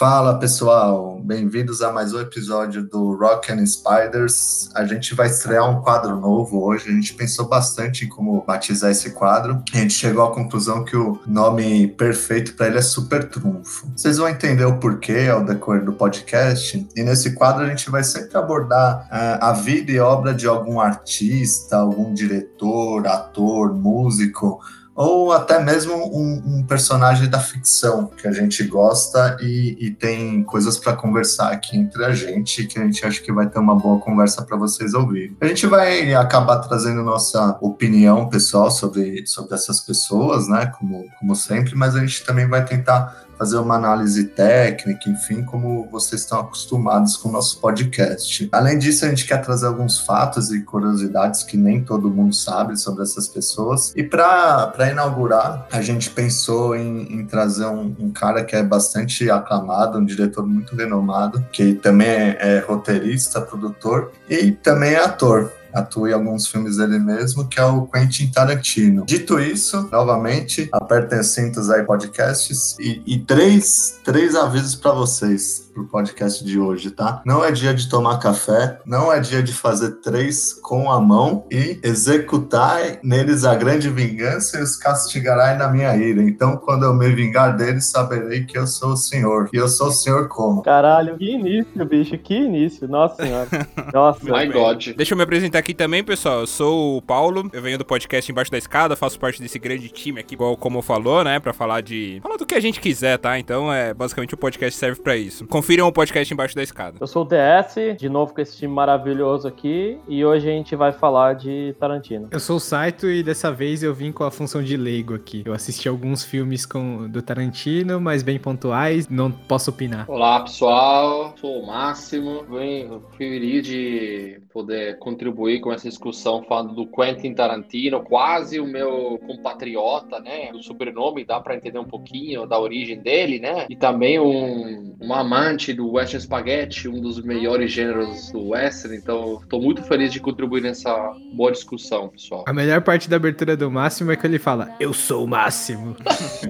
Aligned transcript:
Fala 0.00 0.38
pessoal, 0.38 1.20
bem-vindos 1.22 1.82
a 1.82 1.92
mais 1.92 2.14
um 2.14 2.20
episódio 2.20 2.82
do 2.82 3.14
Rock 3.16 3.52
and 3.52 3.66
Spiders. 3.66 4.70
A 4.74 4.86
gente 4.86 5.14
vai 5.14 5.26
estrear 5.26 5.68
um 5.68 5.82
quadro 5.82 6.16
novo 6.16 6.64
hoje. 6.64 6.88
A 6.88 6.92
gente 6.92 7.12
pensou 7.12 7.46
bastante 7.46 8.06
em 8.06 8.08
como 8.08 8.42
batizar 8.46 8.90
esse 8.90 9.10
quadro. 9.10 9.62
A 9.74 9.76
gente 9.76 9.92
chegou 9.92 10.24
à 10.24 10.32
conclusão 10.32 10.86
que 10.86 10.96
o 10.96 11.20
nome 11.26 11.86
perfeito 11.86 12.54
para 12.54 12.68
ele 12.68 12.78
é 12.78 12.80
Super 12.80 13.28
Trunfo. 13.28 13.92
Vocês 13.94 14.16
vão 14.16 14.26
entender 14.26 14.64
o 14.64 14.78
porquê 14.78 15.28
ao 15.30 15.44
decorrer 15.44 15.84
do 15.84 15.92
podcast. 15.92 16.88
E 16.96 17.02
nesse 17.02 17.34
quadro 17.34 17.66
a 17.66 17.68
gente 17.68 17.90
vai 17.90 18.02
sempre 18.02 18.38
abordar 18.38 19.06
uh, 19.12 19.44
a 19.44 19.52
vida 19.52 19.92
e 19.92 20.00
obra 20.00 20.32
de 20.32 20.46
algum 20.46 20.80
artista, 20.80 21.76
algum 21.76 22.14
diretor, 22.14 23.06
ator, 23.06 23.74
músico 23.74 24.60
ou 25.02 25.32
até 25.32 25.58
mesmo 25.58 25.94
um, 25.94 26.58
um, 26.58 26.62
personagem 26.62 27.26
da 27.26 27.40
ficção 27.40 28.10
que 28.18 28.28
a 28.28 28.32
gente 28.32 28.62
gosta 28.64 29.38
e, 29.40 29.74
e 29.80 29.90
tem 29.92 30.42
coisas 30.42 30.76
para 30.76 30.92
conversar 30.92 31.50
aqui 31.50 31.78
entre 31.78 32.04
a 32.04 32.12
gente 32.12 32.66
que 32.66 32.78
a 32.78 32.84
gente 32.84 33.06
acha 33.06 33.22
que 33.22 33.32
vai 33.32 33.48
ter 33.48 33.58
uma 33.58 33.74
boa 33.74 33.98
conversa 33.98 34.42
para 34.42 34.58
vocês 34.58 34.92
ouvirem. 34.92 35.34
A 35.40 35.46
gente 35.46 35.66
vai 35.66 36.12
acabar 36.12 36.58
trazendo 36.58 37.02
nossa 37.02 37.56
opinião 37.62 38.28
pessoal 38.28 38.70
sobre, 38.70 39.26
sobre 39.26 39.54
essas 39.54 39.80
pessoas, 39.80 40.46
né? 40.48 40.66
Como, 40.78 41.06
como 41.18 41.34
sempre, 41.34 41.74
mas 41.74 41.96
a 41.96 42.00
gente 42.00 42.22
também 42.22 42.46
vai 42.46 42.62
tentar 42.62 43.24
fazer 43.40 43.56
uma 43.56 43.76
análise 43.76 44.24
técnica, 44.24 45.08
enfim, 45.08 45.42
como 45.42 45.88
vocês 45.90 46.20
estão 46.20 46.40
acostumados 46.40 47.16
com 47.16 47.30
o 47.30 47.32
nosso 47.32 47.58
podcast. 47.58 48.46
Além 48.52 48.78
disso, 48.78 49.06
a 49.06 49.08
gente 49.08 49.26
quer 49.26 49.38
trazer 49.38 49.66
alguns 49.66 49.98
fatos 49.98 50.50
e 50.50 50.60
curiosidades 50.60 51.42
que 51.42 51.56
nem 51.56 51.82
todo 51.82 52.10
mundo 52.10 52.34
sabe 52.34 52.78
sobre 52.78 53.02
essas 53.02 53.26
pessoas. 53.28 53.94
E 53.96 54.02
para 54.02 54.90
inaugurar, 54.90 55.66
a 55.72 55.80
gente 55.80 56.10
pensou 56.10 56.76
em, 56.76 57.14
em 57.14 57.24
trazer 57.24 57.64
um, 57.64 57.96
um, 57.98 58.10
cara 58.10 58.44
que 58.44 58.54
é 58.54 58.62
bastante 58.62 59.30
aclamado, 59.30 59.96
um 59.96 60.04
diretor 60.04 60.46
muito 60.46 60.76
renomado, 60.76 61.42
que 61.50 61.72
também 61.72 62.08
é, 62.08 62.36
é 62.40 62.58
roteirista, 62.58 63.40
produtor 63.40 64.12
e 64.28 64.52
também 64.52 64.92
é 64.92 65.02
ator 65.02 65.50
atua 65.72 66.10
em 66.10 66.12
alguns 66.12 66.46
filmes 66.46 66.76
dele 66.76 66.98
mesmo, 66.98 67.48
que 67.48 67.60
é 67.60 67.64
o 67.64 67.86
Quentin 67.86 68.30
Tarantino. 68.30 69.04
Dito 69.06 69.38
isso, 69.38 69.88
novamente, 69.90 70.68
apertem 70.72 71.20
os 71.20 71.28
cintos 71.28 71.70
aí 71.70 71.84
podcasts 71.84 72.76
e, 72.78 73.02
e 73.06 73.18
três, 73.18 73.98
três 74.04 74.34
avisos 74.34 74.74
para 74.74 74.92
vocês 74.92 75.69
pro 75.72 75.86
podcast 75.86 76.44
de 76.44 76.58
hoje, 76.58 76.90
tá? 76.90 77.22
Não 77.24 77.44
é 77.44 77.50
dia 77.50 77.72
de 77.72 77.88
tomar 77.88 78.18
café, 78.18 78.78
não 78.84 79.12
é 79.12 79.20
dia 79.20 79.42
de 79.42 79.52
fazer 79.52 80.00
três 80.00 80.52
com 80.54 80.90
a 80.90 81.00
mão 81.00 81.46
e 81.50 81.78
executar 81.82 82.98
neles 83.02 83.44
a 83.44 83.54
grande 83.54 83.88
vingança 83.88 84.58
e 84.58 84.62
os 84.62 84.76
castigará 84.76 85.54
na 85.54 85.68
minha 85.68 85.94
ira. 85.96 86.22
Então, 86.22 86.56
quando 86.56 86.84
eu 86.84 86.94
me 86.94 87.08
vingar 87.14 87.56
deles, 87.56 87.86
saberei 87.86 88.44
que 88.44 88.58
eu 88.58 88.66
sou 88.66 88.92
o 88.92 88.96
Senhor. 88.96 89.48
E 89.52 89.56
eu 89.56 89.68
sou 89.68 89.88
o 89.88 89.92
Senhor 89.92 90.28
como? 90.28 90.62
Caralho, 90.62 91.16
que 91.16 91.32
início, 91.32 91.84
bicho, 91.84 92.16
que 92.18 92.34
início. 92.34 92.88
Nossa 92.88 93.22
senhora. 93.22 93.48
Nossa. 93.92 94.20
My 94.24 94.46
God. 94.46 94.88
Deixa 94.96 95.14
eu 95.14 95.16
me 95.16 95.24
apresentar 95.24 95.58
aqui 95.58 95.74
também, 95.74 96.02
pessoal. 96.02 96.40
Eu 96.40 96.46
sou 96.46 96.96
o 96.98 97.02
Paulo, 97.02 97.48
eu 97.52 97.62
venho 97.62 97.78
do 97.78 97.84
podcast 97.84 98.30
Embaixo 98.30 98.50
da 98.50 98.58
Escada, 98.58 98.96
faço 98.96 99.18
parte 99.18 99.40
desse 99.40 99.58
grande 99.58 99.88
time 99.88 100.20
aqui, 100.20 100.34
igual 100.34 100.56
como 100.56 100.82
falou, 100.82 101.24
né? 101.24 101.38
Pra 101.38 101.52
falar 101.52 101.80
de. 101.80 102.20
Falar 102.22 102.36
do 102.36 102.46
que 102.46 102.54
a 102.54 102.60
gente 102.60 102.80
quiser, 102.80 103.18
tá? 103.18 103.38
Então, 103.38 103.72
é 103.72 103.94
basicamente 103.94 104.34
o 104.34 104.36
podcast 104.36 104.78
serve 104.78 105.00
para 105.00 105.16
isso. 105.16 105.46
Confiram 105.60 105.86
o 105.86 105.92
podcast 105.92 106.32
embaixo 106.32 106.56
da 106.56 106.62
escada. 106.62 106.96
Eu 106.98 107.06
sou 107.06 107.22
o 107.22 107.28
DS, 107.28 107.94
de 107.98 108.08
novo 108.08 108.32
com 108.32 108.40
esse 108.40 108.56
time 108.56 108.72
maravilhoso 108.72 109.46
aqui, 109.46 109.98
e 110.08 110.24
hoje 110.24 110.48
a 110.48 110.52
gente 110.52 110.74
vai 110.74 110.90
falar 110.90 111.34
de 111.34 111.76
Tarantino. 111.78 112.30
Eu 112.30 112.40
sou 112.40 112.56
o 112.56 112.58
Saito 112.58 113.10
e 113.10 113.22
dessa 113.22 113.52
vez 113.52 113.82
eu 113.82 113.92
vim 113.92 114.10
com 114.10 114.24
a 114.24 114.30
função 114.30 114.62
de 114.62 114.74
leigo 114.74 115.14
aqui. 115.14 115.42
Eu 115.44 115.52
assisti 115.52 115.86
alguns 115.86 116.24
filmes 116.24 116.64
com, 116.64 117.06
do 117.10 117.20
Tarantino, 117.20 118.00
mas 118.00 118.22
bem 118.22 118.38
pontuais, 118.38 119.06
não 119.06 119.30
posso 119.30 119.68
opinar. 119.68 120.06
Olá, 120.08 120.40
pessoal. 120.40 121.34
Sou 121.36 121.60
o 121.60 121.66
Máximo. 121.66 122.42
Venho 122.48 123.02
feliz 123.18 123.66
de 123.66 124.40
poder 124.54 124.98
contribuir 124.98 125.60
com 125.60 125.70
essa 125.70 125.86
discussão 125.86 126.42
falando 126.42 126.74
do 126.74 126.86
Quentin 126.86 127.34
Tarantino, 127.34 128.02
quase 128.02 128.58
o 128.58 128.66
meu 128.66 129.20
compatriota, 129.26 130.20
né? 130.20 130.50
O 130.54 130.62
sobrenome 130.62 131.22
dá 131.22 131.38
para 131.38 131.54
entender 131.54 131.78
um 131.78 131.84
pouquinho 131.84 132.46
da 132.46 132.58
origem 132.58 132.98
dele, 132.98 133.38
né? 133.38 133.66
E 133.68 133.76
também 133.76 134.18
um, 134.18 134.96
um 134.98 135.12
amante 135.12 135.49
do 135.74 135.92
western 135.92 136.22
spaghetti, 136.22 136.88
um 136.88 137.00
dos 137.00 137.20
melhores 137.22 137.72
gêneros 137.72 138.30
do 138.30 138.48
western. 138.48 138.96
Então, 138.96 139.40
estou 139.42 139.60
muito 139.60 139.82
feliz 139.82 140.12
de 140.12 140.20
contribuir 140.20 140.62
nessa 140.62 141.14
boa 141.34 141.52
discussão, 141.52 142.08
pessoal. 142.08 142.44
A 142.46 142.52
melhor 142.52 142.80
parte 142.82 143.08
da 143.08 143.16
abertura 143.16 143.56
do 143.56 143.70
Máximo 143.70 144.12
é 144.12 144.16
que 144.16 144.26
ele 144.26 144.38
fala: 144.38 144.74
Eu 144.78 144.92
sou 144.92 145.24
o 145.24 145.28
Máximo. 145.28 145.96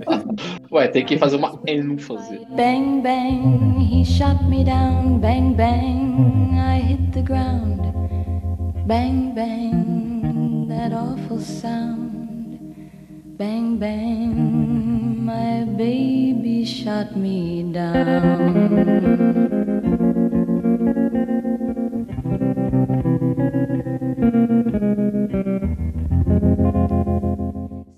Ué, 0.71 0.89
tem 0.89 1.05
que 1.05 1.19
fazer 1.19 1.37
uma 1.37 1.59
ênfase. 1.67 2.41
Bang 2.51 3.01
bang, 3.03 3.79
he 3.83 4.05
shot 4.05 4.45
me 4.45 4.65
down. 4.65 5.19
Bang 5.19 5.55
bang, 5.55 6.55
I 6.55 6.81
hit 6.81 7.13
the 7.13 7.23
ground. 7.23 7.81
Bang, 8.87 9.33
bang, 9.35 10.67
that 10.69 10.93
awful 10.93 11.39
sound. 11.39 12.11
Bang, 13.39 13.79
bang, 13.79 14.90
my 15.31 15.63
baby 15.79 16.65
shot 16.65 17.15
me 17.15 17.63
down. 17.73 18.91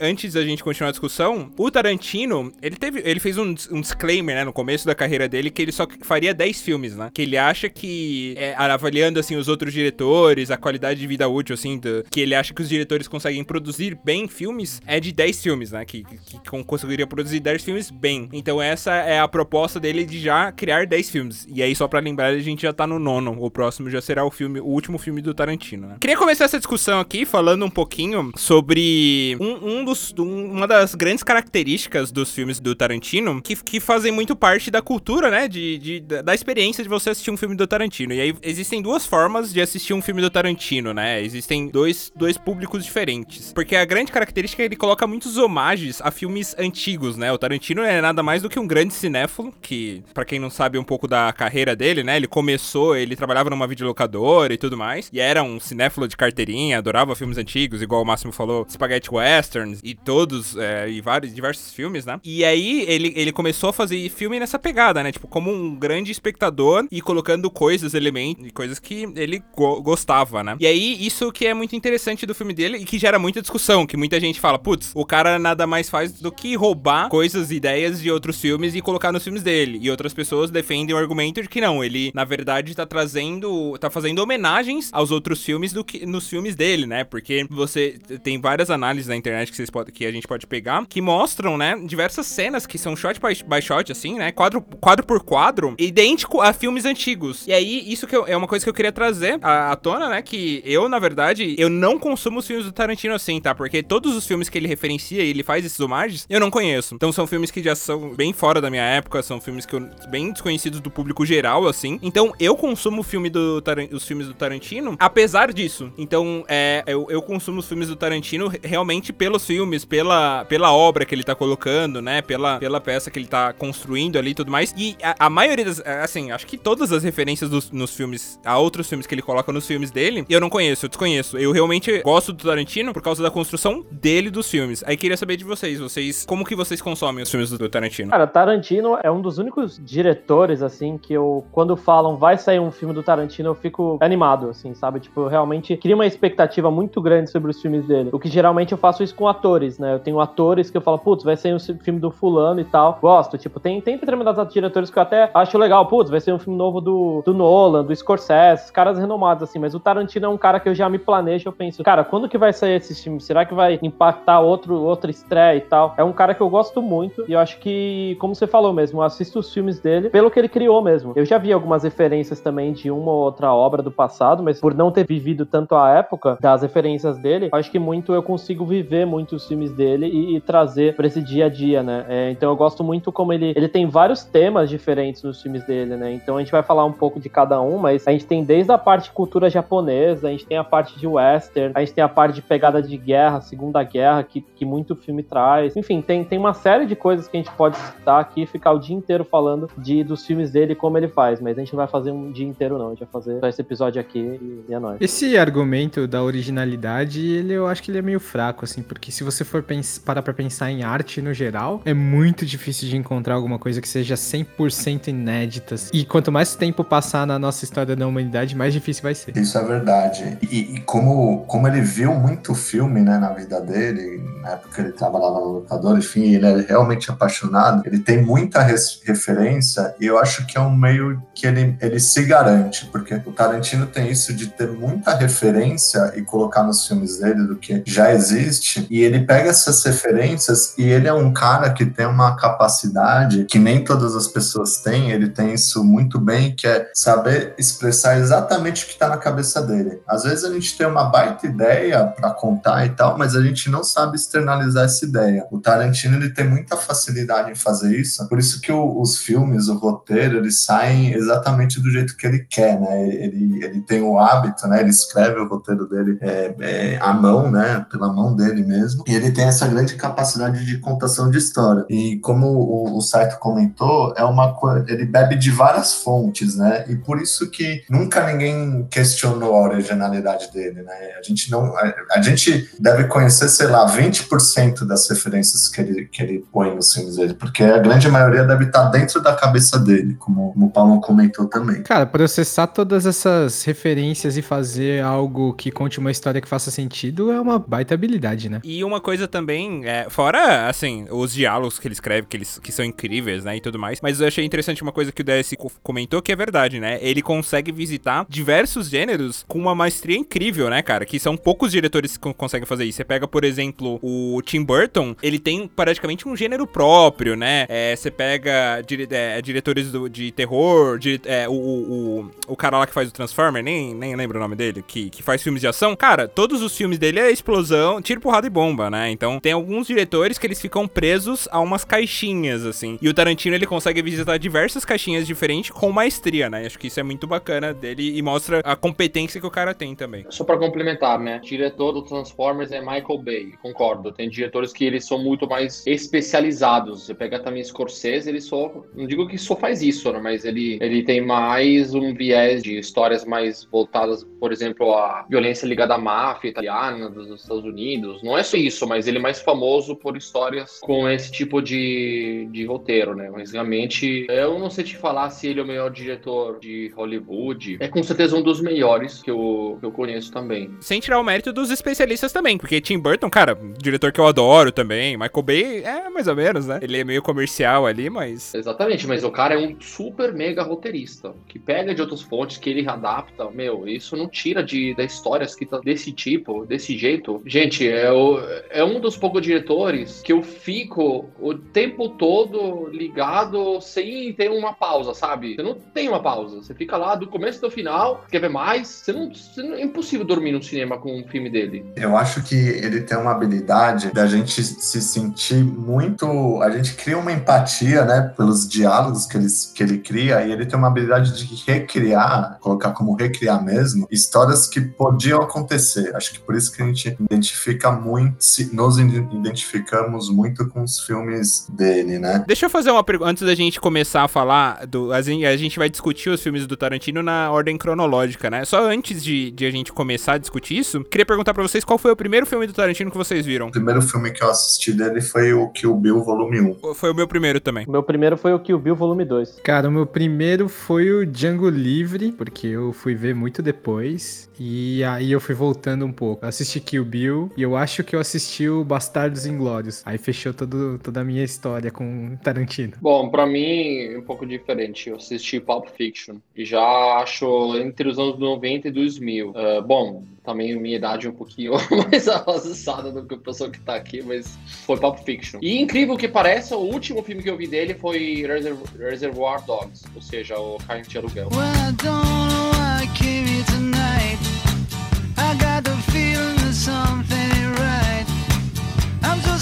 Antes 0.02 0.34
da 0.34 0.44
gente 0.44 0.64
continuar 0.64 0.88
a 0.88 0.92
discussão, 0.92 1.50
o 1.56 1.70
Tarantino, 1.70 2.52
ele 2.60 2.76
teve, 2.76 3.00
ele 3.04 3.20
fez 3.20 3.38
um, 3.38 3.54
um, 3.70 3.80
disclaimer, 3.80 4.34
né, 4.34 4.44
no 4.44 4.52
começo 4.52 4.84
da 4.84 4.94
carreira 4.94 5.28
dele, 5.28 5.50
que 5.50 5.62
ele 5.62 5.72
só 5.72 5.86
faria 6.02 6.34
10 6.34 6.60
filmes, 6.60 6.96
né? 6.96 7.10
Que 7.14 7.22
ele 7.22 7.36
acha 7.36 7.68
que, 7.68 8.34
é, 8.36 8.54
avaliando, 8.56 9.20
assim, 9.20 9.36
os 9.36 9.48
outros 9.48 9.72
diretores, 9.72 10.50
a 10.50 10.56
qualidade 10.56 10.98
de 10.98 11.06
vida 11.06 11.28
útil, 11.28 11.54
assim, 11.54 11.78
do, 11.78 12.04
que 12.10 12.20
ele 12.20 12.34
acha 12.34 12.52
que 12.52 12.60
os 12.60 12.68
diretores 12.68 13.06
conseguem 13.06 13.44
produzir 13.44 13.98
bem 14.04 14.26
filmes, 14.26 14.80
é 14.86 14.98
de 14.98 15.12
10 15.12 15.42
filmes, 15.42 15.72
né? 15.72 15.84
Que, 15.84 16.02
que, 16.02 16.40
que 16.40 16.64
conseguiria 16.64 17.06
produzir 17.06 17.40
10 17.40 17.64
filmes 17.64 17.90
bem. 17.90 18.28
Então 18.32 18.60
essa 18.60 18.92
é 18.92 19.20
a 19.20 19.28
proposta 19.28 19.78
dele 19.78 20.04
de 20.04 20.18
já 20.18 20.50
criar 20.50 20.86
10 20.86 21.10
filmes. 21.10 21.46
E 21.48 21.62
aí, 21.62 21.74
só 21.76 21.86
para 21.86 22.00
lembrar, 22.00 22.28
a 22.28 22.38
gente 22.40 22.62
já 22.62 22.72
tá 22.72 22.86
no 22.86 22.98
nono. 22.98 23.36
O 23.38 23.50
próximo 23.50 23.88
já 23.88 24.00
será 24.00 24.24
o 24.24 24.30
filme, 24.30 24.58
o 24.60 24.66
último 24.66 24.98
filme 24.98 25.20
do 25.22 25.32
Tarantino, 25.32 25.86
né? 25.86 25.96
Queria 26.00 26.16
começar 26.16 26.44
essa 26.44 26.58
discussão 26.58 26.98
aqui 26.98 27.24
falando 27.24 27.64
um 27.64 27.70
pouquinho 27.70 28.32
sobre 28.36 29.36
um, 29.40 29.78
um 29.80 29.84
dos 29.84 29.91
dos, 29.92 30.14
uma 30.16 30.66
das 30.66 30.94
grandes 30.94 31.22
características 31.22 32.10
dos 32.10 32.32
filmes 32.32 32.58
do 32.58 32.74
Tarantino 32.74 33.40
que, 33.42 33.54
que 33.56 33.78
fazem 33.78 34.10
muito 34.10 34.34
parte 34.34 34.70
da 34.70 34.80
cultura, 34.80 35.30
né? 35.30 35.46
De, 35.46 35.78
de, 35.78 36.00
da 36.00 36.34
experiência 36.34 36.82
de 36.82 36.88
você 36.88 37.10
assistir 37.10 37.30
um 37.30 37.36
filme 37.36 37.54
do 37.54 37.66
Tarantino. 37.66 38.12
E 38.12 38.20
aí 38.20 38.34
existem 38.42 38.80
duas 38.80 39.06
formas 39.06 39.52
de 39.52 39.60
assistir 39.60 39.92
um 39.92 40.02
filme 40.02 40.20
do 40.20 40.30
Tarantino, 40.30 40.94
né? 40.94 41.22
Existem 41.22 41.68
dois, 41.68 42.10
dois 42.16 42.38
públicos 42.38 42.84
diferentes. 42.84 43.52
Porque 43.52 43.76
a 43.76 43.84
grande 43.84 44.10
característica 44.10 44.62
é 44.62 44.68
que 44.68 44.74
ele 44.74 44.78
coloca 44.78 45.06
muitos 45.06 45.36
homagens 45.36 46.00
a 46.00 46.10
filmes 46.10 46.54
antigos, 46.58 47.16
né? 47.16 47.30
O 47.32 47.38
Tarantino 47.38 47.82
é 47.82 48.00
nada 48.00 48.22
mais 48.22 48.42
do 48.42 48.48
que 48.48 48.58
um 48.58 48.66
grande 48.66 48.94
cinéfilo, 48.94 49.52
que, 49.60 50.02
para 50.14 50.24
quem 50.24 50.38
não 50.38 50.50
sabe 50.50 50.78
um 50.78 50.84
pouco 50.84 51.06
da 51.06 51.32
carreira 51.32 51.76
dele, 51.76 52.02
né? 52.02 52.16
Ele 52.16 52.26
começou, 52.26 52.96
ele 52.96 53.16
trabalhava 53.16 53.50
numa 53.50 53.66
videolocadora 53.66 54.54
e 54.54 54.58
tudo 54.58 54.76
mais. 54.76 55.10
E 55.12 55.20
era 55.20 55.42
um 55.42 55.60
cinéfilo 55.60 56.08
de 56.08 56.16
carteirinha, 56.16 56.78
adorava 56.78 57.14
filmes 57.14 57.38
antigos, 57.38 57.82
igual 57.82 58.02
o 58.02 58.06
Máximo 58.06 58.32
falou, 58.32 58.66
Spaghetti 58.68 59.12
Westerns 59.12 59.81
e 59.82 59.94
todos, 59.94 60.56
é, 60.56 60.88
e 60.88 61.00
vários, 61.00 61.34
diversos 61.34 61.72
filmes, 61.72 62.06
né? 62.06 62.20
E 62.24 62.44
aí 62.44 62.84
ele, 62.88 63.12
ele 63.16 63.32
começou 63.32 63.70
a 63.70 63.72
fazer 63.72 64.08
filme 64.08 64.38
nessa 64.38 64.58
pegada, 64.58 65.02
né? 65.02 65.10
Tipo, 65.10 65.26
como 65.26 65.50
um 65.50 65.74
grande 65.74 66.12
espectador 66.12 66.86
e 66.90 67.00
colocando 67.00 67.50
coisas, 67.50 67.94
elementos, 67.94 68.50
coisas 68.52 68.78
que 68.78 69.08
ele 69.16 69.42
go 69.56 69.82
gostava, 69.82 70.44
né? 70.44 70.56
E 70.60 70.66
aí, 70.66 71.04
isso 71.04 71.32
que 71.32 71.46
é 71.46 71.54
muito 71.54 71.74
interessante 71.74 72.24
do 72.24 72.34
filme 72.34 72.54
dele 72.54 72.78
e 72.78 72.84
que 72.84 72.98
gera 72.98 73.18
muita 73.18 73.40
discussão, 73.40 73.86
que 73.86 73.96
muita 73.96 74.20
gente 74.20 74.38
fala, 74.40 74.58
putz, 74.58 74.92
o 74.94 75.04
cara 75.04 75.38
nada 75.38 75.66
mais 75.66 75.90
faz 75.90 76.12
do 76.12 76.30
que 76.30 76.54
roubar 76.54 77.08
coisas, 77.08 77.50
ideias 77.50 78.00
de 78.00 78.10
outros 78.10 78.40
filmes 78.40 78.74
e 78.74 78.80
colocar 78.80 79.10
nos 79.10 79.24
filmes 79.24 79.42
dele. 79.42 79.78
E 79.82 79.90
outras 79.90 80.14
pessoas 80.14 80.50
defendem 80.50 80.94
o 80.94 80.98
argumento 80.98 81.42
de 81.42 81.48
que 81.48 81.60
não, 81.60 81.82
ele, 81.82 82.12
na 82.14 82.24
verdade, 82.24 82.74
tá 82.74 82.86
trazendo, 82.86 83.76
tá 83.78 83.90
fazendo 83.90 84.20
homenagens 84.20 84.90
aos 84.92 85.10
outros 85.10 85.42
filmes 85.42 85.72
do 85.72 85.84
que 85.84 86.06
nos 86.06 86.28
filmes 86.28 86.54
dele, 86.54 86.86
né? 86.86 87.02
Porque 87.02 87.46
você 87.50 87.98
tem 88.22 88.40
várias 88.40 88.70
análises 88.70 89.08
na 89.08 89.16
internet 89.16 89.50
que 89.50 89.56
vocês 89.56 89.70
podem 89.72 89.92
que 89.92 90.06
a 90.06 90.12
gente 90.12 90.28
pode 90.28 90.46
pegar, 90.46 90.86
que 90.86 91.00
mostram, 91.00 91.56
né, 91.56 91.76
diversas 91.84 92.26
cenas 92.26 92.66
que 92.66 92.78
são 92.78 92.94
shot 92.94 93.18
by, 93.18 93.42
by 93.44 93.60
shot, 93.62 93.90
assim, 93.90 94.14
né, 94.14 94.30
quadro, 94.30 94.60
quadro 94.80 95.04
por 95.04 95.22
quadro, 95.24 95.74
idêntico 95.78 96.40
a 96.40 96.52
filmes 96.52 96.84
antigos. 96.84 97.46
E 97.46 97.52
aí, 97.52 97.82
isso 97.90 98.06
que 98.06 98.14
eu, 98.14 98.26
é 98.26 98.36
uma 98.36 98.46
coisa 98.46 98.64
que 98.64 98.68
eu 98.68 98.74
queria 98.74 98.92
trazer 98.92 99.38
à, 99.42 99.72
à 99.72 99.76
tona, 99.76 100.08
né, 100.08 100.22
que 100.22 100.62
eu, 100.64 100.88
na 100.88 100.98
verdade, 100.98 101.54
eu 101.58 101.68
não 101.68 101.98
consumo 101.98 102.38
os 102.38 102.46
filmes 102.46 102.66
do 102.66 102.72
Tarantino 102.72 103.14
assim, 103.14 103.40
tá? 103.40 103.54
Porque 103.54 103.82
todos 103.82 104.14
os 104.14 104.26
filmes 104.26 104.48
que 104.48 104.58
ele 104.58 104.68
referencia 104.68 105.22
e 105.22 105.30
ele 105.30 105.42
faz 105.42 105.64
esses 105.64 105.80
homagens, 105.80 106.26
eu 106.28 106.38
não 106.38 106.50
conheço. 106.50 106.94
Então 106.94 107.10
são 107.10 107.26
filmes 107.26 107.50
que 107.50 107.62
já 107.62 107.74
são 107.74 108.14
bem 108.14 108.32
fora 108.32 108.60
da 108.60 108.70
minha 108.70 108.84
época, 108.84 109.22
são 109.22 109.40
filmes 109.40 109.64
que 109.64 109.74
eu, 109.74 109.88
bem 110.08 110.32
desconhecidos 110.32 110.80
do 110.80 110.90
público 110.90 111.24
geral, 111.24 111.66
assim. 111.66 111.98
Então 112.02 112.32
eu 112.38 112.56
consumo 112.56 113.02
filme 113.02 113.30
do 113.30 113.62
os 113.92 114.04
filmes 114.04 114.26
do 114.26 114.34
Tarantino, 114.34 114.96
apesar 114.98 115.52
disso. 115.52 115.92
Então, 115.96 116.44
é, 116.48 116.82
eu, 116.86 117.06
eu 117.08 117.22
consumo 117.22 117.60
os 117.60 117.68
filmes 117.68 117.88
do 117.88 117.96
Tarantino 117.96 118.50
realmente 118.62 119.12
pelos 119.12 119.46
filmes 119.46 119.61
filmes 119.62 119.84
pela, 119.84 120.44
pela 120.44 120.72
obra 120.72 121.04
que 121.04 121.14
ele 121.14 121.22
tá 121.22 121.34
colocando, 121.34 122.02
né? 122.02 122.20
Pela, 122.20 122.58
pela 122.58 122.80
peça 122.80 123.10
que 123.10 123.18
ele 123.18 123.28
tá 123.28 123.52
construindo 123.52 124.18
ali 124.18 124.30
e 124.30 124.34
tudo 124.34 124.50
mais. 124.50 124.74
E 124.76 124.96
a, 125.02 125.26
a 125.26 125.30
maioria 125.30 125.64
das. 125.64 125.80
Assim, 125.80 126.32
acho 126.32 126.46
que 126.46 126.58
todas 126.58 126.90
as 126.92 127.04
referências 127.04 127.48
dos, 127.48 127.70
nos 127.70 127.94
filmes, 127.94 128.40
a 128.44 128.58
outros 128.58 128.88
filmes 128.88 129.06
que 129.06 129.14
ele 129.14 129.22
coloca 129.22 129.52
nos 129.52 129.66
filmes 129.66 129.90
dele, 129.90 130.24
eu 130.28 130.40
não 130.40 130.50
conheço, 130.50 130.86
eu 130.86 130.88
desconheço. 130.88 131.38
Eu 131.38 131.52
realmente 131.52 132.02
gosto 132.02 132.32
do 132.32 132.44
Tarantino 132.44 132.92
por 132.92 133.02
causa 133.02 133.22
da 133.22 133.30
construção 133.30 133.84
dele 133.90 134.30
dos 134.30 134.50
filmes. 134.50 134.82
Aí 134.84 134.96
queria 134.96 135.16
saber 135.16 135.36
de 135.36 135.44
vocês, 135.44 135.78
vocês, 135.78 136.24
como 136.26 136.44
que 136.44 136.56
vocês 136.56 136.82
consomem 136.82 137.22
os 137.22 137.30
filmes 137.30 137.50
do 137.50 137.68
Tarantino? 137.68 138.10
Cara, 138.10 138.26
Tarantino 138.26 138.98
é 139.02 139.10
um 139.10 139.20
dos 139.20 139.38
únicos 139.38 139.80
diretores, 139.82 140.62
assim, 140.62 140.98
que 140.98 141.12
eu, 141.12 141.44
quando 141.52 141.76
falam 141.76 142.16
vai 142.16 142.36
sair 142.36 142.58
um 142.58 142.70
filme 142.72 142.92
do 142.92 143.02
Tarantino, 143.02 143.50
eu 143.50 143.54
fico 143.54 143.96
animado, 144.00 144.48
assim, 144.48 144.74
sabe? 144.74 144.98
Tipo, 144.98 145.22
eu 145.22 145.28
realmente 145.28 145.76
crio 145.76 145.94
uma 145.94 146.06
expectativa 146.06 146.70
muito 146.70 147.00
grande 147.00 147.30
sobre 147.30 147.50
os 147.50 147.60
filmes 147.60 147.86
dele. 147.86 148.10
O 148.12 148.18
que 148.18 148.28
geralmente 148.28 148.72
eu 148.72 148.78
faço 148.78 149.02
isso 149.02 149.14
com 149.14 149.28
atores, 149.42 149.76
né? 149.76 149.94
Eu 149.94 149.98
tenho 149.98 150.20
atores 150.20 150.70
que 150.70 150.76
eu 150.76 150.80
falo, 150.80 150.98
putz, 150.98 151.24
vai 151.24 151.36
ser 151.36 151.52
um 151.52 151.58
filme 151.58 151.98
do 151.98 152.12
fulano 152.12 152.60
e 152.60 152.64
tal. 152.64 152.98
Gosto, 153.02 153.36
tipo, 153.36 153.58
tem, 153.58 153.80
tem 153.80 153.96
determinados 153.96 154.52
diretores 154.52 154.88
que 154.88 154.98
eu 154.98 155.02
até 155.02 155.30
acho 155.34 155.58
legal, 155.58 155.84
putz, 155.86 156.10
vai 156.10 156.20
ser 156.20 156.32
um 156.32 156.38
filme 156.38 156.56
novo 156.56 156.80
do, 156.80 157.22
do 157.24 157.34
Nolan, 157.34 157.84
do 157.84 157.94
Scorsese, 157.94 158.72
caras 158.72 158.98
renomados, 158.98 159.42
assim, 159.42 159.58
mas 159.58 159.74
o 159.74 159.80
Tarantino 159.80 160.26
é 160.26 160.28
um 160.28 160.38
cara 160.38 160.60
que 160.60 160.68
eu 160.68 160.74
já 160.74 160.88
me 160.88 160.98
planejo, 160.98 161.48
eu 161.48 161.52
penso, 161.52 161.82
cara, 161.82 162.04
quando 162.04 162.28
que 162.28 162.38
vai 162.38 162.52
sair 162.52 162.76
esse 162.76 162.94
filme? 162.94 163.20
Será 163.20 163.44
que 163.44 163.52
vai 163.52 163.80
impactar 163.82 164.40
outro, 164.40 164.80
outra 164.80 165.10
estreia 165.10 165.56
e 165.56 165.60
tal? 165.60 165.94
É 165.96 166.04
um 166.04 166.12
cara 166.12 166.34
que 166.34 166.40
eu 166.40 166.48
gosto 166.48 166.80
muito 166.80 167.24
e 167.26 167.32
eu 167.32 167.40
acho 167.40 167.58
que, 167.58 168.16
como 168.20 168.34
você 168.34 168.46
falou 168.46 168.72
mesmo, 168.72 169.00
eu 169.00 169.02
assisto 169.02 169.40
os 169.40 169.52
filmes 169.52 169.80
dele 169.80 170.08
pelo 170.08 170.30
que 170.30 170.38
ele 170.38 170.48
criou 170.48 170.80
mesmo. 170.80 171.12
Eu 171.16 171.24
já 171.24 171.38
vi 171.38 171.52
algumas 171.52 171.82
referências 171.82 172.40
também 172.40 172.72
de 172.72 172.90
uma 172.90 173.10
ou 173.10 173.24
outra 173.24 173.52
obra 173.52 173.82
do 173.82 173.90
passado, 173.90 174.42
mas 174.42 174.60
por 174.60 174.74
não 174.74 174.92
ter 174.92 175.04
vivido 175.04 175.44
tanto 175.44 175.74
a 175.74 175.90
época 175.90 176.38
das 176.40 176.62
referências 176.62 177.18
dele, 177.18 177.48
acho 177.52 177.70
que 177.70 177.78
muito 177.78 178.12
eu 178.12 178.22
consigo 178.22 178.64
viver 178.64 179.04
muito 179.04 179.31
os 179.34 179.46
filmes 179.46 179.72
dele 179.72 180.06
e, 180.06 180.36
e 180.36 180.40
trazer 180.40 180.94
para 180.94 181.06
esse 181.06 181.20
dia 181.22 181.46
a 181.46 181.48
dia, 181.48 181.82
né? 181.82 182.04
É, 182.08 182.30
então 182.30 182.50
eu 182.50 182.56
gosto 182.56 182.82
muito 182.82 183.10
como 183.12 183.32
ele, 183.32 183.52
ele 183.56 183.68
tem 183.68 183.86
vários 183.86 184.24
temas 184.24 184.68
diferentes 184.68 185.22
nos 185.22 185.40
filmes 185.40 185.64
dele, 185.66 185.96
né? 185.96 186.12
Então 186.12 186.36
a 186.36 186.40
gente 186.40 186.52
vai 186.52 186.62
falar 186.62 186.84
um 186.84 186.92
pouco 186.92 187.20
de 187.20 187.28
cada 187.28 187.60
um, 187.60 187.78
mas 187.78 188.06
a 188.06 188.12
gente 188.12 188.26
tem 188.26 188.44
desde 188.44 188.72
a 188.72 188.78
parte 188.78 189.04
de 189.04 189.12
cultura 189.12 189.48
japonesa, 189.48 190.28
a 190.28 190.30
gente 190.30 190.46
tem 190.46 190.56
a 190.56 190.64
parte 190.64 190.98
de 190.98 191.06
western, 191.06 191.72
a 191.74 191.80
gente 191.80 191.92
tem 191.92 192.04
a 192.04 192.08
parte 192.08 192.34
de 192.34 192.42
pegada 192.42 192.82
de 192.82 192.96
guerra, 192.96 193.40
Segunda 193.40 193.82
Guerra, 193.82 194.22
que, 194.22 194.40
que 194.40 194.64
muito 194.64 194.94
filme 194.94 195.22
traz. 195.22 195.76
Enfim, 195.76 196.00
tem, 196.00 196.24
tem 196.24 196.38
uma 196.38 196.54
série 196.54 196.86
de 196.86 196.96
coisas 196.96 197.28
que 197.28 197.36
a 197.36 197.40
gente 197.40 197.52
pode 197.52 197.76
citar 197.76 198.20
aqui 198.20 198.42
e 198.42 198.46
ficar 198.46 198.72
o 198.72 198.78
dia 198.78 198.96
inteiro 198.96 199.24
falando 199.24 199.68
de, 199.78 200.04
dos 200.04 200.26
filmes 200.26 200.50
dele 200.50 200.74
como 200.74 200.96
ele 200.98 201.08
faz, 201.08 201.40
mas 201.40 201.56
a 201.56 201.60
gente 201.60 201.72
não 201.72 201.78
vai 201.78 201.86
fazer 201.86 202.10
um 202.10 202.30
dia 202.30 202.46
inteiro, 202.46 202.78
não. 202.78 202.88
A 202.88 202.90
gente 202.90 203.00
vai 203.00 203.08
fazer 203.08 203.40
só 203.40 203.48
esse 203.48 203.60
episódio 203.60 204.00
aqui 204.00 204.18
e, 204.18 204.64
e 204.68 204.74
é 204.74 204.78
nóis. 204.78 205.00
Esse 205.00 205.36
argumento 205.36 206.06
da 206.06 206.22
originalidade, 206.22 207.26
ele, 207.26 207.52
eu 207.52 207.66
acho 207.66 207.82
que 207.82 207.90
ele 207.90 207.98
é 207.98 208.02
meio 208.02 208.20
fraco, 208.20 208.64
assim, 208.64 208.82
porque 208.82 209.10
se 209.10 209.21
você 209.22 209.44
for 209.44 209.64
parar 210.04 210.22
pra 210.22 210.32
pensar 210.32 210.70
em 210.70 210.82
arte 210.82 211.20
no 211.20 211.32
geral, 211.32 211.82
é 211.84 211.94
muito 211.94 212.44
difícil 212.44 212.88
de 212.88 212.96
encontrar 212.96 213.34
alguma 213.34 213.58
coisa 213.58 213.80
que 213.80 213.88
seja 213.88 214.14
100% 214.14 215.08
inédita. 215.08 215.74
E 215.92 216.04
quanto 216.04 216.30
mais 216.30 216.54
tempo 216.54 216.84
passar 216.84 217.26
na 217.26 217.38
nossa 217.38 217.64
história 217.64 217.94
da 217.94 218.06
humanidade, 218.06 218.56
mais 218.56 218.72
difícil 218.72 219.02
vai 219.02 219.14
ser. 219.14 219.36
Isso 219.36 219.56
é 219.56 219.64
verdade. 219.64 220.38
E, 220.42 220.76
e 220.76 220.80
como, 220.80 221.44
como 221.46 221.66
ele 221.66 221.80
viu 221.80 222.14
muito 222.14 222.54
filme, 222.54 223.00
né, 223.00 223.18
na 223.18 223.30
vida 223.30 223.60
dele, 223.60 224.22
na 224.42 224.50
época 224.50 224.82
ele 224.82 224.92
trabalhava 224.92 225.40
no 225.40 225.52
locador, 225.52 225.98
enfim, 225.98 226.34
ele 226.34 226.46
é 226.46 226.60
realmente 226.60 227.10
apaixonado, 227.10 227.82
ele 227.86 227.98
tem 227.98 228.22
muita 228.22 228.60
referência 228.60 229.94
e 230.00 230.06
eu 230.06 230.18
acho 230.18 230.46
que 230.46 230.58
é 230.58 230.60
um 230.60 230.74
meio 230.74 231.22
que 231.34 231.46
ele, 231.46 231.76
ele 231.80 232.00
se 232.00 232.24
garante, 232.24 232.86
porque 232.86 233.14
o 233.14 233.32
Tarantino 233.32 233.86
tem 233.86 234.10
isso 234.10 234.32
de 234.34 234.48
ter 234.48 234.68
muita 234.68 235.14
referência 235.14 236.12
e 236.16 236.22
colocar 236.22 236.62
nos 236.62 236.86
filmes 236.86 237.18
dele 237.18 237.46
do 237.46 237.56
que 237.56 237.82
já 237.86 238.12
existe, 238.12 238.86
e 238.90 239.02
ele 239.02 239.11
pega 239.20 239.50
essas 239.50 239.82
referências 239.82 240.74
e 240.78 240.84
ele 240.84 241.08
é 241.08 241.12
um 241.12 241.32
cara 241.32 241.70
que 241.70 241.86
tem 241.86 242.06
uma 242.06 242.36
capacidade 242.36 243.44
que 243.44 243.58
nem 243.58 243.84
todas 243.84 244.14
as 244.14 244.26
pessoas 244.26 244.78
têm, 244.78 245.10
ele 245.10 245.28
tem 245.28 245.54
isso 245.54 245.84
muito 245.84 246.18
bem, 246.20 246.54
que 246.54 246.66
é 246.66 246.90
saber 246.94 247.54
expressar 247.58 248.18
exatamente 248.18 248.84
o 248.84 248.86
que 248.86 248.92
está 248.92 249.08
na 249.08 249.16
cabeça 249.16 249.62
dele. 249.62 250.00
Às 250.06 250.24
vezes 250.24 250.44
a 250.44 250.52
gente 250.52 250.76
tem 250.76 250.86
uma 250.86 251.04
baita 251.04 251.46
ideia 251.46 252.06
para 252.06 252.30
contar 252.30 252.86
e 252.86 252.90
tal, 252.90 253.18
mas 253.18 253.34
a 253.36 253.42
gente 253.42 253.70
não 253.70 253.84
sabe 253.84 254.16
externalizar 254.16 254.84
essa 254.84 255.04
ideia. 255.04 255.46
O 255.50 255.58
Tarantino 255.58 256.16
ele 256.16 256.30
tem 256.30 256.48
muita 256.48 256.76
facilidade 256.76 257.50
em 257.50 257.54
fazer 257.54 257.98
isso, 257.98 258.26
por 258.28 258.38
isso 258.38 258.60
que 258.60 258.72
o, 258.72 259.00
os 259.00 259.18
filmes, 259.18 259.68
o 259.68 259.76
roteiro, 259.76 260.38
eles 260.38 260.62
saem 260.64 261.12
exatamente 261.14 261.80
do 261.80 261.90
jeito 261.90 262.16
que 262.16 262.26
ele 262.26 262.46
quer, 262.48 262.80
né? 262.80 263.08
Ele, 263.08 263.64
ele 263.64 263.80
tem 263.80 264.02
o 264.02 264.18
hábito, 264.18 264.66
né? 264.66 264.80
Ele 264.80 264.90
escreve 264.90 265.40
o 265.40 265.48
roteiro 265.48 265.88
dele 265.88 266.18
é, 266.20 266.54
é, 266.60 266.98
à 267.00 267.12
mão, 267.12 267.50
né? 267.50 267.84
Pela 267.90 268.12
mão 268.12 268.34
dele 268.34 268.64
mesmo. 268.64 269.01
E 269.06 269.14
ele 269.14 269.30
tem 269.30 269.44
essa 269.44 269.66
grande 269.66 269.94
capacidade 269.96 270.64
de 270.64 270.78
contação 270.78 271.30
de 271.30 271.38
história. 271.38 271.84
E 271.88 272.18
como 272.18 272.46
o, 272.46 272.96
o 272.96 273.00
Saito 273.00 273.38
comentou, 273.38 274.14
é 274.16 274.24
uma 274.24 274.52
ele 274.86 275.04
bebe 275.06 275.36
de 275.36 275.50
várias 275.50 275.94
fontes, 275.94 276.56
né? 276.56 276.84
E 276.88 276.96
por 276.96 277.20
isso 277.20 277.50
que 277.50 277.82
nunca 277.88 278.24
ninguém 278.26 278.86
questionou 278.90 279.54
a 279.54 279.62
originalidade 279.62 280.50
dele, 280.52 280.82
né? 280.82 280.92
A 281.18 281.22
gente 281.22 281.50
não, 281.50 281.76
a, 281.76 281.94
a 282.12 282.22
gente 282.22 282.70
deve 282.78 283.04
conhecer, 283.04 283.48
sei 283.48 283.66
lá, 283.66 283.86
20% 283.86 284.86
das 284.86 285.08
referências 285.08 285.68
que 285.68 285.80
ele, 285.80 286.04
que 286.06 286.22
ele 286.22 286.44
põe 286.52 286.74
nos 286.74 286.92
filmes 286.92 287.16
dele, 287.16 287.34
porque 287.34 287.62
a 287.62 287.78
grande 287.78 288.08
maioria 288.08 288.44
deve 288.44 288.64
estar 288.64 288.84
dentro 288.90 289.20
da 289.20 289.34
cabeça 289.34 289.78
dele, 289.78 290.14
como, 290.18 290.52
como 290.52 290.66
o 290.66 290.70
Paulo 290.70 291.00
comentou 291.00 291.46
também. 291.46 291.82
Cara, 291.82 292.06
processar 292.06 292.66
todas 292.66 293.06
essas 293.06 293.64
referências 293.64 294.36
e 294.36 294.42
fazer 294.42 295.02
algo 295.02 295.54
que 295.54 295.70
conte 295.70 295.98
uma 295.98 296.10
história 296.10 296.40
que 296.40 296.48
faça 296.48 296.70
sentido 296.70 297.32
é 297.32 297.40
uma 297.40 297.58
baita 297.58 297.94
habilidade, 297.94 298.48
né? 298.48 298.60
E 298.64 298.84
uma 298.84 298.91
coisa 299.00 299.26
também, 299.28 299.86
é, 299.86 300.08
fora, 300.08 300.68
assim, 300.68 301.06
os 301.10 301.32
diálogos 301.32 301.78
que 301.78 301.86
ele 301.86 301.94
escreve, 301.94 302.26
que, 302.26 302.36
eles, 302.36 302.58
que 302.58 302.72
são 302.72 302.84
incríveis, 302.84 303.44
né, 303.44 303.56
e 303.56 303.60
tudo 303.60 303.78
mais, 303.78 304.00
mas 304.00 304.20
eu 304.20 304.26
achei 304.26 304.44
interessante 304.44 304.82
uma 304.82 304.92
coisa 304.92 305.12
que 305.12 305.22
o 305.22 305.24
DS 305.24 305.54
comentou, 305.82 306.20
que 306.22 306.32
é 306.32 306.36
verdade, 306.36 306.80
né? 306.80 306.98
Ele 307.00 307.22
consegue 307.22 307.72
visitar 307.72 308.26
diversos 308.28 308.88
gêneros 308.88 309.44
com 309.48 309.58
uma 309.58 309.74
maestria 309.74 310.16
incrível, 310.16 310.68
né, 310.68 310.82
cara? 310.82 311.04
Que 311.04 311.18
são 311.18 311.36
poucos 311.36 311.72
diretores 311.72 312.16
que 312.16 312.34
conseguem 312.34 312.66
fazer 312.66 312.84
isso. 312.84 312.96
Você 312.96 313.04
pega, 313.04 313.26
por 313.26 313.44
exemplo, 313.44 313.98
o 314.02 314.40
Tim 314.42 314.62
Burton, 314.62 315.14
ele 315.22 315.38
tem 315.38 315.66
praticamente 315.68 316.28
um 316.28 316.36
gênero 316.36 316.66
próprio, 316.66 317.36
né? 317.36 317.66
É, 317.68 317.94
você 317.94 318.10
pega 318.10 318.82
dire, 318.86 319.08
é, 319.10 319.40
diretores 319.40 319.90
do, 319.90 320.08
de 320.08 320.30
terror, 320.32 320.98
de, 320.98 321.20
é, 321.24 321.48
o, 321.48 321.52
o, 321.52 322.30
o 322.48 322.56
cara 322.56 322.78
lá 322.78 322.86
que 322.86 322.92
faz 322.92 323.08
o 323.08 323.12
Transformer, 323.12 323.62
nem, 323.62 323.94
nem 323.94 324.16
lembro 324.16 324.38
o 324.38 324.42
nome 324.42 324.56
dele, 324.56 324.82
que, 324.86 325.10
que 325.10 325.22
faz 325.22 325.42
filmes 325.42 325.60
de 325.60 325.68
ação. 325.68 325.94
Cara, 325.96 326.28
todos 326.28 326.62
os 326.62 326.76
filmes 326.76 326.98
dele 326.98 327.20
é 327.20 327.30
explosão, 327.30 328.00
tiro, 328.00 328.20
porrada 328.20 328.46
e 328.46 328.50
bomba, 328.50 328.81
né? 328.90 329.10
Então 329.10 329.38
tem 329.40 329.52
alguns 329.52 329.86
diretores 329.86 330.38
que 330.38 330.46
eles 330.46 330.60
ficam 330.60 330.86
presos 330.86 331.48
a 331.50 331.60
umas 331.60 331.84
caixinhas, 331.84 332.64
assim. 332.64 332.98
E 333.00 333.08
o 333.08 333.14
Tarantino, 333.14 333.54
ele 333.54 333.66
consegue 333.66 334.02
visitar 334.02 334.38
diversas 334.38 334.84
caixinhas 334.84 335.26
diferentes 335.26 335.70
com 335.70 335.90
maestria, 335.90 336.48
né? 336.48 336.66
Acho 336.66 336.78
que 336.78 336.86
isso 336.86 337.00
é 337.00 337.02
muito 337.02 337.26
bacana 337.26 337.72
dele 337.72 338.16
e 338.16 338.22
mostra 338.22 338.60
a 338.64 338.76
competência 338.76 339.40
que 339.40 339.46
o 339.46 339.50
cara 339.50 339.74
tem 339.74 339.94
também. 339.94 340.24
Só 340.30 340.44
para 340.44 340.58
complementar, 340.58 341.18
né? 341.18 341.38
O 341.38 341.46
diretor 341.46 341.92
do 341.92 342.02
Transformers 342.02 342.72
é 342.72 342.80
Michael 342.80 343.18
Bay, 343.18 343.52
concordo. 343.62 344.12
Tem 344.12 344.28
diretores 344.28 344.72
que 344.72 344.84
eles 344.84 345.04
são 345.04 345.18
muito 345.18 345.48
mais 345.48 345.86
especializados. 345.86 347.04
Você 347.04 347.14
pega 347.14 347.38
também 347.38 347.62
Scorsese, 347.62 348.28
ele 348.28 348.40
só. 348.40 348.72
Não 348.94 349.06
digo 349.06 349.26
que 349.26 349.38
só 349.38 349.56
faz 349.56 349.82
isso, 349.82 350.12
né? 350.12 350.20
Mas 350.20 350.44
ele, 350.44 350.78
ele 350.80 351.02
tem 351.02 351.20
mais 351.20 351.94
um 351.94 352.14
viés 352.14 352.62
de 352.62 352.78
histórias 352.78 353.24
mais 353.24 353.64
voltadas, 353.64 354.24
por 354.40 354.52
exemplo, 354.52 354.94
à 354.94 355.24
violência 355.28 355.66
ligada 355.66 355.94
à 355.94 355.98
máfia 355.98 356.48
italiana 356.48 357.08
dos 357.08 357.28
Estados 357.40 357.64
Unidos. 357.64 358.22
Não 358.22 358.36
é 358.36 358.42
só 358.42 358.56
isso, 358.56 358.71
mas 358.86 359.06
ele 359.06 359.18
é 359.18 359.20
mais 359.20 359.40
famoso 359.40 359.96
por 359.96 360.16
histórias 360.16 360.78
com 360.80 361.08
esse 361.08 361.30
tipo 361.30 361.60
de, 361.60 362.48
de 362.50 362.64
roteiro, 362.64 363.14
né? 363.14 363.30
Mas 363.30 363.52
realmente, 363.52 364.26
eu 364.28 364.58
não 364.58 364.70
sei 364.70 364.84
te 364.84 364.96
falar 364.96 365.30
se 365.30 365.46
ele 365.46 365.60
é 365.60 365.62
o 365.62 365.66
melhor 365.66 365.90
diretor 365.90 366.58
de 366.60 366.92
Hollywood. 366.94 367.78
É 367.80 367.88
com 367.88 368.02
certeza 368.02 368.36
um 368.36 368.42
dos 368.42 368.60
melhores 368.60 369.22
que 369.22 369.30
eu, 369.30 369.76
que 369.80 369.86
eu 369.86 369.92
conheço 369.92 370.32
também. 370.32 370.70
Sem 370.80 371.00
tirar 371.00 371.20
o 371.20 371.24
mérito 371.24 371.52
dos 371.52 371.70
especialistas 371.70 372.32
também, 372.32 372.58
porque 372.58 372.80
Tim 372.80 372.98
Burton, 372.98 373.30
cara, 373.30 373.58
diretor 373.78 374.12
que 374.12 374.20
eu 374.20 374.26
adoro 374.26 374.72
também. 374.72 375.16
Michael 375.16 375.42
Bay 375.42 375.82
é 375.84 376.08
mais 376.08 376.26
ou 376.26 376.36
menos, 376.36 376.66
né? 376.66 376.78
Ele 376.82 376.98
é 376.98 377.04
meio 377.04 377.22
comercial 377.22 377.86
ali, 377.86 378.08
mas. 378.10 378.54
Exatamente, 378.54 379.06
mas 379.06 379.24
o 379.24 379.30
cara 379.30 379.54
é 379.54 379.58
um 379.58 379.80
super 379.80 380.32
mega 380.32 380.62
roteirista 380.62 381.34
que 381.48 381.58
pega 381.58 381.94
de 381.94 382.00
outras 382.00 382.22
fontes 382.22 382.58
que 382.58 382.70
ele 382.70 382.88
adapta. 382.88 383.50
Meu, 383.50 383.86
isso 383.86 384.16
não 384.16 384.28
tira 384.28 384.62
de, 384.62 384.94
das 384.94 385.12
histórias 385.12 385.54
que 385.54 385.66
tá 385.66 385.78
desse 385.78 386.12
tipo, 386.12 386.64
desse 386.66 386.96
jeito. 386.96 387.42
Gente, 387.46 387.88
o, 387.88 388.38
é 388.70 388.82
um 388.82 389.00
dos 389.00 389.16
poucos 389.16 389.42
diretores 389.42 390.20
que 390.22 390.32
eu 390.32 390.42
fico 390.42 391.30
o 391.38 391.54
tempo 391.54 392.08
todo 392.10 392.88
ligado 392.88 393.80
sem 393.80 394.32
ter 394.32 394.50
uma 394.50 394.72
pausa, 394.72 395.14
sabe? 395.14 395.54
Você 395.54 395.62
não 395.62 395.74
tem 395.74 396.08
uma 396.08 396.22
pausa. 396.22 396.56
Você 396.56 396.74
fica 396.74 396.96
lá 396.96 397.14
do 397.14 397.26
começo 397.26 397.64
ao 397.64 397.70
final, 397.70 398.24
quer 398.30 398.40
ver 398.40 398.48
mais. 398.48 398.88
Você 398.88 399.12
não, 399.12 399.32
você 399.32 399.62
não, 399.62 399.74
é 399.74 399.82
impossível 399.82 400.24
dormir 400.24 400.52
no 400.52 400.62
cinema 400.62 400.98
com 400.98 401.20
um 401.20 401.24
filme 401.24 401.50
dele. 401.50 401.84
Eu 401.96 402.16
acho 402.16 402.42
que 402.42 402.54
ele 402.54 403.02
tem 403.02 403.16
uma 403.16 403.32
habilidade 403.32 404.12
da 404.12 404.26
gente 404.26 404.62
se 404.62 405.00
sentir 405.02 405.62
muito. 405.62 406.60
A 406.62 406.70
gente 406.70 406.94
cria 406.94 407.18
uma 407.18 407.32
empatia, 407.32 408.04
né, 408.04 408.32
pelos 408.36 408.68
diálogos 408.68 409.26
que 409.26 409.36
ele, 409.36 409.46
que 409.74 409.82
ele 409.82 409.98
cria, 409.98 410.42
e 410.42 410.52
ele 410.52 410.66
tem 410.66 410.78
uma 410.78 410.88
habilidade 410.88 411.36
de 411.36 411.62
recriar, 411.70 412.58
colocar 412.60 412.92
como 412.92 413.14
recriar 413.14 413.62
mesmo, 413.62 414.06
histórias 414.10 414.66
que 414.66 414.80
podiam 414.80 415.42
acontecer. 415.42 416.14
Acho 416.16 416.32
que 416.32 416.40
por 416.40 416.54
isso 416.54 416.72
que 416.72 416.82
a 416.82 416.86
gente 416.86 417.16
identifica 417.20 417.90
muito, 417.90 418.41
se- 418.42 418.74
nos 418.74 418.98
iden- 418.98 419.28
identificamos 419.32 420.28
muito 420.30 420.66
com 420.68 420.82
os 420.82 421.00
filmes 421.00 421.66
dele, 421.72 422.18
né? 422.18 422.44
Deixa 422.46 422.66
eu 422.66 422.70
fazer 422.70 422.90
uma 422.90 423.04
pergunta 423.04 423.30
antes 423.30 423.42
da 423.46 423.54
gente 423.54 423.80
começar 423.80 424.24
a 424.24 424.28
falar 424.28 424.86
do. 424.86 425.12
A 425.12 425.22
gente, 425.22 425.78
vai 425.78 425.88
discutir 425.88 426.30
os 426.30 426.42
filmes 426.42 426.66
do 426.66 426.76
Tarantino 426.76 427.22
na 427.22 427.50
ordem 427.50 427.78
cronológica, 427.78 428.50
né? 428.50 428.64
Só 428.64 428.84
antes 428.90 429.22
de, 429.22 429.50
de 429.50 429.64
a 429.66 429.70
gente 429.70 429.92
começar 429.92 430.34
a 430.34 430.38
discutir 430.38 430.76
isso, 430.78 431.02
queria 431.04 431.24
perguntar 431.26 431.54
pra 431.54 431.62
vocês 431.62 431.84
qual 431.84 431.98
foi 431.98 432.10
o 432.10 432.16
primeiro 432.16 432.44
filme 432.46 432.66
do 432.66 432.72
Tarantino 432.72 433.10
que 433.10 433.16
vocês 433.16 433.46
viram. 433.46 433.68
O 433.68 433.70
primeiro 433.70 434.02
filme 434.02 434.30
que 434.32 434.42
eu 434.42 434.50
assisti 434.50 434.92
dele 434.92 435.20
foi 435.20 435.52
o 435.52 435.68
Kill 435.70 435.94
Bill 435.96 436.22
Volume 436.22 436.60
1. 436.60 436.94
Foi 436.94 437.10
o 437.10 437.14
meu 437.14 437.28
primeiro 437.28 437.60
também. 437.60 437.84
O 437.86 437.90
meu 437.92 438.02
primeiro 438.02 438.36
foi 438.36 438.52
o 438.52 438.58
Kill 438.58 438.78
Bill 438.78 438.96
Volume 438.96 439.24
2. 439.24 439.60
Cara, 439.64 439.88
o 439.88 439.92
meu 439.92 440.06
primeiro 440.06 440.68
foi 440.68 441.10
o 441.10 441.24
Django 441.26 441.68
Livre, 441.68 442.32
porque 442.32 442.66
eu 442.66 442.92
fui 442.92 443.14
ver 443.14 443.34
muito 443.34 443.62
depois. 443.62 444.48
E 444.58 445.02
aí 445.04 445.32
eu 445.32 445.40
fui 445.40 445.54
voltando 445.54 446.04
um 446.04 446.12
pouco. 446.12 446.44
Eu 446.44 446.48
assisti 446.48 446.78
Kill 446.80 447.04
Bill 447.04 447.50
e 447.56 447.62
eu 447.62 447.76
acho 447.76 448.02
que 448.04 448.14
eu 448.14 448.20
assisti 448.20 448.31
o 448.68 448.84
Bastardos 448.84 449.46
Inglórios. 449.46 450.02
Aí 450.04 450.18
fechou 450.18 450.52
todo, 450.54 450.98
toda 450.98 451.20
a 451.20 451.24
minha 451.24 451.42
história 451.44 451.90
com 451.90 452.36
Tarantino. 452.42 452.94
Bom, 453.00 453.28
pra 453.28 453.46
mim, 453.46 454.16
um 454.16 454.22
pouco 454.22 454.46
diferente. 454.46 455.08
Eu 455.10 455.16
assisti 455.16 455.60
Pulp 455.60 455.88
Fiction 455.96 456.36
e 456.56 456.64
já 456.64 456.80
acho 457.20 457.76
entre 457.78 458.08
os 458.08 458.18
anos 458.18 458.38
90 458.38 458.88
e 458.88 458.90
2000. 458.90 459.52
Ah, 459.54 459.80
bom, 459.80 460.24
também 460.44 460.78
minha 460.80 460.96
idade 460.96 461.26
é 461.26 461.30
um 461.30 461.34
pouquinho 461.34 461.72
mais 462.10 462.28
avançada 462.28 463.10
do 463.12 463.24
que 463.26 463.34
a 463.34 463.38
pessoa 463.38 463.70
que 463.70 463.80
tá 463.80 463.94
aqui, 463.94 464.22
mas 464.22 464.58
foi 464.86 464.96
Pulp 464.98 465.18
Fiction. 465.18 465.58
E 465.62 465.80
incrível 465.80 466.16
que 466.16 466.28
pareça, 466.28 466.76
o 466.76 466.84
último 466.92 467.22
filme 467.22 467.42
que 467.42 467.50
eu 467.50 467.56
vi 467.56 467.66
dele 467.66 467.94
foi 467.94 468.44
Reserv- 468.46 468.82
Reservoir 468.98 469.64
Dogs, 469.64 470.04
ou 470.14 470.22
seja, 470.22 470.58
o 470.58 470.78
Carne 470.86 471.02
de 471.06 471.18
Aluguel. 471.18 471.48
Well, 471.52 472.41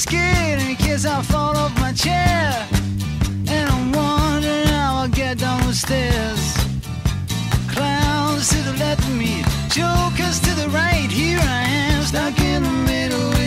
scared 0.00 0.62
in 0.62 0.76
case 0.76 1.04
I 1.04 1.21
fall 1.23 1.54
off 1.57 1.78
my 1.78 1.92
chair. 1.92 2.66
And 3.49 3.69
I'm 3.69 3.92
wondering 3.92 4.66
how 4.69 5.02
I'll 5.02 5.09
get 5.09 5.38
down 5.38 5.61
the 5.66 5.75
stairs. 5.75 6.42
Clowns 7.69 8.49
to 8.49 8.59
the 8.69 8.76
left 8.78 9.02
of 9.02 9.14
me, 9.16 9.42
jokers 9.69 10.40
to 10.40 10.52
the 10.54 10.69
right. 10.71 11.11
Here 11.11 11.40
I 11.42 11.62
am, 11.64 12.02
stuck 12.02 12.38
in 12.40 12.62
the 12.62 12.71
middle. 12.71 13.39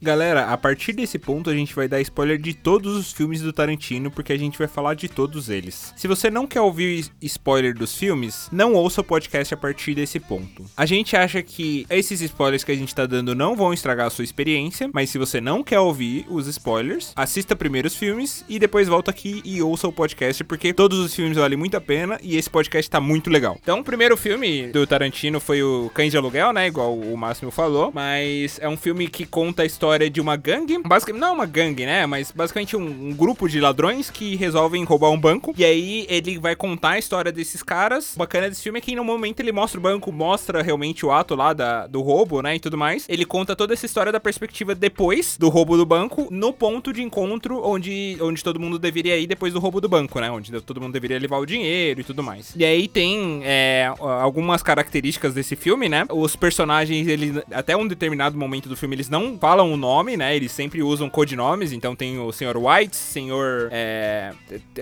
Galera, 0.00 0.46
a 0.46 0.56
partir 0.56 0.92
desse 0.92 1.18
ponto 1.18 1.50
a 1.50 1.54
gente 1.54 1.74
vai 1.74 1.88
dar 1.88 2.00
spoiler 2.00 2.38
de 2.38 2.54
todos 2.54 2.96
os 2.96 3.12
filmes 3.12 3.42
do 3.42 3.52
Tarantino, 3.52 4.12
porque 4.12 4.32
a 4.32 4.38
gente 4.38 4.56
vai 4.56 4.68
falar 4.68 4.94
de 4.94 5.08
todos 5.08 5.48
eles. 5.48 5.92
Se 5.96 6.06
você 6.06 6.30
não 6.30 6.46
quer 6.46 6.60
ouvir 6.60 7.06
spoiler 7.20 7.74
dos 7.74 7.96
filmes, 7.96 8.48
não 8.52 8.74
ouça 8.74 9.00
o 9.00 9.04
podcast 9.04 9.52
a 9.52 9.56
partir 9.56 9.96
desse 9.96 10.20
ponto. 10.20 10.64
A 10.76 10.86
gente 10.86 11.16
acha 11.16 11.42
que 11.42 11.84
esses 11.90 12.20
spoilers 12.20 12.62
que 12.62 12.70
a 12.70 12.76
gente 12.76 12.94
tá 12.94 13.06
dando 13.06 13.34
não 13.34 13.56
vão 13.56 13.74
estragar 13.74 14.06
a 14.06 14.10
sua 14.10 14.22
experiência, 14.22 14.88
mas 14.94 15.10
se 15.10 15.18
você 15.18 15.40
não 15.40 15.64
quer 15.64 15.80
ouvir 15.80 16.24
os 16.28 16.46
spoilers, 16.46 17.12
assista 17.16 17.56
primeiro 17.56 17.88
os 17.88 17.96
filmes 17.96 18.44
e 18.48 18.60
depois 18.60 18.86
volta 18.86 19.10
aqui 19.10 19.42
e 19.44 19.60
ouça 19.60 19.88
o 19.88 19.92
podcast, 19.92 20.44
porque 20.44 20.72
todos 20.72 21.00
os 21.00 21.12
filmes 21.12 21.36
valem 21.36 21.58
muito 21.58 21.76
a 21.76 21.80
pena 21.80 22.20
e 22.22 22.36
esse 22.36 22.48
podcast 22.48 22.88
tá 22.88 23.00
muito 23.00 23.28
legal. 23.28 23.58
Então, 23.60 23.80
o 23.80 23.84
primeiro 23.84 24.16
filme 24.16 24.68
do 24.68 24.86
Tarantino 24.86 25.40
foi 25.40 25.60
o 25.60 25.90
Cães 25.92 26.12
de 26.12 26.16
Aluguel, 26.16 26.52
né? 26.52 26.68
Igual 26.68 26.96
o 26.96 27.16
Máximo 27.16 27.50
falou, 27.50 27.90
mas 27.92 28.60
é 28.60 28.68
um 28.68 28.76
filme 28.76 29.08
que 29.08 29.26
conta 29.26 29.64
a 29.64 29.66
história 29.66 29.88
de 30.06 30.20
uma 30.20 30.36
gangue, 30.36 30.78
basicamente, 30.78 31.20
não 31.20 31.28
é 31.28 31.32
uma 31.32 31.46
gangue, 31.46 31.86
né? 31.86 32.06
Mas 32.06 32.30
basicamente 32.30 32.76
um, 32.76 33.08
um 33.08 33.14
grupo 33.14 33.48
de 33.48 33.60
ladrões 33.60 34.10
que 34.10 34.36
resolvem 34.36 34.84
roubar 34.84 35.10
um 35.10 35.18
banco. 35.18 35.54
E 35.56 35.64
aí 35.64 36.06
ele 36.08 36.38
vai 36.38 36.54
contar 36.54 36.90
a 36.90 36.98
história 36.98 37.32
desses 37.32 37.62
caras. 37.62 38.14
O 38.14 38.18
bacana 38.18 38.48
desse 38.48 38.62
filme 38.62 38.78
é 38.78 38.82
que 38.82 38.94
no 38.94 39.04
momento 39.04 39.40
ele 39.40 39.52
mostra 39.52 39.78
o 39.78 39.82
banco, 39.82 40.12
mostra 40.12 40.62
realmente 40.62 41.04
o 41.04 41.10
ato 41.10 41.34
lá 41.34 41.52
da, 41.52 41.86
do 41.86 42.00
roubo, 42.00 42.42
né? 42.42 42.56
E 42.56 42.60
tudo 42.60 42.76
mais. 42.76 43.06
Ele 43.08 43.24
conta 43.24 43.56
toda 43.56 43.72
essa 43.72 43.86
história 43.86 44.12
da 44.12 44.20
perspectiva 44.20 44.74
depois 44.74 45.36
do 45.38 45.48
roubo 45.48 45.76
do 45.76 45.86
banco, 45.86 46.28
no 46.30 46.52
ponto 46.52 46.92
de 46.92 47.02
encontro 47.02 47.60
onde, 47.64 48.16
onde 48.20 48.44
todo 48.44 48.60
mundo 48.60 48.78
deveria 48.78 49.18
ir 49.18 49.26
depois 49.26 49.52
do 49.52 49.58
roubo 49.58 49.80
do 49.80 49.88
banco, 49.88 50.20
né? 50.20 50.30
Onde 50.30 50.52
todo 50.60 50.80
mundo 50.80 50.92
deveria 50.92 51.18
levar 51.18 51.38
o 51.38 51.46
dinheiro 51.46 52.00
e 52.00 52.04
tudo 52.04 52.22
mais. 52.22 52.52
E 52.54 52.64
aí 52.64 52.88
tem 52.88 53.40
é, 53.44 53.92
algumas 53.98 54.62
características 54.62 55.34
desse 55.34 55.56
filme, 55.56 55.88
né? 55.88 56.04
Os 56.10 56.36
personagens, 56.36 57.06
ele, 57.06 57.42
até 57.52 57.76
um 57.76 57.86
determinado 57.86 58.36
momento 58.36 58.68
do 58.68 58.76
filme, 58.76 58.94
eles 58.94 59.08
não 59.08 59.38
falam 59.38 59.76
nome, 59.78 60.16
né? 60.16 60.34
Eles 60.36 60.52
sempre 60.52 60.82
usam 60.82 61.08
codinomes. 61.08 61.72
Então 61.72 61.94
tem 61.96 62.18
o 62.18 62.30
Sr. 62.32 62.56
White, 62.56 62.96
Senhor. 62.96 63.68
É, 63.70 64.32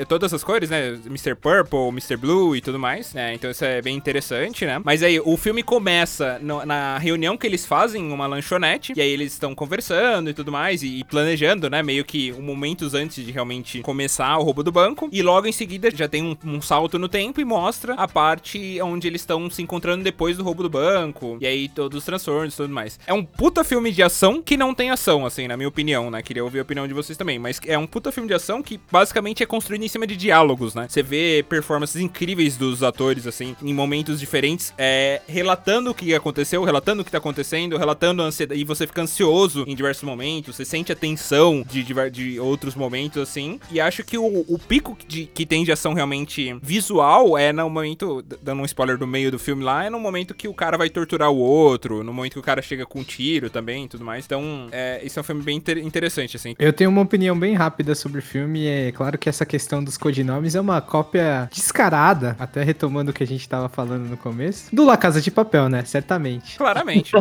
todas 0.09 0.33
essas 0.33 0.43
cores, 0.43 0.71
né? 0.71 0.99
Mr. 1.07 1.35
Purple, 1.35 1.89
Mr. 1.89 2.17
Blue 2.17 2.57
e 2.57 2.61
tudo 2.61 2.79
mais. 2.79 3.13
né? 3.15 3.35
Então 3.35 3.51
isso 3.51 3.65
é 3.65 3.81
bem 3.83 3.97
interessante, 3.97 4.65
né? 4.65 4.81
Mas 4.85 5.03
aí 5.03 5.21
o 5.21 5.37
filme 5.37 5.63
começa 5.63 6.39
no- 6.41 6.65
na 6.65 6.99
reunião 6.99 7.37
que 7.37 7.47
eles 7.47 7.65
fazem 7.67 8.03
em 8.03 8.13
uma 8.13 8.27
lanchonete. 8.27 8.93
E 8.97 9.01
aí 9.01 9.11
eles 9.11 9.33
estão 9.33 9.55
conversando 9.55 10.31
e 10.31 10.35
tudo 10.35 10.51
mais. 10.51 10.83
E, 10.83 10.99
e 11.01 11.05
planejando, 11.05 11.69
né? 11.71 11.83
Meio 11.83 12.05
que 12.05 12.33
momentos 12.33 12.95
antes 12.95 13.25
de 13.25 13.31
realmente 13.31 13.81
começar 13.83 14.37
o 14.39 14.43
roubo 14.43 14.63
do 14.63 14.73
banco. 14.73 15.09
E 15.13 15.23
logo 15.23 15.47
em 15.47 15.53
seguida 15.53 15.91
já 15.95 16.09
tem 16.09 16.23
um, 16.23 16.37
um 16.45 16.61
salto 16.61 16.99
no 16.99 17.09
tempo 17.09 17.41
e 17.41 17.45
mostra 17.45 17.95
a 17.95 18.09
parte 18.09 18.81
onde 18.83 19.07
eles 19.07 19.21
estão 19.23 19.49
se 19.51 19.63
encontrando 19.63 20.03
depois 20.03 20.37
do 20.37 20.43
roubo 20.45 20.63
do 20.63 20.71
banco. 20.71 21.37
E 21.41 21.47
aí 21.47 21.69
todos 21.69 21.99
os 21.99 22.05
transtornos 22.05 22.55
e 22.55 22.57
tudo 22.57 22.73
mais. 22.73 22.99
É 23.07 23.13
um 23.13 23.25
puta 23.25 23.63
filme 23.65 23.93
de 23.93 24.03
ação 24.03 24.41
que 24.43 24.57
não 24.57 24.75
tem 24.75 24.86
ação, 24.91 25.25
assim, 25.27 25.47
na 25.49 25.57
minha 25.57 25.69
opinião, 25.69 26.11
né? 26.11 26.23
Queria 26.23 26.45
ouvir 26.45 26.59
a 26.59 26.63
opinião 26.63 26.87
de 26.87 26.95
vocês 26.95 27.17
também. 27.17 27.39
Mas 27.39 27.61
é 27.67 27.77
um 27.79 27.87
puta 27.87 28.11
filme 28.13 28.29
de 28.29 28.35
ação 28.35 28.63
que 28.63 28.81
basicamente 28.91 29.43
é 29.43 29.47
construído 29.47 29.83
em 29.85 29.89
cima 29.89 30.07
de 30.07 30.17
diálogos, 30.17 30.75
né? 30.75 30.87
Você 30.89 31.03
vê 31.03 31.45
performances 31.49 32.01
incríveis 32.01 32.57
dos 32.57 32.83
atores, 32.83 33.27
assim, 33.27 33.57
em 33.63 33.73
momentos 33.75 34.19
diferentes, 34.21 34.73
é, 34.79 35.21
relatando 35.29 35.91
o 35.91 35.95
que 35.95 36.15
aconteceu, 36.15 36.63
relatando 36.65 37.03
o 37.03 37.05
que 37.05 37.11
tá 37.11 37.19
acontecendo, 37.19 37.77
relatando 37.77 38.23
a 38.23 38.27
ansiedade. 38.27 38.61
E 38.61 38.65
você 38.65 38.87
fica 38.87 39.03
ansioso 39.03 39.65
em 39.67 39.75
diversos 39.75 40.05
momentos, 40.05 40.57
você 40.57 40.65
sente 40.65 40.93
a 40.93 40.97
tensão 40.97 41.65
de, 41.69 41.83
diver- 41.83 42.11
de 42.11 42.39
outros 42.41 42.75
momentos, 42.75 43.23
assim. 43.23 43.61
E 43.71 43.81
acho 43.81 44.03
que 44.05 44.17
o, 44.19 44.45
o 44.49 44.59
pico 44.59 44.97
de- 45.07 45.27
que 45.27 45.45
tem 45.47 45.65
de 45.65 45.73
ação 45.73 45.95
realmente 45.95 46.57
visual 46.63 47.37
é 47.39 47.53
no 47.53 47.69
momento, 47.71 48.23
dando 48.43 48.63
um 48.63 48.65
spoiler 48.65 48.97
do 48.99 49.07
meio 49.07 49.31
do 49.31 49.39
filme 49.39 49.63
lá, 49.65 49.85
é 49.85 49.91
no 49.91 49.99
momento 49.99 50.35
que 50.35 50.49
o 50.49 50.55
cara 50.55 50.77
vai 50.77 50.89
torturar 50.91 51.31
o 51.31 51.37
outro, 51.39 52.03
no 52.05 52.13
momento 52.13 52.35
que 52.35 52.39
o 52.39 52.43
cara 52.43 52.61
chega 52.63 52.85
com 52.87 53.01
um 53.01 53.05
tiro 53.05 53.49
também 53.51 53.85
e 53.85 53.89
tudo 53.89 54.05
mais. 54.05 54.25
Então, 54.25 54.69
é, 54.77 55.01
isso 55.03 55.19
é 55.19 55.21
um 55.21 55.25
filme 55.25 55.43
bem 55.43 55.57
inter- 55.57 55.79
interessante, 55.79 56.37
assim. 56.37 56.55
Eu 56.59 56.71
tenho 56.71 56.91
uma 56.91 57.01
opinião 57.01 57.39
bem 57.39 57.55
rápida 57.55 57.95
sobre 57.95 58.19
o 58.19 58.23
filme. 58.23 58.67
É 58.67 58.93
claro 58.93 59.17
que 59.17 59.27
essa 59.27 59.47
questão 59.47 59.83
dos 59.83 59.97
codinomes 59.97 60.55
é 60.55 60.61
uma 60.61 60.83
cópia 60.83 61.49
descarada, 61.51 62.37
até 62.39 62.63
retomando 62.63 63.11
o 63.11 63.15
que 63.15 63.23
a 63.23 63.27
gente 63.27 63.49
tava 63.49 63.71
falando 63.71 64.07
no 64.07 64.19
começo, 64.19 64.65
do 64.75 64.85
La 64.85 64.99
Casa 64.99 65.23
de 65.23 65.31
Papel, 65.31 65.71
né? 65.71 65.83
Certamente. 65.87 66.59
Claramente. 66.59 67.13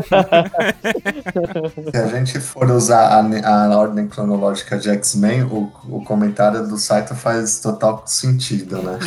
Se 1.92 1.98
a 1.98 2.08
gente 2.08 2.40
for 2.42 2.70
usar 2.72 3.08
a, 3.08 3.66
a 3.66 3.78
ordem 3.78 4.08
cronológica 4.08 4.78
de 4.78 4.90
X-Men, 4.90 5.44
o, 5.44 5.72
o 5.88 6.04
comentário 6.04 6.68
do 6.68 6.78
Saito 6.78 7.16
faz 7.16 7.60
total 7.62 8.04
sentido, 8.06 8.82
né? 8.82 9.00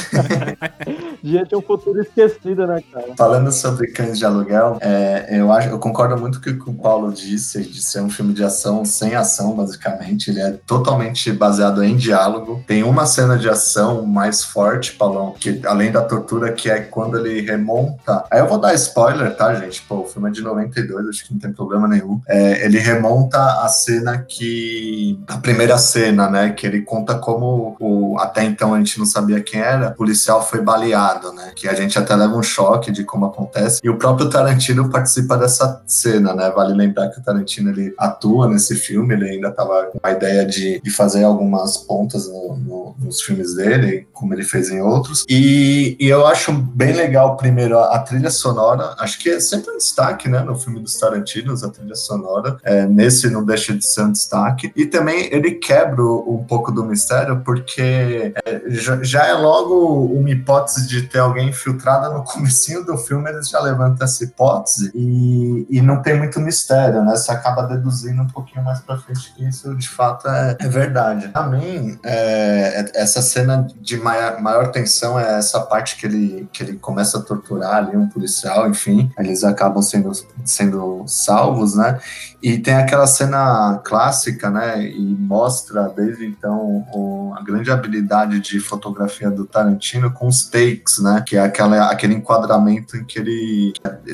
Devia 1.23 1.45
ter 1.45 1.57
um 1.57 1.63
futuro 1.63 2.01
esquecido, 2.01 2.67
né, 2.67 2.83
cara? 2.91 3.09
Falando 3.17 3.53
sobre 3.53 3.89
Cães 3.89 4.19
de 4.19 4.25
Aluguel, 4.25 4.79
é, 4.81 5.39
eu, 5.39 5.53
acho, 5.53 5.69
eu 5.69 5.79
concordo 5.79 6.17
muito 6.17 6.41
com 6.41 6.49
o 6.51 6.65
que 6.65 6.71
o 6.71 6.75
Paulo 6.75 7.13
disse, 7.13 7.63
de 7.63 7.83
ser 7.83 8.01
um 8.01 8.09
filme 8.09 8.33
de 8.39 8.45
ação 8.45 8.85
sem 8.85 9.15
ação, 9.15 9.55
basicamente. 9.55 10.31
Ele 10.31 10.41
é 10.41 10.53
totalmente 10.67 11.33
baseado 11.33 11.83
em 11.83 11.97
diálogo. 11.97 12.63
Tem 12.67 12.83
uma 12.83 13.05
cena 13.05 13.37
de 13.37 13.49
ação 13.49 14.07
mais 14.07 14.45
forte, 14.45 14.93
Paulão, 14.93 15.35
que 15.39 15.61
além 15.67 15.91
da 15.91 16.03
tortura, 16.03 16.53
que 16.53 16.71
é 16.71 16.81
quando 16.81 17.19
ele 17.19 17.41
remonta. 17.41 18.25
Aí 18.31 18.41
eu 18.41 18.47
vou 18.47 18.59
dar 18.59 18.75
spoiler, 18.75 19.35
tá, 19.37 19.55
gente? 19.55 19.83
Pô, 19.83 20.01
o 20.01 20.07
filme 20.07 20.29
é 20.29 20.33
de 20.33 20.43
92, 20.43 21.09
acho 21.09 21.27
que 21.27 21.33
não 21.33 21.41
tem 21.41 21.53
problema 21.53 21.89
nenhum. 21.89 22.21
É, 22.29 22.65
ele 22.65 22.79
remonta 22.79 23.39
a 23.63 23.69
cena 23.69 24.19
que. 24.19 25.19
A 25.27 25.39
primeira 25.39 25.77
cena, 25.77 26.31
né? 26.31 26.51
Que 26.51 26.67
ele 26.67 26.83
conta 26.83 27.17
como 27.17 27.77
o, 27.81 28.17
até 28.19 28.45
então 28.45 28.73
a 28.73 28.79
gente 28.79 28.99
não 28.99 29.07
sabia 29.07 29.41
quem 29.41 29.61
era, 29.61 29.89
o 29.89 29.95
policial 29.95 30.47
foi 30.47 30.61
baleado, 30.61 31.33
né? 31.33 31.53
Que 31.57 31.69
a 31.69 31.75
gente 31.75 31.99
até 31.99 32.15
leva 32.15 32.37
um 32.37 32.43
choque 32.43 32.93
de 32.93 33.03
como 33.03 33.27
acontece. 33.27 33.81
E 33.83 33.91
o 33.91 33.99
próprio 33.99 34.31
Tarantino 34.31 34.89
participa 34.91 35.37
dessa 35.37 35.83
cena, 35.87 36.35
né? 36.35 36.51
Vale 36.51 36.75
lembrar 36.75 37.09
que 37.09 37.19
o 37.19 37.23
Tarantino 37.23 37.71
ele 37.71 37.95
atua 37.99 38.28
nesse 38.49 38.75
filme, 38.75 39.15
ele 39.15 39.29
ainda 39.31 39.51
tava 39.51 39.87
com 39.93 39.99
a 40.03 40.13
ideia 40.13 40.45
de, 40.45 40.81
de 40.81 40.91
fazer 40.91 41.25
algumas 41.25 41.77
pontas 41.77 42.29
no- 42.29 42.57
no- 42.57 42.95
nos 42.99 43.21
filmes 43.23 43.55
dele, 43.55 44.07
como 44.13 44.35
ele 44.35 44.43
fez 44.43 44.71
em 44.71 44.81
outros. 44.81 45.25
E, 45.29 45.97
e 46.01 46.09
eu 46.09 46.27
acho 46.27 46.53
bem 46.53 46.93
legal, 46.93 47.37
primeiro, 47.37 47.79
a, 47.79 47.95
a 47.97 47.99
trilha 48.01 48.31
sonora. 48.31 48.95
Acho 48.99 49.19
que 49.19 49.31
é 49.31 49.41
sempre 49.41 49.71
um 49.73 49.77
destaque, 49.79 50.29
né? 50.29 50.41
No 50.41 50.57
filme 50.57 50.81
dos 50.81 50.95
Tarantinos, 50.99 51.63
a 51.63 51.71
trilha 51.71 51.95
sonora. 51.95 52.57
É, 52.65 52.87
nesse 52.87 53.31
não 53.31 53.45
deixa 53.45 53.73
de 53.77 53.87
ser 53.87 54.03
um 54.03 54.13
destaque. 54.13 54.73
E 54.75 54.87
também 54.87 55.29
ele 55.33 55.53
quebra 55.53 56.03
um 56.03 56.45
pouco 56.49 56.71
do 56.73 56.85
mistério, 56.85 57.41
porque 57.45 58.33
é, 58.45 58.63
já, 58.69 59.03
já 59.03 59.27
é 59.27 59.33
logo 59.35 60.05
uma 60.07 60.31
hipótese 60.31 60.87
de 60.89 61.03
ter 61.03 61.19
alguém 61.19 61.49
infiltrada 61.51 62.09
no 62.11 62.25
comecinho 62.25 62.85
do 62.85 62.97
filme, 62.99 63.31
eles 63.31 63.49
já 63.49 63.61
levantam 63.61 64.05
essa 64.05 64.25
hipótese 64.25 64.91
e, 64.95 65.67
e 65.71 65.81
não 65.81 66.03
tem 66.03 66.17
muito 66.19 66.41
mistério, 66.41 67.03
né? 67.05 67.15
Você 67.17 67.31
acaba 67.31 67.63
deduzindo 67.63 68.18
um 68.23 68.27
pouquinho 68.27 68.65
mais 68.65 68.81
pra 68.81 68.97
frente 68.97 69.33
que 69.35 69.47
isso 69.47 69.75
de 69.75 69.89
fato 69.89 70.29
é, 70.29 70.57
é 70.61 70.69
verdade. 70.69 71.29
Pra 71.29 71.47
mim, 71.47 71.99
é, 72.05 72.91
essa 72.95 73.23
cena 73.23 73.67
de 73.81 73.97
maior, 73.97 74.41
maior 74.41 74.71
tensão 74.71 75.19
é 75.19 75.39
essa 75.39 75.61
parte 75.61 75.97
que 75.97 76.07
ele, 76.07 76.49
que 76.53 76.63
ele 76.63 76.75
começa 76.75 77.19
a 77.19 77.23
torturar 77.23 77.77
ali 77.77 77.97
um 77.97 78.09
policial, 78.09 78.69
enfim, 78.69 79.11
eles 79.19 79.45
acabam 79.45 79.83
sendo, 79.83 80.13
sendo 80.45 81.05
salvos, 81.07 81.75
né? 81.75 81.99
E 82.43 82.59
tem 82.59 82.75
aquela 82.75 83.07
cena 83.07 83.81
clássica, 83.85 84.51
né? 84.51 84.87
E 84.87 85.01
mostra 85.01 85.89
desde 85.89 86.25
então 86.25 86.87
o, 86.95 87.33
a 87.37 87.43
grande 87.43 87.71
habilidade 87.71 88.41
de 88.41 88.61
fotografia 88.61 89.31
do 89.31 89.45
Tarantino 89.45 90.13
com 90.13 90.29
os 90.29 90.49
takes, 90.49 91.01
né? 91.01 91.23
Que 91.27 91.37
é 91.37 91.41
aquela, 91.41 91.91
aquele 91.91 92.15
enquadramento 92.15 92.97
em 92.97 93.05
que 93.05 93.19
ele 93.19 93.73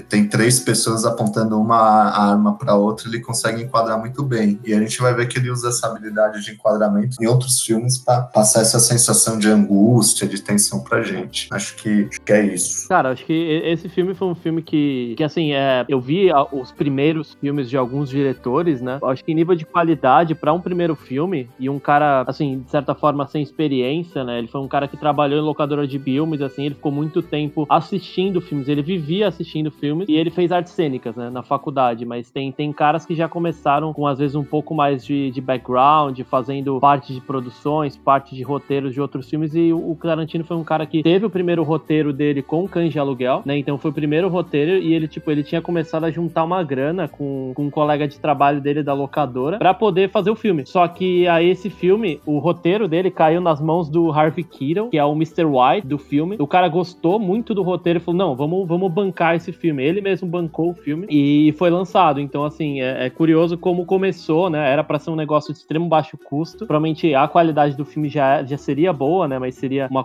tem 0.08 0.26
três 0.26 0.58
pessoas 0.60 1.04
apontando 1.04 1.60
uma 1.60 1.76
arma 1.76 2.56
para 2.56 2.74
outra, 2.74 3.08
ele 3.08 3.20
consegue 3.20 3.62
enquadrar 3.62 3.98
muito 3.98 4.22
bem. 4.22 4.58
E 4.64 4.72
a 4.72 4.78
gente 4.78 5.00
vai 5.00 5.14
ver 5.14 5.28
que 5.28 5.38
ele 5.38 5.50
usa 5.50 5.68
essa 5.68 5.86
habilidade 5.86 6.42
de 6.42 6.52
enquadramento 6.52 7.16
em 7.20 7.26
outros 7.26 7.60
filmes 7.60 7.98
para 7.98 8.22
passar 8.22 8.62
essa 8.62 8.80
sensação 8.80 9.38
de 9.38 9.48
angústia, 9.48 10.26
de 10.26 10.40
tensão 10.40 10.80
pra 10.80 11.02
gente. 11.02 11.48
Acho 11.52 11.76
que, 11.76 12.08
que 12.24 12.32
é 12.32 12.46
isso. 12.46 12.88
Cara, 12.88 13.10
acho 13.10 13.24
que 13.26 13.62
esse 13.64 13.88
filme 13.88 14.14
foi 14.14 14.28
um 14.28 14.34
filme 14.34 14.62
que, 14.62 15.14
que 15.16 15.24
assim, 15.24 15.52
é, 15.52 15.84
eu 15.88 16.00
vi 16.00 16.28
os 16.52 16.72
primeiros 16.72 17.36
filmes 17.40 17.68
de 17.68 17.76
alguns 17.76 18.13
diretores, 18.14 18.80
né? 18.80 18.98
Acho 19.02 19.24
que 19.24 19.32
em 19.32 19.34
nível 19.34 19.54
de 19.54 19.64
qualidade 19.64 20.34
para 20.34 20.52
um 20.52 20.60
primeiro 20.60 20.94
filme 20.94 21.48
e 21.58 21.68
um 21.68 21.78
cara, 21.78 22.24
assim, 22.26 22.60
de 22.60 22.70
certa 22.70 22.94
forma 22.94 23.26
sem 23.26 23.42
experiência, 23.42 24.24
né? 24.24 24.38
Ele 24.38 24.48
foi 24.48 24.60
um 24.60 24.68
cara 24.68 24.88
que 24.88 24.96
trabalhou 24.96 25.38
em 25.38 25.42
locadora 25.44 25.86
de 25.86 25.98
filmes, 25.98 26.40
assim, 26.40 26.66
ele 26.66 26.74
ficou 26.74 26.92
muito 26.92 27.22
tempo 27.22 27.66
assistindo 27.68 28.40
filmes, 28.40 28.68
ele 28.68 28.82
vivia 28.82 29.26
assistindo 29.26 29.70
filmes 29.70 30.08
e 30.08 30.14
ele 30.14 30.30
fez 30.30 30.52
artes 30.52 30.72
cênicas, 30.72 31.16
né, 31.16 31.30
na 31.30 31.42
faculdade, 31.42 32.04
mas 32.04 32.30
tem, 32.30 32.52
tem 32.52 32.72
caras 32.72 33.04
que 33.04 33.14
já 33.14 33.28
começaram 33.28 33.92
com 33.92 34.06
às 34.06 34.18
vezes 34.18 34.36
um 34.36 34.44
pouco 34.44 34.74
mais 34.74 35.04
de, 35.04 35.30
de 35.30 35.40
background, 35.40 36.20
fazendo 36.22 36.78
parte 36.78 37.12
de 37.12 37.20
produções, 37.20 37.96
parte 37.96 38.34
de 38.34 38.42
roteiros 38.42 38.92
de 38.92 39.00
outros 39.00 39.28
filmes 39.28 39.54
e 39.54 39.72
o 39.72 39.96
Tarantino 40.00 40.44
foi 40.44 40.56
um 40.56 40.64
cara 40.64 40.86
que 40.86 41.02
teve 41.02 41.26
o 41.26 41.30
primeiro 41.30 41.62
roteiro 41.62 42.12
dele 42.12 42.42
com 42.42 42.68
Cães 42.68 42.92
de 42.92 42.98
Aluguel, 42.98 43.42
né? 43.44 43.56
Então 43.58 43.78
foi 43.78 43.90
o 43.90 43.94
primeiro 43.94 44.28
roteiro 44.28 44.72
e 44.72 44.92
ele 44.92 45.08
tipo, 45.08 45.30
ele 45.30 45.42
tinha 45.42 45.60
começado 45.60 46.04
a 46.04 46.10
juntar 46.10 46.44
uma 46.44 46.62
grana 46.62 47.08
com, 47.08 47.52
com 47.54 47.66
um 47.66 47.70
colega 47.70 48.03
de 48.06 48.18
trabalho 48.18 48.60
dele 48.60 48.82
da 48.82 48.92
locadora 48.92 49.58
para 49.58 49.74
poder 49.74 50.10
fazer 50.10 50.30
o 50.30 50.36
filme. 50.36 50.64
Só 50.66 50.86
que 50.88 51.26
aí 51.28 51.50
esse 51.50 51.70
filme, 51.70 52.20
o 52.26 52.38
roteiro 52.38 52.88
dele 52.88 53.10
caiu 53.10 53.40
nas 53.40 53.60
mãos 53.60 53.88
do 53.88 54.10
Harvey 54.10 54.44
Keitel, 54.44 54.88
que 54.88 54.98
é 54.98 55.04
o 55.04 55.12
Mr. 55.12 55.44
White 55.44 55.86
do 55.86 55.98
filme. 55.98 56.36
O 56.38 56.46
cara 56.46 56.68
gostou 56.68 57.18
muito 57.18 57.54
do 57.54 57.62
roteiro 57.62 57.98
e 57.98 58.00
falou: 58.00 58.18
"Não, 58.18 58.36
vamos 58.36 58.66
vamos 58.66 58.92
bancar 58.92 59.34
esse 59.34 59.52
filme". 59.52 59.84
Ele 59.84 60.00
mesmo 60.00 60.28
bancou 60.28 60.70
o 60.70 60.74
filme 60.74 61.06
e 61.10 61.52
foi 61.58 61.70
lançado. 61.70 62.20
Então 62.20 62.44
assim, 62.44 62.80
é, 62.80 63.06
é 63.06 63.10
curioso 63.10 63.56
como 63.58 63.84
começou, 63.84 64.50
né? 64.50 64.70
Era 64.70 64.84
para 64.84 64.98
ser 64.98 65.10
um 65.10 65.16
negócio 65.16 65.52
de 65.52 65.58
extremo 65.58 65.88
baixo 65.88 66.18
custo. 66.18 66.66
Provavelmente 66.66 67.14
a 67.14 67.28
qualidade 67.28 67.76
do 67.76 67.84
filme 67.84 68.08
já, 68.08 68.42
já 68.42 68.56
seria 68.56 68.92
boa, 68.92 69.28
né? 69.28 69.38
Mas 69.38 69.54
seria 69.54 69.88
uma, 69.90 70.04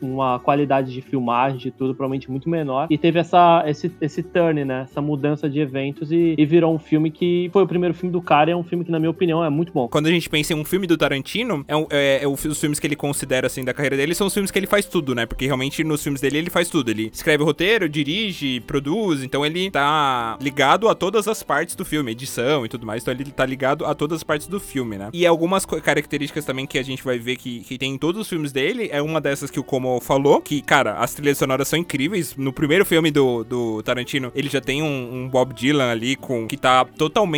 uma 0.00 0.38
qualidade 0.38 0.92
de 0.92 1.00
filmagem, 1.00 1.58
de 1.58 1.70
tudo, 1.70 1.94
provavelmente 1.94 2.30
muito 2.30 2.48
menor. 2.48 2.86
E 2.90 2.98
teve 2.98 3.18
essa, 3.18 3.62
esse, 3.66 3.92
esse 4.00 4.22
turn, 4.22 4.64
né? 4.64 4.82
Essa 4.82 5.00
mudança 5.00 5.48
de 5.48 5.60
eventos 5.60 6.10
e, 6.12 6.34
e 6.36 6.44
virou 6.44 6.74
um 6.74 6.78
filme 6.78 7.10
que 7.10 7.39
foi 7.48 7.62
o 7.62 7.66
primeiro 7.66 7.94
filme 7.94 8.12
do 8.12 8.20
cara 8.20 8.50
é 8.50 8.56
um 8.56 8.62
filme 8.62 8.84
que, 8.84 8.90
na 8.90 8.98
minha 8.98 9.10
opinião, 9.10 9.44
é 9.44 9.50
muito 9.50 9.72
bom. 9.72 9.88
Quando 9.88 10.06
a 10.06 10.10
gente 10.10 10.28
pensa 10.28 10.52
em 10.52 10.56
um 10.56 10.64
filme 10.64 10.86
do 10.86 10.96
Tarantino, 10.96 11.64
é, 11.66 11.76
um, 11.76 11.86
é, 11.90 12.20
é 12.22 12.28
os 12.28 12.60
filmes 12.60 12.78
que 12.78 12.86
ele 12.86 12.96
considera, 12.96 13.46
assim, 13.46 13.64
da 13.64 13.72
carreira 13.72 13.96
dele, 13.96 14.14
são 14.14 14.26
os 14.26 14.34
filmes 14.34 14.50
que 14.50 14.58
ele 14.58 14.66
faz 14.66 14.86
tudo, 14.86 15.14
né? 15.14 15.26
Porque 15.26 15.46
realmente 15.46 15.82
nos 15.84 16.02
filmes 16.02 16.20
dele 16.20 16.38
ele 16.38 16.50
faz 16.50 16.68
tudo. 16.68 16.90
Ele 16.90 17.10
escreve 17.12 17.42
o 17.42 17.46
roteiro, 17.46 17.88
dirige, 17.88 18.60
produz, 18.60 19.22
então 19.22 19.44
ele 19.44 19.70
tá 19.70 20.36
ligado 20.40 20.88
a 20.88 20.94
todas 20.94 21.28
as 21.28 21.42
partes 21.42 21.74
do 21.74 21.84
filme, 21.84 22.12
edição 22.12 22.64
e 22.64 22.68
tudo 22.68 22.86
mais. 22.86 23.02
Então 23.02 23.14
ele 23.14 23.24
tá 23.24 23.46
ligado 23.46 23.84
a 23.84 23.94
todas 23.94 24.16
as 24.16 24.22
partes 24.22 24.46
do 24.46 24.60
filme, 24.60 24.98
né? 24.98 25.10
E 25.12 25.26
algumas 25.26 25.64
características 25.64 26.44
também 26.44 26.66
que 26.66 26.78
a 26.78 26.82
gente 26.82 27.02
vai 27.02 27.18
ver 27.18 27.36
que, 27.36 27.60
que 27.60 27.78
tem 27.78 27.94
em 27.94 27.98
todos 27.98 28.20
os 28.22 28.28
filmes 28.28 28.52
dele 28.52 28.88
é 28.92 29.00
uma 29.00 29.20
dessas 29.20 29.50
que 29.50 29.60
o 29.60 29.64
Como 29.64 30.00
falou, 30.00 30.40
que, 30.40 30.60
cara, 30.60 30.94
as 30.94 31.14
trilhas 31.14 31.38
sonoras 31.38 31.68
são 31.68 31.78
incríveis. 31.78 32.36
No 32.36 32.52
primeiro 32.52 32.84
filme 32.84 33.10
do, 33.10 33.44
do 33.44 33.82
Tarantino, 33.82 34.30
ele 34.34 34.48
já 34.48 34.60
tem 34.60 34.82
um, 34.82 35.24
um 35.24 35.28
Bob 35.28 35.54
Dylan 35.54 35.90
ali 35.90 36.16
com 36.16 36.46
que 36.46 36.56
tá 36.56 36.84
totalmente 36.84 37.29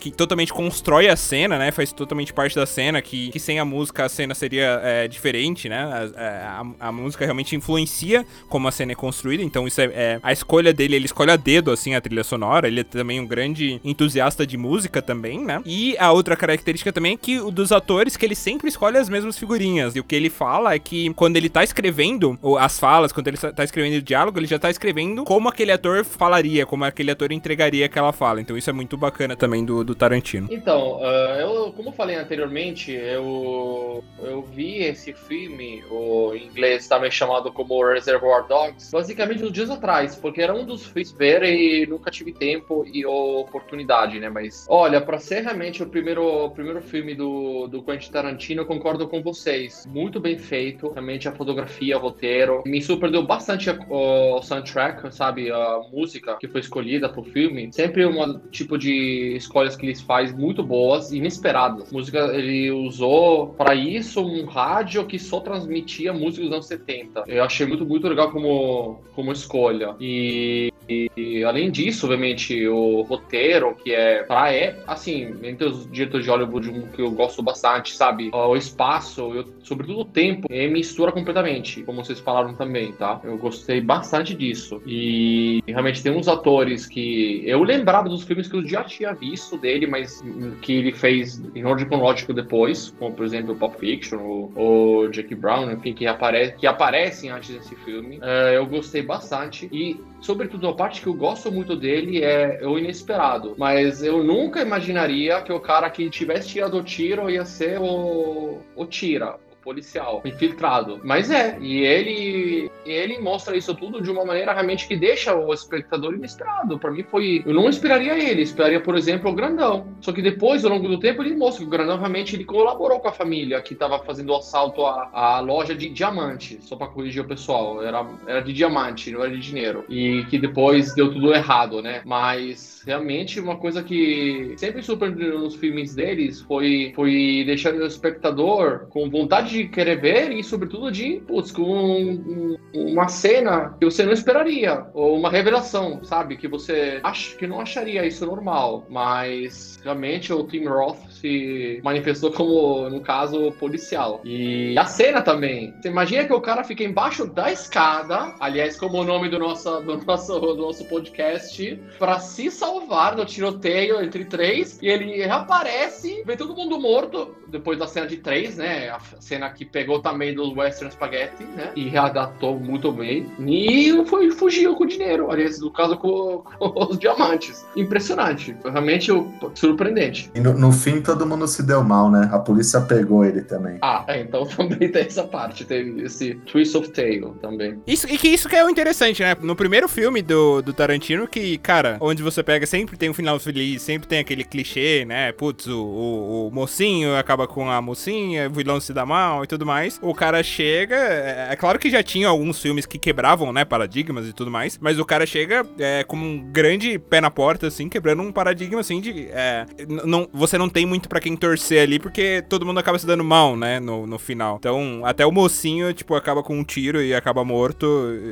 que 0.00 0.10
totalmente 0.10 0.52
constrói 0.52 1.08
a 1.08 1.16
cena, 1.16 1.58
né? 1.58 1.70
Faz 1.70 1.92
totalmente 1.92 2.32
parte 2.32 2.54
da 2.54 2.66
cena, 2.66 3.00
que, 3.00 3.30
que 3.30 3.40
sem 3.40 3.58
a 3.58 3.64
música 3.64 4.04
a 4.04 4.08
cena 4.08 4.34
seria 4.34 4.80
é, 4.82 5.08
diferente, 5.08 5.68
né? 5.68 5.78
A, 5.84 6.20
é, 6.20 6.28
a, 6.28 6.66
a, 6.88 6.92
música 6.92 7.24
realmente 7.24 7.54
influencia 7.54 8.24
como 8.48 8.68
a 8.68 8.72
cena 8.72 8.92
é 8.92 8.94
construída, 8.94 9.42
então 9.42 9.66
isso 9.66 9.80
é, 9.80 9.84
é, 9.86 10.20
a 10.22 10.32
escolha 10.32 10.72
dele, 10.72 10.96
ele 10.96 11.06
escolhe 11.06 11.30
a 11.30 11.36
dedo 11.36 11.70
assim 11.70 11.94
a 11.94 12.00
trilha 12.00 12.24
sonora, 12.24 12.66
ele 12.66 12.80
é 12.80 12.84
também 12.84 13.20
um 13.20 13.26
grande 13.26 13.80
entusiasta 13.84 14.46
de 14.46 14.56
música 14.56 15.00
também, 15.00 15.44
né? 15.44 15.60
E 15.64 15.96
a 15.98 16.12
outra 16.12 16.36
característica 16.36 16.92
também 16.92 17.14
é 17.14 17.16
que 17.16 17.38
o 17.40 17.50
dos 17.50 17.72
atores 17.72 18.16
que 18.16 18.24
ele 18.24 18.34
sempre 18.34 18.68
escolhe 18.68 18.98
as 18.98 19.08
mesmas 19.08 19.38
figurinhas, 19.38 19.94
e 19.96 20.00
o 20.00 20.04
que 20.04 20.14
ele 20.14 20.30
fala 20.30 20.74
é 20.74 20.78
que 20.78 21.12
quando 21.14 21.36
ele 21.36 21.48
tá 21.48 21.62
escrevendo 21.62 22.38
as 22.58 22.78
falas, 22.78 23.12
quando 23.12 23.28
ele 23.28 23.36
tá 23.36 23.64
escrevendo 23.64 23.98
o 23.98 24.02
diálogo, 24.02 24.38
ele 24.38 24.46
já 24.46 24.58
tá 24.58 24.70
escrevendo 24.70 25.24
como 25.24 25.48
aquele 25.48 25.72
ator 25.72 26.04
falaria, 26.04 26.66
como 26.66 26.84
aquele 26.84 27.10
ator 27.10 27.32
entregaria 27.32 27.86
aquela 27.86 28.12
fala. 28.12 28.40
Então 28.40 28.56
isso 28.56 28.70
é 28.70 28.72
muito 28.72 28.96
bacana 28.96 29.27
também 29.36 29.64
do, 29.64 29.84
do 29.84 29.94
Tarantino. 29.94 30.48
Então, 30.50 30.98
uh, 30.98 31.40
eu, 31.40 31.72
como 31.72 31.88
eu 31.88 31.92
falei 31.92 32.16
anteriormente, 32.16 32.92
eu, 32.92 34.02
eu 34.22 34.42
vi 34.42 34.78
esse 34.78 35.12
filme, 35.12 35.82
o 35.90 36.34
inglês 36.34 36.86
também 36.88 37.10
chamado 37.10 37.52
como 37.52 37.84
Reservoir 37.84 38.46
Dogs, 38.46 38.90
basicamente 38.90 39.44
uns 39.44 39.52
dias 39.52 39.70
atrás, 39.70 40.16
porque 40.16 40.42
era 40.42 40.54
um 40.54 40.64
dos 40.64 40.84
filmes 40.86 41.12
ver 41.12 41.42
e 41.42 41.86
nunca 41.86 42.10
tive 42.10 42.32
tempo 42.32 42.84
e 42.92 43.04
oportunidade, 43.06 44.18
né? 44.18 44.28
Mas, 44.28 44.66
olha, 44.68 45.00
para 45.00 45.18
ser 45.18 45.42
realmente 45.42 45.82
o 45.82 45.86
primeiro, 45.86 46.46
o 46.46 46.50
primeiro 46.50 46.80
filme 46.80 47.14
do, 47.14 47.66
do 47.68 47.82
Quentin 47.82 48.10
Tarantino, 48.10 48.62
eu 48.62 48.66
concordo 48.66 49.08
com 49.08 49.22
vocês. 49.22 49.86
Muito 49.86 50.20
bem 50.20 50.38
feito, 50.38 50.88
realmente 50.90 51.28
a 51.28 51.32
fotografia, 51.32 51.96
o 51.96 52.00
roteiro. 52.00 52.62
Me 52.66 52.80
surpreendeu 52.82 53.24
bastante 53.24 53.70
o 53.88 54.42
soundtrack, 54.42 55.14
sabe? 55.14 55.50
A 55.50 55.80
música 55.92 56.36
que 56.40 56.48
foi 56.48 56.60
escolhida 56.60 57.08
pro 57.08 57.22
filme. 57.22 57.70
Sempre 57.72 58.06
um 58.06 58.38
tipo 58.50 58.78
de 58.78 59.17
escolhas 59.36 59.76
que 59.76 59.86
eles 59.86 60.00
faz 60.00 60.32
muito 60.32 60.62
boas, 60.62 61.12
inesperadas. 61.12 61.90
Música 61.92 62.18
ele 62.34 62.70
usou 62.70 63.48
para 63.48 63.74
isso 63.74 64.20
um 64.20 64.44
rádio 64.44 65.06
que 65.06 65.18
só 65.18 65.40
transmitia 65.40 66.12
música 66.12 66.44
dos 66.44 66.52
anos 66.52 66.66
70. 66.66 67.24
Eu 67.26 67.44
achei 67.44 67.66
muito, 67.66 67.84
muito 67.84 68.08
legal 68.08 68.30
como, 68.30 69.00
como 69.14 69.32
escolha. 69.32 69.94
E 70.00 70.72
e, 70.88 71.44
além 71.44 71.70
disso, 71.70 72.06
obviamente, 72.06 72.66
o 72.66 73.02
roteiro, 73.02 73.74
que 73.74 73.92
é 73.92 74.22
pra 74.22 74.52
é, 74.52 74.76
assim, 74.86 75.34
entre 75.42 75.66
os 75.66 75.90
diretores 75.90 76.24
de 76.24 76.30
Hollywood, 76.30 76.70
um 76.70 76.86
que 76.88 77.02
eu 77.02 77.10
gosto 77.10 77.42
bastante, 77.42 77.94
sabe? 77.94 78.30
O 78.32 78.56
espaço, 78.56 79.34
eu, 79.34 79.44
sobretudo 79.62 80.00
o 80.00 80.04
tempo, 80.04 80.48
mistura 80.50 81.12
completamente, 81.12 81.82
como 81.82 82.02
vocês 82.02 82.18
falaram 82.18 82.54
também, 82.54 82.92
tá? 82.92 83.20
Eu 83.22 83.36
gostei 83.36 83.80
bastante 83.80 84.34
disso. 84.34 84.80
E 84.86 85.62
realmente 85.66 86.02
tem 86.02 86.12
uns 86.12 86.26
atores 86.26 86.86
que 86.86 87.42
eu 87.44 87.62
lembrava 87.62 88.08
dos 88.08 88.22
filmes 88.22 88.48
que 88.48 88.56
eu 88.56 88.66
já 88.66 88.82
tinha 88.82 89.07
visto 89.12 89.56
dele, 89.56 89.86
mas 89.86 90.22
que 90.62 90.72
ele 90.72 90.92
fez 90.92 91.42
em 91.54 91.64
ordem 91.64 91.86
cronológica 91.86 92.32
depois, 92.32 92.94
como 92.98 93.14
por 93.14 93.24
exemplo 93.24 93.54
o 93.54 93.56
Pop 93.56 93.78
Fiction, 93.78 94.18
ou, 94.18 94.52
ou 94.54 95.12
Jackie 95.12 95.34
Brown, 95.34 95.70
enfim, 95.70 95.94
que, 95.94 96.06
apare 96.06 96.52
que 96.52 96.66
aparecem 96.66 97.30
antes 97.30 97.50
desse 97.50 97.74
filme. 97.76 98.18
Uh, 98.18 98.52
eu 98.54 98.66
gostei 98.66 99.02
bastante. 99.02 99.68
E, 99.72 100.00
sobretudo, 100.20 100.68
a 100.68 100.74
parte 100.74 101.00
que 101.00 101.06
eu 101.06 101.14
gosto 101.14 101.50
muito 101.50 101.76
dele 101.76 102.22
é 102.22 102.60
o 102.66 102.78
inesperado. 102.78 103.54
Mas 103.58 104.02
eu 104.02 104.22
nunca 104.22 104.60
imaginaria 104.60 105.40
que 105.42 105.52
o 105.52 105.60
cara 105.60 105.88
que 105.90 106.08
tivesse 106.10 106.48
tirado 106.48 106.78
o 106.78 106.82
tiro 106.82 107.30
ia 107.30 107.44
ser 107.44 107.78
o, 107.80 108.58
o 108.76 108.86
Tira 108.86 109.36
policial, 109.68 110.22
infiltrado. 110.24 110.98
Mas 111.04 111.30
é, 111.30 111.58
e 111.60 111.80
ele 111.80 112.70
ele 112.86 113.18
mostra 113.18 113.54
isso 113.54 113.74
tudo 113.74 114.00
de 114.00 114.10
uma 114.10 114.24
maneira 114.24 114.52
realmente 114.54 114.88
que 114.88 114.96
deixa 114.96 115.34
o 115.34 115.52
espectador 115.52 116.14
inesperado. 116.14 116.78
Para 116.78 116.90
mim 116.90 117.02
foi, 117.02 117.42
eu 117.44 117.52
não 117.52 117.68
esperaria 117.68 118.18
ele, 118.18 118.40
esperaria, 118.40 118.80
por 118.80 118.96
exemplo, 118.96 119.30
o 119.30 119.34
Grandão. 119.34 119.88
Só 120.00 120.10
que 120.10 120.22
depois, 120.22 120.64
ao 120.64 120.70
longo 120.70 120.88
do 120.88 120.98
tempo, 120.98 121.22
ele 121.22 121.36
mostra 121.36 121.62
que 121.62 121.66
o 121.66 121.70
Grandão 121.70 121.98
realmente 121.98 122.34
ele 122.34 122.44
colaborou 122.44 122.98
com 122.98 123.08
a 123.08 123.12
família 123.12 123.60
que 123.60 123.74
estava 123.74 123.98
fazendo 123.98 124.30
o 124.30 124.36
assalto 124.36 124.86
à, 124.86 125.10
à 125.12 125.40
loja 125.40 125.74
de 125.74 125.90
diamante, 125.90 126.58
só 126.62 126.76
para 126.76 126.86
corrigir 126.86 127.22
o 127.22 127.28
pessoal, 127.28 127.82
era 127.82 128.06
era 128.26 128.40
de 128.40 128.52
diamante, 128.54 129.10
não 129.10 129.22
era 129.22 129.30
de 129.30 129.40
dinheiro. 129.40 129.84
E 129.88 130.24
que 130.30 130.38
depois 130.38 130.94
deu 130.94 131.12
tudo 131.12 131.34
errado, 131.34 131.82
né? 131.82 132.00
Mas 132.06 132.82
realmente 132.86 133.38
uma 133.38 133.56
coisa 133.56 133.82
que 133.82 134.54
sempre 134.56 134.82
surpreendeu 134.82 135.40
nos 135.40 135.56
filmes 135.56 135.94
deles 135.94 136.40
foi 136.40 136.92
foi 136.94 137.42
deixar 137.44 137.74
o 137.74 137.84
espectador 137.84 138.86
com 138.88 139.10
vontade 139.10 139.50
de 139.50 139.57
de 139.58 139.68
querer 139.68 140.00
ver 140.00 140.30
e, 140.30 140.42
sobretudo, 140.42 140.90
de, 140.90 141.20
putz, 141.26 141.50
com 141.50 141.62
um, 141.62 142.56
uma 142.74 143.08
cena 143.08 143.76
que 143.78 143.84
você 143.84 144.04
não 144.04 144.12
esperaria, 144.12 144.86
ou 144.94 145.16
uma 145.18 145.30
revelação, 145.30 146.02
sabe? 146.04 146.36
Que 146.36 146.46
você 146.46 147.00
acha 147.02 147.36
que 147.36 147.46
não 147.46 147.60
acharia 147.60 148.06
isso 148.06 148.24
normal, 148.24 148.86
mas 148.88 149.80
realmente 149.82 150.32
o 150.32 150.44
Tim 150.44 150.66
Roth 150.66 150.98
se 151.20 151.80
manifestou 151.82 152.32
como, 152.32 152.88
no 152.88 153.00
caso, 153.00 153.52
policial. 153.52 154.20
E 154.24 154.76
a 154.78 154.84
cena 154.84 155.22
também. 155.22 155.74
Você 155.80 155.88
imagina 155.88 156.24
que 156.24 156.32
o 156.32 156.40
cara 156.40 156.64
fica 156.64 156.84
embaixo 156.84 157.26
da 157.26 157.52
escada, 157.52 158.34
aliás, 158.40 158.76
como 158.76 158.98
o 158.98 159.04
nome 159.04 159.28
do 159.28 159.38
nosso, 159.38 159.80
do 159.80 160.04
nosso, 160.04 160.38
do 160.38 160.56
nosso 160.56 160.84
podcast, 160.86 161.80
para 161.98 162.18
se 162.20 162.50
salvar 162.50 163.16
do 163.16 163.24
tiroteio 163.24 164.02
entre 164.02 164.24
três, 164.24 164.78
e 164.82 164.88
ele 164.88 165.16
reaparece, 165.16 166.22
vê 166.24 166.36
todo 166.36 166.54
mundo 166.54 166.80
morto, 166.80 167.34
depois 167.48 167.78
da 167.78 167.86
cena 167.86 168.06
de 168.06 168.18
três, 168.18 168.56
né? 168.56 168.90
A 168.90 169.00
cena 169.20 169.50
que 169.50 169.64
pegou 169.64 170.00
também 170.00 170.34
do 170.34 170.52
Western 170.52 170.92
Spaghetti, 170.92 171.44
né? 171.44 171.72
E 171.74 171.88
readaptou 171.88 172.58
muito 172.58 172.92
bem. 172.92 173.26
E 173.40 174.04
foi, 174.06 174.30
fugiu 174.30 174.74
com 174.76 174.84
o 174.84 174.86
dinheiro, 174.86 175.30
aliás, 175.30 175.60
no 175.60 175.70
caso 175.70 175.96
com, 175.96 176.44
com 176.58 176.86
os 176.90 176.98
diamantes. 176.98 177.66
Impressionante. 177.76 178.56
Realmente 178.64 179.10
surpreendente. 179.54 180.30
E 180.34 180.40
no, 180.40 180.52
no 180.54 180.72
fim 180.72 181.00
todo 181.08 181.24
mundo 181.24 181.48
se 181.48 181.62
deu 181.62 181.82
mal, 181.82 182.10
né? 182.10 182.28
A 182.30 182.38
polícia 182.38 182.82
pegou 182.82 183.24
ele 183.24 183.40
também. 183.40 183.78
Ah, 183.80 184.04
é, 184.06 184.20
então 184.20 184.44
também 184.46 184.90
tem 184.90 185.06
essa 185.06 185.24
parte, 185.24 185.64
teve 185.64 186.02
esse 186.02 186.34
twist 186.34 186.76
of 186.76 186.90
tail 186.90 187.34
também. 187.40 187.80
Isso, 187.86 188.06
e 188.06 188.18
que 188.18 188.28
isso 188.28 188.46
que 188.46 188.54
é 188.54 188.62
o 188.62 188.68
interessante, 188.68 189.22
né? 189.22 189.34
No 189.40 189.56
primeiro 189.56 189.88
filme 189.88 190.20
do, 190.20 190.60
do 190.60 190.74
Tarantino, 190.74 191.26
que, 191.26 191.56
cara, 191.58 191.96
onde 192.00 192.22
você 192.22 192.42
pega 192.42 192.66
sempre 192.66 192.98
tem 192.98 193.08
um 193.08 193.14
final 193.14 193.38
feliz, 193.38 193.80
sempre 193.80 194.06
tem 194.06 194.18
aquele 194.18 194.44
clichê, 194.44 195.06
né? 195.06 195.32
Putz, 195.32 195.66
o, 195.66 195.80
o, 195.80 196.48
o 196.48 196.50
mocinho 196.50 197.16
acaba 197.16 197.48
com 197.48 197.70
a 197.70 197.80
mocinha, 197.80 198.48
o 198.48 198.52
vilão 198.52 198.78
se 198.78 198.92
dá 198.92 199.06
mal 199.06 199.44
e 199.44 199.46
tudo 199.46 199.64
mais. 199.64 199.98
O 200.02 200.12
cara 200.12 200.42
chega. 200.42 200.96
É, 200.96 201.48
é 201.52 201.56
claro 201.56 201.78
que 201.78 201.88
já 201.88 202.02
tinha 202.02 202.28
alguns 202.28 202.60
filmes 202.60 202.84
que 202.84 202.98
quebravam, 202.98 203.50
né? 203.50 203.64
Paradigmas 203.64 204.26
e 204.26 204.34
tudo 204.34 204.50
mais. 204.50 204.76
Mas 204.78 204.98
o 204.98 205.06
cara 205.06 205.24
chega 205.24 205.64
é, 205.78 206.04
como 206.04 206.26
um 206.26 206.38
grande 206.52 206.98
pé 206.98 207.20
na 207.20 207.30
porta, 207.30 207.68
assim, 207.68 207.88
quebrando 207.88 208.22
um 208.22 208.30
paradigma, 208.30 208.80
assim, 208.80 209.00
de. 209.00 209.28
é, 209.30 209.64
não, 210.04 210.28
você 210.32 210.58
não 210.58 210.68
tem 210.68 210.84
muito 210.84 210.97
pra 211.06 211.20
quem 211.20 211.36
torcer 211.36 211.82
ali, 211.82 211.98
porque 211.98 212.42
todo 212.48 212.64
mundo 212.64 212.80
acaba 212.80 212.98
se 212.98 213.06
dando 213.06 213.22
mal, 213.22 213.54
né? 213.56 213.78
No, 213.78 214.06
no 214.06 214.18
final. 214.18 214.56
Então, 214.58 215.02
até 215.04 215.26
o 215.26 215.30
mocinho, 215.30 215.92
tipo, 215.92 216.14
acaba 216.14 216.42
com 216.42 216.58
um 216.58 216.64
tiro 216.64 217.02
e 217.02 217.14
acaba 217.14 217.44
morto. 217.44 217.86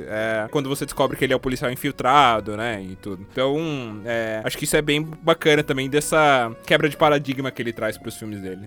é, 0.08 0.46
quando 0.50 0.68
você 0.68 0.86
descobre 0.86 1.16
que 1.16 1.24
ele 1.24 1.32
é 1.32 1.36
o 1.36 1.40
policial 1.40 1.70
infiltrado, 1.70 2.56
né? 2.56 2.82
E 2.82 2.96
tudo. 2.96 3.26
Então, 3.30 4.00
é, 4.04 4.40
acho 4.42 4.56
que 4.56 4.64
isso 4.64 4.76
é 4.76 4.82
bem 4.82 5.02
bacana 5.02 5.62
também 5.62 5.88
dessa 5.90 6.50
quebra 6.64 6.88
de 6.88 6.96
paradigma 6.96 7.50
que 7.50 7.60
ele 7.60 7.72
traz 7.72 7.98
pros 7.98 8.16
filmes 8.16 8.40
dele. 8.40 8.66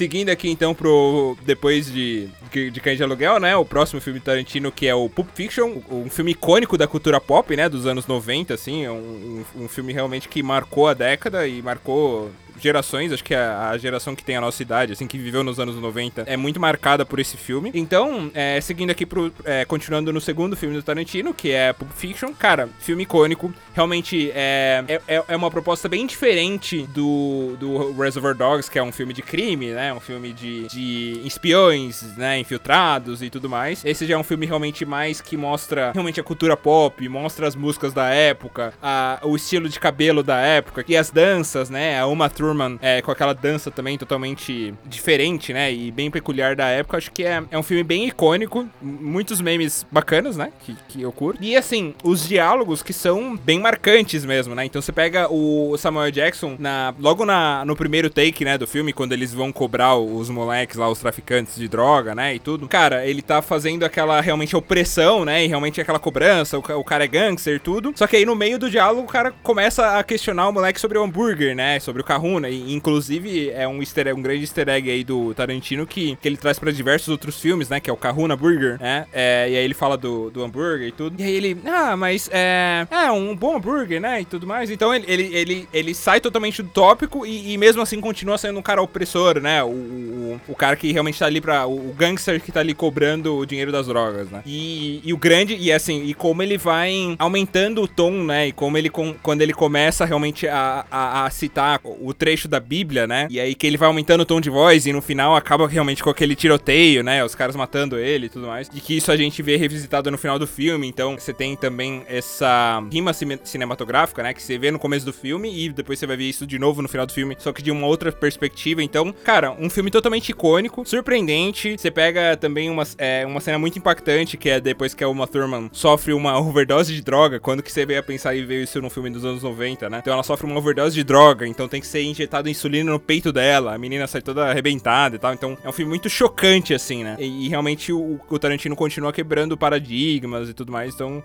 Seguindo 0.00 0.30
aqui 0.30 0.48
então 0.48 0.74
pro. 0.74 1.36
Depois 1.44 1.92
de, 1.92 2.30
de, 2.50 2.70
de 2.70 2.80
Cães 2.80 2.96
de 2.96 3.02
Aluguel, 3.02 3.38
né? 3.38 3.54
O 3.54 3.66
próximo 3.66 4.00
filme 4.00 4.18
Tarantino, 4.18 4.72
que 4.72 4.86
é 4.86 4.94
o 4.94 5.10
Pulp 5.10 5.28
Fiction, 5.34 5.76
um 5.90 6.08
filme 6.08 6.30
icônico 6.30 6.78
da 6.78 6.86
cultura 6.86 7.20
pop, 7.20 7.54
né? 7.54 7.68
Dos 7.68 7.84
anos 7.84 8.06
90, 8.06 8.54
assim. 8.54 8.82
É 8.82 8.90
um, 8.90 9.44
um, 9.54 9.64
um 9.64 9.68
filme 9.68 9.92
realmente 9.92 10.26
que 10.26 10.42
marcou 10.42 10.88
a 10.88 10.94
década 10.94 11.46
e 11.46 11.60
marcou 11.60 12.30
gerações, 12.62 13.12
acho 13.12 13.24
que 13.24 13.34
a, 13.34 13.70
a 13.70 13.78
geração 13.78 14.14
que 14.14 14.24
tem 14.24 14.36
a 14.36 14.40
nossa 14.40 14.62
idade, 14.62 14.92
assim, 14.92 15.06
que 15.06 15.18
viveu 15.18 15.42
nos 15.42 15.58
anos 15.58 15.76
90, 15.76 16.22
é 16.26 16.36
muito 16.36 16.60
marcada 16.60 17.04
por 17.04 17.18
esse 17.18 17.36
filme. 17.36 17.70
Então, 17.74 18.30
é, 18.34 18.60
seguindo 18.60 18.90
aqui 18.90 19.06
pro. 19.06 19.32
é, 19.44 19.64
continuando 19.64 20.12
no 20.12 20.20
segundo 20.20 20.56
filme 20.56 20.74
do 20.74 20.82
Tarantino, 20.82 21.32
que 21.34 21.50
é 21.50 21.72
Pulp 21.72 21.90
Fiction, 21.92 22.32
cara, 22.32 22.68
filme 22.78 23.02
icônico. 23.02 23.52
Realmente 23.74 24.30
é, 24.34 24.84
é, 25.06 25.22
é 25.28 25.36
uma 25.36 25.50
proposta 25.50 25.88
bem 25.88 26.06
diferente 26.06 26.86
do, 26.88 27.56
do 27.58 27.92
Reservoir 27.92 28.34
Dogs, 28.34 28.70
que 28.70 28.78
é 28.78 28.82
um 28.82 28.92
filme 28.92 29.12
de 29.12 29.22
crime, 29.22 29.70
né? 29.70 29.92
Um 29.92 30.00
filme 30.00 30.32
de, 30.32 30.66
de 30.68 31.20
espiões, 31.24 32.16
né? 32.16 32.38
Infiltrados 32.38 33.22
e 33.22 33.30
tudo 33.30 33.48
mais. 33.48 33.84
Esse 33.84 34.06
já 34.06 34.14
é 34.14 34.18
um 34.18 34.24
filme 34.24 34.46
realmente 34.46 34.84
mais 34.84 35.20
que 35.20 35.36
mostra 35.36 35.92
realmente 35.92 36.20
a 36.20 36.22
cultura 36.22 36.56
pop, 36.56 37.08
mostra 37.08 37.46
as 37.46 37.54
músicas 37.54 37.92
da 37.92 38.08
época, 38.08 38.72
a, 38.82 39.20
o 39.22 39.36
estilo 39.36 39.68
de 39.68 39.78
cabelo 39.78 40.22
da 40.22 40.38
época 40.38 40.84
e 40.86 40.96
as 40.96 41.10
danças, 41.10 41.70
né? 41.70 41.98
A 41.98 42.06
Uma 42.06 42.28
Thurman 42.28 42.49
é, 42.80 43.02
com 43.02 43.10
aquela 43.10 43.32
dança 43.32 43.70
também 43.70 43.96
totalmente 43.98 44.74
diferente, 44.84 45.52
né? 45.52 45.72
E 45.72 45.90
bem 45.90 46.10
peculiar 46.10 46.54
da 46.56 46.68
época. 46.68 46.96
Acho 46.96 47.10
que 47.10 47.24
é, 47.24 47.42
é 47.50 47.58
um 47.58 47.62
filme 47.62 47.82
bem 47.82 48.06
icônico, 48.08 48.68
muitos 48.80 49.40
memes 49.40 49.86
bacanas, 49.90 50.36
né? 50.36 50.52
Que, 50.60 50.76
que 50.88 51.02
eu 51.02 51.12
curto. 51.12 51.42
E 51.42 51.56
assim, 51.56 51.94
os 52.02 52.26
diálogos 52.26 52.82
que 52.82 52.92
são 52.92 53.36
bem 53.36 53.60
marcantes 53.60 54.24
mesmo, 54.24 54.54
né? 54.54 54.64
Então 54.64 54.80
você 54.80 54.92
pega 54.92 55.28
o 55.30 55.76
Samuel 55.76 56.10
Jackson 56.10 56.56
na, 56.58 56.94
logo 56.98 57.24
na, 57.24 57.64
no 57.64 57.76
primeiro 57.76 58.10
take, 58.10 58.44
né, 58.44 58.58
do 58.58 58.66
filme, 58.66 58.92
quando 58.92 59.12
eles 59.12 59.32
vão 59.32 59.52
cobrar 59.52 59.96
os 59.96 60.28
moleques 60.28 60.76
lá, 60.76 60.88
os 60.88 60.98
traficantes 60.98 61.56
de 61.56 61.68
droga, 61.68 62.14
né? 62.14 62.34
E 62.34 62.38
tudo. 62.38 62.68
Cara, 62.68 63.06
ele 63.06 63.22
tá 63.22 63.42
fazendo 63.42 63.84
aquela 63.84 64.20
realmente 64.20 64.56
opressão, 64.56 65.24
né? 65.24 65.44
E 65.44 65.46
realmente 65.46 65.80
aquela 65.80 65.98
cobrança, 65.98 66.58
o, 66.58 66.62
o 66.78 66.84
cara 66.84 67.04
é 67.04 67.08
gangster 67.08 67.56
e 67.56 67.58
tudo. 67.58 67.92
Só 67.94 68.06
que 68.06 68.16
aí 68.16 68.24
no 68.24 68.34
meio 68.34 68.58
do 68.58 68.70
diálogo 68.70 69.02
o 69.02 69.06
cara 69.06 69.32
começa 69.42 69.98
a 69.98 70.02
questionar 70.02 70.48
o 70.48 70.52
moleque 70.52 70.80
sobre 70.80 70.98
o 70.98 71.02
hambúrguer, 71.02 71.54
né? 71.54 71.78
Sobre 71.80 72.02
o 72.02 72.04
Kahuna. 72.04 72.39
E 72.48 72.72
inclusive 72.72 73.50
é 73.50 73.66
um, 73.66 73.80
easter 73.80 74.06
egg, 74.06 74.18
um 74.18 74.22
grande 74.22 74.42
easter 74.42 74.68
egg 74.68 74.90
aí 74.90 75.04
do 75.04 75.34
Tarantino 75.34 75.86
que, 75.86 76.16
que 76.16 76.28
ele 76.28 76.36
traz 76.36 76.58
pra 76.58 76.70
diversos 76.70 77.08
outros 77.08 77.40
filmes, 77.40 77.68
né? 77.68 77.80
Que 77.80 77.90
é 77.90 77.92
o 77.92 77.96
Kahuna 77.96 78.36
Burger, 78.36 78.78
né? 78.80 79.06
É, 79.12 79.48
e 79.50 79.56
aí 79.56 79.64
ele 79.64 79.74
fala 79.74 79.96
do, 79.96 80.30
do 80.30 80.42
hambúrguer 80.42 80.88
e 80.88 80.92
tudo. 80.92 81.20
E 81.20 81.24
aí 81.24 81.34
ele, 81.34 81.58
ah, 81.66 81.96
mas 81.96 82.28
é. 82.32 82.86
É, 82.90 83.10
um 83.10 83.34
bom 83.34 83.56
hambúrguer, 83.56 84.00
né? 84.00 84.20
E 84.20 84.24
tudo 84.24 84.46
mais. 84.46 84.70
Então 84.70 84.94
ele, 84.94 85.04
ele, 85.08 85.34
ele, 85.34 85.68
ele 85.72 85.94
sai 85.94 86.20
totalmente 86.20 86.62
do 86.62 86.68
tópico 86.68 87.26
e, 87.26 87.52
e 87.52 87.58
mesmo 87.58 87.82
assim 87.82 88.00
continua 88.00 88.38
sendo 88.38 88.58
um 88.58 88.62
cara 88.62 88.82
opressor, 88.82 89.40
né? 89.40 89.62
O, 89.62 89.68
o, 89.68 90.40
o 90.48 90.54
cara 90.54 90.76
que 90.76 90.92
realmente 90.92 91.18
tá 91.18 91.26
ali 91.26 91.40
pra. 91.40 91.66
O 91.66 91.94
gangster 91.96 92.40
que 92.40 92.52
tá 92.52 92.60
ali 92.60 92.74
cobrando 92.74 93.36
o 93.36 93.46
dinheiro 93.46 93.72
das 93.72 93.86
drogas, 93.86 94.30
né? 94.30 94.42
E, 94.46 95.00
e 95.04 95.12
o 95.12 95.16
grande, 95.16 95.56
e 95.56 95.72
assim, 95.72 96.04
e 96.04 96.14
como 96.14 96.42
ele 96.42 96.56
vai 96.56 97.14
aumentando 97.18 97.82
o 97.82 97.88
tom, 97.88 98.24
né? 98.24 98.48
E 98.48 98.52
como 98.52 98.76
ele, 98.78 98.88
com, 98.88 99.14
quando 99.22 99.42
ele 99.42 99.52
começa 99.52 100.04
realmente 100.04 100.46
a, 100.48 100.84
a, 100.90 101.24
a 101.26 101.30
citar 101.30 101.80
o 101.84 102.12
trecho 102.12 102.29
da 102.48 102.60
Bíblia, 102.60 103.06
né? 103.06 103.26
E 103.30 103.38
aí 103.40 103.54
que 103.54 103.66
ele 103.66 103.76
vai 103.76 103.86
aumentando 103.86 104.20
o 104.22 104.26
tom 104.26 104.40
de 104.40 104.50
voz 104.50 104.86
e 104.86 104.92
no 104.92 105.00
final 105.02 105.34
acaba 105.36 105.66
realmente 105.66 106.02
com 106.02 106.10
aquele 106.10 106.34
tiroteio, 106.34 107.02
né? 107.02 107.24
Os 107.24 107.34
caras 107.34 107.56
matando 107.56 107.98
ele 107.98 108.26
e 108.26 108.28
tudo 108.28 108.46
mais. 108.46 108.68
E 108.74 108.80
que 108.80 108.96
isso 108.96 109.10
a 109.12 109.16
gente 109.16 109.42
vê 109.42 109.56
revisitado 109.56 110.10
no 110.10 110.18
final 110.18 110.38
do 110.38 110.46
filme. 110.46 110.86
Então 110.86 111.16
você 111.18 111.32
tem 111.32 111.56
também 111.56 112.02
essa 112.08 112.82
rima 112.92 113.12
cine- 113.12 113.40
cinematográfica, 113.44 114.22
né? 114.22 114.32
Que 114.34 114.42
você 114.42 114.58
vê 114.58 114.70
no 114.70 114.78
começo 114.78 115.04
do 115.06 115.12
filme 115.12 115.64
e 115.64 115.68
depois 115.70 115.98
você 115.98 116.06
vai 116.06 116.16
ver 116.16 116.24
isso 116.28 116.46
de 116.46 116.58
novo 116.58 116.82
no 116.82 116.88
final 116.88 117.06
do 117.06 117.12
filme, 117.12 117.36
só 117.38 117.52
que 117.52 117.62
de 117.62 117.70
uma 117.70 117.86
outra 117.86 118.10
perspectiva. 118.12 118.82
Então, 118.82 119.12
cara, 119.24 119.52
um 119.52 119.68
filme 119.70 119.90
totalmente 119.90 120.30
icônico, 120.30 120.84
surpreendente. 120.86 121.76
Você 121.76 121.90
pega 121.90 122.36
também 122.36 122.70
uma, 122.70 122.84
é, 122.98 123.24
uma 123.26 123.40
cena 123.40 123.58
muito 123.58 123.78
impactante, 123.78 124.36
que 124.36 124.48
é 124.48 124.60
depois 124.60 124.94
que 124.94 125.02
a 125.04 125.08
Uma 125.08 125.26
Thurman 125.26 125.68
sofre 125.72 126.12
uma 126.12 126.38
overdose 126.38 126.94
de 126.94 127.02
droga. 127.02 127.38
Quando 127.40 127.62
que 127.62 127.70
você 127.72 127.84
veio 127.84 128.00
a 128.00 128.02
pensar 128.02 128.34
e 128.34 128.44
veio 128.44 128.62
isso 128.62 128.80
num 128.80 128.90
filme 128.90 129.10
dos 129.10 129.24
anos 129.24 129.42
90, 129.42 129.90
né? 129.90 129.98
Então 130.00 130.12
ela 130.12 130.22
sofre 130.22 130.46
uma 130.46 130.58
overdose 130.58 130.94
de 130.94 131.04
droga, 131.04 131.46
então 131.46 131.68
tem 131.68 131.80
que 131.80 131.86
ser 131.86 132.00
injetado 132.10 132.48
insulina 132.48 132.90
no 132.92 132.98
peito 133.00 133.32
dela. 133.32 133.74
A 133.74 133.78
menina 133.78 134.06
sai 134.06 134.20
toda 134.22 134.48
arrebentada 134.48 135.16
e 135.16 135.18
tal. 135.18 135.32
Então 135.32 135.56
é 135.62 135.68
um 135.68 135.72
filme 135.72 135.88
muito 135.90 136.08
chocante, 136.08 136.74
assim, 136.74 137.04
né? 137.04 137.16
E, 137.18 137.46
e 137.46 137.48
realmente 137.48 137.92
o, 137.92 138.20
o 138.28 138.38
Tarantino 138.38 138.74
continua 138.76 139.12
quebrando 139.12 139.56
paradigmas 139.56 140.48
e 140.48 140.54
tudo 140.54 140.72
mais. 140.72 140.94
Então, 140.94 141.22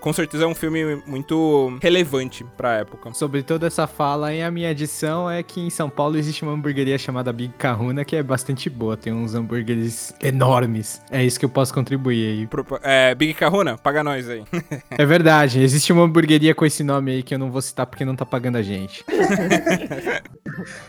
com 0.00 0.12
certeza 0.12 0.44
é 0.44 0.46
um 0.46 0.54
filme 0.54 1.02
muito 1.06 1.76
relevante 1.80 2.44
pra 2.56 2.74
época. 2.78 3.12
Sobre 3.14 3.42
toda 3.42 3.66
essa 3.66 3.86
fala 3.86 4.28
aí, 4.28 4.42
a 4.42 4.50
minha 4.50 4.70
adição 4.70 5.30
é 5.30 5.42
que 5.42 5.60
em 5.60 5.70
São 5.70 5.88
Paulo 5.88 6.16
existe 6.16 6.42
uma 6.42 6.52
hamburgueria 6.52 6.98
chamada 6.98 7.32
Big 7.32 7.52
Kahuna 7.58 8.04
que 8.04 8.16
é 8.16 8.22
bastante 8.22 8.68
boa. 8.68 8.96
Tem 8.96 9.12
uns 9.12 9.34
hambúrgueres 9.34 10.14
enormes. 10.22 11.00
É 11.10 11.22
isso 11.24 11.38
que 11.38 11.44
eu 11.44 11.48
posso 11.50 11.72
contribuir 11.72 12.46
Pro- 12.48 12.66
é, 12.82 13.14
Big 13.14 13.34
Kahuna, 13.34 13.76
paga 13.78 14.02
nós 14.04 14.28
aí. 14.28 14.34
aí. 14.52 14.62
É 14.98 15.04
verdade, 15.06 15.60
existe 15.60 15.92
uma 15.92 16.02
hamburgueria 16.04 16.54
com 16.54 16.64
esse 16.64 16.82
nome 16.82 17.12
aí 17.12 17.22
que 17.22 17.34
eu 17.34 17.38
não 17.38 17.50
vou 17.50 17.60
citar 17.62 17.86
porque 17.86 18.04
não 18.04 18.14
tá 18.16 18.24
pagando 18.24 18.56
a 18.58 18.62
gente. 18.62 19.04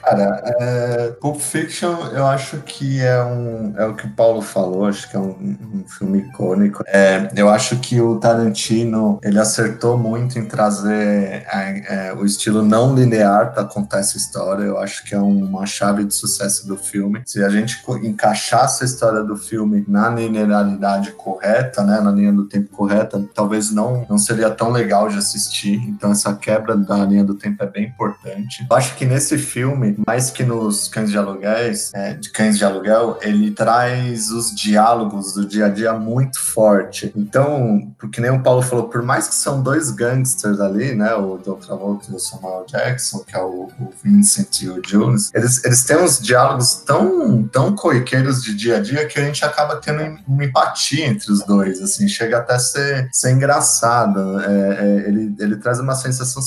Cara, 0.02 0.42
é, 0.60 1.12
Pulp 1.20 1.40
Fiction 1.40 1.96
eu 2.14 2.26
acho 2.26 2.58
que 2.60 3.02
é 3.02 3.24
um 3.24 3.74
é 3.78 3.86
o 3.86 3.96
que 3.96 4.06
o 4.06 4.10
Paulo 4.12 4.42
falou, 4.42 4.86
acho 4.86 5.10
que 5.10 5.16
é 5.16 5.20
um, 5.20 5.58
um 5.74 5.86
filme 5.88 6.20
icônico. 6.20 6.84
É, 6.88 7.30
eu 7.36 7.50
acho 7.50 7.78
que 7.80 8.00
o 8.00 8.20
Tarantino 8.20 9.20
ele 9.24 9.40
acertou 9.40 9.98
muito 9.98 10.38
em 10.38 10.46
trazer 10.46 11.46
é, 11.52 12.10
é, 12.10 12.14
o 12.14 12.26
estilo 12.26 12.62
não 12.62 12.94
linear 12.94 13.54
para 13.54 13.64
contar 13.64 14.00
essa 14.00 14.18
história. 14.18 14.64
Eu 14.64 14.78
acho 14.78 15.04
que 15.06 15.16
é 15.16 15.20
uma 15.20 15.66
chave 15.66 16.04
de 16.04 16.14
sucesso 16.14 16.68
do 16.68 16.78
filme. 16.78 17.22
Se 17.26 17.44
a 17.44 17.50
gente 17.50 17.82
encaixasse 18.04 18.84
a 18.84 18.86
história 18.86 19.24
do 19.24 19.38
filme 19.38 19.86
na 19.88 20.10
linearidade 20.10 21.12
correta, 21.14 21.84
né, 21.84 22.00
na 22.02 22.12
linha 22.12 22.32
do 22.32 22.46
tempo 22.46 22.70
correta, 22.70 23.24
talvez 23.34 23.72
não 23.72 24.06
não 24.10 24.18
seria 24.18 24.50
tão 24.50 24.70
legal 24.70 25.10
de 25.10 25.18
assistir. 25.18 25.76
Então 25.88 26.12
essa 26.12 26.36
quebra 26.36 26.76
da 26.76 26.98
linha 27.06 27.24
do 27.24 27.34
tempo 27.34 27.64
é 27.64 27.68
bem 27.68 27.86
importante. 27.86 28.66
Eu 28.70 28.76
acho 28.76 28.96
que 28.96 29.06
nesse 29.06 29.25
filme 29.38 29.66
filme, 29.66 29.96
mais 30.06 30.30
que 30.30 30.44
nos 30.44 30.88
Cães 30.88 31.12
de 31.12 31.18
Aluguéis, 31.18 31.92
é, 31.94 32.14
de 32.14 32.30
Cães 32.30 32.58
de 32.58 32.66
Aluguel, 32.66 33.18
ele 33.22 33.52
traz 33.52 34.30
os 34.30 34.54
diálogos 34.54 35.34
do 35.34 35.46
dia 35.46 35.66
a 35.66 35.70
dia 35.70 35.94
muito 35.94 36.40
forte. 36.40 37.12
Então, 37.16 37.94
porque 37.98 38.22
nem 38.22 38.32
o 38.32 38.42
Paulo 38.42 38.62
falou, 38.62 38.88
por 38.88 39.02
mais 39.02 39.28
que 39.28 39.36
são 39.36 39.62
dois 39.62 39.92
gangsters 39.92 40.60
ali, 40.60 40.96
né, 40.96 41.16
o 41.16 41.38
John 41.38 41.56
Travolta 41.56 42.12
e 42.12 42.16
o 42.16 42.20
Samuel 42.20 42.66
Jackson, 42.68 43.20
que 43.20 43.36
é 43.36 43.42
o, 43.42 43.70
o 43.80 43.94
Vincent 44.04 44.62
e 44.62 44.70
o 44.70 44.82
Jones, 44.82 45.32
eles, 45.34 45.64
eles 45.64 45.84
têm 45.84 45.98
uns 45.98 46.20
diálogos 46.20 46.84
tão, 46.86 47.44
tão 47.48 47.76
corriqueiros 47.76 48.44
de 48.44 48.54
dia 48.54 48.78
a 48.78 48.80
dia 48.80 49.06
que 49.06 49.20
a 49.20 49.24
gente 49.24 49.44
acaba 49.44 49.78
tendo 49.78 50.20
uma 50.28 50.44
empatia 50.44 51.08
entre 51.08 51.32
os 51.32 51.44
dois, 51.46 51.82
assim, 51.82 52.08
chega 52.08 52.38
até 52.38 52.56
a 52.56 52.60
ser, 52.60 53.10
ser 53.12 53.32
engraçado. 53.32 54.40
É, 54.40 54.46
é, 54.46 55.08
ele, 55.08 55.36
ele 55.40 55.56
traz 55.58 55.80
uma 55.80 55.96
sensação, 55.96 56.42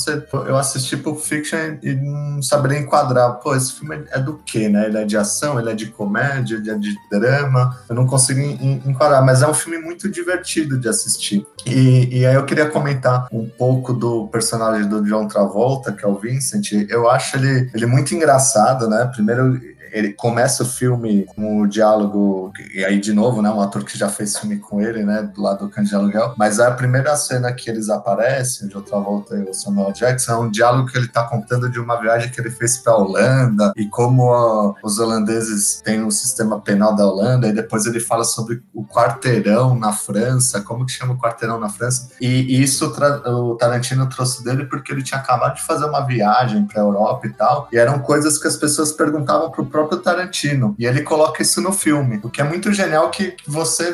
eu 0.47 0.57
assisti 0.57 0.95
Pulp 0.97 1.19
Fiction 1.19 1.77
e 1.81 1.95
não 1.95 2.41
saberia 2.69 2.79
enquadrar, 2.83 3.33
pô, 3.39 3.55
esse 3.55 3.73
filme 3.73 4.03
é 4.11 4.19
do 4.19 4.35
quê, 4.45 4.69
né? 4.69 4.85
Ele 4.87 4.97
é 4.99 5.05
de 5.05 5.17
ação, 5.17 5.59
ele 5.59 5.71
é 5.71 5.73
de 5.73 5.87
comédia, 5.87 6.55
ele 6.55 6.69
é 6.69 6.75
de 6.75 6.95
drama, 7.09 7.77
eu 7.89 7.95
não 7.95 8.05
consigo 8.05 8.39
en- 8.39 8.57
en- 8.61 8.81
enquadrar, 8.89 9.23
mas 9.25 9.41
é 9.41 9.47
um 9.47 9.53
filme 9.53 9.77
muito 9.79 10.09
divertido 10.09 10.77
de 10.77 10.87
assistir. 10.87 11.45
E, 11.65 12.19
e 12.19 12.25
aí 12.25 12.35
eu 12.35 12.45
queria 12.45 12.69
comentar 12.69 13.27
um 13.31 13.47
pouco 13.49 13.93
do 13.93 14.27
personagem 14.27 14.87
do 14.87 15.03
John 15.03 15.27
Travolta, 15.27 15.91
que 15.91 16.05
é 16.05 16.07
o 16.07 16.15
Vincent. 16.15 16.71
Eu 16.89 17.09
acho 17.09 17.37
ele, 17.37 17.69
ele 17.73 17.85
muito 17.85 18.13
engraçado, 18.13 18.87
né? 18.89 19.09
Primeiro, 19.13 19.59
ele 19.91 20.13
começa 20.13 20.63
o 20.63 20.65
filme 20.65 21.25
com 21.35 21.61
o 21.61 21.67
diálogo, 21.67 22.51
e 22.73 22.83
aí 22.83 22.99
de 22.99 23.13
novo, 23.13 23.41
né? 23.41 23.49
Um 23.49 23.61
ator 23.61 23.83
que 23.83 23.97
já 23.97 24.09
fez 24.09 24.37
filme 24.37 24.57
com 24.57 24.81
ele, 24.81 25.03
né? 25.03 25.29
Do 25.33 25.41
lado 25.41 25.65
do 25.65 25.69
Cândido 25.69 25.89
de 25.89 25.95
Aluguel. 25.95 26.33
Mas 26.37 26.59
a 26.59 26.71
primeira 26.71 27.15
cena 27.15 27.51
que 27.53 27.69
eles 27.69 27.89
aparecem, 27.89 28.67
o 28.67 28.69
John 28.69 28.81
Travolta 28.81 29.35
e 29.35 29.43
o 29.43 29.53
Samuel 29.53 29.91
Jackson, 29.91 30.31
é 30.31 30.37
um 30.37 30.49
diálogo 30.49 30.89
que 30.89 30.97
ele 30.97 31.07
tá 31.07 31.23
contando 31.23 31.69
de 31.69 31.79
uma 31.79 31.99
viagem 31.99 32.31
que 32.31 32.39
ele 32.39 32.51
fez 32.51 32.77
pra 32.77 32.95
Holanda 32.95 33.73
e 33.75 33.85
como 33.87 34.23
ó, 34.23 34.73
os 34.83 34.99
holandeses 34.99 35.81
têm 35.83 36.03
o 36.03 36.11
sistema 36.11 36.59
penal 36.59 36.95
da 36.95 37.05
Holanda. 37.05 37.47
E 37.47 37.53
depois 37.53 37.85
ele 37.85 37.99
fala 37.99 38.23
sobre 38.23 38.61
o 38.73 38.85
quarteirão 38.85 39.75
na 39.75 39.93
França, 39.93 40.61
como 40.61 40.85
que 40.85 40.91
chama 40.91 41.13
o 41.13 41.17
quarteirão 41.17 41.59
na 41.59 41.69
França. 41.69 42.09
E, 42.19 42.27
e 42.27 42.61
isso 42.61 42.85
o 42.85 43.55
Tarantino 43.55 44.07
trouxe 44.07 44.43
dele 44.43 44.65
porque 44.65 44.91
ele 44.91 45.03
tinha 45.03 45.19
acabado 45.19 45.55
de 45.55 45.63
fazer 45.63 45.85
uma 45.85 46.01
viagem 46.01 46.65
pra 46.65 46.81
Europa 46.81 47.27
e 47.27 47.33
tal. 47.33 47.67
E 47.71 47.77
eram 47.77 47.99
coisas 47.99 48.37
que 48.37 48.47
as 48.47 48.55
pessoas 48.55 48.91
perguntavam 48.91 49.49
pro 49.49 49.65
próprio 49.79 49.99
Tarantino. 49.99 50.75
E 50.77 50.85
ele 50.85 51.01
coloca 51.01 51.41
isso 51.41 51.61
no 51.61 51.71
filme. 51.71 52.19
O 52.23 52.29
que 52.29 52.41
é 52.41 52.43
muito 52.43 52.73
genial 52.73 53.09
que 53.09 53.35
você, 53.47 53.93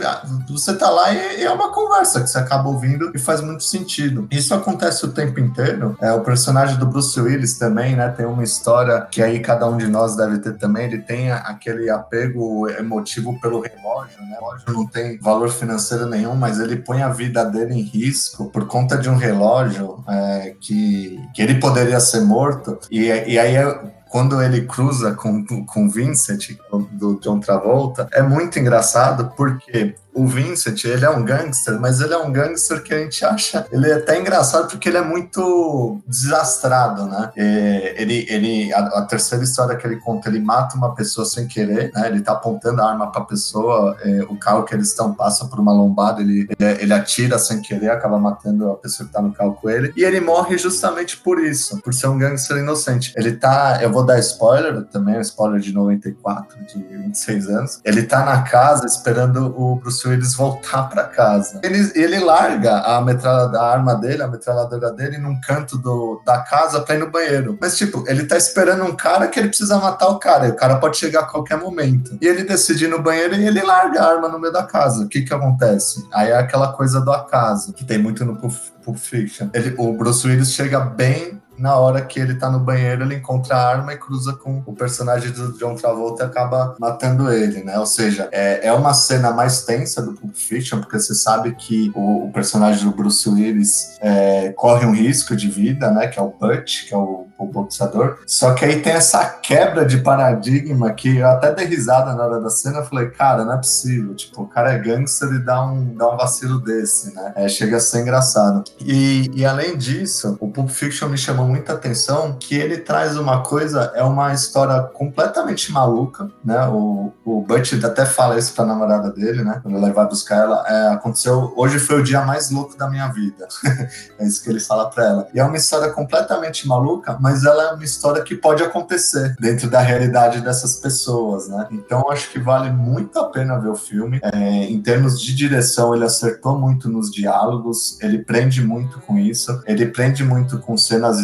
você 0.49 0.75
tá 0.75 0.89
lá 0.89 1.13
e, 1.13 1.41
e 1.41 1.43
é 1.43 1.51
uma 1.51 1.71
conversa 1.71 2.21
que 2.21 2.29
você 2.29 2.37
acaba 2.37 2.69
ouvindo 2.69 3.11
e 3.13 3.19
faz 3.19 3.41
muito 3.41 3.63
sentido. 3.63 4.27
Isso 4.31 4.53
acontece 4.53 5.05
o 5.05 5.11
tempo 5.11 5.39
inteiro. 5.39 5.95
É, 6.01 6.11
o 6.13 6.21
personagem 6.21 6.77
do 6.77 6.85
Bruce 6.85 7.19
Willis 7.19 7.57
também, 7.57 7.95
né? 7.95 8.09
Tem 8.09 8.25
uma 8.25 8.43
história 8.43 9.01
que 9.11 9.21
aí 9.21 9.39
cada 9.39 9.67
um 9.67 9.77
de 9.77 9.87
nós 9.87 10.15
deve 10.15 10.39
ter 10.39 10.57
também. 10.57 10.85
Ele 10.85 10.99
tem 10.99 11.31
aquele 11.31 11.89
apego 11.89 12.67
emotivo 12.69 13.39
pelo 13.39 13.61
relógio, 13.61 14.21
né? 14.21 14.37
O 14.39 14.45
relógio 14.45 14.73
não 14.73 14.87
tem 14.87 15.19
valor 15.19 15.49
financeiro 15.49 16.05
nenhum, 16.07 16.35
mas 16.35 16.59
ele 16.59 16.77
põe 16.77 17.01
a 17.01 17.09
vida 17.09 17.43
dele 17.45 17.75
em 17.75 17.81
risco 17.81 18.49
por 18.49 18.65
conta 18.67 18.97
de 18.97 19.09
um 19.09 19.15
relógio 19.15 20.03
é, 20.07 20.55
que, 20.59 21.19
que 21.33 21.41
ele 21.41 21.55
poderia 21.55 21.99
ser 21.99 22.21
morto. 22.21 22.79
E, 22.89 23.05
e 23.05 23.39
aí 23.39 23.55
é 23.55 23.94
quando 24.15 24.41
ele 24.41 24.61
cruza 24.61 25.13
com, 25.13 25.43
com 25.65 25.89
Vincent, 25.89 26.51
do 26.93 27.19
John 27.19 27.41
Travolta, 27.41 28.07
é 28.13 28.23
muito 28.23 28.57
engraçado 28.57 29.33
porque 29.35 29.93
o 30.15 30.25
Vincent, 30.25 30.85
ele 30.85 31.03
é 31.03 31.09
um 31.09 31.23
gangster, 31.23 31.79
mas 31.79 31.99
ele 31.99 32.13
é 32.13 32.17
um 32.17 32.31
gangster 32.31 32.81
que 32.81 32.93
a 32.93 32.99
gente 32.99 33.23
acha, 33.25 33.67
ele 33.69 33.89
é 33.91 33.95
até 33.95 34.19
engraçado 34.19 34.69
porque 34.69 34.87
ele 34.87 34.97
é 34.97 35.01
muito 35.01 36.01
desastrado, 36.07 37.05
né? 37.05 37.31
É, 37.35 38.01
ele, 38.01 38.25
ele, 38.29 38.73
a, 38.73 38.79
a 38.79 39.01
terceira 39.01 39.43
história 39.43 39.75
que 39.75 39.85
ele 39.85 39.97
conta, 39.97 40.29
ele 40.29 40.39
mata 40.39 40.77
uma 40.77 40.95
pessoa 40.95 41.25
sem 41.25 41.47
querer, 41.47 41.91
né? 41.93 42.07
Ele 42.07 42.21
tá 42.21 42.31
apontando 42.31 42.81
a 42.81 42.89
arma 42.89 43.11
pra 43.11 43.21
pessoa, 43.21 43.97
é, 44.01 44.23
o 44.29 44.37
carro 44.37 44.63
que 44.63 44.73
eles 44.73 44.87
estão 44.87 45.13
passa 45.13 45.45
por 45.45 45.59
uma 45.59 45.73
lombada, 45.73 46.21
ele, 46.21 46.47
ele, 46.57 46.71
ele 46.81 46.93
atira 46.93 47.37
sem 47.37 47.61
querer, 47.61 47.89
acaba 47.89 48.17
matando 48.17 48.71
a 48.71 48.75
pessoa 48.75 49.05
que 49.05 49.13
tá 49.13 49.21
no 49.21 49.33
carro 49.33 49.53
com 49.53 49.69
ele, 49.69 49.91
e 49.97 50.03
ele 50.03 50.21
morre 50.21 50.57
justamente 50.57 51.17
por 51.17 51.43
isso, 51.43 51.81
por 51.81 51.93
ser 51.93 52.07
um 52.07 52.17
gangster 52.17 52.57
inocente. 52.57 53.13
Ele 53.17 53.33
tá, 53.33 53.79
eu 53.81 53.91
vou 53.91 54.05
dar 54.05 54.17
spoiler 54.19 54.83
também, 54.85 55.17
um 55.17 55.21
spoiler 55.21 55.59
de 55.59 55.73
94, 55.73 56.57
de 56.65 56.81
26 56.81 57.49
anos, 57.49 57.81
ele 57.83 58.03
tá 58.03 58.23
na 58.23 58.43
casa 58.43 58.85
esperando 58.85 59.53
o 59.59 59.75
Bruce 59.75 60.04
Willis 60.05 60.35
voltar 60.35 60.83
pra 60.89 61.03
casa. 61.03 61.59
Ele, 61.63 61.91
ele 61.95 62.19
larga 62.19 62.79
a 62.79 63.01
metralhadora, 63.01 63.59
a 63.59 63.71
arma 63.71 63.95
dele, 63.95 64.23
a 64.23 64.27
metralhadora 64.27 64.91
dele, 64.91 65.17
num 65.17 65.39
canto 65.41 65.77
do, 65.77 66.21
da 66.25 66.39
casa 66.39 66.81
pra 66.81 66.95
ir 66.95 66.99
no 66.99 67.09
banheiro. 67.09 67.57
Mas, 67.59 67.77
tipo, 67.77 68.03
ele 68.07 68.25
tá 68.25 68.37
esperando 68.37 68.83
um 68.83 68.95
cara 68.95 69.27
que 69.27 69.39
ele 69.39 69.47
precisa 69.47 69.77
matar 69.77 70.07
o 70.07 70.19
cara, 70.19 70.47
e 70.47 70.51
o 70.51 70.55
cara 70.55 70.77
pode 70.77 70.97
chegar 70.97 71.21
a 71.21 71.25
qualquer 71.25 71.57
momento. 71.57 72.17
E 72.21 72.27
ele 72.27 72.43
decide 72.43 72.85
ir 72.85 72.89
no 72.89 73.01
banheiro 73.01 73.35
e 73.35 73.47
ele 73.47 73.61
larga 73.61 74.01
a 74.01 74.11
arma 74.13 74.27
no 74.27 74.39
meio 74.39 74.53
da 74.53 74.63
casa. 74.63 75.03
O 75.03 75.07
que 75.07 75.21
que 75.21 75.33
acontece? 75.33 76.05
Aí 76.13 76.29
é 76.29 76.37
aquela 76.37 76.73
coisa 76.73 77.01
do 77.01 77.11
acaso, 77.11 77.73
que 77.73 77.83
tem 77.83 77.97
muito 77.97 78.23
no 78.25 78.35
Pulp 78.35 78.97
Fiction. 78.97 79.49
Ele, 79.53 79.73
o 79.77 79.93
Bruce 79.93 80.27
Willis 80.27 80.53
chega 80.53 80.79
bem 80.79 81.41
na 81.57 81.75
hora 81.77 82.01
que 82.01 82.19
ele 82.19 82.35
tá 82.35 82.49
no 82.49 82.59
banheiro, 82.59 83.03
ele 83.03 83.15
encontra 83.15 83.55
a 83.55 83.67
arma 83.67 83.93
e 83.93 83.97
cruza 83.97 84.33
com 84.33 84.61
o 84.65 84.73
personagem 84.73 85.31
do 85.31 85.57
John 85.57 85.75
Travolta 85.75 86.23
e 86.23 86.25
acaba 86.25 86.75
matando 86.79 87.31
ele, 87.31 87.63
né? 87.63 87.77
Ou 87.79 87.85
seja, 87.85 88.29
é, 88.31 88.67
é 88.67 88.73
uma 88.73 88.93
cena 88.93 89.31
mais 89.31 89.63
tensa 89.63 90.01
do 90.01 90.13
Pulp 90.13 90.35
Fiction, 90.35 90.79
porque 90.79 90.99
você 90.99 91.13
sabe 91.13 91.55
que 91.55 91.91
o, 91.95 92.25
o 92.25 92.31
personagem 92.31 92.83
do 92.83 92.91
Bruce 92.91 93.27
Willis 93.27 93.97
é, 94.01 94.53
corre 94.53 94.85
um 94.85 94.93
risco 94.93 95.35
de 95.35 95.49
vida, 95.49 95.89
né? 95.91 96.07
Que 96.07 96.19
é 96.19 96.21
o 96.21 96.29
Butch, 96.29 96.87
que 96.87 96.93
é 96.93 96.97
o, 96.97 97.27
o 97.37 97.45
boxeador. 97.45 98.19
Só 98.25 98.53
que 98.53 98.65
aí 98.65 98.81
tem 98.81 98.93
essa 98.93 99.25
quebra 99.25 99.85
de 99.85 99.97
paradigma 99.99 100.93
que 100.93 101.17
eu 101.17 101.27
até 101.27 101.53
dei 101.53 101.65
risada 101.65 102.13
na 102.13 102.25
hora 102.25 102.41
da 102.41 102.49
cena. 102.49 102.79
Eu 102.79 102.85
falei, 102.85 103.09
cara, 103.09 103.45
não 103.45 103.53
é 103.53 103.57
possível. 103.57 104.13
Tipo, 104.15 104.43
o 104.43 104.47
cara 104.47 104.73
é 104.73 104.79
gangster 104.79 105.29
e 105.33 105.39
dá 105.39 105.63
um, 105.65 105.95
dá 105.95 106.11
um 106.11 106.17
vacilo 106.17 106.59
desse, 106.59 107.13
né? 107.13 107.33
É, 107.35 107.47
chega 107.47 107.77
a 107.77 107.79
ser 107.79 108.01
engraçado. 108.01 108.63
E, 108.79 109.29
e 109.33 109.45
além 109.45 109.77
disso, 109.77 110.37
o 110.39 110.49
Pulp 110.49 110.69
Fiction 110.69 111.09
me 111.09 111.17
chamou 111.17 111.44
muita 111.45 111.73
atenção 111.73 112.35
que 112.39 112.55
ele 112.55 112.77
traz 112.77 113.17
uma 113.17 113.41
coisa, 113.43 113.91
é 113.95 114.03
uma 114.03 114.33
história 114.33 114.81
completamente 114.81 115.71
maluca, 115.71 116.29
né? 116.43 116.67
O, 116.67 117.11
o 117.23 117.41
Butch 117.41 117.73
até 117.83 118.05
fala 118.05 118.37
isso 118.37 118.53
pra 118.53 118.65
namorada 118.65 119.11
dele, 119.11 119.43
né? 119.43 119.59
Quando 119.61 119.77
ele 119.77 119.93
vai 119.93 120.07
buscar 120.07 120.37
ela, 120.37 120.65
é, 120.67 120.93
aconteceu, 120.93 121.53
hoje 121.55 121.79
foi 121.79 121.99
o 121.99 122.03
dia 122.03 122.21
mais 122.21 122.49
louco 122.51 122.77
da 122.77 122.89
minha 122.89 123.07
vida. 123.07 123.47
é 124.19 124.25
isso 124.25 124.43
que 124.43 124.49
ele 124.49 124.59
fala 124.59 124.89
pra 124.89 125.05
ela. 125.05 125.27
E 125.33 125.39
é 125.39 125.43
uma 125.43 125.57
história 125.57 125.91
completamente 125.91 126.67
maluca, 126.67 127.17
mas 127.19 127.45
ela 127.45 127.63
é 127.63 127.71
uma 127.73 127.83
história 127.83 128.23
que 128.23 128.35
pode 128.35 128.63
acontecer 128.63 129.35
dentro 129.39 129.69
da 129.69 129.79
realidade 129.79 130.41
dessas 130.41 130.75
pessoas, 130.75 131.47
né? 131.47 131.67
Então 131.71 132.09
acho 132.09 132.31
que 132.31 132.39
vale 132.39 132.71
muito 132.71 133.17
a 133.19 133.25
pena 133.25 133.59
ver 133.59 133.69
o 133.69 133.75
filme. 133.75 134.19
É, 134.21 134.37
em 134.65 134.81
termos 134.81 135.19
de 135.19 135.35
direção, 135.35 135.93
ele 135.93 136.05
acertou 136.05 136.57
muito 136.57 136.89
nos 136.89 137.11
diálogos, 137.11 137.97
ele 138.01 138.19
prende 138.19 138.63
muito 138.63 138.99
com 139.01 139.17
isso, 139.17 139.61
ele 139.65 139.85
prende 139.85 140.23
muito 140.23 140.59
com 140.59 140.77
cenas 140.77 141.19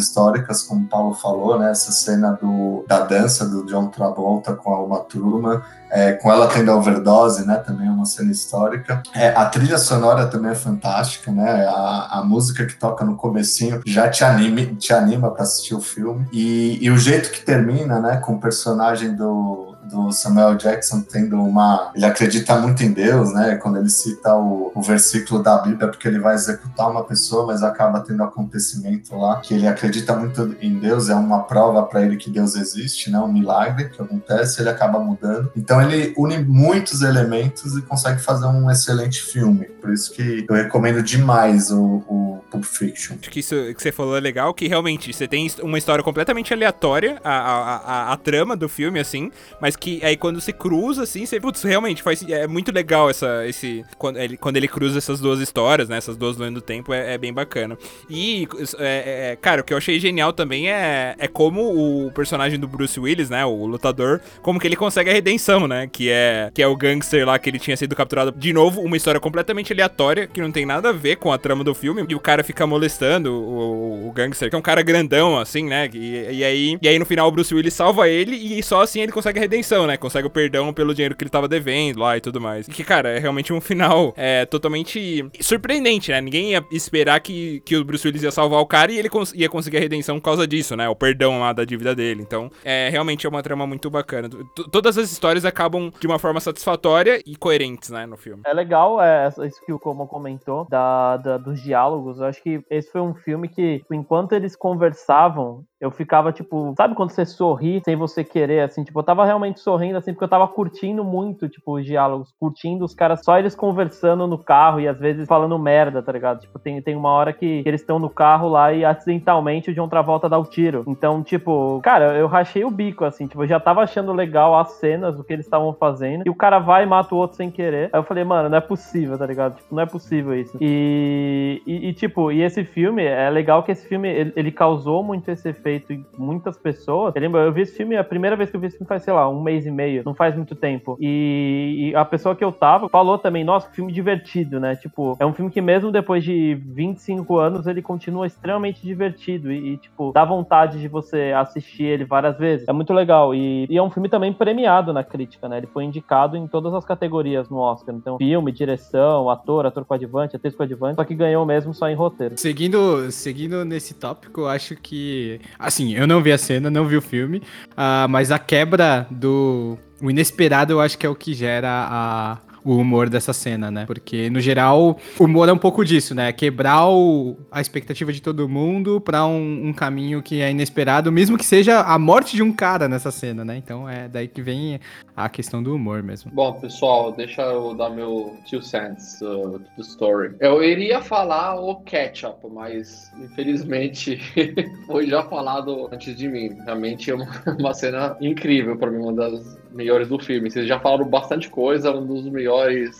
como 0.68 0.84
o 0.84 0.88
Paulo 0.88 1.14
falou, 1.14 1.58
né? 1.58 1.70
Essa 1.70 1.92
cena 1.92 2.38
do, 2.40 2.84
da 2.86 3.00
dança 3.00 3.48
do 3.48 3.64
John 3.66 3.88
Travolta 3.88 4.54
com 4.54 4.70
Uma 4.84 5.00
Turma, 5.00 5.62
é, 5.90 6.12
com 6.12 6.30
ela 6.30 6.48
tendo 6.48 6.70
a 6.70 6.76
overdose, 6.76 7.46
né? 7.46 7.56
Também 7.56 7.86
é 7.86 7.90
uma 7.90 8.06
cena 8.06 8.32
histórica. 8.32 9.02
É, 9.14 9.28
a 9.28 9.46
trilha 9.46 9.78
sonora 9.78 10.26
também 10.26 10.52
é 10.52 10.54
fantástica, 10.54 11.30
né? 11.30 11.66
A, 11.66 12.20
a 12.20 12.24
música 12.24 12.64
que 12.64 12.74
toca 12.74 13.04
no 13.04 13.16
comecinho 13.16 13.80
já 13.84 14.08
te, 14.08 14.24
anime, 14.24 14.74
te 14.76 14.92
anima 14.92 15.30
para 15.30 15.42
assistir 15.42 15.74
o 15.74 15.80
filme. 15.80 16.26
E, 16.32 16.78
e 16.80 16.90
o 16.90 16.96
jeito 16.96 17.30
que 17.30 17.44
termina, 17.44 18.00
né? 18.00 18.16
Com 18.16 18.34
o 18.34 18.40
personagem 18.40 19.14
do, 19.14 19.71
do 19.92 20.10
Samuel 20.10 20.56
Jackson 20.56 21.02
tendo 21.02 21.36
uma. 21.36 21.92
Ele 21.94 22.06
acredita 22.06 22.56
muito 22.56 22.82
em 22.82 22.92
Deus, 22.92 23.32
né? 23.32 23.56
Quando 23.56 23.78
ele 23.78 23.90
cita 23.90 24.34
o, 24.34 24.72
o 24.74 24.80
versículo 24.82 25.42
da 25.42 25.58
Bíblia, 25.58 25.88
porque 25.88 26.08
ele 26.08 26.18
vai 26.18 26.34
executar 26.34 26.90
uma 26.90 27.04
pessoa, 27.04 27.46
mas 27.46 27.62
acaba 27.62 28.00
tendo 28.00 28.22
acontecimento 28.22 29.14
lá 29.16 29.40
que 29.40 29.54
ele 29.54 29.68
acredita 29.68 30.16
muito 30.16 30.56
em 30.60 30.78
Deus, 30.78 31.10
é 31.10 31.14
uma 31.14 31.42
prova 31.44 31.82
para 31.82 32.02
ele 32.02 32.16
que 32.16 32.30
Deus 32.30 32.56
existe, 32.56 33.10
né? 33.10 33.18
Um 33.18 33.32
milagre 33.32 33.90
que 33.90 34.00
acontece, 34.00 34.60
ele 34.60 34.70
acaba 34.70 34.98
mudando. 34.98 35.52
Então 35.54 35.80
ele 35.82 36.14
une 36.16 36.38
muitos 36.38 37.02
elementos 37.02 37.76
e 37.76 37.82
consegue 37.82 38.20
fazer 38.20 38.46
um 38.46 38.70
excelente 38.70 39.22
filme. 39.22 39.66
Por 39.80 39.92
isso 39.92 40.12
que 40.12 40.46
eu 40.48 40.54
recomendo 40.54 41.02
demais 41.02 41.70
o, 41.70 42.02
o 42.08 42.31
Pulp 42.52 42.64
Fiction. 42.64 43.16
Acho 43.18 43.30
que 43.30 43.40
isso 43.40 43.54
que 43.74 43.82
você 43.82 43.90
falou 43.90 44.14
é 44.14 44.20
legal, 44.20 44.52
que 44.52 44.68
realmente 44.68 45.10
você 45.10 45.26
tem 45.26 45.50
uma 45.62 45.78
história 45.78 46.04
completamente 46.04 46.52
aleatória, 46.52 47.18
a, 47.24 47.30
a, 47.30 47.76
a, 47.76 48.12
a 48.12 48.16
trama 48.18 48.54
do 48.54 48.68
filme, 48.68 49.00
assim, 49.00 49.30
mas 49.60 49.74
que 49.74 50.04
aí 50.04 50.16
quando 50.16 50.38
você 50.38 50.52
cruza, 50.52 51.04
assim, 51.04 51.24
você, 51.24 51.40
putz, 51.40 51.62
realmente 51.62 52.02
faz, 52.02 52.22
é 52.28 52.46
muito 52.46 52.70
legal 52.70 53.08
essa, 53.08 53.46
esse, 53.46 53.84
quando 53.96 54.18
ele, 54.18 54.36
quando 54.36 54.58
ele 54.58 54.68
cruza 54.68 54.98
essas 54.98 55.18
duas 55.18 55.40
histórias, 55.40 55.88
né, 55.88 55.96
essas 55.96 56.16
duas 56.16 56.36
linhas 56.36 56.52
do 56.52 56.60
tempo, 56.60 56.92
é, 56.92 57.14
é 57.14 57.18
bem 57.18 57.32
bacana. 57.32 57.78
E, 58.10 58.46
é, 58.78 59.30
é, 59.32 59.36
cara, 59.36 59.62
o 59.62 59.64
que 59.64 59.72
eu 59.72 59.78
achei 59.78 59.98
genial 59.98 60.32
também 60.32 60.70
é, 60.70 61.14
é 61.18 61.26
como 61.26 62.06
o 62.06 62.12
personagem 62.12 62.58
do 62.58 62.68
Bruce 62.68 63.00
Willis, 63.00 63.30
né, 63.30 63.44
o 63.46 63.64
lutador, 63.64 64.20
como 64.42 64.60
que 64.60 64.66
ele 64.66 64.76
consegue 64.76 65.08
a 65.08 65.12
redenção, 65.14 65.66
né, 65.66 65.88
que 65.90 66.10
é, 66.10 66.50
que 66.52 66.62
é 66.62 66.66
o 66.66 66.76
gangster 66.76 67.26
lá 67.26 67.38
que 67.38 67.48
ele 67.48 67.58
tinha 67.58 67.76
sido 67.76 67.96
capturado. 67.96 68.32
De 68.36 68.52
novo, 68.52 68.82
uma 68.82 68.96
história 68.96 69.20
completamente 69.20 69.72
aleatória, 69.72 70.26
que 70.26 70.40
não 70.40 70.52
tem 70.52 70.66
nada 70.66 70.90
a 70.90 70.92
ver 70.92 71.16
com 71.16 71.32
a 71.32 71.38
trama 71.38 71.64
do 71.64 71.74
filme, 71.74 72.04
e 72.06 72.14
o 72.14 72.20
cara 72.20 72.41
cara 72.42 72.44
fica 72.44 72.66
molestando 72.66 73.32
o, 73.32 74.08
o 74.08 74.12
gangster, 74.12 74.50
que 74.50 74.56
é 74.56 74.58
um 74.58 74.62
cara 74.62 74.82
grandão, 74.82 75.38
assim, 75.38 75.64
né? 75.64 75.88
E, 75.92 76.38
e, 76.38 76.44
aí, 76.44 76.78
e 76.82 76.88
aí 76.88 76.98
no 76.98 77.06
final 77.06 77.28
o 77.28 77.30
Bruce 77.30 77.54
Willis 77.54 77.72
salva 77.72 78.08
ele 78.08 78.36
e 78.36 78.62
só 78.62 78.82
assim 78.82 79.00
ele 79.00 79.12
consegue 79.12 79.38
a 79.38 79.42
redenção, 79.42 79.86
né? 79.86 79.96
Consegue 79.96 80.26
o 80.26 80.30
perdão 80.30 80.72
pelo 80.72 80.94
dinheiro 80.94 81.16
que 81.16 81.22
ele 81.22 81.30
tava 81.30 81.48
devendo 81.48 82.00
lá 82.00 82.16
e 82.16 82.20
tudo 82.20 82.40
mais. 82.40 82.66
E 82.66 82.70
que, 82.70 82.84
cara, 82.84 83.10
é 83.10 83.18
realmente 83.18 83.52
um 83.52 83.60
final 83.60 84.12
é, 84.16 84.44
totalmente 84.44 85.24
surpreendente, 85.40 86.10
né? 86.10 86.20
Ninguém 86.20 86.50
ia 86.50 86.64
esperar 86.70 87.20
que, 87.20 87.60
que 87.64 87.76
o 87.76 87.84
Bruce 87.84 88.06
Willis 88.06 88.22
ia 88.22 88.30
salvar 88.30 88.60
o 88.60 88.66
cara 88.66 88.92
e 88.92 88.98
ele 88.98 89.08
cons 89.08 89.32
ia 89.34 89.48
conseguir 89.48 89.78
a 89.78 89.80
redenção 89.80 90.18
por 90.18 90.24
causa 90.24 90.46
disso, 90.46 90.76
né? 90.76 90.88
O 90.88 90.96
perdão 90.96 91.40
lá 91.40 91.52
da 91.52 91.64
dívida 91.64 91.94
dele. 91.94 92.22
Então, 92.22 92.50
é 92.64 92.88
realmente 92.90 93.26
é 93.26 93.28
uma 93.28 93.42
trama 93.42 93.66
muito 93.66 93.88
bacana. 93.88 94.28
T 94.28 94.36
Todas 94.72 94.96
as 94.96 95.12
histórias 95.12 95.44
acabam 95.44 95.92
de 96.00 96.06
uma 96.06 96.18
forma 96.18 96.40
satisfatória 96.40 97.22
e 97.26 97.36
coerentes, 97.36 97.90
né, 97.90 98.06
no 98.06 98.16
filme. 98.16 98.42
É 98.46 98.52
legal 98.52 99.02
é, 99.02 99.28
isso 99.28 99.64
que 99.64 99.72
o 99.72 99.78
Como 99.78 100.06
comentou, 100.06 100.66
da, 100.68 101.16
da, 101.18 101.36
dos 101.36 101.60
diálogos. 101.62 102.18
Eu 102.18 102.26
acho 102.32 102.42
que 102.42 102.64
esse 102.70 102.90
foi 102.90 103.00
um 103.00 103.14
filme 103.14 103.48
que, 103.48 103.84
enquanto 103.92 104.32
eles 104.32 104.56
conversavam, 104.56 105.64
eu 105.82 105.90
ficava, 105.90 106.30
tipo, 106.30 106.72
sabe 106.76 106.94
quando 106.94 107.10
você 107.10 107.26
sorri 107.26 107.82
sem 107.84 107.96
você 107.96 108.22
querer, 108.22 108.60
assim? 108.60 108.84
Tipo, 108.84 109.00
eu 109.00 109.02
tava 109.02 109.24
realmente 109.24 109.58
sorrindo, 109.58 109.98
assim, 109.98 110.12
porque 110.12 110.22
eu 110.22 110.28
tava 110.28 110.46
curtindo 110.46 111.02
muito, 111.02 111.48
tipo, 111.48 111.76
os 111.76 111.84
diálogos, 111.84 112.32
curtindo 112.38 112.84
os 112.84 112.94
caras, 112.94 113.24
só 113.24 113.36
eles 113.36 113.56
conversando 113.56 114.28
no 114.28 114.38
carro 114.38 114.78
e 114.78 114.86
às 114.86 115.00
vezes 115.00 115.26
falando 115.26 115.58
merda, 115.58 116.00
tá 116.00 116.12
ligado? 116.12 116.42
Tipo, 116.42 116.56
tem, 116.60 116.80
tem 116.80 116.94
uma 116.94 117.10
hora 117.10 117.32
que, 117.32 117.64
que 117.64 117.68
eles 117.68 117.80
estão 117.80 117.98
no 117.98 118.08
carro 118.08 118.48
lá 118.48 118.72
e 118.72 118.84
acidentalmente 118.84 119.72
o 119.72 119.74
John 119.74 119.88
Travolta 119.88 120.28
dá 120.28 120.38
o 120.38 120.44
tiro. 120.44 120.84
Então, 120.86 121.20
tipo, 121.20 121.80
cara, 121.82 122.16
eu 122.16 122.28
rachei 122.28 122.64
o 122.64 122.70
bico, 122.70 123.04
assim, 123.04 123.26
tipo, 123.26 123.42
eu 123.42 123.48
já 123.48 123.58
tava 123.58 123.82
achando 123.82 124.12
legal 124.12 124.56
as 124.56 124.74
cenas, 124.74 125.18
o 125.18 125.24
que 125.24 125.32
eles 125.32 125.46
estavam 125.46 125.74
fazendo, 125.74 126.22
e 126.24 126.30
o 126.30 126.34
cara 126.36 126.60
vai 126.60 126.84
e 126.84 126.86
mata 126.86 127.12
o 127.12 127.18
outro 127.18 127.36
sem 127.36 127.50
querer. 127.50 127.90
Aí 127.92 127.98
eu 127.98 128.04
falei, 128.04 128.22
mano, 128.22 128.48
não 128.48 128.58
é 128.58 128.60
possível, 128.60 129.18
tá 129.18 129.26
ligado? 129.26 129.56
Tipo, 129.56 129.74
não 129.74 129.82
é 129.82 129.86
possível 129.86 130.32
isso. 130.32 130.56
E, 130.60 131.60
e, 131.66 131.88
e 131.88 131.92
tipo, 131.92 132.30
e 132.30 132.40
esse 132.40 132.62
filme, 132.62 133.02
é 133.04 133.28
legal 133.28 133.64
que 133.64 133.72
esse 133.72 133.88
filme, 133.88 134.08
ele, 134.08 134.32
ele 134.36 134.52
causou 134.52 135.02
muito 135.02 135.28
esse 135.28 135.48
efeito 135.48 135.71
feito 135.80 136.06
muitas 136.18 136.56
pessoas. 136.58 137.14
Eu 137.14 137.22
lembro, 137.22 137.40
eu 137.40 137.52
vi 137.52 137.62
esse 137.62 137.76
filme, 137.76 137.96
a 137.96 138.04
primeira 138.04 138.36
vez 138.36 138.50
que 138.50 138.56
eu 138.56 138.60
vi 138.60 138.66
esse 138.66 138.76
filme 138.76 138.88
faz, 138.88 139.02
sei 139.02 139.12
lá, 139.12 139.28
um 139.28 139.42
mês 139.42 139.66
e 139.66 139.70
meio, 139.70 140.02
não 140.04 140.14
faz 140.14 140.34
muito 140.34 140.54
tempo. 140.54 140.96
E, 141.00 141.90
e 141.90 141.96
a 141.96 142.04
pessoa 142.04 142.34
que 142.34 142.44
eu 142.44 142.52
tava 142.52 142.88
falou 142.88 143.18
também, 143.18 143.44
nossa, 143.44 143.68
que 143.68 143.76
filme 143.76 143.92
divertido, 143.92 144.60
né? 144.60 144.76
Tipo, 144.76 145.16
é 145.18 145.26
um 145.26 145.32
filme 145.32 145.50
que 145.50 145.60
mesmo 145.60 145.90
depois 145.90 146.24
de 146.24 146.54
25 146.54 147.38
anos, 147.38 147.66
ele 147.66 147.82
continua 147.82 148.26
extremamente 148.26 148.82
divertido 148.82 149.52
e, 149.52 149.74
e 149.74 149.76
tipo, 149.76 150.12
dá 150.12 150.24
vontade 150.24 150.80
de 150.80 150.88
você 150.88 151.32
assistir 151.36 151.84
ele 151.84 152.04
várias 152.04 152.38
vezes. 152.38 152.68
É 152.68 152.72
muito 152.72 152.92
legal. 152.92 153.34
E, 153.34 153.66
e, 153.68 153.76
é 153.76 153.82
um 153.82 153.90
filme 153.90 154.08
também 154.08 154.32
premiado 154.32 154.92
na 154.92 155.04
crítica, 155.04 155.48
né? 155.48 155.58
Ele 155.58 155.66
foi 155.66 155.84
indicado 155.84 156.36
em 156.36 156.46
todas 156.46 156.72
as 156.74 156.84
categorias 156.84 157.48
no 157.48 157.58
Oscar. 157.58 157.94
Então, 157.94 158.18
filme, 158.18 158.52
direção, 158.52 159.30
ator, 159.30 159.66
ator 159.66 159.84
coadjuvante, 159.84 160.36
atriz 160.36 160.54
coadjuvante, 160.54 160.96
só 160.96 161.04
que 161.04 161.14
ganhou 161.14 161.44
mesmo 161.44 161.74
só 161.74 161.88
em 161.88 161.94
roteiro. 161.94 162.38
Seguindo, 162.38 163.10
seguindo 163.10 163.64
nesse 163.64 163.94
tópico, 163.94 164.46
acho 164.46 164.76
que 164.76 165.40
Assim, 165.62 165.94
eu 165.94 166.06
não 166.06 166.20
vi 166.20 166.32
a 166.32 166.38
cena, 166.38 166.70
não 166.70 166.86
vi 166.86 166.96
o 166.96 167.02
filme, 167.02 167.38
uh, 167.38 168.08
mas 168.08 168.30
a 168.30 168.38
quebra 168.38 169.06
do. 169.10 169.78
O 170.00 170.10
inesperado 170.10 170.72
eu 170.72 170.80
acho 170.80 170.98
que 170.98 171.06
é 171.06 171.08
o 171.08 171.14
que 171.14 171.32
gera 171.32 171.68
a, 171.68 172.38
o 172.64 172.76
humor 172.76 173.08
dessa 173.08 173.32
cena, 173.32 173.70
né? 173.70 173.84
Porque, 173.86 174.30
no 174.30 174.40
geral, 174.40 174.98
o 175.18 175.24
humor 175.24 175.48
é 175.48 175.52
um 175.52 175.58
pouco 175.58 175.84
disso, 175.84 176.14
né? 176.14 176.32
Quebrar 176.32 176.88
o, 176.88 177.36
a 177.50 177.60
expectativa 177.60 178.12
de 178.12 178.20
todo 178.20 178.48
mundo 178.48 179.00
pra 179.00 179.26
um, 179.26 179.68
um, 179.68 179.72
caminho 179.72 180.22
que 180.22 180.40
é 180.40 180.50
inesperado, 180.50 181.10
mesmo 181.10 181.36
que 181.36 181.44
seja 181.44 181.80
a 181.80 181.98
morte 181.98 182.36
de 182.36 182.42
um 182.42 182.52
cara 182.52 182.88
nessa 182.88 183.10
cena, 183.10 183.44
né? 183.44 183.56
Então 183.56 183.88
é 183.88 184.08
daí 184.08 184.28
que 184.28 184.42
vem 184.42 184.80
a 185.16 185.28
questão 185.28 185.62
do 185.62 185.74
humor 185.74 186.02
mesmo. 186.02 186.30
Bom, 186.32 186.52
pessoal, 186.54 187.12
deixa 187.12 187.42
eu 187.42 187.74
dar 187.74 187.90
meu 187.90 188.36
two 188.48 188.62
cents 188.62 189.20
uh, 189.20 189.60
do 189.76 189.82
story. 189.82 190.34
Eu 190.40 190.62
iria 190.62 191.00
falar 191.00 191.60
o 191.60 191.76
ketchup, 191.82 192.46
mas 192.50 193.10
infelizmente 193.18 194.20
foi 194.86 195.06
já 195.06 195.22
falado 195.24 195.88
antes 195.92 196.16
de 196.16 196.28
mim. 196.28 196.56
Realmente 196.64 197.10
é 197.10 197.14
uma, 197.14 197.28
uma 197.58 197.74
cena 197.74 198.16
incrível 198.20 198.76
para 198.76 198.90
mim, 198.90 198.98
uma 198.98 199.12
das 199.12 199.62
melhores 199.72 200.08
do 200.08 200.18
filme. 200.18 200.50
Vocês 200.50 200.66
já 200.66 200.78
falaram 200.78 201.08
bastante 201.08 201.48
coisa, 201.48 201.90
um 201.90 202.06
dos 202.06 202.24
melhores, 202.24 202.51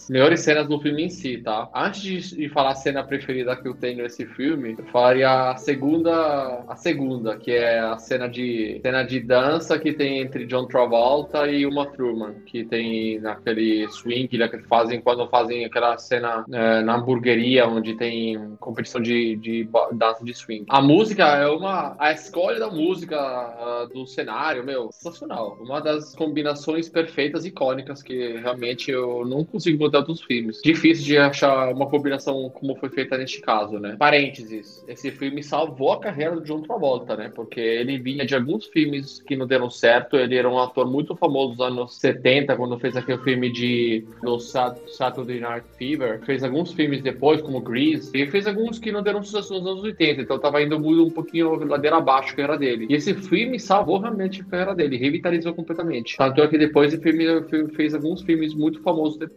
melhores 0.09 0.41
cenas 0.41 0.69
do 0.69 0.81
filme 0.81 1.05
em 1.05 1.09
si, 1.09 1.39
tá? 1.39 1.69
Antes 1.75 2.31
de, 2.31 2.49
falar 2.49 2.73
a 2.73 2.75
cena 2.75 3.03
preferida 3.03 3.57
que 3.57 3.67
eu 3.67 3.75
tenho 3.75 4.03
nesse 4.03 4.27
filme, 4.27 4.77
eu 4.79 4.85
falaria 4.87 5.51
a 5.51 5.57
segunda, 5.57 6.65
a 6.69 6.77
segunda, 6.77 7.37
que 7.37 7.51
é 7.51 7.81
a 7.81 7.97
cena 7.99 8.29
de 8.29 8.81
cena 8.83 9.03
de 9.03 9.21
dança 9.21 9.79
que 9.79 9.93
tem 9.93 10.21
entre 10.21 10.47
John 10.47 10.67
Travolta 10.67 11.47
e 11.47 11.67
uma 11.67 11.87
Truman, 11.87 12.35
que 12.47 12.65
tem 12.65 13.21
naquele 13.21 13.89
swing 13.89 14.29
que 14.29 14.59
fazem 14.69 15.01
quando 15.01 15.29
fazem 15.29 15.65
aquela 15.65 15.97
cena 15.99 16.45
é, 16.51 16.83
na 16.83 16.97
hamburgueria 16.97 17.67
onde 17.67 17.95
tem 17.95 18.57
competição 18.59 19.01
de, 19.01 19.37
de 19.37 19.69
dança 19.93 20.25
de 20.25 20.35
swing. 20.35 20.65
A 20.69 20.81
música 20.81 21.25
é 21.25 21.49
uma 21.49 21.95
a 21.99 22.13
escolha 22.13 22.59
da 22.59 22.71
música 22.71 23.17
uh, 23.19 23.89
do 23.93 24.07
cenário, 24.07 24.65
meu, 24.65 24.91
sensacional. 24.93 25.59
Uma 25.61 25.81
das 25.81 26.15
combinações 26.15 26.89
perfeitas, 26.89 27.45
icônicas, 27.45 28.03
que 28.03 28.37
realmente 28.39 28.91
eu 28.91 29.25
não 29.25 29.42
consigo 29.45 29.79
botar 29.79 29.99
outros 29.99 30.23
filmes. 30.23 30.61
Difícil 30.63 31.05
de 31.05 31.19
achar 31.19 31.73
uma 31.73 31.89
combinação 31.89 32.51
como 32.51 32.77
foi 32.77 32.89
feita 32.89 33.17
neste 33.19 33.41
caso, 33.41 33.79
né? 33.79 33.97
Parênteses, 33.99 34.85
esse 34.87 35.11
filme 35.11 35.43
salvou 35.43 35.93
a 35.93 36.01
carreira 36.01 36.37
do 36.37 36.43
John 36.43 36.63
Travolta, 36.63 37.17
né? 37.17 37.31
Porque 37.35 37.61
ele 37.61 37.99
vinha 37.99 38.25
de 38.25 38.35
alguns 38.35 38.67
filmes 38.67 39.21
que 39.21 39.37
não 39.37 39.47
deram 39.47 39.71
certo, 39.71 40.17
ele 40.17 40.37
era 40.37 40.49
um 40.49 40.59
ator 40.59 40.91
muito 40.91 41.15
famoso 41.17 41.51
nos 41.51 41.61
anos 41.61 41.95
70, 41.99 42.57
quando 42.57 42.79
fez 42.79 42.97
aquele 42.97 43.19
filme 43.19 43.51
de 43.51 44.05
no 44.23 44.39
Saturday 44.39 45.41
Night 45.41 45.67
Fever, 45.77 46.21
fez 46.25 46.45
alguns 46.45 46.73
filmes 46.73 47.03
depois, 47.03 47.41
como 47.41 47.61
Grease, 47.61 48.11
e 48.15 48.27
fez 48.31 48.47
alguns 48.47 48.79
que 48.79 48.93
não 48.93 49.03
deram 49.03 49.23
sucesso 49.23 49.55
nos 49.55 49.67
anos 49.67 49.83
80, 49.83 50.23
então 50.23 50.39
tava 50.39 50.63
indo 50.63 50.77
um 50.77 51.11
pouquinho 51.11 51.55
ladeira 51.65 51.97
abaixo 51.97 52.33
a 52.33 52.37
carreira 52.37 52.59
dele. 52.59 52.87
E 52.89 52.95
esse 52.95 53.15
filme 53.15 53.59
salvou 53.59 53.99
realmente 53.99 54.41
a 54.41 54.45
carreira 54.45 54.75
dele, 54.75 54.97
revitalizou 54.97 55.55
completamente. 55.55 56.17
Tanto 56.17 56.41
é 56.43 56.49
que 56.49 56.59
depois 56.59 56.93
ele 56.93 57.69
fez 57.75 57.95
alguns 57.95 58.23
filmes 58.23 58.55
muito 58.55 58.81
famosos 58.83 59.19
depois 59.19 59.32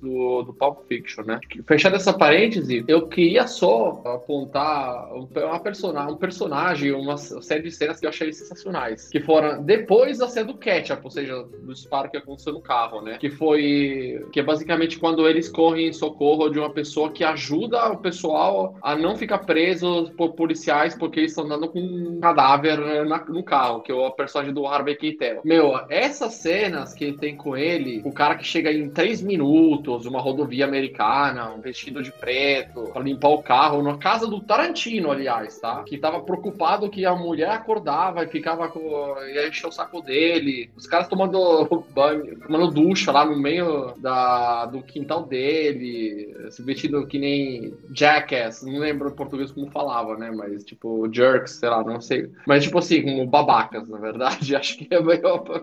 do, 0.00 0.42
do 0.42 0.54
Pulp 0.54 0.86
Fiction, 0.88 1.24
né? 1.24 1.40
Fechando 1.66 1.96
essa 1.96 2.12
parêntese, 2.12 2.84
eu 2.86 3.06
queria 3.08 3.46
só 3.46 4.02
apontar 4.04 5.12
uma 5.12 5.60
personagem, 5.60 6.12
um 6.12 6.16
personagem, 6.16 6.92
uma 6.92 7.16
série 7.16 7.62
de 7.62 7.70
cenas 7.70 8.00
que 8.00 8.06
eu 8.06 8.10
achei 8.10 8.32
sensacionais. 8.32 9.08
Que 9.08 9.20
foram 9.20 9.62
depois 9.62 10.18
da 10.18 10.28
cena 10.28 10.46
do 10.46 10.58
ketchup, 10.58 11.00
ou 11.04 11.10
seja, 11.10 11.42
do 11.42 11.72
disparo 11.72 12.10
que 12.10 12.16
aconteceu 12.16 12.52
no 12.52 12.60
carro, 12.60 13.02
né? 13.02 13.18
Que 13.18 13.30
foi. 13.30 14.26
Que 14.32 14.40
é 14.40 14.42
basicamente 14.42 14.98
quando 14.98 15.26
eles 15.26 15.48
correm 15.48 15.88
em 15.88 15.92
socorro 15.92 16.48
de 16.48 16.58
uma 16.58 16.70
pessoa 16.70 17.10
que 17.10 17.24
ajuda 17.24 17.92
o 17.92 17.98
pessoal 17.98 18.76
a 18.82 18.94
não 18.96 19.16
ficar 19.16 19.38
preso 19.38 20.12
por 20.16 20.34
policiais 20.34 20.94
porque 20.94 21.20
eles 21.20 21.32
estão 21.32 21.44
andando 21.44 21.68
com 21.68 21.80
um 21.80 22.20
cadáver 22.20 22.78
na, 23.06 23.24
no 23.24 23.42
carro, 23.42 23.80
que 23.80 23.92
é 23.92 23.94
o 23.94 24.10
personagem 24.12 24.54
do 24.54 24.66
Harvey 24.66 24.96
Keitel. 24.96 25.40
Meu, 25.44 25.78
essa 25.88 26.30
cena 26.30 26.68
cenas 26.78 26.94
que 26.94 27.12
tem 27.12 27.36
com 27.36 27.56
ele, 27.56 28.02
o 28.04 28.12
cara 28.12 28.34
que 28.34 28.44
chega 28.44 28.72
em 28.72 28.88
três 28.90 29.22
minutos, 29.22 29.37
uma 29.42 30.20
rodovia 30.20 30.64
americana, 30.64 31.50
um 31.50 31.60
vestido 31.60 32.02
de 32.02 32.12
preto, 32.12 32.84
pra 32.92 33.02
limpar 33.02 33.28
o 33.28 33.42
carro, 33.42 33.82
na 33.82 33.96
casa 33.96 34.26
do 34.26 34.40
Tarantino, 34.40 35.10
aliás, 35.10 35.58
tá? 35.58 35.82
Que 35.84 35.98
tava 35.98 36.20
preocupado 36.20 36.90
que 36.90 37.04
a 37.04 37.14
mulher 37.14 37.50
acordava 37.50 38.24
e 38.24 38.28
ficava 38.28 38.68
com. 38.68 39.16
ia 39.32 39.48
encher 39.48 39.66
o 39.66 39.72
saco 39.72 40.00
dele. 40.00 40.70
Os 40.76 40.86
caras 40.86 41.08
tomando 41.08 41.84
banho, 41.90 42.38
tomando 42.40 42.70
ducha 42.70 43.12
lá 43.12 43.24
no 43.24 43.38
meio 43.38 43.94
da, 43.98 44.66
do 44.66 44.82
quintal 44.82 45.24
dele, 45.24 46.34
esse 46.46 46.62
vestido 46.62 47.06
que 47.06 47.18
nem 47.18 47.74
Jackass, 47.92 48.62
não 48.62 48.78
lembro 48.78 49.08
em 49.08 49.14
português 49.14 49.50
como 49.50 49.70
falava, 49.70 50.16
né? 50.16 50.30
Mas 50.30 50.64
tipo, 50.64 51.08
jerks, 51.12 51.52
sei 51.52 51.68
lá, 51.68 51.82
não 51.82 52.00
sei. 52.00 52.30
Mas 52.46 52.64
tipo 52.64 52.78
assim, 52.78 53.02
como 53.02 53.26
babacas, 53.26 53.88
na 53.88 53.98
verdade, 53.98 54.54
acho 54.56 54.76
que 54.78 54.88
é 54.90 54.96
a 54.96 55.02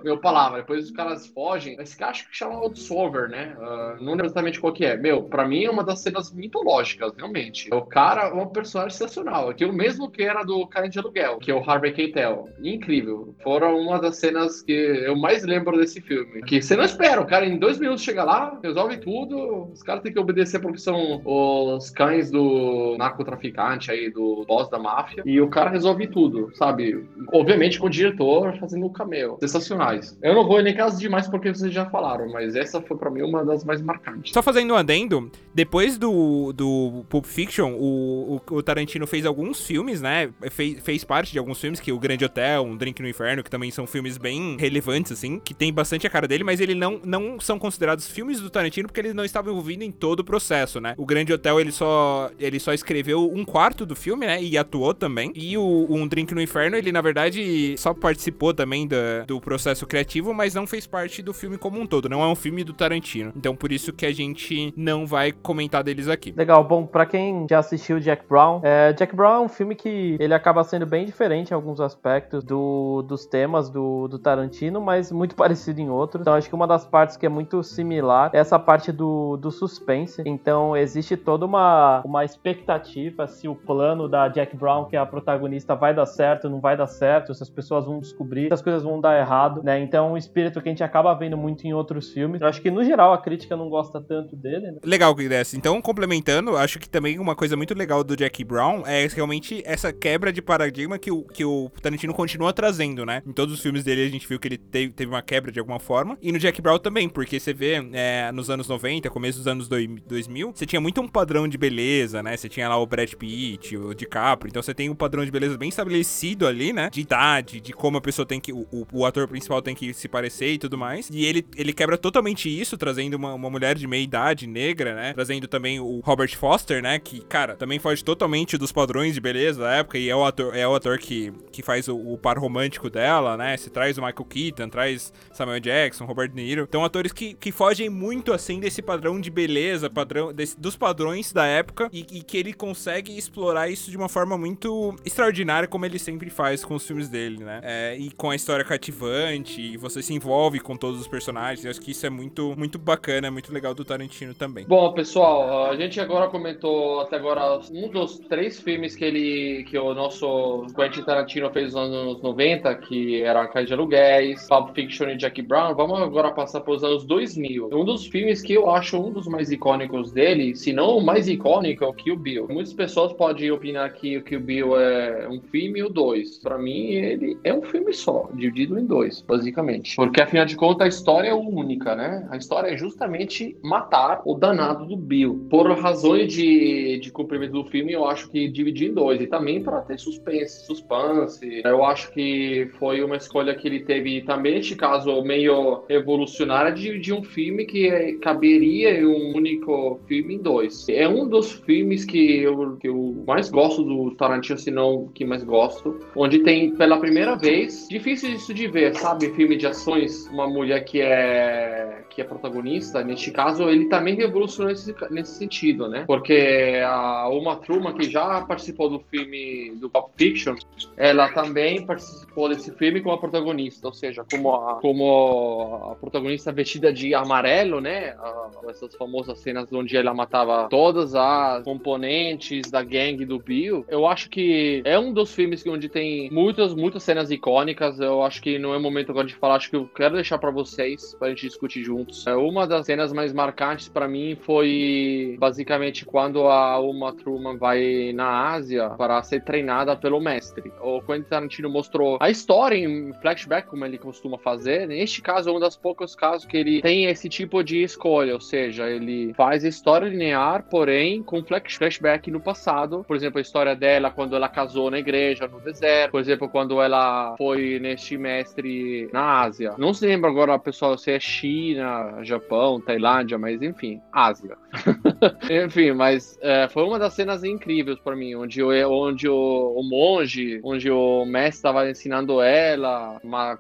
minha 0.04 0.18
palavra. 0.18 0.60
Depois 0.60 0.86
os 0.86 0.92
caras 0.92 1.28
fogem. 1.28 1.76
Esse 1.80 1.98
cara 1.98 2.12
acho 2.12 2.30
que 2.30 2.36
chama 2.36 2.60
o 2.60 2.76
Solver, 2.76 3.30
né? 3.30 3.56
Uh, 3.66 4.04
não 4.04 4.12
lembro 4.12 4.28
exatamente 4.28 4.60
qual 4.60 4.72
que 4.72 4.86
é. 4.86 4.96
Meu, 4.96 5.24
pra 5.24 5.48
mim 5.48 5.64
é 5.64 5.72
uma 5.72 5.84
das 5.84 6.00
cenas 6.02 6.32
mitológicas, 6.32 7.12
realmente. 7.18 7.74
O 7.74 7.82
cara 7.82 8.28
é 8.28 8.34
um 8.34 8.46
personagem 8.48 8.96
sensacional. 8.96 9.50
Aquilo 9.50 9.74
mesmo 9.74 10.10
que 10.10 10.22
era 10.22 10.44
do 10.44 10.68
Cara 10.68 10.88
de 10.88 11.00
Aluguel, 11.00 11.40
que 11.40 11.50
é 11.50 11.56
o 11.56 11.68
Harvey 11.68 11.92
Keitel. 11.92 12.48
Incrível. 12.62 13.34
Foram 13.44 13.80
uma 13.80 14.00
das 14.00 14.18
cenas 14.18 14.62
que 14.62 14.72
eu 14.72 15.16
mais 15.16 15.44
lembro 15.44 15.78
desse 15.78 16.00
filme. 16.00 16.44
Que 16.44 16.62
você 16.62 16.76
não 16.76 16.84
espera. 16.84 17.22
O 17.22 17.26
cara 17.26 17.46
em 17.46 17.58
dois 17.58 17.80
minutos 17.80 18.04
chega 18.04 18.24
lá, 18.24 18.60
resolve 18.62 18.98
tudo. 18.98 19.70
Os 19.72 19.82
caras 19.82 20.04
têm 20.04 20.14
que 20.14 20.20
obedecer 20.20 20.60
porque 20.60 20.78
são 20.78 21.22
os 21.26 21.90
cães 21.90 22.30
do 22.30 22.96
narcotraficante 22.98 23.90
aí, 23.90 24.12
do 24.12 24.46
boss 24.48 24.70
da 24.70 24.78
máfia. 24.78 25.24
E 25.26 25.42
o 25.42 25.50
cara 25.50 25.70
resolve 25.70 26.08
tudo, 26.08 26.52
sabe? 26.56 27.08
Obviamente 27.34 27.80
com 27.80 27.88
o 27.88 27.90
diretor 27.90 28.58
fazendo 28.60 28.86
o 28.86 28.92
cameo. 28.92 29.38
Sensacionais. 29.40 30.18
Eu 30.22 30.36
não 30.36 30.48
vou 30.48 30.62
nem 30.62 30.76
caso 30.76 31.00
demais 31.00 31.28
porque 31.28 31.54
vocês 31.54 31.74
já 31.74 31.86
falaram, 31.86 32.30
mas 32.32 32.56
essa 32.56 32.82
foi 32.82 32.98
para 32.98 33.10
mim 33.10 33.22
uma 33.22 33.44
das 33.44 33.55
mais 33.64 33.82
marcantes. 33.82 34.34
Só 34.34 34.42
fazendo 34.42 34.74
um 34.74 34.78
adendo, 34.78 35.32
depois 35.54 35.98
do, 35.98 36.52
do 36.54 37.06
Pulp 37.10 37.26
Fiction, 37.26 37.74
o, 37.74 38.42
o, 38.50 38.56
o 38.56 38.64
Tarantino 38.64 39.08
fez 39.08 39.26
alguns 39.26 39.66
filmes, 39.66 40.02
né? 40.02 40.30
Fez, 40.52 40.80
fez 40.82 41.04
parte 41.04 41.32
de 41.32 41.40
alguns 41.40 41.60
filmes, 41.60 41.80
que 41.80 41.92
o 41.92 42.00
Grande 42.00 42.26
Hotel, 42.26 42.64
Um 42.64 42.76
Drink 42.76 43.02
no 43.02 43.08
Inferno, 43.08 43.44
que 43.44 43.50
também 43.50 43.72
são 43.72 43.88
filmes 43.88 44.18
bem 44.18 44.58
relevantes, 44.60 45.12
assim, 45.12 45.40
que 45.40 45.54
tem 45.54 45.72
bastante 45.72 46.06
a 46.06 46.10
cara 46.10 46.28
dele, 46.28 46.44
mas 46.44 46.60
ele 46.60 46.76
não, 46.76 47.00
não 47.04 47.40
são 47.40 47.58
considerados 47.58 48.08
filmes 48.08 48.40
do 48.40 48.50
Tarantino 48.50 48.88
porque 48.88 49.00
ele 49.00 49.14
não 49.14 49.24
estava 49.26 49.50
envolvido 49.50 49.84
em 49.84 49.92
todo 49.92 50.20
o 50.20 50.24
processo, 50.24 50.80
né? 50.80 50.94
O 50.98 51.06
Grande 51.06 51.32
Hotel, 51.32 51.60
ele 51.60 51.72
só, 51.72 52.30
ele 52.40 52.60
só 52.60 52.74
escreveu 52.74 53.32
um 53.34 53.46
quarto 53.46 53.86
do 53.86 53.96
filme, 53.96 54.26
né? 54.26 54.42
E 54.42 54.58
atuou 54.58 54.94
também. 54.94 55.32
E 55.36 55.58
o 55.58 55.88
Um 55.90 56.08
Drink 56.08 56.34
no 56.34 56.42
Inferno, 56.42 56.76
ele, 56.76 56.92
na 56.92 57.02
verdade, 57.02 57.76
só 57.78 57.94
participou 57.94 58.54
também 58.54 58.88
do, 58.88 58.96
do 59.28 59.42
processo 59.42 59.86
criativo, 59.86 60.34
mas 60.34 60.54
não 60.54 60.66
fez 60.66 60.88
parte 60.88 61.22
do 61.22 61.34
filme 61.34 61.58
como 61.58 61.80
um 61.80 61.86
todo. 61.86 62.10
Não 62.10 62.22
é 62.22 62.28
um 62.28 62.36
filme 62.36 62.64
do 62.64 62.74
Tarantino. 62.74 63.32
Então, 63.36 63.56
por 63.56 63.72
isso 63.72 63.92
que 63.94 64.06
a 64.06 64.14
gente 64.14 64.74
não 64.76 65.06
vai 65.06 65.32
comentar 65.32 65.84
deles 65.84 66.08
aqui. 66.08 66.34
Legal, 66.36 66.64
bom, 66.64 66.86
pra 66.86 67.06
quem 67.06 67.46
já 67.50 67.60
assistiu 67.60 68.00
Jack 68.00 68.26
Brown, 68.28 68.62
é, 68.64 68.94
Jack 68.94 69.16
Brown 69.16 69.36
é 69.36 69.40
um 69.40 69.50
filme 69.50 69.76
que 69.76 70.18
ele 70.20 70.34
acaba 70.34 70.64
sendo 70.64 70.86
bem 70.86 71.06
diferente 71.06 71.52
em 71.52 71.54
alguns 71.54 71.80
aspectos 71.80 72.44
do, 72.44 73.04
dos 73.04 73.26
temas 73.26 73.70
do, 73.70 74.08
do 74.08 74.20
Tarantino, 74.20 74.82
mas 74.82 75.12
muito 75.12 75.36
parecido 75.36 75.82
em 75.82 75.90
outros. 75.90 76.22
Então 76.22 76.34
acho 76.34 76.50
que 76.50 76.56
uma 76.56 76.68
das 76.68 76.86
partes 76.86 77.18
que 77.18 77.26
é 77.26 77.30
muito 77.30 77.62
similar 77.64 78.32
é 78.34 78.40
essa 78.40 78.58
parte 78.58 78.92
do, 78.92 79.38
do 79.38 79.52
suspense. 79.52 80.22
Então 80.26 80.76
existe 80.76 81.18
toda 81.18 81.46
uma, 81.46 82.02
uma 82.06 82.24
expectativa 82.24 83.28
se 83.28 83.48
o 83.48 83.56
plano 83.56 84.08
da 84.08 84.28
Jack 84.28 84.56
Brown, 84.56 84.86
que 84.86 84.96
é 84.96 85.00
a 85.00 85.06
protagonista, 85.06 85.76
vai 85.76 85.94
dar 85.94 86.06
certo, 86.06 86.50
não 86.50 86.60
vai 86.60 86.78
dar 86.78 86.88
certo, 86.88 87.34
se 87.34 87.44
as 87.44 87.50
pessoas 87.50 87.86
vão 87.86 88.00
descobrir, 88.00 88.48
se 88.48 88.54
as 88.54 88.62
coisas 88.62 88.84
vão 88.84 89.00
dar 89.02 89.20
errado, 89.20 89.62
né? 89.64 89.80
Então 89.80 90.14
um 90.14 90.18
espírito 90.18 90.62
que 90.62 90.70
a 90.70 90.72
gente 90.72 90.84
acaba 90.84 91.14
vendo 91.14 91.38
muito 91.38 91.66
em 91.66 91.74
outros 91.74 92.12
filmes. 92.12 92.42
Eu 92.42 92.48
acho 92.48 92.62
que 92.62 92.72
no 92.72 92.84
geral 92.84 93.14
crítica 93.26 93.58
não 93.58 93.68
gosta 93.70 94.00
tanto 94.00 94.36
dele, 94.36 94.72
né? 94.72 94.80
Legal 94.84 95.16
desse. 95.16 95.58
Então, 95.58 95.82
complementando, 95.82 96.56
acho 96.56 96.78
que 96.78 96.88
também 96.88 97.18
uma 97.18 97.36
coisa 97.36 97.58
muito 97.58 97.74
legal 97.74 98.04
do 98.04 98.16
Jack 98.16 98.44
Brown 98.44 98.84
é 98.86 99.08
realmente 99.08 99.64
essa 99.66 99.92
quebra 99.92 100.32
de 100.32 100.44
paradigma 100.44 101.00
que 101.00 101.10
o, 101.10 101.24
que 101.24 101.44
o 101.44 101.72
Tarantino 101.82 102.14
continua 102.14 102.54
trazendo, 102.54 103.04
né? 103.04 103.24
Em 103.26 103.34
todos 103.34 103.56
os 103.56 103.60
filmes 103.60 103.84
dele 103.84 104.04
a 104.04 104.10
gente 104.10 104.28
viu 104.28 104.40
que 104.40 104.48
ele 104.48 104.60
teve, 104.60 104.94
teve 104.94 105.12
uma 105.12 105.24
quebra 105.24 105.52
de 105.52 105.60
alguma 105.60 105.80
forma. 105.80 106.16
E 106.22 106.32
no 106.32 106.38
Jack 106.38 106.62
Brown 106.62 106.78
também, 106.78 107.10
porque 107.10 107.40
você 107.40 107.52
vê 107.52 107.84
é, 107.94 108.32
nos 108.32 108.52
anos 108.52 108.68
90, 108.68 109.10
começo 109.10 109.40
dos 109.40 109.48
anos 109.48 109.68
2000, 109.68 110.52
você 110.54 110.66
tinha 110.68 110.80
muito 110.80 111.02
um 111.02 111.08
padrão 111.08 111.48
de 111.48 111.58
beleza, 111.58 112.22
né? 112.22 112.38
Você 112.38 112.48
tinha 112.48 112.70
lá 112.70 112.78
o 112.78 112.86
Brad 112.86 113.12
Pitt, 113.14 113.76
o 113.76 113.96
DiCaprio. 113.96 114.50
Então 114.50 114.62
você 114.62 114.74
tem 114.74 114.88
um 114.88 114.96
padrão 114.96 115.26
de 115.26 115.32
beleza 115.32 115.58
bem 115.58 115.70
estabelecido 115.70 116.46
ali, 116.46 116.72
né? 116.72 116.92
De 116.92 117.02
idade, 117.02 117.60
de 117.60 117.74
como 117.74 117.98
a 117.98 118.02
pessoa 118.02 118.26
tem 118.26 118.40
que. 118.40 118.54
O, 118.54 118.68
o, 118.72 118.86
o 118.94 119.06
ator 119.06 119.28
principal 119.28 119.64
tem 119.64 119.74
que 119.74 119.96
se 119.96 120.08
parecer 120.08 120.54
e 120.54 120.58
tudo 120.60 120.78
mais. 120.78 121.10
E 121.10 121.26
ele, 121.26 121.44
ele 121.56 121.74
quebra 121.74 121.98
totalmente 121.98 122.50
isso, 122.50 122.78
trazendo 122.78 123.15
uma, 123.16 123.34
uma 123.34 123.50
mulher 123.50 123.76
de 123.76 123.88
meia 123.88 124.04
idade 124.04 124.48
negra, 124.48 124.94
né? 124.94 125.14
Trazendo 125.14 125.48
também 125.48 125.80
o 125.80 126.00
Robert 126.00 126.36
Foster, 126.38 126.82
né? 126.82 127.00
Que, 127.00 127.22
cara, 127.22 127.56
também 127.56 127.80
foge 127.80 128.04
totalmente 128.04 128.58
dos 128.58 128.72
padrões 128.72 129.14
de 129.14 129.22
beleza 129.22 129.62
da 129.62 129.74
época. 129.76 129.98
E 129.98 130.10
é 130.10 130.16
o 130.16 130.26
ator, 130.26 130.56
é 130.56 130.68
o 130.68 130.76
ator 130.76 130.98
que, 130.98 131.32
que 131.52 131.62
faz 131.62 131.88
o, 131.88 131.96
o 131.96 132.18
par 132.18 132.38
romântico 132.38 132.90
dela, 132.90 133.38
né? 133.38 133.56
Se 133.58 133.70
traz 133.70 133.98
o 133.98 134.02
Michael 134.02 134.26
Keaton, 134.26 134.70
traz 134.70 135.14
Samuel 135.32 135.60
Jackson, 135.60 136.06
Robert 136.06 136.30
De 136.30 136.36
Niro. 136.36 136.66
Então, 136.68 136.84
atores 136.84 137.12
que, 137.12 137.34
que 137.34 137.52
fogem 137.52 137.90
muito, 137.90 138.34
assim, 138.34 138.60
desse 138.60 138.82
padrão 138.82 139.20
de 139.20 139.30
beleza, 139.30 139.90
padrão 139.90 140.34
desse, 140.34 140.60
dos 140.60 140.76
padrões 140.76 141.32
da 141.32 141.46
época. 141.46 141.90
E, 141.92 142.06
e 142.12 142.22
que 142.22 142.38
ele 142.38 142.54
consegue 142.54 143.18
explorar 143.18 143.70
isso 143.70 143.90
de 143.90 143.98
uma 143.98 144.10
forma 144.10 144.38
muito 144.38 144.96
extraordinária, 145.06 145.68
como 145.68 145.86
ele 145.86 146.00
sempre 146.00 146.30
faz 146.30 146.64
com 146.64 146.76
os 146.76 146.86
filmes 146.86 147.10
dele, 147.10 147.44
né? 147.44 147.62
É, 147.64 147.98
e 147.98 148.12
com 148.12 148.30
a 148.30 148.36
história 148.36 148.66
cativante, 148.66 149.62
e 149.62 149.78
você 149.78 150.02
se 150.02 150.14
envolve 150.14 150.60
com 150.60 150.76
todos 150.76 151.00
os 151.00 151.08
personagens. 151.08 151.64
Eu 151.64 151.72
acho 151.72 151.82
que 151.82 151.92
isso 151.92 152.06
é 152.06 152.10
muito, 152.10 152.56
muito 152.58 152.78
bacana, 152.78 153.05
muito 153.32 153.54
legal 153.54 153.74
do 153.74 153.86
Tarantino 153.86 154.34
também. 154.34 154.66
Bom, 154.66 154.92
pessoal, 154.94 155.70
a 155.70 155.76
gente 155.76 156.00
agora 156.00 156.28
comentou 156.28 157.02
até 157.02 157.16
agora 157.16 157.60
um 157.72 157.90
dos 157.90 158.20
três 158.20 158.60
filmes 158.60 158.96
que 158.96 159.06
ele 159.06 159.64
que 159.66 159.78
o 159.78 159.94
nosso 159.94 160.66
Quentin 160.76 161.04
Tarantino 161.04 161.50
fez 161.52 161.74
nos 161.74 161.94
anos 161.94 162.22
90, 162.22 162.74
que 162.76 163.22
era 163.22 163.44
A 163.44 163.48
Casa 163.48 163.68
de 163.68 163.74
Aluguéis, 163.74 164.48
Pulp 164.48 164.74
Fiction 164.74 165.10
e 165.10 165.18
Jack 165.18 165.42
Brown. 165.42 165.76
Vamos 165.76 166.02
agora 166.02 166.32
passar 166.32 166.62
para 166.62 166.74
os 166.74 166.84
anos 166.84 167.06
2000. 167.06 167.70
Um 167.72 167.86
dos 167.86 168.08
filmes 168.08 168.42
que 168.42 168.54
eu 168.54 168.70
acho 168.70 168.98
um 168.98 169.12
dos 169.12 169.28
mais 169.28 169.52
icônicos 169.52 170.12
dele, 170.12 170.56
se 170.56 170.74
não 170.74 170.98
o 170.98 171.04
mais 171.04 171.28
icônico, 171.28 171.84
é 171.84 171.88
o 171.88 171.94
Kill 171.94 172.18
Bill. 172.18 172.48
Muitas 172.50 172.74
pessoas 172.74 173.14
podem 173.14 173.52
opinar 173.52 173.92
que 173.94 174.18
o 174.18 174.24
Kill 174.24 174.40
Bill 174.40 174.80
é 174.80 175.28
um 175.30 175.40
filme 175.42 175.84
ou 175.84 175.90
dois. 175.90 176.38
Para 176.40 176.58
mim, 176.58 176.92
ele 176.92 177.38
é 177.44 177.54
um 177.54 177.62
filme 177.62 177.94
só, 177.94 178.30
dividido 178.34 178.80
em 178.80 178.86
dois, 178.86 179.22
basicamente. 179.22 179.96
Porque, 179.96 180.22
afinal 180.22 180.46
de 180.46 180.56
contas, 180.56 180.86
a 180.86 180.90
história 180.90 181.30
é 181.30 181.34
única, 181.34 181.96
né? 181.96 182.28
A 182.30 182.38
história 182.38 182.70
é 182.70 182.78
justamente 182.96 183.58
matar 183.62 184.22
o 184.26 184.34
danado 184.34 184.86
do 184.86 184.96
Bill. 184.96 185.48
Por 185.50 185.70
razões 185.78 186.32
de, 186.32 186.98
de 187.00 187.12
cumprimento 187.12 187.52
do 187.52 187.66
filme, 187.66 187.92
eu 187.92 188.06
acho 188.06 188.30
que 188.30 188.48
dividir 188.48 188.90
em 188.90 188.94
dois. 188.94 189.20
E 189.20 189.28
também 189.28 189.62
para 189.62 189.82
ter 189.82 190.00
suspense, 190.00 190.66
suspense. 190.66 191.62
Eu 191.66 191.84
acho 191.84 192.12
que 192.14 192.70
foi 192.80 193.04
uma 193.04 193.18
escolha 193.18 193.54
que 193.54 193.68
ele 193.68 193.82
teve 193.82 194.22
também, 194.22 194.56
neste 194.56 194.76
caso, 194.76 195.22
meio 195.24 195.84
revolucionária 195.90 196.72
de, 196.72 196.98
de 196.98 197.14
um 197.14 197.22
filme 197.22 197.66
que 197.66 198.14
caberia 198.22 198.98
em 198.98 199.06
um 199.06 199.36
único 199.36 200.00
filme 200.08 200.36
em 200.36 200.40
dois. 200.40 200.88
É 200.88 201.08
um 201.08 201.28
dos 201.28 201.52
filmes 201.52 202.06
que 202.06 202.40
eu, 202.40 202.78
que 202.78 202.88
eu 202.88 203.24
mais 203.28 203.50
gosto 203.50 203.84
do 203.84 204.16
Tarantino, 204.16 204.58
se 204.58 204.72
não 204.72 205.10
que 205.14 205.26
mais 205.26 205.44
gosto, 205.44 206.00
onde 206.16 206.40
tem 206.40 206.74
pela 206.76 206.98
primeira 206.98 207.36
vez, 207.36 207.88
difícil 207.90 208.32
isso 208.32 208.54
de 208.54 208.68
ver, 208.68 208.96
sabe? 208.96 209.30
Filme 209.32 209.58
de 209.58 209.68
ações, 209.68 210.28
uma 210.28 210.48
mulher 210.48 210.86
que 210.86 211.02
é 211.02 212.06
que 212.16 212.22
é 212.22 212.24
protagonista, 212.24 212.85
neste 213.06 213.32
caso, 213.32 213.70
ele 213.70 213.86
também 213.86 214.16
revolucionou 214.16 214.72
nesse, 214.72 214.96
nesse 215.10 215.36
sentido, 215.36 215.88
né? 215.88 216.04
Porque 216.08 216.82
a 216.86 217.30
Uma 217.30 217.58
Truman, 217.58 217.94
que 217.94 218.10
já 218.10 218.42
participou 218.42 218.90
do 218.90 219.00
filme 219.00 219.76
do 219.76 219.90
Pulp 219.90 220.10
Fiction, 220.18 220.56
ela 220.98 221.30
também 221.30 221.86
participou 221.86 222.50
desse 222.50 222.72
filme 222.72 223.02
como 223.02 223.16
a 223.16 223.18
protagonista, 223.18 223.88
ou 223.88 223.94
seja, 223.94 224.26
como 224.30 224.54
a, 224.54 224.76
como 224.82 225.92
a 225.92 225.96
protagonista 225.96 226.52
vestida 226.52 226.92
de 226.92 227.14
amarelo, 227.14 227.82
né? 227.82 228.16
A, 228.20 228.50
essas 228.70 228.96
famosas 228.96 229.40
cenas 229.40 229.72
onde 229.72 229.96
ela 229.96 230.14
matava 230.14 230.68
todas 230.70 231.16
as 231.16 231.64
componentes 231.64 232.70
da 232.70 232.84
gangue 232.84 233.26
do 233.26 233.40
Bill. 233.40 233.86
Eu 233.88 234.08
acho 234.08 234.30
que 234.30 234.82
é 234.86 234.98
um 234.98 235.14
dos 235.14 235.34
filmes 235.34 235.66
onde 235.68 235.90
tem 235.90 236.30
muitas, 236.32 236.74
muitas 236.74 237.04
cenas 237.04 237.32
icônicas. 237.32 238.00
Eu 238.00 238.24
acho 238.24 238.42
que 238.42 238.58
não 238.60 238.74
é 238.74 238.80
momento 238.80 239.12
agora 239.12 239.28
de 239.28 239.36
falar, 239.36 239.56
acho 239.56 239.70
que 239.70 239.76
eu 239.76 239.88
quero 239.88 240.16
deixar 240.16 240.38
para 240.38 240.52
vocês, 240.52 241.16
pra 241.18 241.30
gente 241.30 241.48
discutir 241.48 241.84
juntos. 241.84 242.26
Uma 242.28 242.68
das 242.68 242.75
cenas 242.84 243.14
mais 243.14 243.34
marcantes 243.34 243.88
para 243.88 244.08
mim 244.08 244.38
foi 244.42 245.36
basicamente 245.40 246.06
quando 246.06 246.48
a 246.48 246.80
Uma 246.80 247.14
Truman 247.14 247.58
vai 247.58 248.12
na 248.14 248.52
Ásia 248.52 248.90
para 248.92 249.22
ser 249.24 249.44
treinada 249.44 249.96
pelo 249.96 250.20
mestre. 250.20 250.72
O 250.82 251.02
Quentin 251.02 251.30
Tarantino 251.30 251.70
mostrou 251.70 252.18
a 252.20 252.30
história 252.30 252.76
em 252.76 253.14
flashback, 253.22 253.68
como 253.68 253.86
ele 253.86 253.98
costuma 253.98 254.38
fazer. 254.38 254.88
Neste 254.88 255.22
caso, 255.22 255.50
é 255.50 255.54
um 255.54 255.60
dos 255.60 255.76
poucos 255.76 256.16
casos 256.16 256.46
que 256.46 256.58
ele 256.58 256.82
tem 256.82 257.06
esse 257.06 257.30
tipo 257.30 257.64
de 257.64 257.84
escolha, 257.84 258.34
ou 258.34 258.42
seja, 258.42 258.90
ele 258.90 259.34
faz 259.34 259.64
história 259.64 260.08
linear, 260.08 260.66
porém 260.70 261.24
com 261.24 261.44
flashback 261.44 262.30
no 262.32 262.40
passado. 262.40 263.04
Por 263.08 263.16
exemplo, 263.16 263.40
a 263.40 263.42
história 263.42 263.76
dela 263.76 264.12
quando 264.12 264.36
ela 264.36 264.50
casou 264.50 264.90
na 264.90 265.00
igreja, 265.00 265.48
no 265.48 265.60
deserto. 265.60 266.12
Por 266.12 266.20
exemplo, 266.20 266.50
quando 266.50 266.82
ela 266.82 267.36
foi 267.38 267.80
neste 267.80 268.18
mestre 268.18 269.10
na 269.12 269.42
Ásia. 269.42 269.76
Não 269.78 269.94
se 269.94 270.06
lembra 270.06 270.30
agora, 270.30 270.58
pessoal, 270.58 270.98
se 270.98 271.12
é 271.12 271.20
China, 271.20 272.24
Japão, 272.24 272.65
Tailândia, 272.82 273.38
mas 273.38 273.62
enfim, 273.62 274.02
Ásia. 274.12 274.58
enfim, 275.66 275.92
mas 275.94 276.38
é, 276.42 276.68
foi 276.70 276.84
uma 276.84 277.00
das 277.00 277.14
cenas 277.14 277.44
incríveis 277.44 277.98
para 278.00 278.16
mim, 278.16 278.36
onde, 278.36 278.60
eu, 278.60 278.92
onde 278.92 279.28
o, 279.28 279.74
o, 279.78 279.84
monge, 279.84 280.60
onde 280.64 280.90
o 280.92 281.26
mestre 281.26 281.56
estava 281.56 281.90
ensinando 281.90 282.42
ela 282.42 283.20
uma, 283.24 283.58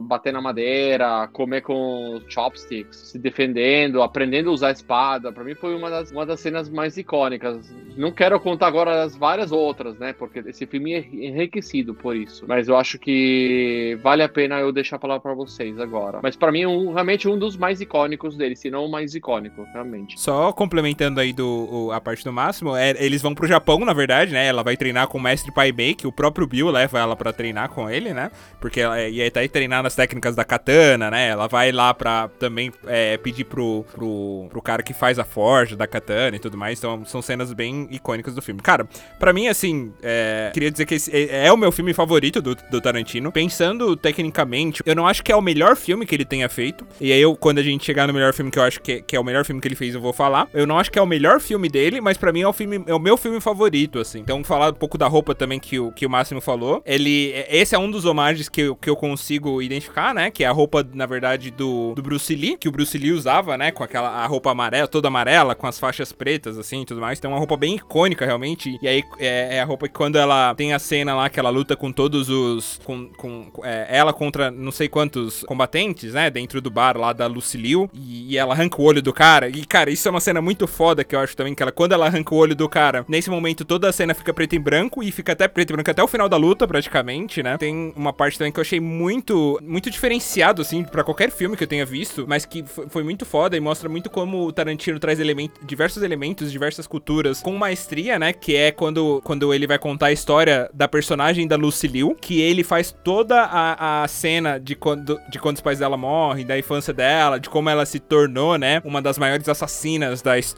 bater 0.00 0.32
na 0.32 0.40
madeira, 0.40 1.28
comer 1.32 1.62
com 1.62 2.20
chopsticks, 2.28 3.10
se 3.10 3.18
defendendo, 3.18 4.02
aprendendo 4.02 4.50
a 4.50 4.52
usar 4.52 4.72
espada. 4.72 5.32
Para 5.32 5.44
mim 5.44 5.54
foi 5.54 5.74
uma 5.74 5.88
das, 5.88 6.10
uma 6.10 6.26
das 6.26 6.40
cenas 6.40 6.68
mais 6.68 6.96
icônicas. 6.96 7.74
Não 7.96 8.10
quero 8.10 8.38
contar 8.40 8.66
agora 8.66 9.02
as 9.02 9.16
várias 9.16 9.52
outras, 9.52 9.98
né? 9.98 10.12
Porque 10.12 10.40
esse 10.40 10.66
filme 10.66 10.94
é 10.94 10.98
enriquecido 11.12 11.94
por 11.94 12.16
isso. 12.16 12.44
Mas 12.46 12.68
eu 12.68 12.76
acho 12.76 12.98
que 12.98 13.98
vale 14.02 14.22
a 14.22 14.28
pena 14.28 14.58
eu 14.60 14.72
deixar 14.72 14.96
a 14.96 15.00
palavra 15.00 15.22
para 15.22 15.34
vocês 15.34 15.78
agora. 15.78 16.20
Mas 16.22 16.36
para 16.36 16.52
mim, 16.52 16.66
um, 16.66 16.92
realmente 16.92 17.28
um 17.28 17.38
dos 17.38 17.56
mais 17.56 17.80
icônicos 17.80 18.36
dele, 18.36 18.56
se 18.56 18.70
não 18.70 18.86
o 18.86 18.90
mais 18.90 19.14
icônico, 19.14 19.66
realmente. 19.72 20.18
Só 20.18 20.52
complementando 20.52 20.87
complementando 20.88 21.20
aí 21.20 21.32
do, 21.32 21.46
o- 21.70 21.92
a 21.92 22.00
parte 22.00 22.24
do 22.24 22.32
Máximo, 22.32 22.74
é, 22.76 22.94
eles 22.98 23.20
vão 23.22 23.34
pro 23.34 23.46
Japão, 23.46 23.78
na 23.80 23.92
verdade, 23.92 24.32
né? 24.32 24.46
Ela 24.46 24.62
vai 24.62 24.76
treinar 24.76 25.06
com 25.08 25.18
o 25.18 25.20
mestre 25.20 25.52
Pai 25.52 25.72
Mei, 25.72 25.94
que 25.94 26.06
o 26.06 26.12
próprio 26.12 26.46
Bill 26.46 26.70
leva 26.70 26.98
ela 26.98 27.14
pra 27.16 27.32
treinar 27.32 27.68
com 27.68 27.88
ele, 27.90 28.12
né? 28.14 28.30
Porque 28.60 28.80
ela 28.80 29.00
ia 29.08 29.30
tá 29.30 29.40
aí 29.40 29.48
treinar 29.48 29.82
nas 29.82 29.94
técnicas 29.94 30.34
da 30.34 30.44
katana, 30.44 31.10
né? 31.10 31.28
Ela 31.28 31.46
vai 31.46 31.70
lá 31.72 31.92
pra 31.92 32.28
também 32.38 32.72
é, 32.86 33.16
pedir 33.18 33.44
pro, 33.44 33.84
pro, 33.94 34.46
pro 34.50 34.62
cara 34.62 34.82
que 34.82 34.92
faz 34.94 35.18
a 35.18 35.24
forja 35.24 35.76
da 35.76 35.86
katana 35.86 36.36
e 36.36 36.38
tudo 36.38 36.56
mais. 36.56 36.78
Então 36.78 37.04
são 37.04 37.20
cenas 37.20 37.52
bem 37.52 37.88
icônicas 37.90 38.34
do 38.34 38.40
filme. 38.42 38.60
Cara, 38.62 38.88
pra 39.18 39.32
mim, 39.32 39.48
assim, 39.48 39.92
é, 40.02 40.50
queria 40.54 40.70
dizer 40.70 40.86
que 40.86 40.94
esse 40.94 41.14
é, 41.14 41.46
é 41.46 41.52
o 41.52 41.56
meu 41.56 41.70
filme 41.72 41.92
favorito 41.92 42.40
do, 42.40 42.54
do 42.54 42.80
Tarantino. 42.80 43.30
Pensando 43.30 43.96
tecnicamente, 43.96 44.82
eu 44.86 44.94
não 44.94 45.06
acho 45.06 45.22
que 45.22 45.30
é 45.32 45.36
o 45.36 45.42
melhor 45.42 45.76
filme 45.76 46.06
que 46.06 46.14
ele 46.14 46.24
tenha 46.24 46.48
feito. 46.48 46.86
E 47.00 47.12
aí, 47.12 47.20
eu, 47.20 47.36
quando 47.36 47.58
a 47.58 47.62
gente 47.62 47.84
chegar 47.84 48.06
no 48.06 48.12
melhor 48.14 48.32
filme 48.32 48.50
que 48.50 48.58
eu 48.58 48.62
acho 48.62 48.80
que, 48.80 49.02
que 49.02 49.16
é 49.16 49.20
o 49.20 49.24
melhor 49.24 49.44
filme 49.44 49.60
que 49.60 49.68
ele 49.68 49.74
fez, 49.76 49.94
eu 49.94 50.00
vou 50.00 50.12
falar. 50.12 50.48
Eu 50.54 50.66
não 50.66 50.77
acho 50.78 50.90
que 50.90 50.98
é 50.98 51.02
o 51.02 51.06
melhor 51.06 51.40
filme 51.40 51.68
dele, 51.68 52.00
mas 52.00 52.16
pra 52.16 52.32
mim 52.32 52.42
é 52.42 52.48
o 52.48 52.52
filme, 52.52 52.82
é 52.86 52.94
o 52.94 52.98
meu 52.98 53.16
filme 53.16 53.40
favorito, 53.40 53.98
assim. 53.98 54.20
Então, 54.20 54.42
falar 54.44 54.70
um 54.70 54.74
pouco 54.74 54.96
da 54.96 55.06
roupa 55.06 55.34
também 55.34 55.58
que 55.58 55.78
o, 55.78 55.92
que 55.92 56.06
o 56.06 56.10
Máximo 56.10 56.40
falou. 56.40 56.82
Ele. 56.86 57.32
Esse 57.48 57.74
é 57.74 57.78
um 57.78 57.90
dos 57.90 58.04
homagens 58.04 58.48
que 58.48 58.62
eu, 58.62 58.76
que 58.76 58.88
eu 58.88 58.96
consigo 58.96 59.60
identificar, 59.60 60.14
né? 60.14 60.30
Que 60.30 60.44
é 60.44 60.46
a 60.46 60.52
roupa, 60.52 60.86
na 60.94 61.06
verdade, 61.06 61.50
do, 61.50 61.94
do 61.94 62.02
Bruce 62.02 62.34
Lee, 62.34 62.56
que 62.56 62.68
o 62.68 62.72
Bruce 62.72 62.96
Lee 62.96 63.12
usava, 63.12 63.56
né? 63.56 63.70
Com 63.70 63.82
aquela 63.82 64.08
a 64.08 64.26
roupa 64.26 64.50
amarela, 64.50 64.88
toda 64.88 65.08
amarela, 65.08 65.54
com 65.54 65.66
as 65.66 65.78
faixas 65.78 66.12
pretas, 66.12 66.58
assim 66.58 66.82
e 66.82 66.84
tudo 66.86 67.00
mais. 67.00 67.18
Então, 67.18 67.30
é 67.30 67.34
uma 67.34 67.38
roupa 67.38 67.56
bem 67.56 67.76
icônica, 67.76 68.24
realmente. 68.24 68.78
E 68.80 68.88
aí, 68.88 69.02
é, 69.18 69.56
é 69.56 69.60
a 69.60 69.64
roupa 69.64 69.88
que 69.88 69.94
quando 69.94 70.16
ela 70.16 70.54
tem 70.54 70.72
a 70.72 70.78
cena 70.78 71.14
lá 71.14 71.28
que 71.28 71.40
ela 71.40 71.50
luta 71.50 71.76
com 71.76 71.92
todos 71.92 72.28
os. 72.28 72.80
Com, 72.84 73.08
com 73.08 73.50
é, 73.64 73.86
ela 73.90 74.12
contra 74.12 74.50
não 74.50 74.70
sei 74.70 74.88
quantos 74.88 75.42
combatentes, 75.44 76.14
né? 76.14 76.30
Dentro 76.30 76.60
do 76.60 76.70
bar 76.70 76.96
lá 76.96 77.12
da 77.12 77.26
Lucilio. 77.26 77.90
E, 77.92 78.32
e 78.32 78.38
ela 78.38 78.54
arranca 78.54 78.80
o 78.80 78.84
olho 78.84 79.02
do 79.02 79.12
cara. 79.12 79.48
E, 79.48 79.64
cara, 79.64 79.90
isso 79.90 80.06
é 80.06 80.10
uma 80.10 80.20
cena 80.20 80.40
muito 80.40 80.67
foda 80.68 81.02
que 81.02 81.14
eu 81.14 81.20
acho 81.20 81.36
também. 81.36 81.54
Que 81.54 81.62
ela, 81.62 81.72
quando 81.72 81.92
ela 81.92 82.06
arranca 82.06 82.34
o 82.34 82.38
olho 82.38 82.54
do 82.54 82.68
cara, 82.68 83.04
nesse 83.08 83.30
momento 83.30 83.64
toda 83.64 83.88
a 83.88 83.92
cena 83.92 84.14
fica 84.14 84.32
preto 84.32 84.54
e 84.54 84.58
branco. 84.58 85.02
E 85.02 85.10
fica 85.10 85.32
até 85.32 85.48
preto 85.48 85.70
e 85.70 85.72
branco 85.72 85.90
até 85.90 86.02
o 86.02 86.08
final 86.08 86.28
da 86.28 86.36
luta, 86.36 86.66
praticamente, 86.66 87.42
né? 87.42 87.56
Tem 87.58 87.92
uma 87.96 88.12
parte 88.12 88.38
também 88.38 88.52
que 88.52 88.58
eu 88.58 88.62
achei 88.62 88.80
muito, 88.80 89.58
muito 89.62 89.90
diferenciado, 89.90 90.62
assim, 90.62 90.84
pra 90.84 91.02
qualquer 91.02 91.30
filme 91.30 91.56
que 91.56 91.64
eu 91.64 91.68
tenha 91.68 91.84
visto. 91.84 92.26
Mas 92.28 92.44
que 92.44 92.64
foi, 92.66 93.02
muito 93.02 93.24
foda 93.24 93.56
e 93.56 93.60
mostra 93.60 93.88
muito 93.88 94.10
como 94.10 94.44
o 94.44 94.52
Tarantino 94.52 94.98
traz 94.98 95.18
elemento, 95.18 95.64
diversos 95.64 96.02
elementos, 96.02 96.52
diversas 96.52 96.86
culturas 96.86 97.40
com 97.40 97.56
maestria, 97.56 98.18
né? 98.18 98.32
Que 98.32 98.56
é 98.56 98.70
quando, 98.70 99.20
quando 99.24 99.52
ele 99.54 99.66
vai 99.66 99.78
contar 99.78 100.06
a 100.06 100.12
história 100.12 100.70
da 100.74 100.86
personagem 100.86 101.46
da 101.46 101.56
Lucy 101.56 101.86
Liu, 101.86 102.16
que 102.20 102.40
ele 102.40 102.62
faz 102.62 102.94
toda 103.04 103.42
a, 103.42 104.02
a 104.02 104.08
cena 104.08 104.58
de 104.58 104.74
quando, 104.74 105.18
de 105.30 105.38
quando 105.38 105.56
os 105.56 105.62
pais 105.62 105.78
dela 105.78 105.96
morrem, 105.96 106.44
da 106.44 106.58
infância 106.58 106.92
dela, 106.92 107.38
de 107.38 107.48
como 107.48 107.70
ela 107.70 107.86
se 107.86 107.98
tornou, 107.98 108.58
né? 108.58 108.82
Uma 108.84 109.00
das 109.00 109.18
maiores 109.18 109.48
assassinas 109.48 110.22
da 110.22 110.38
história, 110.38 110.57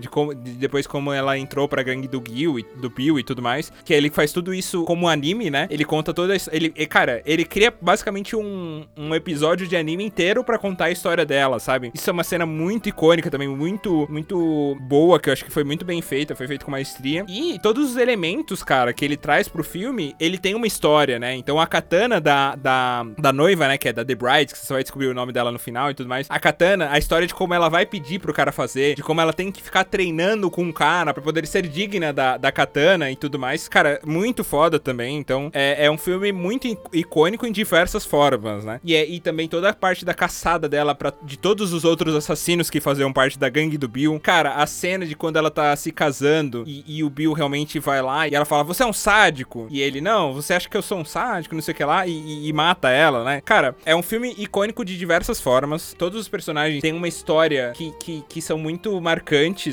de 0.00 0.08
como 0.08 0.34
de 0.34 0.52
depois 0.52 0.86
como 0.86 1.12
ela 1.12 1.38
entrou 1.38 1.68
pra 1.68 1.82
gangue 1.82 2.08
do 2.08 2.22
Gil 2.26 2.58
e 2.58 2.66
do 2.76 2.90
Bill 2.90 3.18
e 3.18 3.22
tudo 3.22 3.40
mais. 3.40 3.72
Que 3.84 3.94
ele 3.94 4.10
faz 4.10 4.32
tudo 4.32 4.52
isso 4.52 4.84
como 4.84 5.08
anime, 5.08 5.50
né? 5.50 5.66
Ele 5.70 5.84
conta 5.84 6.12
toda 6.12 6.34
a 6.34 6.36
ele 6.52 6.72
e, 6.76 6.86
Cara, 6.86 7.22
ele 7.24 7.44
cria 7.44 7.72
basicamente 7.80 8.34
um, 8.34 8.84
um 8.96 9.14
episódio 9.14 9.66
de 9.68 9.76
anime 9.76 10.04
inteiro 10.04 10.42
pra 10.42 10.58
contar 10.58 10.86
a 10.86 10.90
história 10.90 11.24
dela, 11.24 11.58
sabe? 11.58 11.90
Isso 11.94 12.08
é 12.08 12.12
uma 12.12 12.24
cena 12.24 12.44
muito 12.44 12.88
icônica 12.88 13.30
também, 13.30 13.48
muito, 13.48 14.06
muito 14.10 14.76
boa, 14.80 15.20
que 15.20 15.28
eu 15.28 15.32
acho 15.32 15.44
que 15.44 15.50
foi 15.50 15.64
muito 15.64 15.84
bem 15.84 16.00
feita, 16.02 16.34
foi 16.34 16.46
feito 16.46 16.64
com 16.64 16.70
maestria. 16.70 17.24
E 17.28 17.58
todos 17.62 17.90
os 17.90 17.96
elementos, 17.96 18.62
cara, 18.62 18.92
que 18.92 19.04
ele 19.04 19.16
traz 19.16 19.48
pro 19.48 19.62
filme, 19.62 20.14
ele 20.18 20.38
tem 20.38 20.54
uma 20.54 20.66
história, 20.66 21.18
né? 21.18 21.34
Então 21.34 21.60
a 21.60 21.66
katana 21.66 22.20
da, 22.20 22.56
da, 22.56 23.06
da 23.18 23.32
noiva, 23.32 23.68
né, 23.68 23.78
que 23.78 23.88
é 23.88 23.92
da 23.92 24.04
The 24.04 24.14
Bride, 24.14 24.52
que 24.52 24.58
você 24.58 24.66
só 24.66 24.74
vai 24.74 24.82
descobrir 24.82 25.06
o 25.06 25.14
nome 25.14 25.32
dela 25.32 25.52
no 25.52 25.58
final 25.58 25.90
e 25.90 25.94
tudo 25.94 26.08
mais. 26.08 26.26
A 26.28 26.40
katana, 26.40 26.90
a 26.90 26.98
história 26.98 27.26
de 27.26 27.34
como 27.34 27.54
ela 27.54 27.68
vai 27.68 27.86
pedir 27.86 28.18
pro 28.18 28.32
cara 28.32 28.50
fazer, 28.50 28.94
de 28.94 29.02
como 29.02 29.20
ela 29.20 29.32
tem 29.38 29.52
que 29.52 29.62
ficar 29.62 29.84
treinando 29.84 30.50
com 30.50 30.68
o 30.68 30.72
cara 30.72 31.14
pra 31.14 31.22
poder 31.22 31.46
ser 31.46 31.62
digna 31.68 32.12
da, 32.12 32.36
da 32.36 32.50
katana 32.50 33.08
e 33.08 33.14
tudo 33.14 33.38
mais. 33.38 33.68
Cara, 33.68 34.00
muito 34.04 34.42
foda 34.42 34.80
também. 34.80 35.16
Então, 35.16 35.48
é, 35.54 35.86
é 35.86 35.90
um 35.90 35.96
filme 35.96 36.32
muito 36.32 36.66
icônico 36.92 37.46
em 37.46 37.52
diversas 37.52 38.04
formas, 38.04 38.64
né? 38.64 38.80
E, 38.82 38.96
é, 38.96 39.08
e 39.08 39.20
também 39.20 39.46
toda 39.48 39.68
a 39.68 39.72
parte 39.72 40.04
da 40.04 40.12
caçada 40.12 40.68
dela 40.68 40.92
pra, 40.92 41.12
de 41.22 41.38
todos 41.38 41.72
os 41.72 41.84
outros 41.84 42.16
assassinos 42.16 42.68
que 42.68 42.80
faziam 42.80 43.12
parte 43.12 43.38
da 43.38 43.48
gangue 43.48 43.78
do 43.78 43.86
Bill. 43.86 44.18
Cara, 44.18 44.54
a 44.54 44.66
cena 44.66 45.06
de 45.06 45.14
quando 45.14 45.36
ela 45.36 45.52
tá 45.52 45.74
se 45.76 45.92
casando 45.92 46.64
e, 46.66 46.82
e 46.98 47.04
o 47.04 47.08
Bill 47.10 47.32
realmente 47.32 47.78
vai 47.78 48.02
lá 48.02 48.26
e 48.26 48.34
ela 48.34 48.44
fala: 48.44 48.64
Você 48.64 48.82
é 48.82 48.86
um 48.86 48.92
sádico? 48.92 49.68
E 49.70 49.80
ele, 49.80 50.00
não, 50.00 50.34
você 50.34 50.52
acha 50.54 50.68
que 50.68 50.76
eu 50.76 50.82
sou 50.82 50.98
um 50.98 51.04
sádico, 51.04 51.54
não 51.54 51.62
sei 51.62 51.72
o 51.72 51.76
que 51.76 51.84
lá, 51.84 52.06
e, 52.08 52.10
e- 52.10 52.48
e 52.48 52.52
mata 52.52 52.90
ela, 52.90 53.22
né? 53.22 53.40
Cara, 53.44 53.76
é 53.86 53.94
um 53.94 54.02
filme 54.02 54.34
icônico 54.36 54.84
de 54.84 54.98
diversas 54.98 55.40
formas. 55.40 55.94
Todos 55.96 56.18
os 56.20 56.28
personagens 56.28 56.82
têm 56.82 56.92
uma 56.92 57.06
história 57.06 57.72
que, 57.76 57.92
que, 58.00 58.24
que 58.28 58.42
são 58.42 58.58
muito 58.58 59.00
marcantes, 59.00 59.27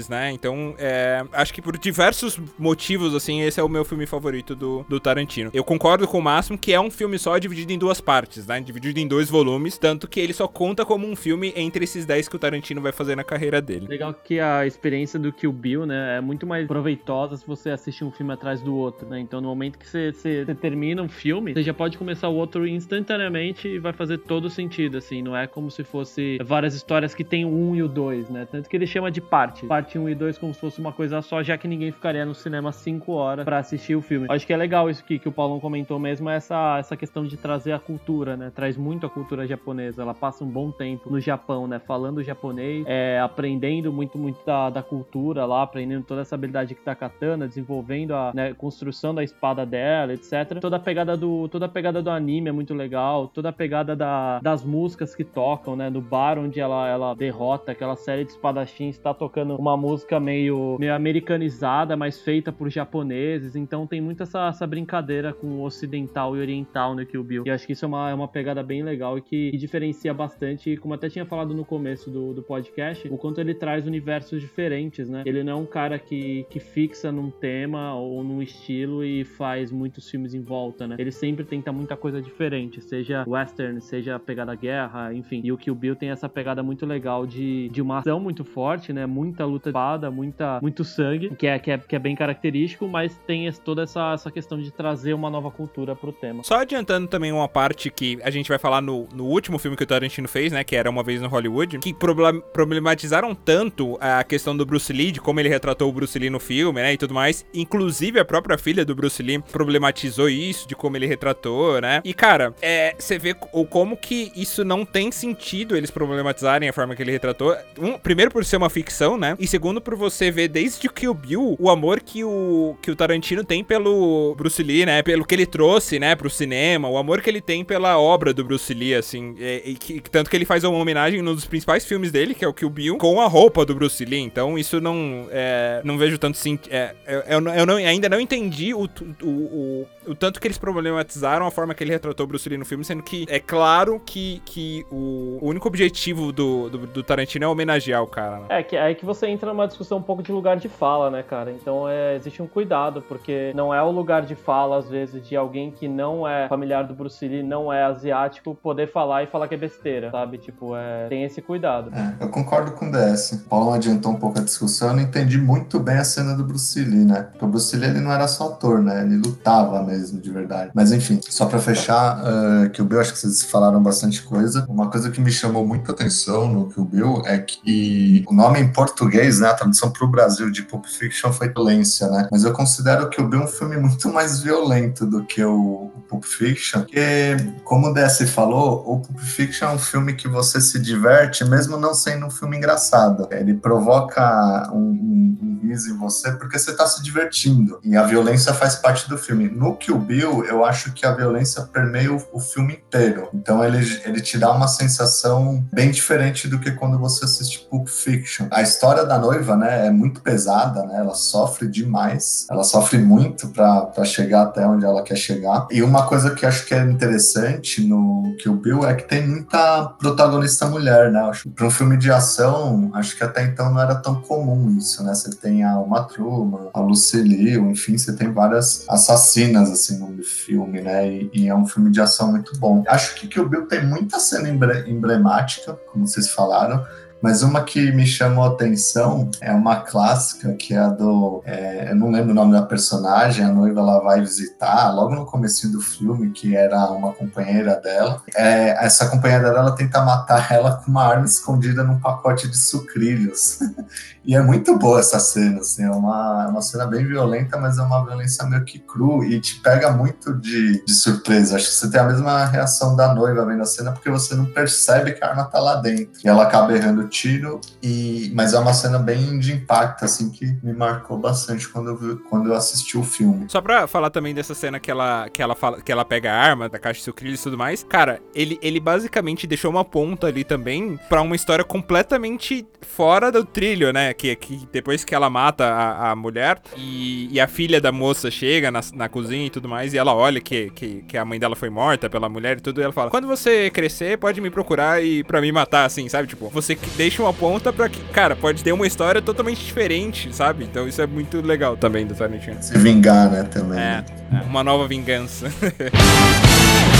né? 0.09 0.31
Então, 0.31 0.75
é, 0.77 1.23
acho 1.33 1.53
que 1.53 1.61
por 1.61 1.77
diversos 1.77 2.39
motivos, 2.57 3.13
assim, 3.15 3.41
esse 3.41 3.59
é 3.59 3.63
o 3.63 3.69
meu 3.69 3.85
filme 3.85 4.05
favorito 4.05 4.55
do, 4.55 4.85
do 4.87 4.99
Tarantino. 4.99 5.49
Eu 5.53 5.63
concordo 5.63 6.07
com 6.07 6.19
o 6.19 6.21
Máximo 6.21 6.57
que 6.57 6.73
é 6.73 6.79
um 6.79 6.91
filme 6.91 7.17
só 7.17 7.37
dividido 7.37 7.71
em 7.73 7.77
duas 7.77 8.01
partes, 8.01 8.45
né? 8.47 8.59
Dividido 8.59 8.99
em 8.99 9.07
dois 9.07 9.29
volumes, 9.29 9.77
tanto 9.77 10.07
que 10.07 10.19
ele 10.19 10.33
só 10.33 10.47
conta 10.47 10.85
como 10.85 11.07
um 11.07 11.15
filme 11.15 11.53
entre 11.55 11.83
esses 11.83 12.05
10 12.05 12.27
que 12.27 12.35
o 12.35 12.39
Tarantino 12.39 12.81
vai 12.81 12.91
fazer 12.91 13.15
na 13.15 13.23
carreira 13.23 13.61
dele. 13.61 13.87
Legal 13.87 14.13
que 14.13 14.39
a 14.39 14.65
experiência 14.65 15.19
do 15.19 15.31
Kill 15.31 15.51
Bill, 15.51 15.85
né, 15.85 16.17
é 16.17 16.21
muito 16.21 16.45
mais 16.45 16.67
proveitosa 16.67 17.37
se 17.37 17.45
você 17.45 17.69
assiste 17.69 18.03
um 18.03 18.11
filme 18.11 18.33
atrás 18.33 18.61
do 18.61 18.75
outro, 18.75 19.07
né? 19.07 19.19
Então, 19.19 19.39
no 19.41 19.47
momento 19.47 19.77
que 19.77 19.87
você, 19.87 20.11
você- 20.11 20.45
termina 20.61 21.01
um 21.01 21.09
filme, 21.09 21.53
você 21.53 21.63
já 21.63 21.73
pode 21.73 21.97
começar 21.97 22.29
o 22.29 22.35
outro 22.35 22.65
instantaneamente 22.67 23.67
e 23.67 23.79
vai 23.79 23.93
fazer 23.93 24.17
todo 24.19 24.49
sentido, 24.49 24.97
assim. 24.97 25.21
Não 25.21 25.35
é 25.35 25.47
como 25.47 25.69
se 25.69 25.83
fosse 25.83 26.37
várias 26.43 26.73
histórias 26.73 27.13
que 27.13 27.23
tem 27.23 27.45
um 27.45 27.75
e 27.75 27.83
o 27.83 27.87
dois, 27.87 28.29
né? 28.29 28.47
Tanto 28.49 28.69
que 28.69 28.75
ele 28.75 28.87
chama 28.87 29.11
de 29.11 29.21
parte. 29.45 29.65
Parte 29.67 29.99
1 29.99 30.03
um 30.03 30.09
e 30.09 30.15
2 30.15 30.37
como 30.37 30.53
se 30.53 30.59
fosse 30.59 30.79
uma 30.79 30.91
coisa 30.91 31.21
só, 31.21 31.43
já 31.43 31.57
que 31.57 31.67
ninguém 31.67 31.91
ficaria 31.91 32.25
no 32.25 32.33
cinema 32.33 32.71
5 32.71 33.11
horas 33.11 33.45
pra 33.45 33.59
assistir 33.59 33.95
o 33.95 34.01
filme. 34.01 34.27
Acho 34.29 34.45
que 34.45 34.53
é 34.53 34.57
legal 34.57 34.89
isso 34.89 35.03
que, 35.03 35.19
que 35.19 35.29
o 35.29 35.31
Paulão 35.31 35.59
comentou 35.59 35.99
mesmo, 35.99 36.29
essa, 36.29 36.77
essa 36.79 36.97
questão 36.97 37.23
de 37.25 37.37
trazer 37.37 37.71
a 37.71 37.79
cultura, 37.79 38.35
né? 38.35 38.51
Traz 38.53 38.77
muito 38.77 39.05
a 39.05 39.09
cultura 39.09 39.45
japonesa. 39.47 40.01
Ela 40.01 40.13
passa 40.13 40.43
um 40.43 40.47
bom 40.47 40.71
tempo 40.71 41.09
no 41.09 41.19
Japão, 41.19 41.67
né? 41.67 41.79
Falando 41.79 42.23
japonês, 42.23 42.85
é, 42.87 43.19
aprendendo 43.19 43.91
muito, 43.91 44.17
muito 44.17 44.43
da, 44.45 44.69
da 44.69 44.83
cultura 44.83 45.45
lá, 45.45 45.63
aprendendo 45.63 46.03
toda 46.03 46.21
essa 46.21 46.35
habilidade 46.35 46.75
que 46.75 46.81
tá 46.81 46.95
katana, 46.95 47.47
desenvolvendo 47.47 48.13
a 48.13 48.31
né, 48.33 48.53
construção 48.53 49.13
da 49.13 49.23
espada 49.23 49.65
dela, 49.65 50.13
etc. 50.13 50.59
Toda 50.59 50.77
a 50.77 50.79
pegada 50.79 51.15
do, 51.15 51.47
toda 51.49 51.65
a 51.65 51.69
pegada 51.69 52.01
do 52.01 52.09
anime 52.09 52.49
é 52.49 52.51
muito 52.51 52.73
legal, 52.73 53.27
toda 53.27 53.49
a 53.49 53.53
pegada 53.53 53.95
da, 53.95 54.39
das 54.39 54.63
músicas 54.63 55.15
que 55.15 55.23
tocam, 55.23 55.75
né? 55.75 55.89
No 55.89 56.01
bar 56.01 56.37
onde 56.37 56.59
ela, 56.59 56.87
ela 56.87 57.13
derrota 57.13 57.71
aquela 57.71 57.95
série 57.95 58.23
de 58.23 58.31
espadachins, 58.31 58.97
tá 58.97 59.13
tocando 59.13 59.34
uma 59.43 59.77
música 59.77 60.19
meio, 60.19 60.77
meio 60.79 60.93
americanizada, 60.93 61.95
mas 61.95 62.21
feita 62.21 62.51
por 62.51 62.69
japoneses. 62.69 63.55
Então 63.55 63.87
tem 63.87 64.01
muito 64.01 64.23
essa, 64.23 64.47
essa 64.47 64.67
brincadeira 64.67 65.33
com 65.33 65.47
o 65.47 65.63
ocidental 65.63 66.35
e 66.35 66.39
oriental 66.39 66.95
no 66.95 67.05
Kill 67.05 67.23
Bill. 67.23 67.43
E 67.45 67.49
acho 67.49 67.65
que 67.65 67.73
isso 67.73 67.85
é 67.85 67.87
uma, 67.87 68.09
é 68.09 68.13
uma 68.13 68.27
pegada 68.27 68.63
bem 68.63 68.83
legal 68.83 69.17
e 69.17 69.21
que, 69.21 69.51
que 69.51 69.57
diferencia 69.57 70.13
bastante. 70.13 70.71
E 70.71 70.77
como 70.77 70.93
até 70.93 71.09
tinha 71.09 71.25
falado 71.25 71.53
no 71.53 71.65
começo 71.65 72.09
do, 72.09 72.33
do 72.33 72.43
podcast, 72.43 73.07
o 73.09 73.17
quanto 73.17 73.41
ele 73.41 73.53
traz 73.53 73.85
universos 73.85 74.41
diferentes, 74.41 75.09
né? 75.09 75.23
Ele 75.25 75.43
não 75.43 75.53
é 75.53 75.55
um 75.55 75.65
cara 75.65 75.97
que, 75.99 76.45
que 76.49 76.59
fixa 76.59 77.11
num 77.11 77.29
tema 77.29 77.95
ou 77.95 78.23
num 78.23 78.41
estilo 78.41 79.03
e 79.03 79.23
faz 79.23 79.71
muitos 79.71 80.09
filmes 80.09 80.33
em 80.33 80.41
volta, 80.41 80.87
né? 80.87 80.95
Ele 80.97 81.11
sempre 81.11 81.45
tenta 81.45 81.71
muita 81.71 81.95
coisa 81.95 82.21
diferente, 82.21 82.81
seja 82.81 83.23
western, 83.27 83.81
seja 83.81 84.19
pegada 84.19 84.55
guerra, 84.55 85.13
enfim. 85.13 85.41
E 85.43 85.51
o 85.51 85.57
Kill 85.57 85.75
Bill 85.75 85.95
tem 85.95 86.09
essa 86.09 86.29
pegada 86.29 86.63
muito 86.63 86.85
legal 86.85 87.25
de, 87.25 87.69
de 87.69 87.81
uma 87.81 87.99
ação 87.99 88.19
muito 88.19 88.43
forte, 88.43 88.93
né? 88.93 89.05
Muita 89.15 89.45
luta 89.45 89.69
de 89.71 89.77
espada, 89.77 90.11
muita, 90.11 90.59
muito 90.61 90.83
sangue, 90.83 91.29
que 91.37 91.47
é, 91.47 91.57
que, 91.57 91.71
é, 91.71 91.77
que 91.77 91.95
é 91.95 91.99
bem 91.99 92.15
característico, 92.15 92.85
mas 92.85 93.17
tem 93.25 93.49
toda 93.63 93.83
essa, 93.83 94.13
essa 94.13 94.29
questão 94.29 94.59
de 94.59 94.71
trazer 94.71 95.13
uma 95.13 95.29
nova 95.29 95.49
cultura 95.49 95.95
pro 95.95 96.11
tema. 96.11 96.43
Só 96.43 96.59
adiantando 96.59 97.07
também 97.07 97.31
uma 97.31 97.47
parte 97.47 97.89
que 97.89 98.19
a 98.23 98.29
gente 98.29 98.49
vai 98.49 98.59
falar 98.59 98.81
no, 98.81 99.07
no 99.13 99.25
último 99.25 99.57
filme 99.57 99.77
que 99.77 99.83
o 99.83 99.87
Tarantino 99.87 100.27
fez, 100.27 100.51
né? 100.51 100.63
Que 100.65 100.75
era 100.75 100.89
Uma 100.89 101.01
Vez 101.01 101.21
no 101.21 101.29
Hollywood, 101.29 101.79
que 101.79 101.93
proble- 101.93 102.41
problematizaram 102.51 103.33
tanto 103.33 103.97
a 104.01 104.21
questão 104.23 104.55
do 104.57 104.65
Bruce 104.65 104.91
Lee, 104.91 105.11
de 105.11 105.21
como 105.21 105.39
ele 105.39 105.47
retratou 105.47 105.89
o 105.89 105.93
Bruce 105.93 106.19
Lee 106.19 106.29
no 106.29 106.39
filme, 106.39 106.81
né? 106.81 106.93
E 106.93 106.97
tudo 106.97 107.13
mais. 107.13 107.45
Inclusive, 107.53 108.19
a 108.19 108.25
própria 108.25 108.57
filha 108.57 108.83
do 108.83 108.93
Bruce 108.93 109.23
Lee 109.23 109.41
problematizou 109.51 110.27
isso, 110.27 110.67
de 110.67 110.75
como 110.75 110.97
ele 110.97 111.05
retratou, 111.05 111.79
né? 111.79 112.01
E, 112.03 112.13
cara, 112.13 112.53
é, 112.61 112.93
você 112.97 113.17
vê 113.17 113.35
o 113.53 113.65
como 113.65 113.95
que 113.95 114.31
isso 114.35 114.65
não 114.65 114.83
tem 114.83 115.11
sentido 115.11 115.77
eles 115.77 115.91
problematizarem 115.91 116.67
a 116.67 116.73
forma 116.73 116.95
que 116.95 117.01
ele 117.01 117.11
retratou. 117.11 117.55
Um, 117.79 117.97
primeiro, 117.97 118.31
por 118.31 118.43
ser 118.43 118.57
uma 118.57 118.69
ficção, 118.69 119.04
né? 119.17 119.35
E 119.39 119.47
segundo, 119.47 119.79
por 119.79 119.95
você 119.95 120.31
ver 120.31 120.47
desde 120.47 120.87
o 120.87 120.91
Kill 120.91 121.13
Bill 121.13 121.55
o 121.59 121.69
amor 121.69 121.99
que 122.01 122.23
o, 122.23 122.75
que 122.81 122.89
o 122.91 122.95
Tarantino 122.95 123.43
tem 123.43 123.63
pelo 123.63 124.33
Bruce 124.35 124.61
Lee, 124.63 124.85
né? 124.85 125.01
Pelo 125.03 125.25
que 125.25 125.35
ele 125.35 125.45
trouxe, 125.45 125.99
né, 125.99 126.15
pro 126.15 126.29
cinema, 126.29 126.89
o 126.89 126.97
amor 126.97 127.21
que 127.21 127.29
ele 127.29 127.41
tem 127.41 127.63
pela 127.63 127.97
obra 127.99 128.33
do 128.33 128.43
Bruce 128.43 128.73
Lee, 128.73 128.95
assim. 128.95 129.35
E, 129.37 129.61
e 129.71 129.75
que- 129.75 130.01
tanto 130.09 130.29
que 130.29 130.35
ele 130.35 130.45
faz 130.45 130.63
uma 130.63 130.77
homenagem 130.77 131.21
num 131.21 131.35
dos 131.35 131.45
principais 131.45 131.85
filmes 131.85 132.11
dele, 132.11 132.33
que 132.33 132.43
é 132.43 132.47
o 132.47 132.53
Kill 132.53 132.69
Bill, 132.69 132.97
com 132.97 133.21
a 133.21 133.27
roupa 133.27 133.65
do 133.65 133.75
Bruce 133.75 134.03
Lee. 134.03 134.19
Então, 134.21 134.57
isso 134.57 134.81
não. 134.81 135.27
É, 135.31 135.81
não 135.83 135.97
vejo 135.97 136.17
tanto 136.17 136.37
sentido. 136.37 136.73
É, 136.73 136.95
eu, 137.07 137.19
eu 137.41 137.55
eu 137.55 137.65
não- 137.65 137.75
ainda 137.75 138.09
não 138.09 138.19
entendi 138.19 138.73
o, 138.73 138.87
o, 139.21 139.27
o, 139.29 139.87
o 140.07 140.15
tanto 140.15 140.39
que 140.39 140.47
eles 140.47 140.57
problematizaram 140.57 141.45
a 141.45 141.51
forma 141.51 141.73
que 141.73 141.83
ele 141.83 141.91
retratou 141.91 142.23
o 142.23 142.27
Bruce 142.27 142.47
Lee 142.47 142.57
no 142.57 142.65
filme, 142.65 142.83
sendo 142.83 143.03
que 143.03 143.25
é 143.29 143.39
claro 143.39 144.01
que, 144.05 144.41
que 144.45 144.85
o 144.91 145.39
único 145.41 145.67
objetivo 145.67 146.31
do, 146.31 146.69
do, 146.69 146.77
do 146.87 147.03
Tarantino 147.03 147.45
é 147.45 147.47
homenagear 147.47 148.01
o 148.03 148.07
cara. 148.07 148.39
Né? 148.39 148.45
É 148.49 148.63
que, 148.63 148.75
é 148.75 148.93
que 148.95 149.05
você 149.05 149.27
entra 149.27 149.51
numa 149.51 149.67
discussão 149.67 149.97
um 149.97 150.01
pouco 150.01 150.23
de 150.23 150.31
lugar 150.31 150.57
de 150.57 150.69
fala, 150.69 151.09
né, 151.11 151.23
cara? 151.23 151.51
Então 151.51 151.87
é, 151.87 152.15
existe 152.15 152.41
um 152.41 152.47
cuidado, 152.47 153.01
porque 153.01 153.51
não 153.55 153.73
é 153.73 153.81
o 153.81 153.91
lugar 153.91 154.23
de 154.23 154.35
fala, 154.35 154.77
às 154.77 154.89
vezes, 154.89 155.27
de 155.27 155.35
alguém 155.35 155.71
que 155.71 155.87
não 155.87 156.27
é 156.27 156.47
familiar 156.47 156.83
do 156.83 156.93
Bruce 156.93 157.27
Lee, 157.27 157.43
não 157.43 157.71
é 157.71 157.83
asiático, 157.83 158.55
poder 158.55 158.91
falar 158.91 159.23
e 159.23 159.27
falar 159.27 159.47
que 159.47 159.55
é 159.55 159.57
besteira, 159.57 160.11
sabe? 160.11 160.37
Tipo, 160.37 160.75
é, 160.75 161.07
tem 161.07 161.23
esse 161.23 161.41
cuidado. 161.41 161.91
É, 161.93 162.23
eu 162.23 162.29
concordo 162.29 162.71
com 162.71 162.87
o 162.87 162.91
DS. 162.91 163.33
O 163.33 163.49
Paulo 163.49 163.71
adiantou 163.71 164.11
um 164.11 164.15
pouco 164.15 164.39
a 164.39 164.41
discussão, 164.41 164.89
eu 164.89 164.95
não 164.95 165.03
entendi 165.03 165.37
muito 165.37 165.79
bem 165.79 165.97
a 165.97 166.03
cena 166.03 166.35
do 166.35 166.43
Bruce 166.43 166.79
Lee, 166.79 167.05
né? 167.05 167.23
Porque 167.23 167.45
o 167.45 167.47
Bruce 167.47 167.75
Lee 167.75 167.89
ele 167.89 167.99
não 167.99 168.11
era 168.11 168.27
só 168.27 168.47
ator, 168.47 168.81
né? 168.81 169.03
Ele 169.03 169.17
lutava 169.17 169.83
mesmo, 169.83 170.19
de 170.19 170.31
verdade. 170.31 170.71
Mas 170.73 170.91
enfim, 170.91 171.19
só 171.29 171.45
pra 171.45 171.59
fechar, 171.59 172.19
uh, 172.19 172.69
que 172.69 172.81
o 172.81 172.85
Bill, 172.85 172.99
acho 172.99 173.13
que 173.13 173.19
vocês 173.19 173.43
falaram 173.43 173.81
bastante 173.81 174.21
coisa. 174.23 174.65
Uma 174.69 174.89
coisa 174.89 175.09
que 175.09 175.21
me 175.21 175.31
chamou 175.31 175.65
muita 175.65 175.91
atenção 175.91 176.47
no 176.47 176.69
que 176.69 176.79
o 176.79 176.85
Bill 176.85 177.21
é 177.25 177.37
que 177.37 178.23
o 178.27 178.33
nome 178.33 178.59
em 178.59 178.71
português, 178.85 179.39
né? 179.39 179.49
A 179.49 179.53
tradução 179.53 179.89
pro 179.89 180.07
Brasil 180.07 180.51
de 180.51 180.61
Pulp 180.61 180.85
Fiction 180.85 181.31
foi 181.31 181.49
violência, 181.49 182.07
né? 182.07 182.27
Mas 182.31 182.43
eu 182.43 182.53
considero 182.53 183.09
que 183.09 183.19
o 183.19 183.27
Bill 183.27 183.41
é 183.41 183.43
um 183.45 183.47
filme 183.47 183.77
muito 183.77 184.11
mais 184.13 184.41
violento 184.41 185.05
do 185.05 185.23
que 185.23 185.43
o, 185.43 185.91
o 185.95 186.03
Pulp 186.07 186.23
Fiction. 186.23 186.81
Porque, 186.81 187.35
como 187.63 187.87
o 187.87 187.93
DS 187.93 188.29
falou, 188.29 188.83
o 188.85 188.99
Pulp 188.99 189.19
Fiction 189.19 189.69
é 189.69 189.71
um 189.71 189.79
filme 189.79 190.13
que 190.13 190.27
você 190.27 190.61
se 190.61 190.79
diverte, 190.79 191.43
mesmo 191.43 191.77
não 191.77 191.93
sendo 191.93 192.27
um 192.27 192.29
filme 192.29 192.57
engraçado. 192.57 193.27
Ele 193.31 193.55
provoca 193.55 194.69
um, 194.71 194.77
um, 194.77 195.37
um 195.41 195.59
riso 195.67 195.91
em 195.91 195.97
você 195.97 196.31
porque 196.33 196.59
você 196.59 196.75
tá 196.75 196.85
se 196.85 197.01
divertindo. 197.01 197.79
E 197.83 197.95
a 197.95 198.03
violência 198.03 198.53
faz 198.53 198.75
parte 198.75 199.09
do 199.09 199.17
filme. 199.17 199.49
No 199.49 199.75
Kill 199.75 199.97
Bill, 199.97 200.45
eu 200.45 200.63
acho 200.63 200.93
que 200.93 201.05
a 201.05 201.11
violência 201.11 201.63
permeia 201.63 202.13
o, 202.13 202.21
o 202.33 202.39
filme 202.39 202.73
inteiro. 202.73 203.29
Então 203.33 203.63
ele, 203.63 203.79
ele 204.05 204.21
te 204.21 204.37
dá 204.37 204.51
uma 204.51 204.67
sensação 204.67 205.65
bem 205.73 205.91
diferente 205.91 206.47
do 206.47 206.59
que 206.59 206.71
quando 206.71 206.99
você 206.99 207.25
assiste 207.25 207.67
Pulp 207.69 207.87
Fiction. 207.87 208.47
A 208.51 208.61
história 208.75 209.05
da 209.05 209.17
noiva, 209.17 209.55
né, 209.55 209.87
é 209.87 209.89
muito 209.89 210.21
pesada, 210.21 210.83
né? 210.83 210.97
Ela 210.97 211.15
sofre 211.15 211.67
demais. 211.67 212.45
Ela 212.49 212.63
sofre 212.63 212.97
muito 212.97 213.47
para 213.47 214.03
chegar 214.03 214.43
até 214.43 214.67
onde 214.67 214.85
ela 214.85 215.01
quer 215.01 215.15
chegar. 215.15 215.67
E 215.71 215.81
uma 215.81 216.05
coisa 216.05 216.31
que 216.31 216.45
acho 216.45 216.65
que 216.65 216.73
é 216.73 216.83
interessante 216.83 217.81
no 217.85 218.35
Kill 218.39 218.55
Bill 218.57 218.85
é 218.85 218.93
que 218.93 219.07
tem 219.07 219.25
muita 219.25 219.85
protagonista 219.99 220.67
mulher, 220.67 221.11
né? 221.11 221.31
Para 221.55 221.65
um 221.65 221.71
filme 221.71 221.97
de 221.97 222.11
ação, 222.11 222.91
acho 222.93 223.15
que 223.15 223.23
até 223.23 223.43
então 223.43 223.71
não 223.71 223.81
era 223.81 223.95
tão 223.95 224.21
comum 224.21 224.75
isso, 224.77 225.03
né? 225.03 225.13
Você 225.13 225.31
tem 225.31 225.63
a 225.63 225.79
Uma 225.79 226.03
Truman, 226.03 226.69
a 226.73 226.79
Lucy 226.79 227.21
Liu, 227.21 227.71
enfim, 227.71 227.97
você 227.97 228.13
tem 228.13 228.31
várias 228.31 228.85
assassinas 228.89 229.71
assim 229.71 229.97
no 229.97 230.21
filme, 230.23 230.81
né? 230.81 231.07
E, 231.07 231.31
e, 231.33 231.47
é 231.47 231.55
um 231.55 231.65
filme 231.65 231.91
de 231.91 232.01
ação 232.01 232.31
muito 232.31 232.57
bom. 232.59 232.83
Acho 232.87 233.15
que 233.15 233.27
Kill 233.27 233.47
Bill 233.47 233.67
tem 233.67 233.85
muita 233.85 234.19
cena 234.19 234.49
emblemática, 234.49 235.77
como 235.91 236.07
vocês 236.07 236.29
falaram. 236.29 236.83
Mas 237.25 237.41
uma 237.41 237.63
que 237.63 237.91
me 237.91 238.05
chamou 238.05 238.43
a 238.43 238.49
atenção 238.49 239.31
é 239.41 239.51
uma 239.51 239.77
clássica, 239.77 240.53
que 240.53 240.75
é 240.75 240.77
a 240.77 240.89
do. 240.89 241.41
É, 241.43 241.89
eu 241.89 241.95
não 241.95 242.11
lembro 242.11 242.29
o 242.29 242.35
nome 242.35 242.53
da 242.53 242.61
personagem, 242.61 243.43
a 243.43 243.51
noiva 243.51 243.79
ela 243.79 243.99
vai 243.99 244.21
visitar, 244.21 244.93
logo 244.93 245.15
no 245.15 245.25
começo 245.25 245.67
do 245.71 245.81
filme, 245.81 246.29
que 246.29 246.55
era 246.55 246.85
uma 246.91 247.13
companheira 247.13 247.77
dela. 247.77 248.21
É, 248.35 248.85
essa 248.85 249.07
companheira 249.07 249.51
dela 249.51 249.71
tenta 249.71 250.05
matar 250.05 250.51
ela 250.51 250.75
com 250.75 250.91
uma 250.91 251.03
arma 251.03 251.25
escondida 251.25 251.83
num 251.83 251.99
pacote 251.99 252.47
de 252.47 252.59
sucrilhos. 252.59 253.57
e 254.23 254.35
é 254.35 254.41
muito 254.43 254.77
boa 254.77 254.99
essa 254.99 255.17
cena, 255.17 255.61
assim, 255.61 255.83
é 255.83 255.89
uma, 255.89 256.45
é 256.47 256.51
uma 256.51 256.61
cena 256.61 256.85
bem 256.85 257.07
violenta, 257.07 257.57
mas 257.57 257.79
é 257.79 257.81
uma 257.81 258.05
violência 258.05 258.45
meio 258.45 258.63
que 258.63 258.77
cru 258.77 259.23
e 259.23 259.41
te 259.41 259.59
pega 259.61 259.89
muito 259.89 260.31
de, 260.31 260.85
de 260.85 260.93
surpresa. 260.93 261.55
Acho 261.55 261.65
que 261.65 261.73
você 261.73 261.89
tem 261.89 261.99
a 261.99 262.03
mesma 262.03 262.45
reação 262.45 262.95
da 262.95 263.15
noiva 263.15 263.43
vendo 263.47 263.63
a 263.63 263.65
cena, 263.65 263.91
porque 263.91 264.11
você 264.11 264.35
não 264.35 264.45
percebe 264.45 265.13
que 265.13 265.23
a 265.23 265.29
arma 265.29 265.45
tá 265.45 265.59
lá 265.59 265.77
dentro. 265.77 266.21
E 266.23 266.27
ela 266.27 266.43
acaba 266.43 266.71
errando 266.71 267.14
tiro, 267.15 267.61
e, 267.81 268.31
mas 268.33 268.53
é 268.53 268.59
uma 268.59 268.73
cena 268.73 268.99
bem 268.99 269.39
de 269.39 269.53
impacto, 269.53 270.03
assim, 270.03 270.29
que 270.29 270.45
me 270.61 270.73
marcou 270.73 271.17
bastante 271.17 271.67
quando 271.69 271.89
eu, 271.89 271.97
vi, 271.97 272.15
quando 272.29 272.49
eu 272.49 272.55
assisti 272.55 272.97
o 272.97 273.03
filme. 273.03 273.45
Só 273.49 273.61
pra 273.61 273.87
falar 273.87 274.09
também 274.09 274.33
dessa 274.33 274.53
cena 274.53 274.79
que 274.79 274.91
ela, 274.91 275.29
que 275.29 275.41
ela, 275.41 275.55
fala, 275.55 275.81
que 275.81 275.91
ela 275.91 276.03
pega 276.03 276.31
a 276.31 276.35
arma 276.35 276.67
da 276.67 276.77
caixa 276.77 276.99
de 276.99 277.05
sucrilhos 277.05 277.39
e 277.39 277.43
tudo 277.43 277.57
mais, 277.57 277.83
cara, 277.83 278.21
ele, 278.33 278.59
ele 278.61 278.79
basicamente 278.79 279.47
deixou 279.47 279.71
uma 279.71 279.85
ponta 279.85 280.27
ali 280.27 280.43
também 280.43 280.99
pra 281.07 281.21
uma 281.21 281.35
história 281.35 281.63
completamente 281.63 282.65
fora 282.81 283.31
do 283.31 283.43
trilho, 283.43 283.91
né? 283.93 284.13
Que, 284.13 284.35
que 284.35 284.67
depois 284.71 285.03
que 285.03 285.15
ela 285.15 285.29
mata 285.29 285.65
a, 285.65 286.11
a 286.11 286.15
mulher 286.15 286.61
e, 286.75 287.29
e, 287.31 287.39
a 287.39 287.47
filha 287.47 287.79
da 287.79 287.91
moça 287.91 288.29
chega 288.29 288.71
na, 288.71 288.81
na 288.93 289.09
cozinha 289.09 289.45
e 289.45 289.49
tudo 289.49 289.67
mais, 289.67 289.93
e 289.93 289.97
ela 289.97 290.13
olha 290.13 290.41
que, 290.41 290.69
que, 290.71 291.01
que, 291.03 291.17
a 291.17 291.25
mãe 291.25 291.39
dela 291.39 291.55
foi 291.55 291.69
morta 291.69 292.09
pela 292.09 292.29
mulher 292.29 292.57
e 292.57 292.61
tudo, 292.61 292.81
e 292.81 292.83
ela 292.83 292.93
fala: 292.93 293.09
Quando 293.09 293.27
você 293.27 293.69
crescer, 293.69 294.17
pode 294.17 294.41
me 294.41 294.49
procurar 294.49 295.03
e 295.03 295.23
pra 295.23 295.41
me 295.41 295.51
matar, 295.51 295.85
assim, 295.85 296.07
sabe? 296.09 296.27
Tipo, 296.27 296.49
você 296.49 296.75
deixa 297.05 297.21
uma 297.21 297.33
ponta 297.33 297.71
pra 297.71 297.87
que, 297.87 298.01
cara, 298.05 298.35
pode 298.35 298.63
ter 298.63 298.71
uma 298.71 298.87
história 298.87 299.21
totalmente 299.21 299.63
diferente, 299.63 300.35
sabe? 300.35 300.63
Então 300.63 300.87
isso 300.87 300.99
é 300.99 301.05
muito 301.05 301.39
legal 301.39 301.77
também 301.77 302.03
do 302.05 302.15
Tarantino. 302.15 302.57
Se 302.61 302.75
vingar, 302.79 303.29
né, 303.29 303.43
também. 303.43 303.77
É, 303.77 304.03
né? 304.31 304.41
é 304.41 304.41
uma 304.41 304.63
nova 304.63 304.87
vingança. 304.87 305.45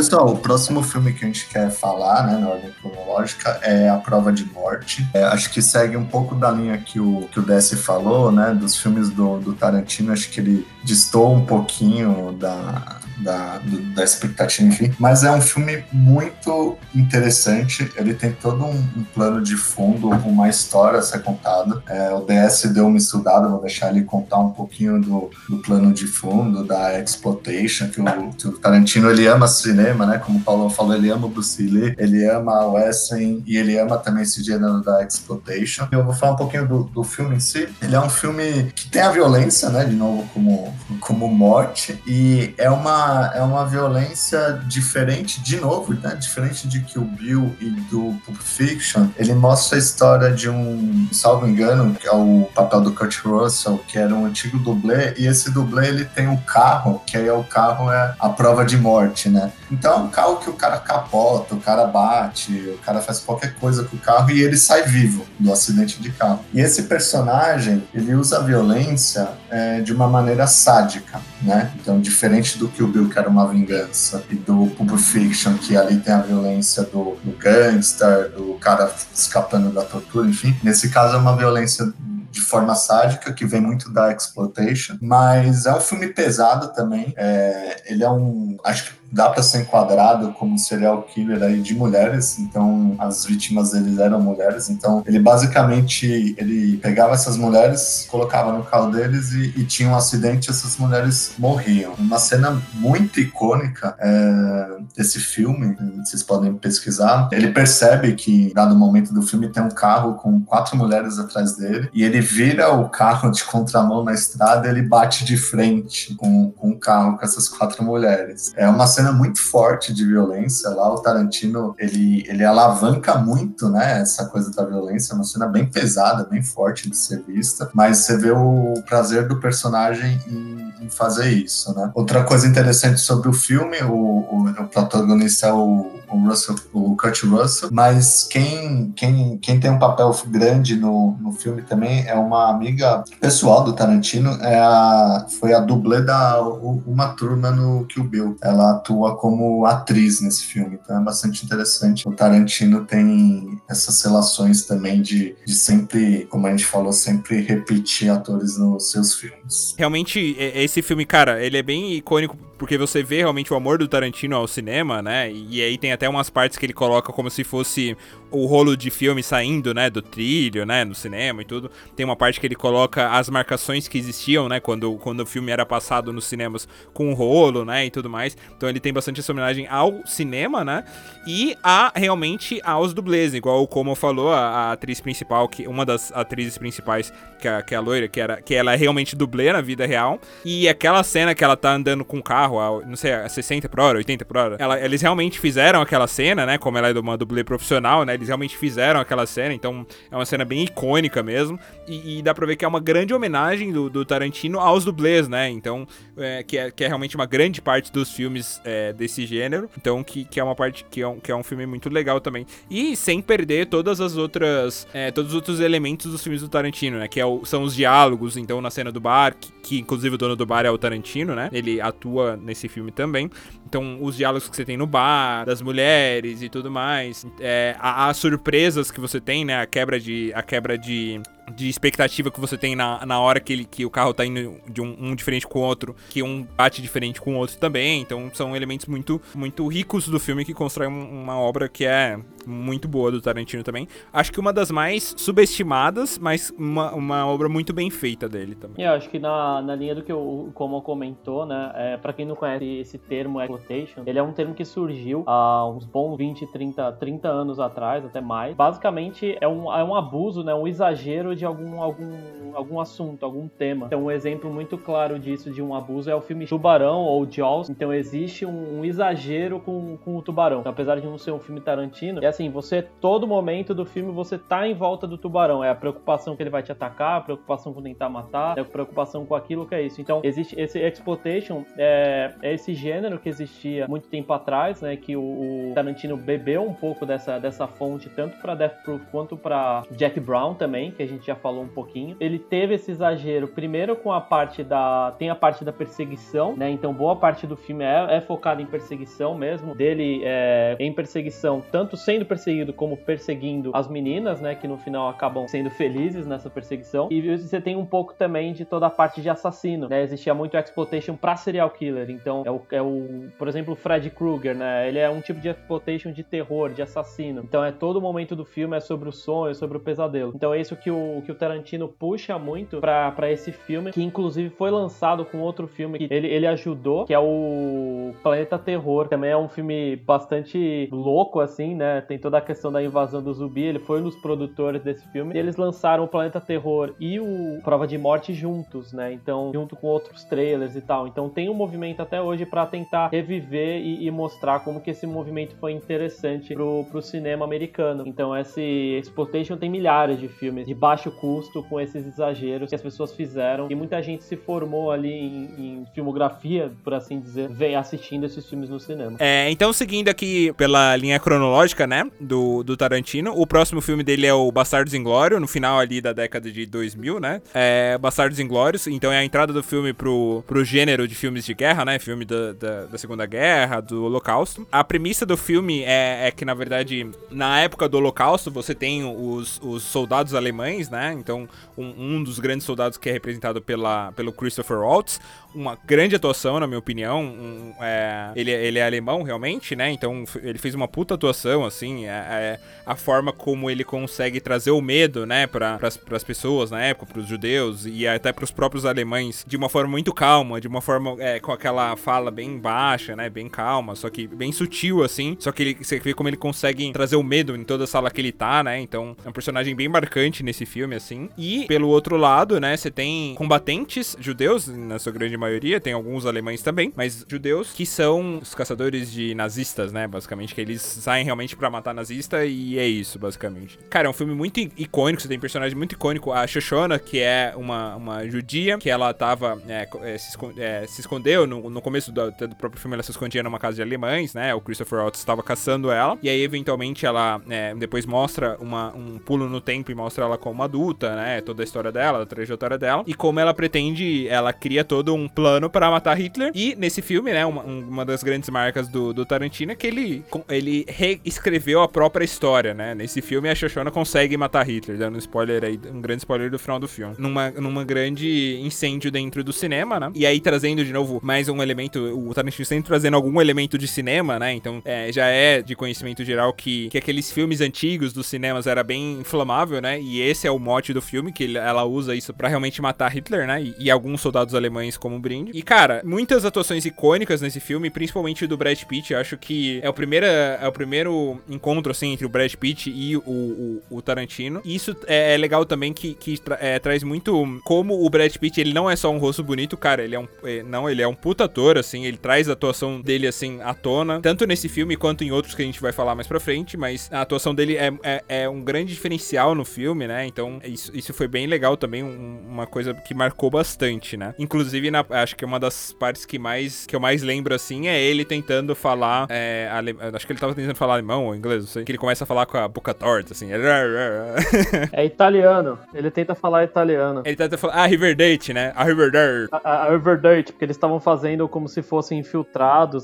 Pessoal, 0.00 0.32
o 0.32 0.38
próximo 0.38 0.82
filme 0.82 1.12
que 1.12 1.26
a 1.26 1.28
gente 1.28 1.46
quer 1.46 1.70
falar, 1.70 2.26
né, 2.26 2.38
na 2.38 2.48
ordem 2.48 2.70
cronológica, 2.80 3.60
é 3.60 3.86
A 3.90 3.98
Prova 3.98 4.32
de 4.32 4.46
Morte. 4.46 5.06
É, 5.12 5.24
acho 5.24 5.50
que 5.50 5.60
segue 5.60 5.94
um 5.94 6.06
pouco 6.06 6.34
da 6.34 6.50
linha 6.50 6.78
que 6.78 6.98
o, 6.98 7.28
que 7.30 7.38
o 7.38 7.42
Desi 7.42 7.76
falou, 7.76 8.32
né, 8.32 8.54
dos 8.58 8.74
filmes 8.76 9.10
do, 9.10 9.38
do 9.38 9.52
Tarantino. 9.52 10.10
Acho 10.10 10.30
que 10.30 10.40
ele 10.40 10.66
distou 10.82 11.34
um 11.34 11.44
pouquinho 11.44 12.32
da, 12.32 13.00
da, 13.20 13.58
do, 13.58 13.80
da 13.94 14.02
expectativa, 14.02 14.68
enfim. 14.68 14.92
Mas 14.98 15.22
é 15.22 15.30
um 15.30 15.40
filme 15.40 15.84
muito 15.92 16.76
interessante. 16.94 17.90
Ele 17.96 18.14
tem 18.14 18.32
todo 18.32 18.64
um, 18.64 18.76
um 18.96 19.04
plano 19.14 19.42
de 19.42 19.56
fundo, 19.56 20.08
uma 20.08 20.48
história 20.48 20.98
a 20.98 21.02
ser 21.02 21.22
contada. 21.22 21.82
É, 21.88 22.10
o 22.10 22.20
DS 22.20 22.72
deu 22.72 22.86
uma 22.86 22.98
estudada, 22.98 23.48
vou 23.48 23.60
deixar 23.60 23.90
ele 23.90 24.04
contar 24.04 24.38
um 24.38 24.50
pouquinho 24.50 25.00
do, 25.00 25.30
do 25.48 25.58
plano 25.58 25.92
de 25.92 26.06
fundo, 26.06 26.64
da 26.64 26.98
exploitation, 26.98 27.88
que 27.88 28.00
o, 28.00 28.04
que 28.32 28.48
o, 28.48 28.52
Tarantino 28.52 29.10
ele 29.10 29.26
ama 29.26 29.46
cinema, 29.46 29.89
né? 29.94 30.18
Como 30.18 30.38
o 30.38 30.42
Paulo 30.42 30.70
falou, 30.70 30.94
ele 30.94 31.10
ama 31.10 31.26
o 31.26 31.30
Bruce 31.30 31.62
Lee, 31.62 31.94
ele 31.98 32.24
ama 32.28 32.64
o 32.66 32.72
Western 32.72 33.42
e 33.46 33.56
ele 33.56 33.78
ama 33.78 33.98
também 33.98 34.22
esse 34.22 34.42
gênero 34.42 34.80
da 34.82 35.02
exploitation. 35.04 35.88
Eu 35.90 36.04
vou 36.04 36.14
falar 36.14 36.32
um 36.32 36.36
pouquinho 36.36 36.66
do, 36.66 36.84
do 36.84 37.04
filme 37.04 37.36
em 37.36 37.40
si. 37.40 37.68
Ele 37.82 37.94
é 37.94 38.00
um 38.00 38.08
filme 38.08 38.70
que 38.74 38.88
tem 38.88 39.02
a 39.02 39.10
violência, 39.10 39.68
né? 39.70 39.84
De 39.84 39.94
novo, 39.94 40.28
como, 40.32 40.74
como 41.00 41.28
morte, 41.28 42.00
e 42.06 42.54
é 42.56 42.70
uma 42.70 43.30
é 43.34 43.42
uma 43.42 43.66
violência 43.66 44.60
diferente, 44.66 45.40
de 45.40 45.56
novo, 45.60 45.94
né? 45.94 46.14
Diferente 46.14 46.68
de 46.68 46.80
Kill 46.80 47.04
Bill 47.04 47.54
e 47.60 47.70
do 47.70 48.14
Pulp 48.24 48.38
Fiction. 48.38 49.08
Ele 49.16 49.34
mostra 49.34 49.76
a 49.76 49.78
história 49.78 50.32
de 50.32 50.48
um, 50.48 51.08
salvo 51.12 51.46
engano, 51.46 51.94
que 51.94 52.06
é 52.06 52.12
o 52.12 52.48
papel 52.54 52.80
do 52.80 52.92
Kurt 52.92 53.18
Russell, 53.24 53.80
que 53.86 53.98
era 53.98 54.14
um 54.14 54.26
antigo 54.26 54.58
dublê, 54.58 55.14
e 55.16 55.26
esse 55.26 55.50
dublê 55.50 55.88
ele 55.88 56.04
tem 56.04 56.28
um 56.28 56.36
carro, 56.36 57.02
que 57.06 57.16
aí 57.16 57.26
é 57.26 57.32
o 57.32 57.44
carro 57.44 57.90
é 57.90 58.14
a 58.18 58.28
prova 58.28 58.64
de 58.64 58.76
morte, 58.76 59.28
né? 59.28 59.52
Então 59.70 59.92
é 59.92 59.96
um 59.96 60.08
carro 60.08 60.36
que 60.36 60.50
o 60.50 60.54
cara 60.54 60.78
capota, 60.78 61.54
o 61.54 61.60
cara 61.60 61.86
bate, 61.86 62.52
o 62.74 62.78
cara 62.78 63.00
faz 63.00 63.20
qualquer 63.20 63.54
coisa 63.54 63.84
com 63.84 63.96
o 63.96 63.98
carro 63.98 64.30
e 64.30 64.42
ele 64.42 64.56
sai 64.56 64.82
vivo 64.82 65.24
do 65.38 65.52
acidente 65.52 66.00
de 66.00 66.10
carro. 66.10 66.40
E 66.52 66.60
esse 66.60 66.84
personagem, 66.84 67.86
ele 67.94 68.14
usa 68.14 68.38
a 68.38 68.42
violência 68.42 69.28
é, 69.50 69.80
de 69.80 69.92
uma 69.92 70.08
maneira 70.08 70.46
sádica, 70.46 71.20
né? 71.42 71.72
Então, 71.80 72.00
diferente 72.00 72.58
do 72.58 72.68
que 72.68 72.82
o 72.82 72.88
Bill 72.88 73.08
que 73.08 73.18
era 73.18 73.28
uma 73.28 73.46
vingança, 73.46 74.24
e 74.30 74.34
do 74.34 74.66
Pulp 74.76 74.96
Fiction, 74.98 75.54
que 75.54 75.76
ali 75.76 75.98
tem 75.98 76.12
a 76.12 76.20
violência 76.20 76.82
do, 76.84 77.16
do 77.22 77.36
gangster, 77.38 78.30
do 78.30 78.54
cara 78.54 78.92
escapando 79.14 79.70
da 79.70 79.82
tortura, 79.82 80.28
enfim. 80.28 80.56
Nesse 80.62 80.88
caso 80.88 81.16
é 81.16 81.18
uma 81.18 81.36
violência 81.36 81.92
de 82.30 82.40
forma 82.40 82.74
sádica, 82.74 83.32
que 83.32 83.44
vem 83.44 83.60
muito 83.60 83.90
da 83.90 84.12
exploitation, 84.12 84.96
mas 85.00 85.66
é 85.66 85.74
um 85.74 85.80
filme 85.80 86.06
pesado 86.08 86.68
também. 86.68 87.12
É, 87.16 87.82
ele 87.86 88.04
é 88.04 88.10
um. 88.10 88.56
Acho 88.64 88.84
que 88.84 88.99
dá 89.12 89.28
para 89.28 89.42
ser 89.42 89.62
enquadrado 89.62 90.32
como 90.32 90.58
serial 90.58 91.02
killer 91.02 91.42
aí 91.42 91.60
de 91.60 91.74
mulheres, 91.74 92.38
então 92.38 92.94
as 92.98 93.24
vítimas 93.24 93.70
deles 93.70 93.98
eram 93.98 94.20
mulheres, 94.20 94.70
então 94.70 95.02
ele 95.06 95.18
basicamente 95.18 96.34
ele 96.38 96.76
pegava 96.78 97.14
essas 97.14 97.36
mulheres, 97.36 98.06
colocava 98.10 98.52
no 98.52 98.64
carro 98.64 98.90
deles 98.90 99.32
e, 99.32 99.52
e 99.56 99.64
tinha 99.64 99.88
um 99.88 99.96
acidente 99.96 100.50
essas 100.50 100.76
mulheres 100.76 101.32
morriam. 101.38 101.94
Uma 101.98 102.18
cena 102.18 102.60
muito 102.74 103.20
icônica 103.20 103.94
é, 103.98 104.66
desse 104.96 105.18
filme, 105.18 105.76
vocês 106.04 106.22
podem 106.22 106.54
pesquisar, 106.54 107.28
ele 107.32 107.50
percebe 107.52 108.14
que 108.14 108.52
dado 108.54 108.76
momento 108.76 109.12
do 109.12 109.22
filme 109.22 109.48
tem 109.48 109.62
um 109.62 109.70
carro 109.70 110.14
com 110.14 110.40
quatro 110.40 110.76
mulheres 110.76 111.18
atrás 111.18 111.56
dele 111.56 111.88
e 111.92 112.04
ele 112.04 112.20
vira 112.20 112.72
o 112.72 112.88
carro 112.88 113.30
de 113.30 113.44
contramão 113.44 114.04
na 114.04 114.12
estrada, 114.12 114.68
ele 114.68 114.82
bate 114.82 115.24
de 115.24 115.36
frente 115.36 116.14
com, 116.14 116.50
com 116.50 116.70
o 116.70 116.78
carro 116.78 117.16
com 117.16 117.24
essas 117.24 117.48
quatro 117.48 117.82
mulheres. 117.84 118.52
É 118.56 118.68
uma 118.68 118.86
cena 118.86 118.99
cena 119.00 119.12
muito 119.12 119.40
forte 119.40 119.92
de 119.92 120.06
violência 120.06 120.68
lá. 120.70 120.92
O 120.92 121.00
Tarantino, 121.00 121.74
ele, 121.78 122.24
ele 122.28 122.44
alavanca 122.44 123.16
muito, 123.16 123.68
né, 123.68 124.00
essa 124.00 124.26
coisa 124.26 124.50
da 124.50 124.64
violência. 124.64 125.12
É 125.12 125.16
uma 125.16 125.24
cena 125.24 125.46
bem 125.46 125.66
pesada, 125.66 126.24
bem 126.24 126.42
forte 126.42 126.88
de 126.88 126.96
ser 126.96 127.22
vista. 127.22 127.70
Mas 127.72 127.98
você 127.98 128.16
vê 128.16 128.30
o 128.30 128.74
prazer 128.86 129.26
do 129.26 129.40
personagem 129.40 130.20
em, 130.28 130.84
em 130.84 130.88
fazer 130.88 131.30
isso, 131.30 131.74
né? 131.74 131.90
Outra 131.94 132.24
coisa 132.24 132.46
interessante 132.46 133.00
sobre 133.00 133.28
o 133.28 133.32
filme, 133.32 133.78
o, 133.82 133.92
o, 133.92 134.48
o 134.48 134.68
protagonista 134.68 135.46
é 135.46 135.52
o, 135.52 135.90
o, 136.10 136.18
Russell, 136.18 136.56
o 136.72 136.96
Kurt 136.96 137.22
Russell, 137.24 137.70
mas 137.72 138.26
quem, 138.30 138.92
quem, 138.96 139.38
quem 139.38 139.60
tem 139.60 139.70
um 139.70 139.78
papel 139.78 140.14
grande 140.28 140.76
no, 140.76 141.16
no 141.20 141.32
filme 141.32 141.62
também 141.62 142.06
é 142.06 142.14
uma 142.14 142.50
amiga 142.50 143.04
pessoal 143.20 143.64
do 143.64 143.72
Tarantino, 143.72 144.30
é 144.42 144.58
a, 144.58 145.26
foi 145.38 145.52
a 145.52 145.60
dublê 145.60 146.02
da 146.02 146.40
Uma 146.42 147.08
Turma 147.08 147.50
no 147.50 147.84
Kill 147.86 148.04
Bill. 148.04 148.36
Ela 148.42 148.72
atua 148.72 149.16
como 149.16 149.64
atriz 149.66 150.20
nesse 150.20 150.44
filme, 150.44 150.78
então 150.82 151.00
é 151.00 151.04
bastante 151.04 151.44
interessante. 151.44 152.08
O 152.08 152.12
Tarantino 152.12 152.84
tem 152.84 153.60
essas 153.68 154.02
relações 154.02 154.64
também 154.64 155.02
de, 155.02 155.36
de 155.44 155.54
sempre, 155.54 156.26
como 156.30 156.46
a 156.46 156.50
gente 156.50 156.66
falou, 156.66 156.92
sempre 156.92 157.40
repetir 157.40 158.10
atores 158.10 158.58
nos 158.58 158.90
seus 158.90 159.14
filmes. 159.14 159.74
Realmente, 159.78 160.36
esse 160.38 160.82
filme, 160.82 161.04
cara, 161.04 161.44
ele 161.44 161.56
é 161.56 161.62
bem 161.62 161.94
icônico 161.94 162.36
porque 162.60 162.76
você 162.76 163.02
vê 163.02 163.16
realmente 163.16 163.50
o 163.54 163.56
amor 163.56 163.78
do 163.78 163.88
Tarantino 163.88 164.36
ao 164.36 164.46
cinema, 164.46 165.00
né? 165.00 165.32
E 165.32 165.62
aí 165.62 165.78
tem 165.78 165.94
até 165.94 166.06
umas 166.06 166.28
partes 166.28 166.58
que 166.58 166.66
ele 166.66 166.74
coloca 166.74 167.10
como 167.10 167.30
se 167.30 167.42
fosse 167.42 167.96
o 168.30 168.44
rolo 168.44 168.76
de 168.76 168.90
filme 168.90 169.22
saindo, 169.22 169.74
né, 169.74 169.90
do 169.90 170.00
trilho, 170.00 170.64
né, 170.64 170.84
no 170.84 170.94
cinema 170.94 171.42
e 171.42 171.44
tudo. 171.44 171.70
Tem 171.96 172.04
uma 172.04 172.14
parte 172.14 172.38
que 172.38 172.46
ele 172.46 172.54
coloca 172.54 173.10
as 173.10 173.28
marcações 173.28 173.88
que 173.88 173.98
existiam, 173.98 174.48
né, 174.48 174.60
quando, 174.60 174.94
quando 174.96 175.20
o 175.20 175.26
filme 175.26 175.50
era 175.50 175.66
passado 175.66 176.12
nos 176.12 176.26
cinemas 176.26 176.68
com 176.92 177.10
o 177.10 177.14
rolo, 177.14 177.64
né, 177.64 177.86
e 177.86 177.90
tudo 177.90 178.08
mais. 178.08 178.36
Então 178.56 178.68
ele 178.68 178.78
tem 178.78 178.92
bastante 178.92 179.20
essa 179.20 179.32
homenagem 179.32 179.66
ao 179.66 180.06
cinema, 180.06 180.64
né, 180.64 180.84
e 181.26 181.56
a 181.62 181.92
realmente 181.94 182.60
aos 182.62 182.94
dublês, 182.94 183.34
igual 183.34 183.66
como 183.66 183.94
falou 183.94 184.32
a, 184.32 184.38
a 184.38 184.72
atriz 184.72 185.00
principal, 185.00 185.48
que 185.48 185.66
uma 185.66 185.84
das 185.84 186.12
atrizes 186.12 186.56
principais, 186.56 187.12
que 187.40 187.48
é, 187.48 187.62
que 187.62 187.74
é 187.74 187.78
a 187.78 187.80
loira, 187.80 188.06
que 188.06 188.20
era 188.20 188.40
que 188.40 188.54
ela 188.54 188.72
é 188.72 188.76
realmente 188.76 189.16
dublê 189.16 189.52
na 189.52 189.60
vida 189.60 189.86
real. 189.86 190.20
E 190.44 190.68
aquela 190.68 191.02
cena 191.02 191.34
que 191.34 191.42
ela 191.42 191.56
tá 191.56 191.72
andando 191.72 192.04
com 192.04 192.18
o 192.18 192.22
carro, 192.22 192.49
a, 192.58 192.84
não 192.84 192.96
sei, 192.96 193.12
a 193.12 193.28
60 193.28 193.68
por 193.68 193.80
hora, 193.80 193.98
80 193.98 194.24
por 194.24 194.36
hora, 194.36 194.56
ela, 194.58 194.80
eles 194.80 195.02
realmente 195.02 195.38
fizeram 195.38 195.80
aquela 195.80 196.06
cena, 196.06 196.46
né, 196.46 196.58
como 196.58 196.78
ela 196.78 196.88
é 196.88 196.98
uma 196.98 197.16
dublê 197.16 197.44
profissional, 197.44 198.04
né, 198.04 198.14
eles 198.14 198.28
realmente 198.28 198.56
fizeram 198.56 199.00
aquela 199.00 199.26
cena, 199.26 199.54
então 199.54 199.86
é 200.10 200.16
uma 200.16 200.24
cena 200.24 200.44
bem 200.44 200.64
icônica 200.64 201.22
mesmo. 201.22 201.58
E, 201.86 202.18
e 202.18 202.22
dá 202.22 202.32
pra 202.32 202.46
ver 202.46 202.56
que 202.56 202.64
é 202.64 202.68
uma 202.68 202.80
grande 202.80 203.12
homenagem 203.12 203.72
do, 203.72 203.90
do 203.90 204.04
Tarantino 204.04 204.60
aos 204.60 204.84
dublês, 204.84 205.28
né? 205.28 205.48
Então, 205.50 205.86
é, 206.16 206.42
que, 206.42 206.56
é, 206.56 206.70
que 206.70 206.84
é 206.84 206.86
realmente 206.86 207.16
uma 207.16 207.26
grande 207.26 207.60
parte 207.60 207.92
dos 207.92 208.12
filmes 208.12 208.60
é, 208.64 208.92
desse 208.92 209.26
gênero. 209.26 209.68
Então, 209.76 210.02
que, 210.04 210.24
que 210.24 210.38
é 210.38 210.44
uma 210.44 210.54
parte 210.54 210.84
que 210.88 211.02
é, 211.02 211.08
um, 211.08 211.18
que 211.18 211.32
é 211.32 211.36
um 211.36 211.42
filme 211.42 211.66
muito 211.66 211.88
legal 211.88 212.20
também. 212.20 212.46
E 212.70 212.94
sem 212.96 213.20
perder 213.20 213.66
todas 213.66 214.00
as 214.00 214.16
outras. 214.16 214.86
É, 214.94 215.10
todos 215.10 215.32
os 215.32 215.34
outros 215.34 215.60
elementos 215.60 216.10
dos 216.10 216.22
filmes 216.22 216.42
do 216.42 216.48
Tarantino, 216.48 216.98
né? 216.98 217.08
Que 217.08 217.20
é 217.20 217.26
o, 217.26 217.44
são 217.44 217.62
os 217.62 217.74
diálogos, 217.74 218.36
então, 218.36 218.60
na 218.60 218.70
cena 218.70 218.92
do 218.92 219.00
bar, 219.00 219.34
que, 219.34 219.52
que 219.62 219.78
inclusive 219.80 220.14
o 220.14 220.18
dono 220.18 220.36
do 220.36 220.46
bar 220.46 220.64
é 220.64 220.70
o 220.70 220.78
Tarantino, 220.78 221.34
né? 221.34 221.48
Ele 221.52 221.80
atua 221.80 222.36
nesse 222.40 222.68
filme 222.68 222.90
também. 222.90 223.30
Então, 223.70 223.98
os 224.02 224.16
diálogos 224.16 224.48
que 224.48 224.56
você 224.56 224.64
tem 224.64 224.76
no 224.76 224.84
bar, 224.84 225.46
das 225.46 225.62
mulheres 225.62 226.42
e 226.42 226.48
tudo 226.48 226.72
mais. 226.72 227.24
É, 227.38 227.76
as 227.78 228.16
surpresas 228.16 228.90
que 228.90 229.00
você 229.00 229.20
tem, 229.20 229.44
né? 229.44 229.60
A 229.60 229.66
quebra 229.66 230.00
de. 230.00 230.32
A 230.34 230.42
quebra 230.42 230.76
de 230.76 231.22
de 231.50 231.68
expectativa 231.68 232.30
que 232.30 232.40
você 232.40 232.56
tem 232.56 232.76
na, 232.76 233.04
na 233.04 233.20
hora 233.20 233.40
que, 233.40 233.52
ele, 233.52 233.64
que 233.64 233.84
o 233.84 233.90
carro 233.90 234.14
tá 234.14 234.24
indo 234.24 234.56
de 234.68 234.80
um, 234.80 234.96
um, 234.98 235.14
diferente 235.14 235.46
com 235.46 235.60
o 235.60 235.62
outro, 235.62 235.94
que 236.08 236.22
um 236.22 236.46
bate 236.56 236.80
diferente 236.80 237.20
com 237.20 237.34
o 237.34 237.38
outro 237.38 237.58
também. 237.58 238.00
Então 238.00 238.30
são 238.32 238.54
elementos 238.54 238.86
muito, 238.86 239.20
muito 239.34 239.66
ricos 239.66 240.08
do 240.08 240.18
filme 240.18 240.44
que 240.44 240.54
constroem 240.54 240.90
uma 240.90 241.38
obra 241.38 241.68
que 241.68 241.84
é 241.84 242.18
muito 242.46 242.88
boa 242.88 243.10
do 243.10 243.20
Tarantino 243.20 243.62
também. 243.62 243.86
Acho 244.12 244.32
que 244.32 244.40
uma 244.40 244.52
das 244.52 244.70
mais 244.70 245.14
subestimadas, 245.16 246.18
mas 246.18 246.52
uma, 246.56 246.92
uma 246.92 247.26
obra 247.26 247.48
muito 247.48 247.72
bem 247.72 247.90
feita 247.90 248.28
dele 248.28 248.54
também. 248.54 248.84
Eu 248.84 248.92
acho 248.92 249.08
que 249.08 249.18
na, 249.18 249.60
na 249.62 249.74
linha 249.74 249.94
do 249.94 250.02
que 250.02 250.12
o 250.12 250.50
Como 250.54 250.80
comentou, 250.82 251.44
né? 251.44 251.72
É, 251.74 251.96
pra 251.96 252.12
quem 252.12 252.24
não 252.24 252.36
conhece 252.36 252.64
esse 252.64 252.98
termo 252.98 253.40
exploitation, 253.60 254.02
ele 254.06 254.18
é 254.18 254.22
um 254.22 254.32
termo 254.32 254.54
que 254.54 254.64
surgiu 254.64 255.22
há 255.26 255.68
uns 255.68 255.84
bons 255.84 256.16
20, 256.16 256.46
30, 256.46 256.92
30 256.92 257.28
anos 257.28 257.60
atrás, 257.60 258.04
até 258.04 258.20
mais. 258.20 258.54
Basicamente 258.54 259.36
é 259.40 259.46
um, 259.46 259.72
é 259.72 259.84
um 259.84 259.94
abuso, 259.94 260.42
né? 260.42 260.54
Um 260.54 260.66
exagero 260.66 261.36
de 261.36 261.44
algum, 261.44 261.80
algum, 261.80 262.12
algum 262.54 262.80
assunto, 262.80 263.24
algum 263.24 263.48
tema. 263.48 263.86
Então, 263.86 264.04
um 264.04 264.10
exemplo 264.10 264.50
muito 264.50 264.76
claro 264.78 265.18
disso, 265.18 265.50
de 265.50 265.62
um 265.62 265.74
abuso, 265.74 266.10
é 266.10 266.14
o 266.14 266.20
filme 266.20 266.46
Tubarão 266.46 267.00
ou 267.02 267.30
Jaws. 267.30 267.68
Então, 267.70 267.92
existe 267.92 268.44
um, 268.44 268.80
um 268.80 268.84
exagero 268.84 269.60
com, 269.60 269.96
com 269.98 270.16
o 270.16 270.22
tubarão. 270.22 270.60
Então, 270.60 270.72
apesar 270.72 271.00
de 271.00 271.06
não 271.06 271.18
ser 271.18 271.32
um 271.32 271.38
filme 271.38 271.60
Tarantino, 271.60 272.22
é 272.22 272.26
assim, 272.26 272.50
você, 272.50 272.82
todo 273.00 273.26
momento 273.26 273.74
do 273.74 273.84
filme, 273.84 274.12
você 274.12 274.38
tá 274.38 274.66
em 274.66 274.74
volta 274.74 275.06
do 275.06 275.18
tubarão. 275.18 275.62
É 275.62 275.70
a 275.70 275.74
preocupação 275.74 276.36
que 276.36 276.42
ele 276.42 276.50
vai 276.50 276.62
te 276.62 276.72
atacar, 276.72 277.18
a 277.18 277.20
preocupação 277.20 277.72
com 277.72 277.82
tentar 277.82 278.08
matar, 278.08 278.58
é 278.58 278.60
a 278.60 278.64
preocupação 278.64 279.24
com 279.24 279.34
aquilo 279.34 279.66
que 279.66 279.74
é 279.74 279.82
isso. 279.82 280.00
Então, 280.00 280.20
existe 280.22 280.58
esse 280.58 280.78
exploitation, 280.78 281.64
é, 281.76 282.34
é 282.42 282.54
esse 282.54 282.74
gênero 282.74 283.18
que 283.18 283.28
existia 283.50 283.86
muito 283.88 284.08
tempo 284.08 284.32
atrás, 284.32 284.80
né, 284.80 284.96
que 284.96 285.16
o, 285.16 285.72
Tarantino 285.74 286.16
bebeu 286.16 286.62
um 286.62 286.74
pouco 286.74 287.04
dessa, 287.04 287.38
dessa 287.38 287.66
fonte, 287.66 288.08
tanto 288.08 288.36
para 288.38 288.54
Death 288.54 288.82
Proof 288.84 289.02
quanto 289.10 289.36
para 289.36 289.82
Jack 289.92 290.18
Brown 290.20 290.54
também, 290.54 290.90
que 290.90 291.02
a 291.02 291.06
gente 291.06 291.26
já 291.26 291.34
falou 291.34 291.62
um 291.62 291.68
pouquinho. 291.68 292.16
Ele 292.20 292.38
teve 292.38 292.74
esse 292.74 292.90
exagero 292.90 293.48
primeiro 293.48 293.96
com 293.96 294.12
a 294.12 294.20
parte 294.20 294.62
da. 294.62 295.14
Tem 295.18 295.30
a 295.30 295.34
parte 295.34 295.64
da 295.64 295.72
perseguição, 295.72 296.56
né? 296.56 296.70
Então 296.70 296.92
boa 296.92 297.16
parte 297.16 297.46
do 297.46 297.56
filme 297.56 297.84
é, 297.84 298.16
é 298.16 298.20
focada 298.20 298.62
em 298.62 298.66
perseguição 298.66 299.34
mesmo. 299.34 299.74
Dele 299.74 300.22
é, 300.24 300.76
em 300.78 300.92
perseguição, 300.92 301.62
tanto 301.70 301.96
sendo 301.96 302.24
perseguido 302.24 302.72
como 302.72 302.96
perseguindo 302.96 303.70
as 303.74 303.88
meninas, 303.88 304.40
né? 304.40 304.54
Que 304.54 304.68
no 304.68 304.78
final 304.78 305.08
acabam 305.08 305.46
sendo 305.48 305.70
felizes 305.70 306.26
nessa 306.26 306.50
perseguição. 306.50 307.08
E 307.10 307.36
você 307.36 307.60
tem 307.60 307.76
um 307.76 307.86
pouco 307.86 308.14
também 308.14 308.52
de 308.52 308.64
toda 308.64 308.86
a 308.86 308.90
parte 308.90 309.20
de 309.20 309.28
assassino, 309.30 309.88
né? 309.88 310.02
Existia 310.02 310.34
muito 310.34 310.56
exploitation 310.56 311.16
pra 311.16 311.36
serial 311.36 311.70
killer. 311.70 312.10
Então 312.10 312.42
é 312.44 312.50
o, 312.50 312.62
é 312.70 312.82
o 312.82 313.30
por 313.40 313.48
exemplo, 313.48 313.74
Fred 313.74 314.10
Krueger, 314.10 314.54
né? 314.54 314.86
Ele 314.86 314.98
é 314.98 315.08
um 315.08 315.22
tipo 315.22 315.40
de 315.40 315.48
exploitation 315.48 316.12
de 316.12 316.22
terror, 316.22 316.68
de 316.74 316.82
assassino. 316.82 317.40
Então 317.42 317.64
é 317.64 317.72
todo 317.72 317.98
momento 317.98 318.36
do 318.36 318.44
filme 318.44 318.76
é 318.76 318.80
sobre 318.80 319.08
o 319.08 319.12
sonho, 319.12 319.54
sobre 319.54 319.78
o 319.78 319.80
pesadelo. 319.80 320.32
Então 320.34 320.52
é 320.52 320.60
isso 320.60 320.76
que 320.76 320.90
o, 320.90 321.22
que 321.24 321.32
o 321.32 321.34
Tarantino 321.34 321.88
puxa 321.88 322.38
muito 322.38 322.80
para 322.80 323.30
esse 323.30 323.50
filme, 323.50 323.92
que 323.92 324.02
inclusive 324.02 324.50
foi 324.50 324.70
lançado 324.70 325.24
com 325.24 325.38
outro 325.38 325.66
filme 325.66 325.98
que 325.98 326.12
ele, 326.12 326.26
ele 326.28 326.46
ajudou, 326.46 327.06
que 327.06 327.14
é 327.14 327.18
o 327.18 328.12
Planeta 328.22 328.58
Terror. 328.58 329.08
Também 329.08 329.30
é 329.30 329.36
um 329.38 329.48
filme 329.48 329.96
bastante 329.96 330.86
louco, 330.92 331.40
assim, 331.40 331.74
né? 331.74 332.02
Tem 332.02 332.18
toda 332.18 332.36
a 332.36 332.42
questão 332.42 332.70
da 332.70 332.82
invasão 332.82 333.22
do 333.22 333.32
zumbi. 333.32 333.62
Ele 333.62 333.78
foi 333.78 334.00
um 334.00 334.04
dos 334.04 334.16
produtores 334.16 334.82
desse 334.82 335.08
filme. 335.08 335.34
E 335.34 335.38
eles 335.38 335.56
lançaram 335.56 336.04
o 336.04 336.08
Planeta 336.08 336.42
Terror 336.42 336.94
e 337.00 337.18
o 337.18 337.58
Prova 337.64 337.86
de 337.86 337.96
Morte 337.96 338.34
juntos, 338.34 338.92
né? 338.92 339.14
Então, 339.14 339.50
junto 339.54 339.76
com 339.76 339.86
outros 339.86 340.24
trailers 340.24 340.76
e 340.76 340.82
tal. 340.82 341.08
Então, 341.08 341.30
tem 341.30 341.48
um 341.48 341.54
movimento 341.54 342.02
até 342.02 342.20
hoje 342.20 342.44
para 342.44 342.66
tentar 342.66 343.08
reviver 343.20 343.80
e, 343.80 344.06
e, 344.06 344.10
mostrar 344.10 344.60
como 344.60 344.80
que 344.80 344.90
esse 344.90 345.06
movimento 345.06 345.54
foi 345.60 345.72
interessante 345.72 346.54
pro, 346.54 346.84
pro 346.90 347.02
cinema 347.02 347.44
americano. 347.44 348.04
Então, 348.06 348.36
esse 348.36 348.60
Exploitation 348.98 349.56
tem 349.56 349.70
milhares 349.70 350.18
de 350.18 350.28
filmes 350.28 350.66
de 350.66 350.74
baixo 350.74 351.10
custo 351.10 351.62
com 351.64 351.80
esses 351.80 352.06
exageros 352.06 352.68
que 352.68 352.74
as 352.74 352.82
pessoas 352.82 353.14
fizeram 353.14 353.68
e 353.70 353.74
muita 353.74 354.02
gente 354.02 354.24
se 354.24 354.36
formou 354.36 354.90
ali 354.90 355.12
em, 355.12 355.44
em 355.58 355.86
filmografia, 355.94 356.70
por 356.82 356.94
assim 356.94 357.20
dizer, 357.20 357.48
vem 357.48 357.76
assistindo 357.76 358.24
esses 358.24 358.48
filmes 358.48 358.68
no 358.68 358.80
cinema. 358.80 359.16
É, 359.18 359.50
então 359.50 359.72
seguindo 359.72 360.08
aqui 360.08 360.52
pela 360.54 360.96
linha 360.96 361.18
cronológica, 361.18 361.86
né, 361.86 362.04
do, 362.20 362.62
do 362.62 362.76
Tarantino, 362.76 363.32
o 363.36 363.46
próximo 363.46 363.80
filme 363.80 364.02
dele 364.02 364.26
é 364.26 364.34
o 364.34 364.50
Bastardos 364.50 364.94
Inglórios, 364.94 365.40
no 365.40 365.48
final 365.48 365.78
ali 365.78 366.00
da 366.00 366.12
década 366.12 366.50
de 366.50 366.66
2000, 366.66 367.20
né, 367.20 367.42
é 367.54 367.98
Bastardos 367.98 368.38
Inglórios, 368.38 368.86
então 368.86 369.12
é 369.12 369.18
a 369.18 369.24
entrada 369.24 369.52
do 369.52 369.62
filme 369.62 369.92
pro, 369.92 370.42
pro 370.46 370.64
gênero 370.64 371.06
de 371.06 371.14
filmes 371.14 371.44
de 371.44 371.54
guerra, 371.54 371.84
né, 371.84 371.98
filme 371.98 372.24
da, 372.24 372.52
da, 372.52 372.84
da 372.86 372.98
Segunda 373.10 373.26
Guerra, 373.26 373.80
do 373.80 374.04
Holocausto. 374.04 374.64
A 374.70 374.84
premissa 374.84 375.26
do 375.26 375.36
filme 375.36 375.82
é, 375.82 376.28
é 376.28 376.30
que, 376.30 376.44
na 376.44 376.54
verdade, 376.54 377.10
na 377.28 377.60
época 377.60 377.88
do 377.88 377.96
Holocausto, 377.96 378.52
você 378.52 378.72
tem 378.72 379.02
os, 379.04 379.60
os 379.64 379.82
soldados 379.82 380.32
alemães, 380.32 380.88
né, 380.88 381.12
então 381.18 381.48
um, 381.76 381.88
um, 382.16 382.22
dos 382.22 382.38
grandes 382.38 382.64
soldados 382.64 382.96
que 382.96 383.08
é 383.08 383.12
representado 383.12 383.60
pela, 383.60 384.12
pelo 384.12 384.32
Christopher 384.32 384.78
Waltz, 384.78 385.20
uma 385.54 385.76
grande 385.84 386.14
atuação, 386.14 386.60
na 386.60 386.66
minha 386.66 386.78
opinião. 386.78 387.22
Um, 387.22 387.74
é, 387.80 388.30
ele, 388.36 388.50
ele 388.50 388.78
é 388.78 388.86
alemão, 388.86 389.22
realmente, 389.22 389.74
né? 389.74 389.90
Então 389.90 390.24
ele 390.42 390.58
fez 390.58 390.74
uma 390.74 390.86
puta 390.86 391.14
atuação, 391.14 391.64
assim. 391.64 392.06
É, 392.06 392.10
é 392.10 392.60
a 392.86 392.96
forma 392.96 393.32
como 393.32 393.70
ele 393.70 393.84
consegue 393.84 394.40
trazer 394.40 394.70
o 394.70 394.80
medo, 394.80 395.26
né, 395.26 395.46
para 395.46 395.78
as 395.82 396.24
pessoas 396.24 396.70
na 396.70 396.82
época, 396.82 397.12
para 397.12 397.20
os 397.20 397.26
judeus 397.26 397.86
e 397.86 398.06
até 398.06 398.32
para 398.32 398.44
os 398.44 398.50
próprios 398.50 398.84
alemães, 398.84 399.44
de 399.46 399.56
uma 399.56 399.68
forma 399.68 399.90
muito 399.90 400.12
calma, 400.12 400.60
de 400.60 400.68
uma 400.68 400.80
forma 400.80 401.16
é, 401.18 401.38
com 401.38 401.52
aquela 401.52 401.96
fala 401.96 402.30
bem 402.30 402.58
baixa, 402.58 402.99
né? 403.08 403.28
Bem 403.28 403.48
calma, 403.48 403.94
só 403.94 404.08
que 404.08 404.26
bem 404.26 404.52
sutil, 404.52 405.02
assim. 405.02 405.36
Só 405.38 405.52
que 405.52 405.62
ele, 405.62 405.74
você 405.74 405.98
vê 405.98 406.14
como 406.14 406.28
ele 406.28 406.36
consegue 406.36 406.92
trazer 406.92 407.16
o 407.16 407.22
medo 407.22 407.56
em 407.56 407.64
toda 407.64 407.84
a 407.84 407.86
sala 407.86 408.10
que 408.10 408.20
ele 408.20 408.32
tá, 408.32 408.62
né? 408.62 408.80
Então 408.80 409.16
é 409.24 409.28
um 409.28 409.32
personagem 409.32 409.74
bem 409.74 409.88
marcante 409.88 410.42
nesse 410.42 410.66
filme 410.66 410.94
assim. 410.94 411.28
E, 411.36 411.66
pelo 411.66 411.88
outro 411.88 412.16
lado, 412.16 412.60
né, 412.60 412.76
você 412.76 412.90
tem 412.90 413.34
combatentes 413.34 414.16
judeus, 414.20 414.66
na 414.66 414.98
sua 414.98 415.12
grande 415.12 415.36
maioria, 415.36 415.80
tem 415.80 415.92
alguns 415.92 416.26
alemães 416.26 416.62
também, 416.62 416.92
mas 416.96 417.24
judeus, 417.28 417.72
que 417.72 417.86
são 417.86 418.38
os 418.38 418.54
caçadores 418.54 419.10
de 419.10 419.34
nazistas, 419.34 419.92
né, 419.92 420.06
basicamente, 420.06 420.54
que 420.54 420.60
eles 420.60 420.82
saem 420.82 421.24
realmente 421.24 421.56
pra 421.56 421.70
matar 421.70 421.94
nazista 421.94 422.44
e 422.44 422.78
é 422.78 422.86
isso, 422.86 423.18
basicamente. 423.18 423.78
Cara, 423.88 424.06
é 424.06 424.10
um 424.10 424.14
filme 424.14 424.34
muito 424.34 424.60
icônico, 424.60 425.22
você 425.22 425.28
tem 425.28 425.38
personagem 425.38 425.76
muito 425.76 425.92
icônico, 425.92 426.32
a 426.32 426.46
Shoshona, 426.46 426.98
que 426.98 427.18
é 427.18 427.52
uma, 427.56 427.96
uma 427.96 428.28
judia, 428.28 428.78
que 428.78 428.90
ela 428.90 429.12
tava, 429.12 429.60
é, 429.68 429.88
é, 430.02 430.16
é, 430.58 430.86
se 430.86 431.00
escondeu, 431.00 431.46
no, 431.46 431.70
no 431.70 431.82
começo 431.82 432.12
do, 432.12 432.30
do 432.30 432.56
próprio 432.56 432.80
filme 432.80 432.89
ela 432.94 433.02
se 433.02 433.10
escondia 433.10 433.42
numa 433.42 433.58
casa 433.58 433.76
de 433.76 433.82
alemães, 433.82 434.34
né, 434.34 434.54
o 434.54 434.60
Christopher 434.60 435.00
Waltz 435.00 435.18
estava 435.20 435.42
caçando 435.42 435.90
ela, 435.90 436.18
e 436.22 436.28
aí 436.28 436.42
eventualmente 436.42 437.04
ela, 437.06 437.40
é, 437.48 437.74
depois 437.74 438.06
mostra 438.06 438.56
uma, 438.60 438.94
um 438.94 439.18
pulo 439.18 439.48
no 439.48 439.60
tempo 439.60 439.90
e 439.90 439.94
mostra 439.94 440.24
ela 440.24 440.36
como 440.38 440.62
adulta, 440.62 441.14
né, 441.16 441.40
toda 441.40 441.62
a 441.62 441.64
história 441.64 441.92
dela, 441.92 442.22
a 442.22 442.26
trajetória 442.26 442.78
dela, 442.78 443.02
e 443.06 443.14
como 443.14 443.40
ela 443.40 443.52
pretende, 443.54 444.26
ela 444.28 444.52
cria 444.52 444.84
todo 444.84 445.14
um 445.14 445.28
plano 445.28 445.68
para 445.70 445.90
matar 445.90 446.14
Hitler, 446.18 446.50
e 446.54 446.74
nesse 446.76 447.02
filme, 447.02 447.32
né, 447.32 447.44
uma, 447.46 447.62
um- 447.64 447.88
uma 447.88 448.04
das 448.04 448.22
grandes 448.22 448.48
marcas 448.50 448.88
do, 448.88 449.12
do 449.12 449.24
Tarantino 449.24 449.72
é 449.72 449.74
que 449.74 449.86
ele, 449.86 450.24
ele 450.48 450.84
reescreveu 450.88 451.82
a 451.82 451.88
própria 451.88 452.24
história, 452.24 452.74
né, 452.74 452.94
nesse 452.94 453.20
filme 453.20 453.48
a 453.48 453.54
Shoshona 453.54 453.90
consegue 453.90 454.36
matar 454.36 454.66
Hitler, 454.66 454.98
dando 454.98 455.16
um 455.16 455.18
spoiler 455.18 455.64
aí, 455.64 455.78
um 455.92 456.00
grande 456.00 456.20
spoiler 456.22 456.50
do 456.50 456.58
final 456.58 456.78
do 456.78 456.88
filme, 456.88 457.14
numa, 457.18 457.50
numa 457.50 457.84
grande 457.84 458.58
incêndio 458.62 459.10
dentro 459.10 459.42
do 459.44 459.52
cinema, 459.52 459.98
né, 460.00 460.10
e 460.14 460.24
aí 460.26 460.40
trazendo 460.40 460.84
de 460.84 460.92
novo 460.92 461.20
mais 461.22 461.48
um 461.48 461.62
elemento, 461.62 461.98
o 462.16 462.32
Tarantino 462.34 462.64
sempre 462.80 462.88
trazendo 462.88 463.14
algum 463.14 463.40
elemento 463.40 463.78
de 463.78 463.86
cinema, 463.86 464.38
né, 464.38 464.52
então 464.52 464.82
é, 464.84 465.12
já 465.12 465.26
é 465.26 465.62
de 465.62 465.74
conhecimento 465.74 466.24
geral 466.24 466.52
que, 466.52 466.88
que 466.88 466.98
aqueles 466.98 467.30
filmes 467.30 467.60
antigos 467.60 468.12
dos 468.12 468.26
cinemas 468.26 468.66
era 468.66 468.82
bem 468.82 469.20
inflamável, 469.20 469.80
né, 469.80 470.00
e 470.00 470.20
esse 470.20 470.46
é 470.46 470.50
o 470.50 470.58
mote 470.58 470.92
do 470.92 471.02
filme, 471.02 471.32
que 471.32 471.56
ela 471.56 471.84
usa 471.84 472.14
isso 472.14 472.32
pra 472.34 472.48
realmente 472.48 472.80
matar 472.80 473.10
Hitler, 473.10 473.46
né, 473.46 473.62
e, 473.62 473.74
e 473.78 473.90
alguns 473.90 474.20
soldados 474.20 474.54
alemães 474.54 474.96
como 474.96 475.18
brinde. 475.18 475.52
E, 475.54 475.62
cara, 475.62 476.02
muitas 476.04 476.44
atuações 476.44 476.84
icônicas 476.84 477.40
nesse 477.40 477.60
filme, 477.60 477.90
principalmente 477.90 478.46
do 478.46 478.56
Brad 478.56 478.82
Pitt, 478.84 479.12
eu 479.12 479.18
acho 479.18 479.36
que 479.36 479.80
é 479.82 479.88
o 479.88 479.92
primeiro, 479.92 480.26
é 480.26 480.66
o 480.66 480.72
primeiro 480.72 481.40
encontro, 481.48 481.90
assim, 481.92 482.12
entre 482.12 482.26
o 482.26 482.28
Brad 482.28 482.52
Pitt 482.54 482.90
e 482.90 483.16
o, 483.16 483.22
o, 483.26 483.82
o 483.90 484.02
Tarantino. 484.02 484.60
E 484.64 484.74
isso 484.74 484.96
é, 485.06 485.34
é 485.34 485.36
legal 485.36 485.64
também 485.64 485.92
que, 485.92 486.14
que 486.14 486.38
tra- 486.38 486.58
é, 486.60 486.78
traz 486.78 487.02
muito 487.02 487.60
como 487.64 488.04
o 488.04 488.10
Brad 488.10 488.34
Pitt, 488.36 488.60
ele 488.60 488.72
não 488.72 488.90
é 488.90 488.96
só 488.96 489.10
um 489.10 489.18
rosto 489.18 489.42
bonito, 489.42 489.76
cara, 489.76 490.02
ele 490.02 490.14
é 490.14 490.20
um, 490.20 490.28
é, 490.44 490.62
não, 490.62 490.88
ele 490.88 491.02
é 491.02 491.08
um 491.08 491.14
puta 491.14 491.44
ator, 491.44 491.78
assim, 491.78 492.04
ele 492.04 492.16
traz 492.16 492.48
a 492.48 492.52
atuação 492.70 493.00
dele, 493.00 493.26
assim, 493.26 493.60
à 493.62 493.74
tona, 493.74 494.20
tanto 494.20 494.46
nesse 494.46 494.68
filme 494.68 494.96
quanto 494.96 495.24
em 495.24 495.30
outros 495.32 495.54
que 495.54 495.62
a 495.62 495.64
gente 495.64 495.80
vai 495.80 495.92
falar 495.92 496.14
mais 496.14 496.26
pra 496.28 496.38
frente, 496.38 496.76
mas 496.76 497.08
a 497.12 497.20
atuação 497.22 497.54
dele 497.54 497.76
é, 497.76 497.92
é, 498.02 498.22
é 498.42 498.48
um 498.48 498.62
grande 498.62 498.92
diferencial 498.92 499.54
no 499.54 499.64
filme, 499.64 500.06
né, 500.06 500.26
então 500.26 500.60
isso, 500.64 500.90
isso 500.96 501.12
foi 501.12 501.26
bem 501.26 501.46
legal 501.46 501.76
também, 501.76 502.02
um- 502.02 502.40
uma 502.48 502.66
coisa 502.66 502.94
que 502.94 503.12
marcou 503.14 503.50
bastante, 503.50 504.16
né, 504.16 504.34
inclusive, 504.38 504.90
na, 504.90 505.04
acho 505.10 505.34
que 505.36 505.44
uma 505.44 505.58
das 505.58 505.92
partes 505.92 506.24
que 506.24 506.38
mais, 506.38 506.86
que 506.86 506.94
eu 506.94 507.00
mais 507.00 507.22
lembro, 507.22 507.54
assim, 507.54 507.88
é 507.88 508.00
ele 508.00 508.24
tentando 508.24 508.74
falar, 508.74 509.26
é, 509.28 509.68
ale- 509.72 509.96
acho 510.14 510.26
que 510.26 510.32
ele 510.32 510.40
tava 510.40 510.54
tentando 510.54 510.76
falar 510.76 510.94
alemão 510.94 511.26
ou 511.26 511.34
inglês, 511.34 511.62
não 511.64 511.68
sei, 511.68 511.84
que 511.84 511.90
ele 511.92 511.98
começa 511.98 512.24
a 512.24 512.26
falar 512.26 512.46
com 512.46 512.56
a 512.56 512.68
boca 512.68 512.94
torta, 512.94 513.32
assim, 513.32 513.48
É 514.92 515.04
italiano. 515.04 515.78
Ele 515.94 516.10
tenta 516.10 516.34
falar 516.34 516.64
italiano. 516.64 517.22
ele 517.24 517.36
tenta 517.36 517.56
falar, 517.58 517.74
ah, 517.74 517.86
Riverdate, 517.86 518.52
né, 518.52 518.72
a 518.76 518.84
Riverdate, 518.84 519.48
A, 519.52 519.56
a 519.70 519.80
a 519.86 519.90
Riverdate, 519.90 520.52
porque 520.52 520.64
eles 520.64 520.76
estavam 520.76 521.00
fazendo 521.00 521.48
como 521.48 521.68
se 521.68 521.82
fossem 521.82 522.18
infiltrados, 522.18 522.50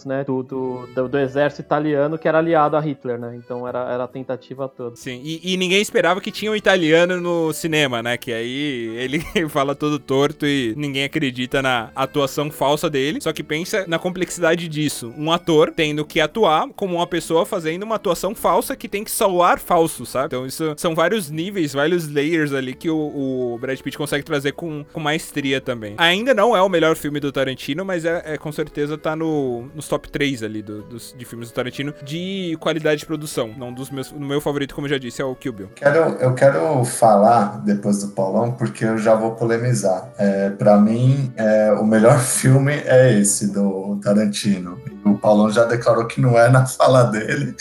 né, 0.05 0.25
do, 0.25 0.43
do, 0.43 0.87
do, 0.95 1.09
do 1.09 1.19
exército 1.19 1.63
italiano 1.63 2.19
que 2.19 2.29
era 2.29 2.39
aliado 2.39 2.77
a 2.77 2.81
Hitler, 2.81 3.19
né? 3.19 3.35
Então 3.37 3.67
era, 3.67 3.91
era 3.91 4.05
a 4.05 4.09
tentativa 4.09 4.69
toda. 4.69 4.97
Sim, 4.97 5.21
e, 5.25 5.55
e 5.55 5.57
ninguém 5.57 5.81
esperava 5.81 6.21
que 6.21 6.31
tinha 6.31 6.51
um 6.51 6.57
italiano 6.57 7.21
no 7.21 7.53
cinema, 7.53 8.03
né? 8.03 8.17
Que 8.17 8.33
aí 8.33 8.97
ele 8.97 9.21
fala 9.49 9.75
todo 9.75 9.99
torto 9.99 10.47
e 10.47 10.75
ninguém 10.77 11.05
acredita 11.05 11.63
na 11.63 11.91
atuação 11.95 12.51
falsa 12.51 12.91
dele. 12.91 13.21
Só 13.21 13.33
que 13.33 13.43
pensa 13.43 13.85
na 13.87 13.99
complexidade 13.99 14.69
disso. 14.69 15.13
Um 15.17 15.33
ator 15.33 15.73
tendo 15.75 16.05
que 16.05 16.21
atuar 16.21 16.69
como 16.75 16.97
uma 16.97 17.07
pessoa 17.07 17.47
fazendo 17.47 17.85
uma 17.85 17.97
atuação 17.97 18.35
falsa 18.35 18.77
que 18.77 18.89
tem 18.89 19.05
que 19.05 19.11
soar 19.11 19.59
falso, 19.59 20.05
sabe? 20.05 20.27
Então 20.27 20.47
isso 20.47 20.75
são 20.77 20.95
vários 20.95 21.31
níveis, 21.31 21.73
vários 21.73 22.09
layers 22.09 22.53
ali 22.53 22.75
que 22.75 22.91
o, 22.91 22.97
o 22.97 23.59
Brad 23.59 23.81
Pitt 23.81 23.97
consegue 23.97 24.25
trazer 24.25 24.53
com, 24.53 24.85
com 24.93 25.01
maestria 25.01 25.61
também. 25.61 25.95
Ainda 25.97 26.35
não 26.35 26.57
é 26.57 26.61
o 26.61 26.69
melhor 26.69 26.97
filme 26.97 27.21
do 27.21 27.33
Tarantino, 27.33 27.85
mas 27.85 28.05
é, 28.05 28.23
é 28.25 28.39
com 28.39 28.53
certeza 28.53 28.99
tá 28.99 29.15
no, 29.15 29.46
nos 29.75 29.89
top 29.89 30.09
3 30.11 30.43
ali 30.43 30.63
do- 30.63 30.83
dos, 30.83 31.15
de 31.17 31.25
filmes 31.25 31.51
do 31.51 31.55
Tarantino 31.55 31.93
de 32.05 32.57
qualidade 32.61 33.01
de 33.01 33.07
produção. 33.07 33.55
Não 33.57 33.73
dos 33.73 33.91
meus, 33.91 34.11
o 34.11 34.21
meu 34.21 34.41
favorito, 34.41 34.75
como 34.75 34.87
eu 34.87 34.91
já 34.91 34.99
disse, 34.99 35.21
é 35.23 35.25
o 35.25 35.35
Kill 35.35 35.53
Bill. 35.53 35.69
Quero, 35.75 35.99
eu 36.21 36.35
quero 36.35 36.85
falar 36.85 37.61
depois 37.65 38.01
do 38.03 38.09
Paulão, 38.09 38.53
porque 38.53 38.85
eu 38.85 38.99
já 38.99 39.15
vou 39.15 39.33
polemizar. 39.35 40.11
É, 40.19 40.51
para 40.51 40.79
mim, 40.79 41.33
é, 41.37 41.73
o 41.73 41.85
melhor 41.85 42.19
filme 42.25 42.73
é 42.85 43.19
esse, 43.19 43.53
do 43.53 43.99
Tarantino. 44.03 44.79
O 45.05 45.17
Paulão 45.19 45.51
já 45.51 45.65
declarou 45.65 46.07
que 46.07 46.21
não 46.21 46.39
é 46.39 46.49
na 46.49 46.67
fala 46.67 47.05
dele. 47.05 47.55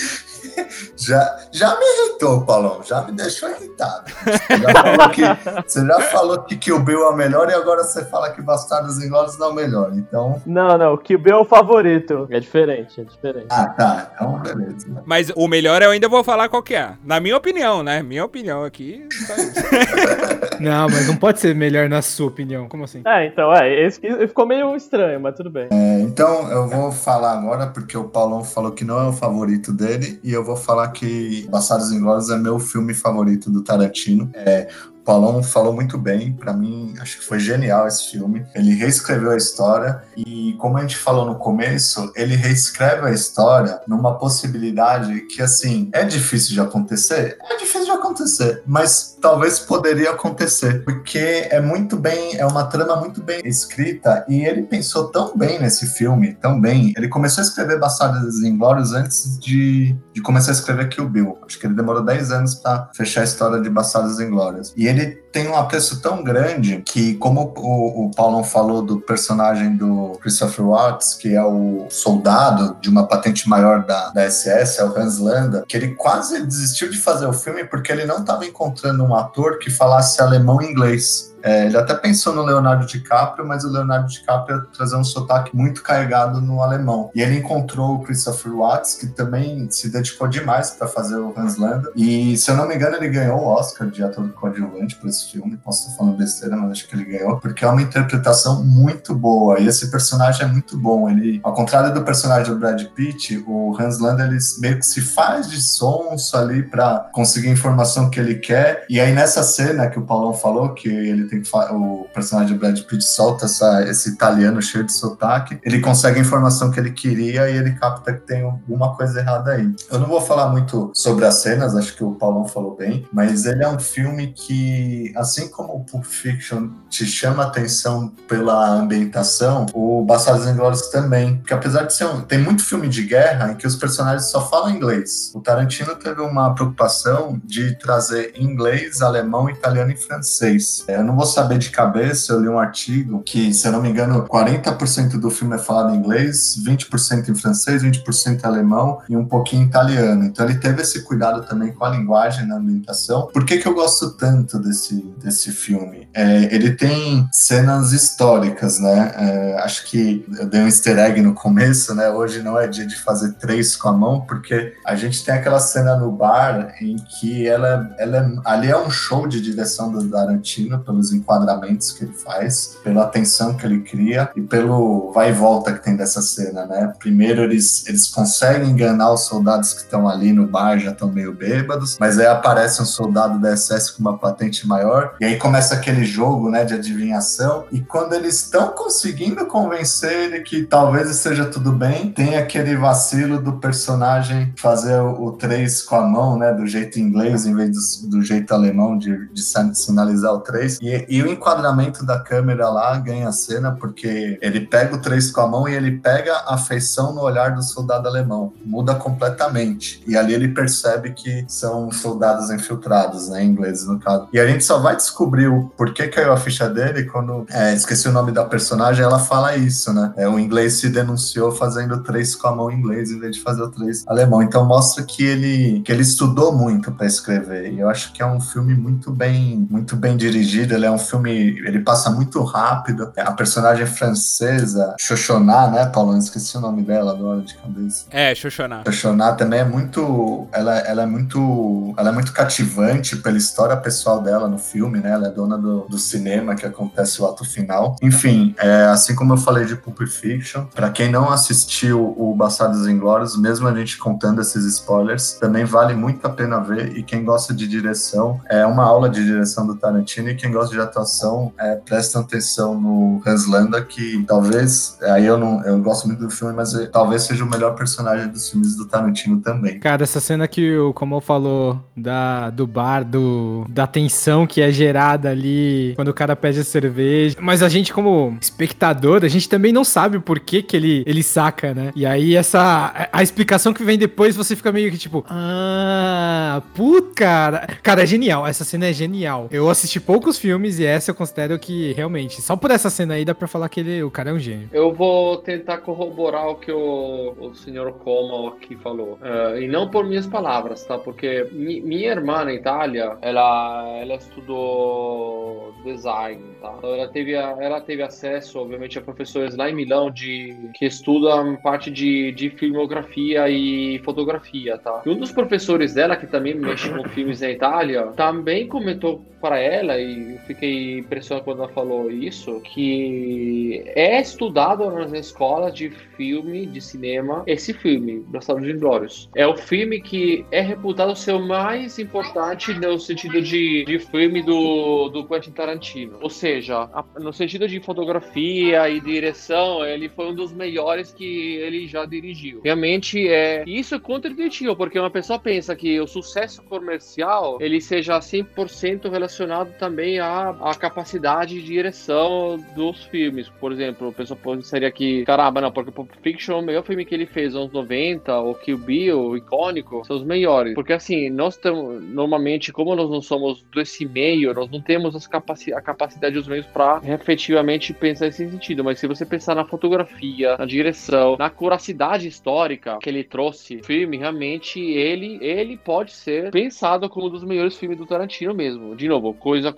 Já, 0.97 1.37
já 1.51 1.77
me 1.77 1.85
irritou, 1.85 2.45
Paulão, 2.45 2.81
já 2.83 3.01
me 3.01 3.11
deixou 3.11 3.49
irritado. 3.49 4.05
Você 4.25 4.57
já 4.57 4.71
falou 4.73 5.09
que, 5.09 5.21
você 5.67 5.85
já 5.85 5.99
falou 6.01 6.41
que 6.43 6.55
Kill 6.57 6.79
Bill 6.79 7.03
é 7.03 7.09
o 7.09 7.15
melhor 7.15 7.49
e 7.49 7.53
agora 7.53 7.83
você 7.83 8.03
fala 8.05 8.31
que 8.31 8.41
Bastardos 8.41 9.01
Inglórios 9.03 9.37
não 9.37 9.47
é 9.47 9.49
o 9.49 9.53
melhor. 9.53 9.91
Então, 9.93 10.41
Não, 10.45 10.77
não, 10.77 10.93
o 10.93 10.97
Kill 10.97 11.19
Bill 11.19 11.35
é 11.35 11.39
o 11.39 11.45
favorito. 11.45 12.27
É 12.29 12.39
diferente, 12.39 13.01
é 13.01 13.03
diferente. 13.03 13.47
ah, 13.49 13.67
tá, 13.67 14.11
então 14.13 14.39
beleza. 14.39 14.87
Mas 15.05 15.31
o 15.35 15.47
melhor 15.47 15.81
eu 15.81 15.91
ainda 15.91 16.07
vou 16.07 16.23
falar 16.23 16.49
qual 16.49 16.63
que 16.63 16.75
é. 16.75 16.93
Na 17.03 17.19
minha 17.19 17.35
opinião, 17.37 17.83
né? 17.83 18.01
Minha 18.01 18.25
opinião 18.25 18.63
aqui. 18.63 19.07
tá 19.27 19.35
isso. 19.35 19.55
Não, 20.59 20.87
mas 20.89 21.07
não 21.07 21.15
pode 21.15 21.39
ser 21.39 21.55
melhor 21.55 21.89
na 21.89 22.01
sua 22.01 22.27
opinião. 22.27 22.67
Como 22.67 22.83
assim? 22.83 23.01
É, 23.05 23.27
então, 23.27 23.53
é, 23.53 23.85
esse 23.85 23.99
ficou 24.27 24.45
meio 24.45 24.75
estranho, 24.75 25.19
mas 25.19 25.35
tudo 25.35 25.49
bem. 25.49 25.67
É, 25.71 26.01
Então, 26.01 26.49
eu 26.49 26.67
vou 26.67 26.91
falar 26.91 27.33
agora, 27.33 27.67
porque 27.67 27.97
o 27.97 28.05
Paulão 28.05 28.43
falou 28.43 28.71
que 28.71 28.85
não 28.85 28.99
é 28.99 29.07
o 29.07 29.13
favorito 29.13 29.73
dele, 29.73 30.19
e 30.23 30.31
eu 30.31 30.43
vou 30.43 30.55
falar 30.55 30.87
que 30.89 31.47
Bastardos 31.49 31.91
Inglórios 31.91 32.29
é 32.29 32.37
meu 32.37 32.59
filme 32.59 32.93
favorito 32.93 33.49
do 33.49 33.63
Tarantino. 33.63 34.29
É, 34.33 34.67
o 34.89 35.05
Paulão 35.05 35.43
falou 35.43 35.73
muito 35.73 35.97
bem, 35.97 36.33
pra 36.33 36.51
mim, 36.53 36.95
acho 36.99 37.19
que 37.19 37.25
foi 37.25 37.39
genial 37.39 37.87
esse 37.87 38.09
filme. 38.09 38.43
Ele 38.55 38.73
reescreveu 38.73 39.31
a 39.31 39.37
história, 39.37 40.01
e 40.15 40.53
como 40.53 40.77
a 40.77 40.81
gente 40.81 40.97
falou 40.97 41.25
no 41.25 41.35
começo, 41.35 42.11
ele 42.15 42.35
reescreve 42.35 43.07
a 43.07 43.11
história 43.11 43.79
numa 43.87 44.17
possibilidade 44.17 45.21
que, 45.21 45.41
assim, 45.41 45.89
é 45.93 46.03
difícil 46.03 46.53
de 46.53 46.61
acontecer? 46.61 47.37
É 47.51 47.57
difícil 47.57 47.85
de 47.85 47.91
acontecer, 48.05 48.63
mas 48.65 49.17
talvez 49.21 49.59
poderia 49.59 50.11
acontecer, 50.11 50.83
porque 50.83 51.47
é 51.49 51.59
muito 51.59 51.97
bem, 51.97 52.37
é 52.37 52.45
uma 52.45 52.65
trama 52.65 52.95
muito 52.97 53.21
bem 53.21 53.41
escrita, 53.43 54.25
e 54.29 54.45
ele 54.45 54.63
pensou 54.63 55.09
tão 55.09 55.35
bem 55.35 55.59
nesse 55.59 55.87
filme, 55.87 56.33
tão 56.35 56.59
bem. 56.59 56.93
Ele 56.95 57.07
começou 57.07 57.41
a 57.41 57.45
escrever 57.47 57.79
Bastardos 57.79 58.43
Inglórios 58.43 58.93
antes 58.93 59.39
de, 59.39 59.95
de 60.13 60.21
começar 60.21 60.51
a 60.51 60.53
escrever 60.53 60.89
Kill 60.89 61.09
Bill. 61.09 61.37
Acho 61.45 61.59
que 61.59 61.65
ele 61.65 61.73
demorou 61.73 62.03
10 62.03 62.31
anos 62.31 62.55
pra 62.55 62.89
fechar 62.95 63.21
a 63.21 63.25
história 63.25 63.61
de 63.61 63.69
Bastardos 63.69 64.19
Inglórios. 64.19 64.73
E 64.77 64.87
ele 64.87 65.25
tem 65.35 65.49
um 65.49 65.57
apreço 65.57 66.01
tão 66.01 66.23
grande 66.23 66.81
que, 66.85 67.15
como 67.15 67.53
o, 67.57 68.05
o 68.05 68.11
Paulão 68.11 68.43
falou 68.43 68.81
do 68.81 69.01
personagem 69.01 69.75
do 69.75 70.17
Christopher 70.21 70.65
Watts, 70.65 71.13
que 71.13 71.35
é 71.35 71.43
o 71.43 71.87
soldado 71.89 72.77
de 72.79 72.89
uma 72.89 73.05
patente 73.05 73.49
maior 73.49 73.85
da, 73.85 74.11
da 74.11 74.29
SS, 74.29 74.79
é 74.79 74.85
o 74.85 74.97
Hans 74.97 75.19
Landa, 75.19 75.65
que 75.67 75.75
ele 75.75 75.89
quase 75.95 76.45
desistiu 76.45 76.89
de 76.89 76.97
fazer 76.97 77.25
o 77.25 77.33
filme 77.33 77.65
porque 77.65 77.91
ele 77.95 78.05
não 78.05 78.19
estava 78.19 78.45
encontrando 78.45 79.03
um 79.03 79.15
ator 79.15 79.57
que 79.59 79.69
falasse 79.69 80.21
alemão 80.21 80.61
e 80.61 80.65
inglês. 80.65 81.34
É, 81.45 81.67
ele 81.67 81.77
até 81.77 81.93
pensou 81.93 82.33
no 82.33 82.43
Leonardo 82.43 82.87
DiCaprio, 82.87 83.47
mas 83.47 83.63
o 83.63 83.69
Leonardo 83.69 84.09
DiCaprio 84.09 84.57
ia 84.57 84.63
trazer 84.75 84.95
um 84.95 85.03
sotaque 85.03 85.55
muito 85.55 85.83
carregado 85.83 86.41
no 86.41 86.61
alemão. 86.61 87.11
E 87.13 87.21
ele 87.21 87.37
encontrou 87.37 87.95
o 87.95 88.03
Christopher 88.03 88.51
Watts, 88.51 88.95
que 88.95 89.07
também 89.07 89.69
se 89.69 89.89
dedicou 89.89 90.27
demais 90.27 90.71
para 90.71 90.87
fazer 90.87 91.17
o 91.17 91.33
Hans 91.37 91.57
Landa. 91.57 91.91
E, 91.95 92.35
se 92.35 92.49
eu 92.49 92.57
não 92.57 92.67
me 92.67 92.75
engano, 92.75 92.95
ele 92.95 93.09
ganhou 93.09 93.37
o 93.37 93.45
Oscar 93.45 93.87
de 93.87 94.03
ator 94.03 94.27
coadjuvante 94.33 94.95
por 94.95 95.07
esse 95.07 95.31
filme. 95.31 95.55
Posso 95.57 95.85
estar 95.85 95.97
falando 95.97 96.17
besteira, 96.17 96.55
mas 96.55 96.71
acho 96.71 96.87
que 96.87 96.95
ele 96.95 97.05
ganhou, 97.05 97.37
porque 97.37 97.63
é 97.63 97.67
uma 97.67 97.81
interpretação 97.81 98.63
muito 98.63 99.13
boa. 99.13 99.59
E 99.59 99.67
esse 99.67 99.91
personagem 99.91 100.47
é 100.47 100.47
muito 100.47 100.75
bom. 100.77 101.07
Ele, 101.07 101.39
ao 101.43 101.53
contrário 101.53 101.93
do 101.93 102.01
personagem 102.03 102.51
do 102.51 102.59
Brad 102.59 102.81
Pitt, 102.95 103.43
o 103.45 103.75
Hans 103.79 103.99
Landa 103.99 104.25
ele 104.25 104.39
meio 104.59 104.79
que 104.79 104.85
se 104.85 105.01
faz 105.01 105.49
de 105.49 105.61
sonso 105.61 106.35
ali 106.35 106.63
para 106.63 107.09
conseguir 107.13 107.49
a 107.49 107.51
informação 107.51 108.09
que 108.09 108.19
ele 108.19 108.35
quer. 108.35 108.85
E 108.89 108.99
aí, 108.99 109.13
nessa 109.13 109.43
cena 109.43 109.87
que 109.87 109.99
o 109.99 110.05
Paulão 110.05 110.33
falou, 110.33 110.73
que 110.73 110.89
ele 110.89 111.25
tem 111.25 111.34
fa- 111.43 111.71
o 111.73 112.07
personagem 112.13 112.53
de 112.53 112.59
Brad 112.59 112.79
Pitt 112.81 113.03
solta 113.03 113.45
essa- 113.45 113.83
esse 113.87 114.09
italiano 114.09 114.61
cheio 114.61 114.83
de 114.85 114.93
sotaque, 114.93 115.59
ele 115.63 115.79
consegue 115.79 116.19
a 116.19 116.21
informação 116.21 116.71
que 116.71 116.79
ele 116.79 116.91
queria 116.91 117.49
e 117.49 117.57
ele 117.57 117.71
capta 117.73 118.13
que 118.13 118.21
tem 118.21 118.43
alguma 118.43 118.95
coisa 118.95 119.19
errada 119.19 119.51
aí. 119.51 119.73
Eu 119.91 119.99
não 119.99 120.07
vou 120.07 120.21
falar 120.21 120.49
muito 120.49 120.91
sobre 120.93 121.25
as 121.25 121.35
cenas, 121.35 121.75
acho 121.75 121.95
que 121.95 122.03
o 122.03 122.11
Paulão 122.15 122.45
falou 122.47 122.75
bem, 122.75 123.05
mas 123.11 123.45
ele 123.45 123.63
é 123.63 123.67
um 123.69 123.79
filme 123.79 124.27
que, 124.33 125.11
assim 125.15 125.49
como 125.49 125.73
o 125.73 125.83
Pulp 125.83 126.03
Fiction 126.05 126.69
te 126.89 127.05
chama 127.05 127.43
atenção 127.43 128.11
pela 128.27 128.69
ambientação, 128.69 129.65
o 129.73 130.03
Bastardos 130.05 130.47
Inglórios 130.47 130.89
também, 130.89 131.37
porque 131.37 131.53
apesar 131.53 131.83
de 131.83 131.93
ser 131.93 132.05
um, 132.05 132.21
tem 132.21 132.39
muito 132.39 132.63
filme 132.63 132.87
de 132.87 133.03
guerra 133.03 133.51
em 133.51 133.55
que 133.55 133.67
os 133.67 133.75
personagens 133.75 134.29
só 134.29 134.47
falam 134.47 134.69
inglês. 134.71 135.31
O 135.35 135.39
Tarantino 135.41 135.95
teve 135.95 136.21
uma 136.21 136.53
preocupação 136.53 137.39
de 137.43 137.77
trazer 137.77 138.33
inglês, 138.37 139.01
alemão, 139.01 139.49
italiano 139.49 139.91
e 139.91 139.95
francês. 139.97 140.83
Eu 140.87 141.03
não 141.03 141.15
vou 141.15 141.24
saber 141.25 141.57
de 141.57 141.69
cabeça, 141.69 142.33
eu 142.33 142.41
li 142.41 142.47
um 142.47 142.59
artigo 142.59 143.21
que, 143.23 143.53
se 143.53 143.67
eu 143.67 143.71
não 143.71 143.81
me 143.81 143.89
engano, 143.89 144.25
40% 144.27 145.19
do 145.19 145.29
filme 145.29 145.55
é 145.55 145.57
falado 145.57 145.93
em 145.93 145.97
inglês, 145.97 146.55
20% 146.63 147.29
em 147.29 147.35
francês, 147.35 147.83
20% 147.83 148.43
em 148.43 148.45
alemão 148.45 148.99
e 149.09 149.15
um 149.15 149.25
pouquinho 149.25 149.63
em 149.63 149.65
italiano. 149.65 150.25
Então 150.25 150.45
ele 150.45 150.55
teve 150.55 150.81
esse 150.81 151.03
cuidado 151.03 151.45
também 151.47 151.71
com 151.73 151.83
a 151.83 151.89
linguagem 151.89 152.47
na 152.47 152.57
ambientação. 152.57 153.27
Por 153.33 153.45
que, 153.45 153.57
que 153.57 153.67
eu 153.67 153.73
gosto 153.73 154.11
tanto 154.11 154.59
desse, 154.59 155.01
desse 155.21 155.51
filme? 155.51 156.07
É, 156.13 156.53
ele 156.53 156.71
tem 156.71 157.27
cenas 157.31 157.91
históricas, 157.91 158.79
né? 158.79 159.11
É, 159.17 159.59
acho 159.61 159.85
que 159.85 160.25
eu 160.39 160.47
dei 160.47 160.61
um 160.61 160.65
easter 160.65 160.97
egg 160.97 161.21
no 161.21 161.33
começo, 161.33 161.93
né? 161.93 162.09
Hoje 162.09 162.41
não 162.41 162.59
é 162.59 162.67
dia 162.67 162.85
de 162.85 162.95
fazer 162.95 163.33
três 163.33 163.75
com 163.75 163.89
a 163.89 163.93
mão, 163.93 164.21
porque 164.21 164.73
a 164.85 164.95
gente 164.95 165.23
tem 165.23 165.33
aquela 165.33 165.59
cena 165.59 165.95
no 165.95 166.11
bar 166.11 166.75
em 166.81 166.95
que 166.95 167.47
ela, 167.47 167.93
ela 167.97 168.41
ali 168.45 168.69
é 168.69 168.77
um 168.77 168.89
show 168.89 169.27
de 169.27 169.41
direção 169.41 169.91
do 169.91 170.09
Tarantino, 170.09 170.79
pelos 170.79 171.04
enquadramentos 171.11 171.91
que 171.91 172.03
ele 172.05 172.13
faz, 172.13 172.77
pela 172.83 173.05
tensão 173.05 173.55
que 173.55 173.65
ele 173.65 173.81
cria 173.81 174.29
e 174.35 174.41
pelo 174.41 175.11
vai 175.13 175.29
e 175.29 175.33
volta 175.33 175.73
que 175.73 175.83
tem 175.83 175.95
dessa 175.95 176.21
cena, 176.21 176.65
né? 176.65 176.93
Primeiro 176.99 177.41
eles, 177.43 177.85
eles 177.87 178.07
conseguem 178.07 178.69
enganar 178.69 179.11
os 179.11 179.21
soldados 179.21 179.73
que 179.73 179.81
estão 179.81 180.07
ali 180.07 180.31
no 180.31 180.47
bar, 180.47 180.77
já 180.79 180.91
estão 180.91 181.11
meio 181.11 181.33
bêbados, 181.33 181.97
mas 181.99 182.17
aí 182.19 182.27
aparece 182.27 182.81
um 182.81 182.85
soldado 182.85 183.39
da 183.39 183.55
SS 183.55 183.93
com 183.93 184.01
uma 184.01 184.17
patente 184.17 184.67
maior, 184.67 185.15
e 185.19 185.25
aí 185.25 185.37
começa 185.37 185.73
aquele 185.75 186.05
jogo, 186.05 186.49
né, 186.49 186.63
de 186.65 186.73
adivinhação, 186.73 187.65
e 187.71 187.79
quando 187.81 188.13
eles 188.13 188.35
estão 188.43 188.69
conseguindo 188.69 189.45
convencer 189.45 190.11
ele 190.11 190.41
que 190.41 190.63
talvez 190.63 191.09
esteja 191.09 191.45
tudo 191.45 191.71
bem, 191.71 192.11
tem 192.11 192.37
aquele 192.37 192.75
vacilo 192.75 193.39
do 193.41 193.53
personagem 193.53 194.53
fazer 194.57 194.99
o 194.99 195.31
3 195.33 195.81
com 195.83 195.95
a 195.95 196.01
mão, 196.07 196.37
né, 196.37 196.53
do 196.53 196.65
jeito 196.65 196.99
inglês 196.99 197.45
em 197.45 197.55
vez 197.55 198.01
do, 198.01 198.09
do 198.09 198.21
jeito 198.21 198.53
alemão 198.53 198.97
de, 198.97 199.27
de 199.29 199.41
sin- 199.41 199.73
sinalizar 199.73 200.33
o 200.33 200.39
3, 200.39 200.79
e, 200.81 200.94
e 201.09 201.21
o 201.21 201.27
enquadramento 201.27 202.05
da 202.05 202.19
câmera 202.19 202.69
lá 202.69 202.97
ganha 202.97 203.31
cena 203.31 203.71
porque 203.71 204.37
ele 204.41 204.61
pega 204.61 204.95
o 204.95 205.01
3 205.01 205.31
com 205.31 205.41
a 205.41 205.47
mão 205.47 205.67
e 205.67 205.73
ele 205.73 205.91
pega 205.99 206.43
a 206.47 206.57
feição 206.57 207.13
no 207.13 207.21
olhar 207.21 207.55
do 207.55 207.63
soldado 207.63 208.07
alemão, 208.07 208.53
muda 208.63 208.95
completamente, 208.95 210.01
e 210.07 210.15
ali 210.15 210.33
ele 210.33 210.49
percebe 210.49 211.11
que 211.11 211.45
são 211.47 211.91
soldados 211.91 212.49
infiltrados, 212.49 213.29
né, 213.29 213.43
ingleses 213.43 213.87
no 213.87 213.99
caso. 213.99 214.27
E 214.31 214.39
a 214.39 214.47
gente 214.47 214.63
só 214.63 214.79
vai 214.79 214.95
descobrir 214.95 215.47
o 215.47 215.69
porquê 215.77 216.07
caiu 216.07 216.31
a 216.31 216.37
ficha 216.37 216.69
dele 216.69 217.03
quando, 217.03 217.45
é, 217.49 217.73
esqueci 217.73 218.07
o 218.07 218.11
nome 218.11 218.31
da 218.31 218.45
personagem, 218.45 219.03
ela 219.03 219.19
fala 219.19 219.55
isso, 219.55 219.93
né, 219.93 220.13
é, 220.17 220.27
o 220.27 220.39
inglês 220.39 220.73
se 220.73 220.89
denunciou 220.89 221.51
fazendo 221.51 222.03
três 222.03 222.35
com 222.35 222.47
a 222.47 222.55
mão 222.55 222.71
inglês 222.71 223.11
em 223.11 223.19
vez 223.19 223.35
de 223.35 223.41
fazer 223.41 223.61
o 223.61 223.69
três 223.69 224.03
alemão, 224.07 224.41
então 224.41 224.65
mostra 224.65 225.03
que 225.03 225.23
ele, 225.23 225.81
que 225.81 225.91
ele 225.91 226.01
estudou 226.01 226.53
muito 226.53 226.91
para 226.91 227.05
escrever, 227.05 227.73
e 227.73 227.79
eu 227.79 227.89
acho 227.89 228.13
que 228.13 228.21
é 228.21 228.25
um 228.25 228.39
filme 228.39 228.75
muito 228.75 229.11
bem, 229.11 229.67
muito 229.69 229.95
bem 229.95 230.15
dirigido, 230.15 230.73
ele 230.73 230.84
é 230.85 230.91
um 230.91 230.97
filme, 230.97 231.31
ele 231.65 231.79
passa 231.79 232.09
muito 232.09 232.41
rápido, 232.43 233.11
a 233.17 233.31
personagem 233.31 233.85
francesa, 233.85 234.95
Xoxoná, 234.99 235.67
né, 235.67 235.85
Paulo, 235.85 236.13
Eu 236.13 236.19
esqueci 236.19 236.57
o 236.57 236.61
nome 236.61 236.81
dela 236.81 237.11
agora 237.11 237.41
de 237.41 237.55
cabeça. 237.55 238.05
É, 238.09 238.33
Xoxoná. 238.33 238.83
A 238.85 238.91
Shoná 238.91 239.33
também 239.33 239.59
é 239.59 239.65
muito, 239.65 240.47
ela, 240.51 240.77
ela 240.79 241.03
é 241.03 241.05
muito, 241.05 241.93
ela 241.97 242.09
é 242.09 242.11
muito 242.11 242.31
cativante 242.33 243.15
pela 243.17 243.37
história 243.37 243.75
pessoal 243.77 244.21
dela 244.21 244.47
no 244.47 244.57
filme, 244.57 244.99
né? 244.99 245.11
Ela 245.11 245.27
é 245.27 245.31
dona 245.31 245.57
do, 245.57 245.81
do 245.89 245.97
cinema 245.97 246.55
que 246.55 246.65
acontece 246.65 247.21
o 247.21 247.25
ato 247.25 247.43
final. 247.43 247.95
Enfim, 248.01 248.55
é, 248.57 248.83
assim 248.85 249.15
como 249.15 249.33
eu 249.33 249.37
falei 249.37 249.65
de 249.65 249.75
Pulp 249.75 250.01
Fiction, 250.07 250.65
pra 250.73 250.89
quem 250.89 251.11
não 251.11 251.29
assistiu 251.31 252.15
o 252.17 252.33
Bastardos 252.35 252.87
Inglórios, 252.87 253.37
mesmo 253.37 253.67
a 253.67 253.73
gente 253.73 253.97
contando 253.97 254.41
esses 254.41 254.65
spoilers, 254.65 255.33
também 255.33 255.65
vale 255.65 255.93
muito 255.93 256.25
a 256.25 256.29
pena 256.29 256.59
ver. 256.59 256.97
E 256.97 257.03
quem 257.03 257.23
gosta 257.23 257.53
de 257.53 257.67
direção, 257.67 258.39
é 258.49 258.65
uma 258.65 258.83
aula 258.83 259.09
de 259.09 259.23
direção 259.23 259.65
do 259.65 259.75
Tarantino 259.75 260.29
e 260.29 260.35
quem 260.35 260.51
gosta 260.51 260.71
de 260.71 260.74
atuação, 260.83 261.53
é, 261.59 261.75
presta 261.75 262.19
atenção 262.19 262.79
no 262.79 263.21
Hans 263.25 263.47
Landa, 263.47 263.81
que 263.83 264.23
talvez, 264.27 264.97
aí 265.01 265.25
eu 265.25 265.37
não, 265.37 265.63
eu 265.63 265.79
gosto 265.81 266.07
muito 266.07 266.19
do 266.19 266.29
filme, 266.29 266.53
mas 266.53 266.73
é, 266.73 266.85
talvez 266.87 267.23
seja 267.23 267.43
o 267.43 267.49
melhor 267.49 267.75
personagem 267.75 268.27
dos 268.27 268.49
filmes 268.49 268.75
do 268.75 268.85
Tarantino 268.85 269.39
também. 269.41 269.79
Cara, 269.79 270.03
essa 270.03 270.19
cena 270.19 270.47
que 270.47 270.77
o 270.77 270.93
Como 270.93 271.19
falou 271.21 271.79
da, 271.95 272.49
do 272.49 272.67
bar, 272.67 273.03
do, 273.03 273.65
da 273.69 273.87
tensão 273.87 274.45
que 274.45 274.61
é 274.61 274.71
gerada 274.71 275.29
ali 275.29 275.93
quando 275.95 276.09
o 276.09 276.13
cara 276.13 276.35
pede 276.35 276.59
a 276.59 276.63
cerveja. 276.63 277.37
Mas 277.39 277.61
a 277.61 277.69
gente, 277.69 277.93
como 277.93 278.37
espectador, 278.41 279.23
a 279.23 279.27
gente 279.27 279.47
também 279.47 279.71
não 279.71 279.83
sabe 279.83 280.17
o 280.17 280.21
porquê 280.21 280.61
que 280.61 280.75
ele, 280.75 281.03
ele 281.05 281.23
saca, 281.23 281.73
né? 281.73 281.91
E 281.95 282.05
aí, 282.05 282.35
essa. 282.35 283.09
A 283.11 283.23
explicação 283.23 283.73
que 283.73 283.83
vem 283.83 283.97
depois, 283.97 284.35
você 284.35 284.55
fica 284.55 284.71
meio 284.71 284.91
que 284.91 284.97
tipo. 284.97 285.25
Ah, 285.29 286.61
puta, 286.73 287.15
cara. 287.15 287.67
Cara, 287.81 288.03
é 288.03 288.05
genial. 288.05 288.45
Essa 288.45 288.63
cena 288.63 288.87
é 288.87 288.93
genial. 288.93 289.47
Eu 289.51 289.69
assisti 289.69 289.99
poucos 289.99 290.37
filmes 290.37 290.64
e 290.79 290.85
essa 290.85 291.11
eu 291.11 291.15
considero 291.15 291.57
que 291.59 291.93
realmente, 291.93 292.41
só 292.41 292.55
por 292.55 292.71
essa 292.71 292.89
cena 292.89 293.13
aí 293.15 293.23
dá 293.25 293.33
pra 293.35 293.47
falar 293.47 293.69
que 293.69 293.79
ele, 293.79 294.03
o 294.03 294.11
cara 294.11 294.29
é 294.29 294.33
um 294.33 294.39
gênio. 294.39 294.69
Eu 294.73 294.91
vou 294.93 295.37
tentar 295.37 295.77
corroborar 295.79 296.47
o 296.49 296.55
que 296.55 296.71
o, 296.71 297.33
o 297.39 297.53
senhor 297.55 297.91
Como 297.93 298.47
aqui 298.47 298.75
falou. 298.75 299.17
Eh, 299.21 299.61
e 299.63 299.67
não 299.67 299.89
por 299.89 300.05
minhas 300.05 300.25
palavras, 300.27 300.83
tá? 300.85 300.97
Porque 300.97 301.47
mi- 301.51 301.81
minha 301.81 302.11
irmã 302.11 302.43
na 302.45 302.53
Itália, 302.53 303.17
ela, 303.21 303.87
ela 304.01 304.15
estudou 304.15 305.73
design, 305.83 306.41
tá? 306.61 306.73
Então 306.77 306.93
ela 306.93 307.07
teve, 307.07 307.35
a- 307.35 307.55
ela 307.59 307.81
teve 307.81 308.01
acesso, 308.01 308.59
obviamente, 308.59 308.97
a 308.97 309.01
professores 309.01 309.55
lá 309.55 309.69
em 309.69 309.75
Milão 309.75 310.09
de, 310.09 310.55
que 310.73 310.85
estudam 310.85 311.55
parte 311.57 311.91
de, 311.91 312.31
de 312.31 312.49
filmografia 312.49 313.47
e 313.49 313.99
fotografia, 314.03 314.77
tá? 314.77 315.01
E 315.05 315.09
um 315.09 315.17
dos 315.17 315.31
professores 315.31 315.93
dela, 315.93 316.15
que 316.15 316.27
também 316.27 316.55
mexe 316.55 316.89
com 316.89 317.07
filmes 317.09 317.41
na 317.41 317.51
Itália, 317.51 318.07
também 318.15 318.67
comentou 318.67 319.23
para 319.39 319.59
ela, 319.59 319.97
e 319.99 320.33
eu 320.35 320.39
fiquei 320.55 320.99
impressionado 320.99 321.45
quando 321.45 321.63
ela 321.63 321.71
falou 321.71 322.09
isso, 322.09 322.59
que 322.61 323.83
é 323.95 324.19
estudado 324.21 324.89
nas 324.91 325.11
escolas 325.13 325.73
de 325.73 325.89
filme, 325.89 326.65
de 326.65 326.81
cinema, 326.81 327.43
esse 327.45 327.73
filme, 327.73 328.19
Bastardos 328.27 328.67
Inglórios. 328.67 329.29
É 329.35 329.45
o 329.45 329.55
filme 329.55 330.01
que 330.01 330.45
é 330.51 330.61
reputado 330.61 331.15
ser 331.15 331.33
o 331.33 331.39
mais 331.45 331.99
importante 331.99 332.73
no 332.73 332.97
sentido 332.99 333.41
de, 333.41 333.85
de 333.85 333.99
filme 333.99 334.41
do, 334.41 335.09
do 335.09 335.25
Quentin 335.27 335.51
Tarantino. 335.51 336.17
Ou 336.21 336.29
seja, 336.29 336.89
a- 336.93 337.05
no 337.19 337.31
sentido 337.33 337.67
de 337.67 337.79
fotografia 337.79 338.89
e 338.89 338.99
direção, 338.99 339.85
ele 339.85 340.09
foi 340.09 340.27
um 340.27 340.35
dos 340.35 340.53
melhores 340.53 341.11
que 341.13 341.55
ele 341.57 341.87
já 341.87 342.05
dirigiu. 342.05 342.61
Realmente, 342.63 343.27
é 343.27 343.63
isso 343.67 343.95
é 343.95 343.99
contraintuitivo, 343.99 344.75
porque 344.75 344.99
uma 344.99 345.09
pessoa 345.09 345.37
pensa 345.39 345.75
que 345.75 345.99
o 345.99 346.07
sucesso 346.07 346.61
comercial, 346.63 347.57
ele 347.61 347.81
seja 347.81 348.19
100% 348.19 349.09
relacionado 349.09 349.73
também 349.77 350.19
à 350.49 350.75
capacidade 350.75 351.55
de 351.55 351.65
direção 351.65 352.63
dos 352.75 353.03
filmes. 353.05 353.49
Por 353.49 353.71
exemplo, 353.71 354.09
a 354.09 354.11
pessoa 354.11 354.39
pensaria 354.41 354.91
que, 354.91 355.25
caramba, 355.25 355.61
não, 355.61 355.71
porque 355.71 355.91
Pulp 355.91 356.11
Fiction, 356.21 356.59
o 356.59 356.61
melhor 356.61 356.83
filme 356.83 357.05
que 357.05 357.15
ele 357.15 357.25
fez 357.25 357.53
nos 357.53 357.63
anos 357.63 357.73
90, 357.73 358.39
ou 358.39 358.55
Kill 358.55 358.77
Bill, 358.77 359.19
o 359.19 359.37
icônico, 359.37 360.03
são 360.05 360.17
os 360.17 360.23
melhores. 360.23 360.73
Porque 360.73 360.93
assim, 360.93 361.29
nós 361.29 361.57
temos, 361.57 362.03
normalmente, 362.03 362.71
como 362.71 362.95
nós 362.95 363.09
não 363.09 363.21
somos 363.21 363.63
desse 363.73 364.05
meio, 364.05 364.53
nós 364.53 364.69
não 364.69 364.81
temos 364.81 365.15
as 365.15 365.27
capaci 365.27 365.73
a 365.73 365.81
capacidade 365.81 366.35
dos 366.35 366.47
meios 366.47 366.65
para 366.65 367.01
efetivamente 367.03 367.93
pensar 367.93 368.25
nesse 368.25 368.49
sentido. 368.49 368.83
Mas 368.83 368.99
se 368.99 369.07
você 369.07 369.25
pensar 369.25 369.55
na 369.55 369.65
fotografia, 369.65 370.57
na 370.57 370.65
direção, 370.65 371.35
na 371.37 371.49
curacidade 371.49 372.27
histórica 372.27 372.97
que 373.01 373.09
ele 373.09 373.23
trouxe, 373.23 373.77
o 373.77 373.83
filme, 373.83 374.17
realmente, 374.17 374.79
ele, 374.79 375.37
ele 375.41 375.77
pode 375.77 376.11
ser 376.11 376.51
pensado 376.51 377.09
como 377.09 377.27
um 377.27 377.29
dos 377.29 377.43
melhores 377.43 377.77
filmes 377.77 377.97
do 377.97 378.05
Tarantino 378.05 378.53
mesmo. 378.53 378.95
De 378.95 379.07
novo, 379.07 379.33
coisa 379.33 379.71